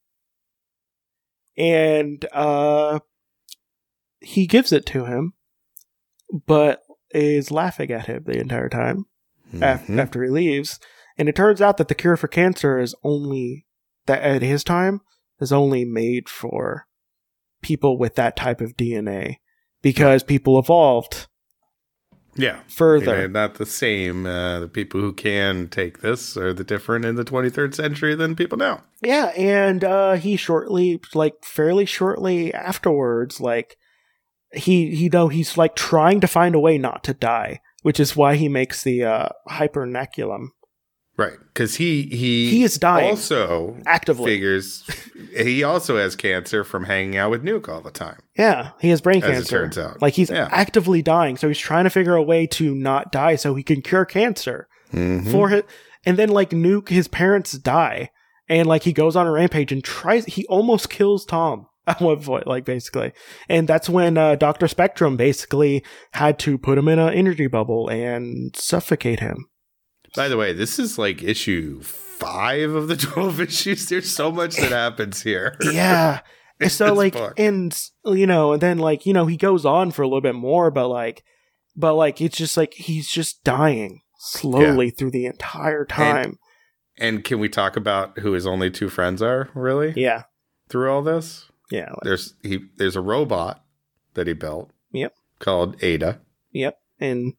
And 1.56 2.24
uh 2.32 3.00
he 4.20 4.46
gives 4.46 4.72
it 4.72 4.86
to 4.86 5.04
him, 5.04 5.34
but 6.46 6.82
is 7.10 7.50
laughing 7.50 7.90
at 7.90 8.06
him 8.06 8.24
the 8.26 8.38
entire 8.38 8.68
time 8.68 9.04
af- 9.60 9.86
Mhm. 9.86 9.98
after 9.98 10.22
he 10.22 10.30
leaves. 10.30 10.78
And 11.18 11.28
it 11.28 11.36
turns 11.36 11.60
out 11.62 11.76
that 11.78 11.88
the 11.88 11.94
cure 11.94 12.16
for 12.16 12.28
cancer 12.28 12.78
is 12.78 12.94
only 13.02 13.65
that 14.06 14.22
at 14.22 14.42
his 14.42 14.64
time 14.64 15.00
is 15.40 15.52
only 15.52 15.84
made 15.84 16.28
for 16.28 16.86
people 17.62 17.98
with 17.98 18.14
that 18.14 18.36
type 18.36 18.60
of 18.60 18.76
DNA 18.76 19.36
because 19.82 20.22
people 20.22 20.58
evolved 20.58 21.26
yeah. 22.36 22.60
further. 22.68 23.06
They're 23.06 23.28
not 23.28 23.54
the 23.54 23.66
same. 23.66 24.26
Uh, 24.26 24.60
the 24.60 24.68
people 24.68 25.00
who 25.00 25.12
can 25.12 25.68
take 25.68 26.00
this 26.00 26.36
are 26.36 26.52
the 26.52 26.64
different 26.64 27.04
in 27.04 27.16
the 27.16 27.24
23rd 27.24 27.74
century 27.74 28.14
than 28.14 28.36
people 28.36 28.58
now. 28.58 28.82
Yeah, 29.02 29.26
and 29.36 29.82
uh 29.84 30.14
he 30.14 30.36
shortly 30.36 31.00
like 31.14 31.44
fairly 31.44 31.86
shortly 31.86 32.52
afterwards 32.52 33.40
like 33.40 33.76
he 34.52 34.94
he 34.94 35.08
know 35.08 35.28
he's 35.28 35.56
like 35.56 35.74
trying 35.74 36.20
to 36.20 36.26
find 36.26 36.54
a 36.54 36.60
way 36.60 36.78
not 36.78 37.04
to 37.04 37.14
die, 37.14 37.60
which 37.82 38.00
is 38.00 38.16
why 38.16 38.36
he 38.36 38.48
makes 38.48 38.82
the 38.82 39.04
uh 39.04 39.28
hypernaculum 39.48 40.52
Right. 41.18 41.38
Because 41.52 41.76
he, 41.76 42.02
he, 42.02 42.50
He 42.50 42.62
is 42.62 42.76
dying. 42.78 43.08
Also, 43.10 43.78
actively. 43.86 44.26
figures 44.32 44.84
he 45.34 45.62
also 45.64 45.96
has 45.96 46.14
cancer 46.14 46.62
from 46.62 46.84
hanging 46.84 47.16
out 47.16 47.30
with 47.30 47.42
Nuke 47.42 47.68
all 47.70 47.80
the 47.80 47.90
time. 47.90 48.18
Yeah, 48.36 48.72
he 48.80 48.90
has 48.90 49.00
brain 49.00 49.22
As 49.22 49.30
it 49.30 49.32
cancer. 49.32 49.58
turns 49.62 49.78
out. 49.78 50.02
Like 50.02 50.12
he's 50.14 50.28
Yeah. 50.30 50.48
actively 50.52 51.00
dying, 51.00 51.36
so 51.38 51.48
he's 51.48 51.58
trying 51.58 51.84
to 51.84 51.90
figure 51.90 52.14
a 52.16 52.22
way 52.22 52.46
to 52.48 52.74
not 52.74 53.12
die 53.12 53.36
so 53.36 53.54
he 53.54 53.62
can 53.62 53.80
cure 53.80 54.04
cancer 54.04 54.68
Mhm. 54.92 55.30
for 55.30 55.50
it. 55.50 55.64
And 56.04 56.18
then 56.18 56.28
like 56.28 56.50
Nuke, 56.50 56.90
his 56.90 57.08
parents 57.08 57.52
die, 57.52 58.10
and 58.48 58.68
like 58.68 58.82
he 58.84 58.92
goes 58.92 59.16
on 59.16 59.26
a 59.26 59.32
rampage 59.32 59.72
and 59.72 59.82
tries. 59.82 60.26
He 60.26 60.44
almost 60.46 60.90
kills 60.90 61.24
Tom 61.24 61.66
at 61.86 62.00
one 62.00 62.20
point, 62.22 62.46
like 62.46 62.64
basically. 62.66 63.12
And 63.48 63.66
that's 63.66 63.88
when 63.88 64.18
uh, 64.18 64.34
Doctor 64.36 64.68
Spectrum 64.68 65.16
basically 65.16 65.82
had 66.12 66.38
to 66.40 66.58
put 66.58 66.76
him 66.78 66.88
in 66.88 66.98
an 66.98 67.14
energy 67.14 67.46
bubble 67.46 67.88
and 67.88 68.54
suffocate 68.54 69.20
him. 69.20 69.46
By 70.16 70.28
the 70.28 70.36
way, 70.36 70.52
this 70.52 70.78
is 70.78 70.98
like 70.98 71.22
issue 71.22 71.80
five 71.82 72.70
of 72.72 72.88
the 72.88 72.96
12 73.14 73.40
issues. 73.40 73.86
There's 73.88 74.10
so 74.10 74.32
much 74.32 74.56
that 74.56 74.72
happens 74.72 75.22
here. 75.22 75.56
Yeah. 75.60 76.20
And 76.58 76.72
so 76.72 76.94
like 76.94 77.12
book. 77.12 77.34
and 77.36 77.78
you 78.06 78.26
know 78.26 78.54
and 78.54 78.62
then 78.62 78.78
like 78.78 79.04
you 79.04 79.12
know 79.12 79.26
he 79.26 79.36
goes 79.36 79.66
on 79.66 79.90
for 79.90 80.00
a 80.00 80.06
little 80.06 80.22
bit 80.22 80.34
more 80.34 80.70
but 80.70 80.88
like 80.88 81.22
but 81.76 81.92
like 81.96 82.22
it's 82.22 82.38
just 82.38 82.56
like 82.56 82.72
he's 82.72 83.10
just 83.10 83.44
dying 83.44 84.00
slowly 84.16 84.88
through 84.88 85.10
the 85.10 85.26
entire 85.26 85.84
time 85.84 86.38
And 86.96 87.22
can 87.22 87.40
we 87.40 87.50
talk 87.50 87.76
about 87.76 88.20
who 88.20 88.32
his 88.32 88.46
only 88.46 88.70
two 88.70 88.88
friends 88.88 89.20
are, 89.20 89.50
really? 89.54 89.92
yeah 90.00 90.22
Through 90.70 90.90
all 90.90 91.02
this? 91.02 91.44
yeah 91.70 91.90
like, 91.90 92.04
There's 92.04 92.32
he 92.42 92.60
there's 92.78 92.96
a 92.96 93.02
robot 93.02 93.62
that 94.14 94.26
he 94.26 94.32
built. 94.32 94.70
Yep. 94.92 95.14
Called 95.40 95.76
Ada. 95.84 96.20
yep 96.52 96.78
and 96.98 97.34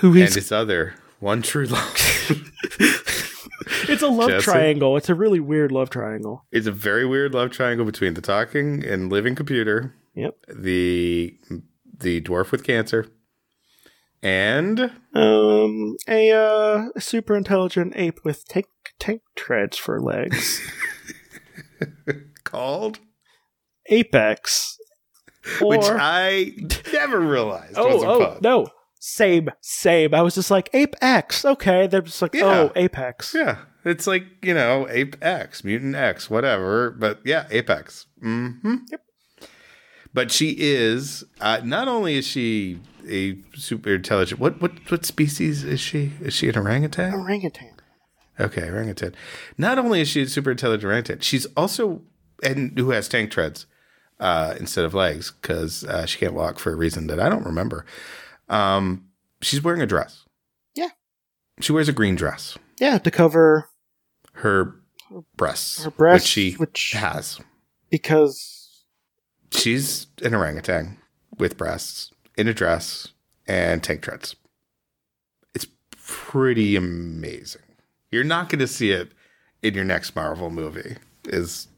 who 0.00 0.08
And 0.20 0.34
his 0.34 0.50
other 0.50 0.94
one 1.22 1.40
true 1.42 1.66
love. 1.66 1.96
it's 3.88 4.02
a 4.02 4.08
love 4.08 4.28
Jesse? 4.30 4.44
triangle 4.44 4.96
it's 4.96 5.08
a 5.08 5.14
really 5.14 5.40
weird 5.40 5.70
love 5.72 5.88
triangle 5.90 6.44
it's 6.50 6.66
a 6.66 6.72
very 6.72 7.04
weird 7.06 7.32
love 7.34 7.50
triangle 7.50 7.84
between 7.86 8.14
the 8.14 8.20
talking 8.20 8.84
and 8.84 9.10
living 9.10 9.34
computer. 9.34 9.94
Yep. 10.14 10.34
The 10.48 11.38
the 11.98 12.20
dwarf 12.20 12.50
with 12.52 12.64
cancer. 12.64 13.06
And 14.22 14.90
um 15.14 15.96
a 16.08 16.30
uh 16.32 16.88
super 16.98 17.36
intelligent 17.36 17.92
ape 17.96 18.20
with 18.24 18.46
tank 18.46 18.66
tank 18.98 19.22
treads 19.36 19.76
for 19.76 20.00
legs 20.00 20.60
called 22.44 22.98
apex 23.86 24.76
or 25.60 25.68
which 25.68 25.84
I 25.84 26.52
never 26.92 27.18
realized 27.20 27.76
was 27.76 28.02
Oh, 28.02 28.02
a 28.02 28.06
oh 28.14 28.18
pun. 28.34 28.38
no. 28.42 28.68
Same, 29.04 29.50
same. 29.60 30.14
I 30.14 30.22
was 30.22 30.36
just 30.36 30.48
like, 30.48 30.70
Apex. 30.72 31.44
Okay. 31.44 31.88
They're 31.88 32.02
just 32.02 32.22
like, 32.22 32.34
Yeah. 32.34 32.44
oh, 32.44 32.72
Apex. 32.76 33.34
Yeah, 33.34 33.56
it's 33.84 34.06
like 34.06 34.24
you 34.42 34.54
know, 34.54 34.86
Ape 34.88 35.16
X, 35.20 35.64
Mutant 35.64 35.96
X, 35.96 36.30
whatever. 36.30 36.92
But 36.92 37.18
yeah, 37.24 37.48
Apex. 37.50 38.06
hmm 38.20 38.76
Yep. 38.92 39.00
But 40.14 40.30
she 40.30 40.54
is 40.56 41.24
uh, 41.40 41.62
not 41.64 41.88
only 41.88 42.14
is 42.16 42.24
she 42.28 42.78
a 43.08 43.38
super 43.56 43.92
intelligent. 43.92 44.40
What 44.40 44.62
what 44.62 44.70
what 44.88 45.04
species 45.04 45.64
is 45.64 45.80
she? 45.80 46.12
Is 46.20 46.32
she 46.32 46.48
an 46.48 46.56
orangutan? 46.56 47.12
Orangutan. 47.12 47.72
Okay, 48.38 48.68
orangutan. 48.70 49.16
Not 49.58 49.78
only 49.80 50.00
is 50.02 50.08
she 50.08 50.22
a 50.22 50.28
super 50.28 50.52
intelligent 50.52 50.84
orangutan, 50.84 51.18
she's 51.22 51.46
also 51.56 52.02
and 52.40 52.78
who 52.78 52.90
has 52.90 53.08
tank 53.08 53.32
treads 53.32 53.66
uh, 54.20 54.54
instead 54.60 54.84
of 54.84 54.94
legs 54.94 55.32
because 55.32 55.82
uh, 55.82 56.06
she 56.06 56.20
can't 56.20 56.34
walk 56.34 56.60
for 56.60 56.72
a 56.72 56.76
reason 56.76 57.08
that 57.08 57.18
I 57.18 57.28
don't 57.28 57.44
remember. 57.44 57.84
Um, 58.52 59.06
she's 59.40 59.62
wearing 59.62 59.82
a 59.82 59.86
dress. 59.86 60.24
Yeah. 60.74 60.88
she 61.60 61.72
wears 61.72 61.88
a 61.88 61.92
green 61.92 62.14
dress. 62.16 62.56
Yeah, 62.78 62.98
to 62.98 63.10
cover 63.10 63.68
Her 64.34 64.74
breasts, 65.36 65.84
her 65.84 65.90
breasts, 65.90 66.24
which 66.24 66.28
she 66.30 66.52
which 66.54 66.92
has. 66.92 67.40
because 67.90 68.84
She's 69.52 70.06
an 70.22 70.34
orangutan 70.34 70.98
with 71.38 71.56
breasts 71.58 72.10
in 72.38 72.48
a 72.48 72.54
dress 72.54 73.08
and 73.46 73.82
tank 73.82 74.02
treads. 74.02 74.34
It's 75.54 75.66
pretty 75.90 76.74
amazing. 76.76 77.60
You're 78.10 78.24
not 78.24 78.48
going 78.48 78.60
to 78.60 78.66
see 78.66 78.90
it 78.92 79.12
in 79.62 79.74
your 79.74 79.84
next 79.84 80.16
Marvel 80.16 80.48
movie. 80.50 80.96
is 81.24 81.68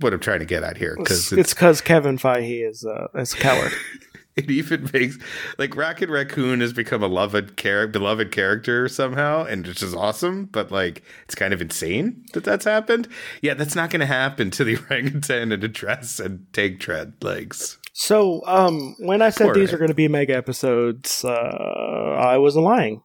what 0.00 0.12
I'm 0.14 0.20
trying 0.20 0.38
to 0.40 0.44
get 0.46 0.62
at 0.62 0.76
here 0.78 0.94
because 0.98 1.30
It's 1.32 1.52
because 1.54 1.80
Kevin 1.82 2.16
Feige 2.18 2.68
is 2.68 2.84
uh, 2.84 3.08
is 3.14 3.34
a 3.34 3.36
coward. 3.36 3.72
it 4.36 4.50
even 4.50 4.88
makes 4.92 5.18
like 5.58 5.76
Rocket 5.76 6.08
Raccoon 6.08 6.60
has 6.60 6.72
become 6.72 7.02
a 7.02 7.08
loved 7.08 7.56
char- 7.58 7.86
beloved 7.88 8.30
character 8.32 8.88
somehow, 8.88 9.44
and 9.44 9.66
which 9.66 9.82
is 9.82 9.94
awesome. 9.94 10.46
But 10.46 10.70
like, 10.70 11.02
it's 11.24 11.34
kind 11.34 11.52
of 11.52 11.60
insane 11.60 12.24
that 12.34 12.44
that's 12.44 12.64
happened. 12.64 13.08
Yeah, 13.42 13.54
that's 13.54 13.74
not 13.74 13.90
going 13.90 14.00
to 14.00 14.06
happen 14.06 14.50
to 14.52 14.64
the 14.64 14.76
orangutan 14.90 15.52
in 15.52 15.62
a 15.62 15.68
dress 15.68 16.20
and 16.20 16.46
tank 16.52 16.80
tread 16.80 17.14
legs. 17.22 17.78
so, 17.92 18.42
um, 18.46 18.94
when 19.00 19.22
I 19.22 19.30
said 19.30 19.46
Poor 19.46 19.54
these 19.54 19.72
are 19.72 19.78
going 19.78 19.88
to 19.88 19.94
be 19.94 20.08
mega 20.08 20.36
episodes, 20.36 21.24
uh, 21.24 21.30
I 21.30 22.38
wasn't 22.38 22.64
lying. 22.64 23.02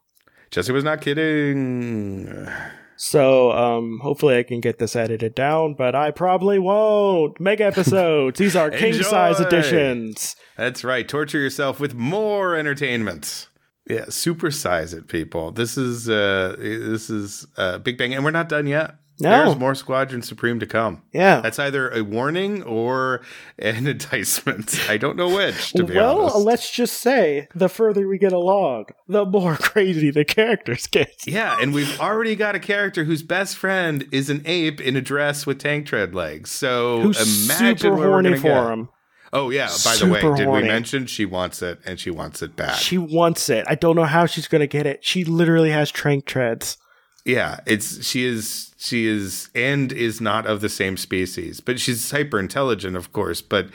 Jesse 0.52 0.72
was 0.72 0.84
not 0.84 1.02
kidding. 1.02 2.48
So, 2.96 3.52
um, 3.52 4.00
hopefully 4.02 4.38
I 4.38 4.44
can 4.44 4.62
get 4.62 4.80
this 4.80 4.96
edited 4.96 5.36
down, 5.36 5.74
but 5.74 5.96
I 5.96 6.12
probably 6.12 6.60
won't. 6.60 7.40
Mega 7.40 7.66
episodes. 7.66 8.40
These 8.40 8.56
are 8.56 8.70
king 8.72 8.94
size 8.94 9.40
editions. 9.40 10.36
That's 10.58 10.84
right. 10.84 11.08
Torture 11.08 11.40
yourself 11.40 11.80
with 11.80 11.96
more 11.96 12.56
entertainment. 12.56 13.48
Yeah, 13.90 14.06
supersize 14.06 14.94
it, 14.94 15.08
people. 15.08 15.52
This 15.52 15.78
is 15.78 16.08
uh 16.08 16.56
this 16.58 17.10
is 17.10 17.46
uh 17.58 17.80
Big 17.80 17.98
Bang, 17.98 18.14
and 18.14 18.24
we're 18.24 18.32
not 18.32 18.48
done 18.48 18.68
yet. 18.68 18.96
No. 19.20 19.46
There's 19.46 19.60
more 19.60 19.76
Squadron 19.76 20.22
Supreme 20.24 20.60
to 20.60 20.66
come. 20.66 21.04
Yeah. 21.14 21.40
That's 21.42 21.60
either 21.60 21.90
a 21.92 22.04
warning 22.04 22.64
or 22.64 23.22
an 23.60 23.86
enticement. 23.88 24.90
I 24.90 24.98
don't 24.98 25.16
know 25.16 25.30
which, 25.30 25.72
to 25.74 25.84
be 25.84 25.96
well, 25.96 26.22
honest. 26.24 26.38
let's 26.38 26.72
just 26.72 27.00
say 27.00 27.48
the 27.54 27.70
further 27.70 28.08
we 28.08 28.18
get 28.18 28.34
along, 28.34 28.86
the 29.08 29.26
more 29.26 29.56
crazy 29.62 30.10
the 30.10 30.26
characters 30.26 30.88
get. 30.88 31.12
yeah, 31.28 31.58
and 31.62 31.74
we've 31.74 32.00
already 32.00 32.36
got 32.36 32.56
a 32.56 32.60
character 32.60 33.04
whose 33.04 33.22
best 33.24 33.56
friend 33.56 34.08
is 34.12 34.30
an 34.30 34.42
ape 34.46 34.82
in 34.82 34.96
a 34.96 35.02
dress 35.02 35.46
with 35.46 35.60
tank 35.60 35.86
tread 35.86 36.16
legs. 36.16 36.50
So 36.50 37.02
Who's 37.02 37.46
imagine 37.46 37.78
super 37.78 37.96
where 37.96 38.10
we're 38.10 38.38
for 38.38 38.42
get. 38.44 38.72
him. 38.72 38.90
Oh 39.32 39.50
yeah, 39.50 39.70
by 39.84 39.96
the 39.96 40.08
way, 40.08 40.22
did 40.22 40.46
horny. 40.46 40.62
we 40.64 40.68
mention 40.68 41.08
she 41.08 41.26
wants 41.26 41.64
it 41.64 41.80
and 41.86 42.00
she 42.00 42.12
wants 42.12 42.44
it 42.44 42.56
back? 42.56 42.76
She 42.76 43.00
wants 43.00 43.50
it. 43.50 43.66
I 43.68 43.74
don't 43.74 43.96
know 43.96 44.04
how 44.06 44.28
she's 44.28 44.48
going 44.48 44.62
to 44.62 44.68
get 44.68 44.86
it. 44.86 45.04
She 45.04 45.24
literally 45.26 45.72
has 45.72 45.90
trank 45.90 46.26
treads. 46.26 46.78
Yeah, 47.26 47.60
it's 47.66 48.06
she 48.06 48.26
is 48.26 48.74
she 48.78 49.06
is 49.08 49.50
and 49.56 49.92
is 49.94 50.20
not 50.20 50.46
of 50.46 50.60
the 50.62 50.70
same 50.70 50.98
species, 50.98 51.62
but 51.62 51.80
she's 51.80 52.12
hyper 52.12 52.38
intelligent, 52.40 52.98
of 52.98 53.14
course. 53.14 53.42
But 53.42 53.68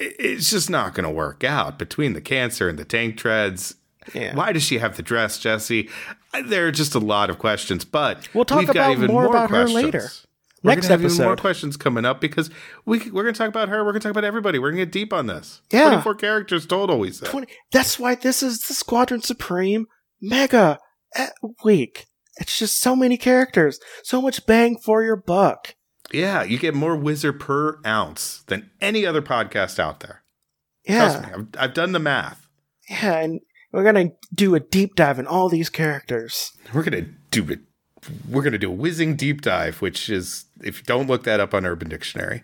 it's 0.00 0.48
just 0.50 0.70
not 0.70 0.94
going 0.94 1.04
to 1.04 1.10
work 1.10 1.44
out 1.44 1.78
between 1.78 2.12
the 2.14 2.20
cancer 2.20 2.68
and 2.68 2.78
the 2.78 2.84
tank 2.84 3.18
treads. 3.18 3.74
Yeah. 4.14 4.34
Why 4.34 4.52
does 4.52 4.62
she 4.62 4.78
have 4.78 4.96
the 4.96 5.02
dress, 5.02 5.38
Jesse? 5.38 5.90
There 6.46 6.66
are 6.66 6.72
just 6.72 6.94
a 6.94 6.98
lot 6.98 7.28
of 7.30 7.38
questions, 7.38 7.84
but 7.84 8.26
We'll 8.32 8.44
talk 8.46 8.60
we've 8.60 8.68
got 8.68 8.76
about 8.76 8.92
even 8.92 9.06
more 9.08 9.26
about 9.26 9.50
her 9.50 9.64
questions. 9.66 9.74
later. 9.84 10.08
We're 10.62 10.74
Next 10.74 10.88
have 10.88 11.04
even 11.04 11.16
more 11.24 11.36
questions 11.36 11.76
coming 11.76 12.04
up 12.04 12.20
because 12.20 12.50
we 12.84 12.98
we're 13.10 13.22
going 13.22 13.34
to 13.34 13.38
talk 13.38 13.48
about 13.48 13.68
her. 13.68 13.84
We're 13.84 13.92
going 13.92 14.00
to 14.00 14.08
talk 14.08 14.10
about 14.10 14.24
everybody. 14.24 14.58
We're 14.58 14.70
going 14.70 14.78
to 14.80 14.86
get 14.86 14.92
deep 14.92 15.12
on 15.12 15.26
this. 15.26 15.60
Yeah. 15.70 15.88
twenty 15.88 16.02
four 16.02 16.14
characters 16.14 16.66
total. 16.66 16.98
We 16.98 17.12
said. 17.12 17.28
20, 17.28 17.46
that's 17.70 17.98
why 17.98 18.14
this 18.16 18.42
is 18.42 18.60
the 18.62 18.74
Squadron 18.74 19.20
Supreme 19.22 19.86
Mega 20.20 20.78
e- 21.18 21.26
Week. 21.64 22.06
It's 22.38 22.58
just 22.58 22.78
so 22.80 22.94
many 22.96 23.16
characters. 23.16 23.80
So 24.02 24.22
much 24.22 24.46
bang 24.46 24.78
for 24.78 25.02
your 25.02 25.16
buck. 25.16 25.74
Yeah, 26.12 26.42
you 26.42 26.58
get 26.58 26.74
more 26.74 26.96
Whizzer 26.96 27.32
per 27.32 27.80
ounce 27.84 28.42
than 28.46 28.70
any 28.80 29.04
other 29.04 29.20
podcast 29.22 29.78
out 29.78 30.00
there. 30.00 30.22
Yeah. 30.86 30.98
Trust 30.98 31.22
me, 31.22 31.28
I've, 31.34 31.46
I've 31.64 31.74
done 31.74 31.92
the 31.92 31.98
math. 31.98 32.46
Yeah, 32.88 33.18
and 33.18 33.40
we're 33.72 33.84
gonna 33.84 34.10
do 34.34 34.54
a 34.54 34.60
deep 34.60 34.94
dive 34.94 35.18
in 35.18 35.26
all 35.26 35.48
these 35.50 35.68
characters. 35.68 36.52
We're 36.72 36.82
gonna 36.84 37.06
do 37.30 37.50
it. 37.50 37.60
We're 38.30 38.42
gonna 38.42 38.56
do 38.56 38.70
a 38.70 38.74
whizzing 38.74 39.16
deep 39.16 39.42
dive, 39.42 39.82
which 39.82 40.08
is 40.08 40.46
if 40.62 40.78
you 40.78 40.84
don't 40.84 41.06
look 41.08 41.24
that 41.24 41.40
up 41.40 41.52
on 41.52 41.66
Urban 41.66 41.88
Dictionary, 41.90 42.42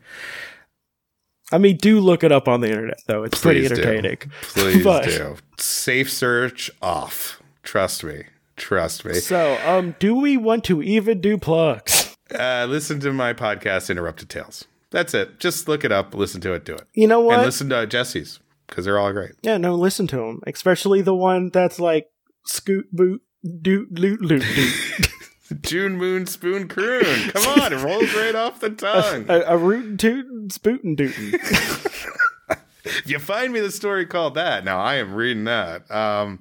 I 1.53 1.59
mean, 1.59 1.77
do 1.79 2.01
look 2.01 2.23
it 2.25 2.33
up 2.33 2.49
on 2.49 2.61
the 2.61 2.69
internet 2.69 2.99
though. 3.07 3.23
It's 3.23 3.41
pretty 3.41 3.61
Please 3.61 3.71
do. 3.71 3.75
entertaining. 3.83 4.17
please 4.43 4.85
But- 4.85 5.05
do. 5.07 5.37
Safe 5.59 6.11
search 6.13 6.71
off. 6.83 7.41
Trust 7.63 8.05
me. 8.05 8.25
Trust 8.57 9.05
me. 9.05 9.15
So, 9.15 9.59
um, 9.67 9.95
do 9.99 10.15
we 10.15 10.37
want 10.37 10.65
to 10.65 10.83
even 10.83 11.21
do 11.21 11.39
plugs? 11.39 12.17
Uh, 12.39 12.67
listen 12.69 13.01
to 13.01 13.13
my 13.13 13.33
podcast, 13.33 13.91
Interrupted 13.91 14.29
Tales. 14.29 14.65
That's 14.91 15.13
it. 15.15 15.39
Just 15.41 15.69
look 15.69 15.85
it 15.85 15.93
up, 15.93 16.15
listen 16.15 16.41
to 16.43 16.53
it, 16.55 16.65
do 16.65 16.75
it, 16.75 16.87
You 16.95 17.07
know 17.09 17.21
what? 17.21 17.35
and 17.35 17.43
listen 17.45 17.69
to 17.71 17.87
Jesse's 17.87 18.41
because 18.69 18.85
they're 18.85 18.99
all 18.99 19.13
great. 19.13 19.33
yeah, 19.43 19.57
no, 19.59 19.75
listen 19.75 20.07
to 20.09 20.17
them, 20.17 20.41
especially 20.47 21.03
the 21.03 21.15
one 21.15 21.51
that's 21.53 21.79
like 21.81 22.09
scoot 22.47 22.87
boot 22.93 23.23
doot 23.61 23.93
loot 23.99 24.21
loot 24.21 24.43
doot. 24.55 25.09
June 25.63 25.97
Moon 25.97 26.27
Spoon 26.27 26.69
Croon. 26.69 27.31
Come 27.31 27.61
on, 27.63 27.73
it 27.73 27.83
rolls 27.85 28.15
right 28.15 28.35
off 28.35 28.61
the 28.61 28.71
tongue. 28.71 29.27
a, 29.29 29.41
a 29.43 29.59
rootin' 29.59 29.99
tootin' 29.99 30.49
spootin' 30.51 30.95
dootin'. 30.97 31.39
you 33.05 33.19
find 33.19 33.53
me 33.53 33.61
the 33.61 33.71
story 33.71 34.07
called 34.07 34.35
that, 34.35 34.65
now 34.65 34.81
I 34.81 34.95
am 34.95 35.15
reading 35.15 35.45
that. 35.45 35.89
Um, 35.91 36.41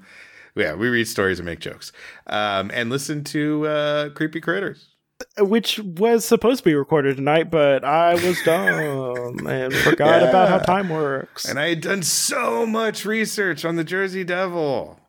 yeah, 0.56 0.74
we 0.74 0.90
read 0.90 1.08
stories 1.08 1.40
and 1.40 1.46
make 1.46 1.60
jokes. 1.60 1.92
Um, 2.28 2.72
and 2.74 2.90
listen 2.90 3.24
to 3.26 3.68
uh, 3.68 4.10
Creepy 4.10 4.42
Critters. 4.42 4.90
which 5.38 5.80
was 5.80 6.26
supposed 6.26 6.60
to 6.60 6.70
be 6.70 6.76
recorded 6.76 7.18
tonight, 7.18 7.50
but 7.50 7.84
I 7.84 8.16
was 8.16 8.42
dumb 8.46 9.48
and 9.48 9.74
forgot 9.74 10.24
about 10.24 10.50
how 10.50 10.60
time 10.60 10.90
works. 10.90 11.46
And 11.46 11.60
I 11.60 11.70
had 11.70 11.82
done 11.82 12.04
so 12.04 12.66
much 12.66 13.06
research 13.06 13.66
on 13.66 13.76
the 13.76 13.84
Jersey 13.84 14.24
Devil. 14.24 15.00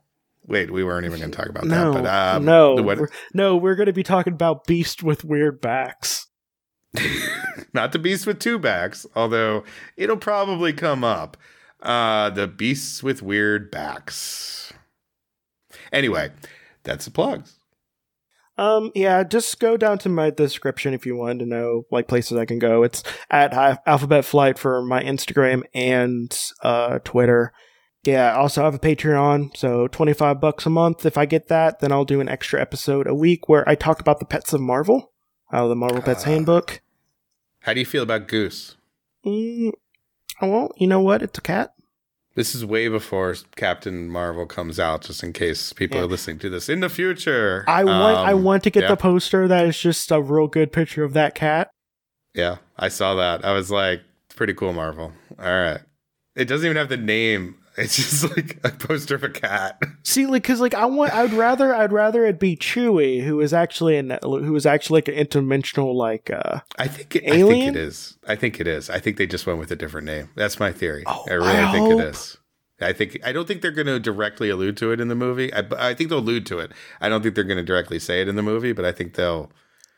Wait, 0.47 0.71
we 0.71 0.85
weren't 0.85 1.07
even 1.07 1.19
going 1.19 1.31
to 1.31 1.37
talk 1.37 1.49
about 1.49 1.65
no, 1.65 1.93
that. 1.95 2.03
But 2.03 2.37
um, 2.37 2.45
no, 2.45 2.75
we're, 2.75 3.09
no, 3.33 3.57
we're 3.57 3.77
going 3.77 3.87
to 3.87 3.95
be 3.95 4.03
talking 4.03 4.35
about 4.35 4.67
Beast 4.67 5.03
with 5.03 5.25
weird 5.25 5.61
backs. 5.61 6.27
not 7.75 7.93
the 7.93 7.99
beast 7.99 8.27
with 8.27 8.39
two 8.39 8.59
backs, 8.59 9.07
although 9.15 9.65
it'll 9.97 10.17
probably 10.17 10.73
come 10.73 11.05
up. 11.05 11.37
Uh, 11.83 12.31
the 12.31 12.47
beasts 12.47 13.03
with 13.03 13.23
weird 13.23 13.71
backs. 13.71 14.64
Anyway, 15.95 16.31
that's 16.83 17.07
the 17.07 17.11
plugs. 17.11 17.59
Um, 18.57 18.93
yeah, 18.95 19.25
just 19.25 19.59
go 19.59 19.77
down 19.77 19.99
to 19.99 20.09
my 20.09 20.31
description 20.31 20.95
if 20.95 21.07
you 21.07 21.17
want 21.17 21.41
to 21.41 21.47
know 21.47 21.87
like 21.91 22.07
places 22.07 22.37
I 22.39 22.45
can 22.45 22.59
go. 22.61 22.83
It's 22.85 23.03
at 23.31 23.53
Alphabet 23.87 24.25
Flight 24.25 24.59
for 24.59 24.83
my 24.83 25.03
Instagram 25.03 25.63
and 25.75 26.39
uh 26.63 26.99
Twitter. 27.05 27.53
Yeah, 28.05 28.33
I 28.33 28.37
also 28.37 28.63
have 28.63 28.75
a 28.75 28.79
Patreon, 28.79 29.57
so 29.57 29.89
twenty 29.89 30.13
five 30.13 30.41
bucks 30.41 30.67
a 30.67 30.71
month. 30.71 31.05
If 31.07 31.17
I 31.19 31.27
get 31.27 31.49
that, 31.49 31.81
then 31.81 31.91
I'll 31.91 32.05
do 32.05 32.21
an 32.21 32.29
extra 32.29 32.61
episode 32.61 33.07
a 33.09 33.15
week 33.15 33.49
where 33.49 33.69
I 33.69 33.75
talk 33.75 33.99
about 33.99 34.21
the 34.21 34.27
pets 34.27 34.53
of 34.53 34.61
Marvel, 34.61 35.11
out 35.53 35.65
of 35.65 35.69
the 35.71 35.75
Marvel 35.77 36.03
Pets 36.03 36.23
Ah. 36.25 36.31
Handbook. 36.31 36.81
How 37.61 37.73
do 37.73 37.81
you 37.81 37.87
feel 37.87 38.03
about 38.05 38.29
Goose? 38.29 38.77
Mm, 39.27 39.73
well, 40.43 40.71
you 40.77 40.87
know 40.87 41.01
what? 41.01 41.23
It's 41.23 41.39
a 41.39 41.43
cat. 41.43 41.74
This 42.37 42.55
is 42.55 42.65
way 42.65 42.89
before 42.89 43.37
Captain 43.55 44.09
Marvel 44.09 44.45
comes 44.45 44.81
out, 44.81 45.03
just 45.03 45.23
in 45.23 45.33
case 45.33 45.73
people 45.73 45.99
Yeah. 45.99 46.05
are 46.05 46.09
listening 46.09 46.39
to 46.41 46.51
this 46.51 46.69
in 46.69 46.81
the 46.81 46.89
future. 46.89 47.65
I 47.69 47.85
want 47.85 48.19
I 48.19 48.33
Um, 48.33 48.43
want 48.43 48.65
to 48.65 48.71
get 48.71 48.83
yeah. 48.85 48.89
the 48.89 48.97
poster 48.97 49.47
that 49.47 49.67
is 49.67 49.79
just 49.79 50.11
a 50.11 50.21
real 50.21 50.49
good 50.49 50.73
picture 50.73 51.05
of 51.05 51.13
that 51.13 51.35
cat. 51.37 51.71
Yeah, 52.35 52.57
I 52.77 52.89
saw 52.89 53.15
that. 53.15 53.45
I 53.45 53.53
was 53.53 53.71
like, 53.71 54.03
pretty 54.35 54.55
cool, 54.55 54.73
Marvel. 54.73 55.13
All 55.39 55.45
right. 55.45 55.79
It 56.35 56.47
doesn't 56.47 56.67
even 56.67 56.77
have 56.77 56.89
the 56.89 56.97
name. 56.97 57.55
It's 57.77 57.97
just 57.97 58.37
like 58.37 58.61
a 58.63 58.71
poster 58.71 59.17
of 59.17 59.25
a 59.25 59.29
cat. 59.29 59.81
See, 60.05 60.27
like, 60.27 60.45
cause 60.45 60.61
like 60.61 60.75
I 60.75 60.87
want, 60.87 61.13
I'd 61.13 61.33
rather, 61.33 61.75
I'd 61.75 61.93
rather 61.93 62.25
it 62.25 62.39
be 62.39 62.57
Chewie, 62.57 63.23
who 63.25 63.41
is 63.41 63.53
actually 63.53 63.97
an, 63.97 64.17
who 64.23 64.55
is 64.55 64.65
actually 64.65 64.99
like 64.99 65.09
an 65.09 65.15
interdimensional, 65.15 65.93
like, 65.95 66.31
uh, 66.31 66.61
I 66.79 66.87
think 66.87 67.17
it, 67.17 67.25
I 67.25 67.43
think 67.43 67.75
it 67.75 67.77
is. 67.77 68.17
I 68.29 68.37
think 68.37 68.61
it 68.61 68.67
is. 68.69 68.89
I 68.91 69.01
think 69.01 69.17
they 69.17 69.27
just 69.27 69.47
went 69.47 69.59
with 69.59 69.73
a 69.73 69.77
different 69.77 70.07
name. 70.07 70.31
That's 70.37 70.61
my 70.61 70.71
theory. 70.73 71.03
Oh, 71.07 71.25
I 71.29 71.33
really 71.35 71.49
I 71.51 71.73
think 71.73 71.91
hope- 71.91 72.01
it 72.01 72.07
is. 72.07 72.37
I 72.81 72.93
think 72.93 73.19
I 73.25 73.33
don't 73.33 73.47
think 73.47 73.63
they're 73.63 73.71
going 73.71 73.87
to 73.87 74.01
directly 74.01 74.51
allude 74.51 74.77
to 74.79 74.91
it 74.93 75.01
in 75.01 75.09
the 75.09 75.15
movie. 75.15 75.53
I, 75.55 75.65
I 75.79 75.95
think 75.95 76.11
they'll 76.11 76.19
allude 76.19 76.45
to 76.47 76.59
it. 76.59 76.73
I 77.01 77.09
don't 77.09 77.23
think 77.23 77.35
they're 77.35 77.45
going 77.45 77.57
to 77.57 77.63
directly 77.65 77.99
say 77.99 78.21
it 78.21 78.29
in 78.29 78.35
the 78.37 78.43
movie, 78.43 78.73
but 78.73 78.85
I 78.85 78.93
think 78.93 79.15
they'll. 79.15 79.51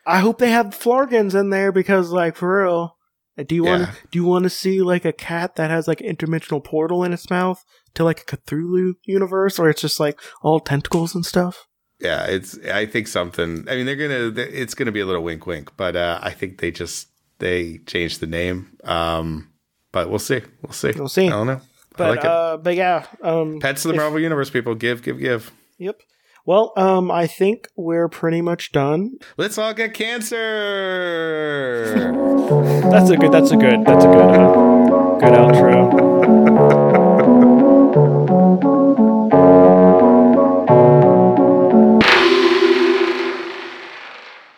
I 0.06 0.20
hope 0.20 0.38
they 0.38 0.50
have 0.50 0.66
Flerkens 0.68 1.34
in 1.34 1.50
there 1.50 1.72
because, 1.72 2.10
like, 2.10 2.36
for 2.36 2.62
real, 2.64 2.95
do 3.44 3.54
you 3.54 3.64
want, 3.64 3.80
Yeah. 3.82 3.86
to 3.86 3.92
do 4.10 4.18
you 4.18 4.24
want 4.24 4.44
to 4.44 4.50
see 4.50 4.80
like 4.82 5.04
a 5.04 5.12
cat 5.12 5.56
that 5.56 5.70
has 5.70 5.86
like 5.86 6.00
an 6.00 6.14
interdimensional 6.14 6.62
portal 6.64 7.04
in 7.04 7.12
its 7.12 7.28
mouth 7.30 7.62
to 7.94 8.04
like 8.04 8.20
a 8.20 8.36
Cthulhu 8.36 8.94
universe, 9.04 9.58
or 9.58 9.68
it's 9.68 9.80
just 9.80 10.00
like 10.00 10.20
all 10.42 10.60
tentacles 10.60 11.14
and 11.14 11.24
stuff? 11.24 11.66
Yeah, 12.00 12.26
it's. 12.26 12.58
I 12.66 12.84
think 12.86 13.08
something. 13.08 13.66
I 13.68 13.76
mean, 13.76 13.86
they're 13.86 13.96
gonna. 13.96 14.32
It's 14.36 14.74
gonna 14.74 14.92
be 14.92 15.00
a 15.00 15.06
little 15.06 15.22
wink, 15.22 15.46
wink. 15.46 15.72
But 15.76 15.96
uh, 15.96 16.18
I 16.22 16.30
think 16.30 16.60
they 16.60 16.70
just 16.70 17.08
they 17.38 17.78
changed 17.86 18.20
the 18.20 18.26
name. 18.26 18.76
Um, 18.84 19.50
but 19.92 20.10
we'll 20.10 20.18
see. 20.18 20.42
We'll 20.62 20.72
see. 20.72 20.92
We'll 20.94 21.08
see. 21.08 21.26
I 21.26 21.30
don't 21.30 21.46
know. 21.46 21.60
But, 21.96 22.16
like 22.16 22.24
uh, 22.26 22.58
but 22.58 22.74
yeah, 22.74 23.06
um, 23.22 23.60
Pets 23.60 23.86
of 23.86 23.90
the 23.90 23.94
if- 23.94 24.00
Marvel 24.00 24.20
Universe. 24.20 24.50
People 24.50 24.74
give, 24.74 25.02
give, 25.02 25.18
give. 25.18 25.50
yep. 25.78 25.98
Well, 26.46 26.72
um, 26.76 27.10
I 27.10 27.26
think 27.26 27.68
we're 27.74 28.08
pretty 28.08 28.40
much 28.40 28.70
done. 28.70 29.18
Let's 29.36 29.58
all 29.58 29.74
get 29.74 29.94
cancer. 29.94 30.36
that's 32.88 33.10
a 33.10 33.16
good. 33.16 33.32
That's 33.32 33.50
a 33.50 33.56
good. 33.56 33.84
That's 33.84 34.04
a 34.04 34.08
good. 34.08 34.16
Uh, 34.16 35.18
good 35.18 35.32
outro. 35.32 36.16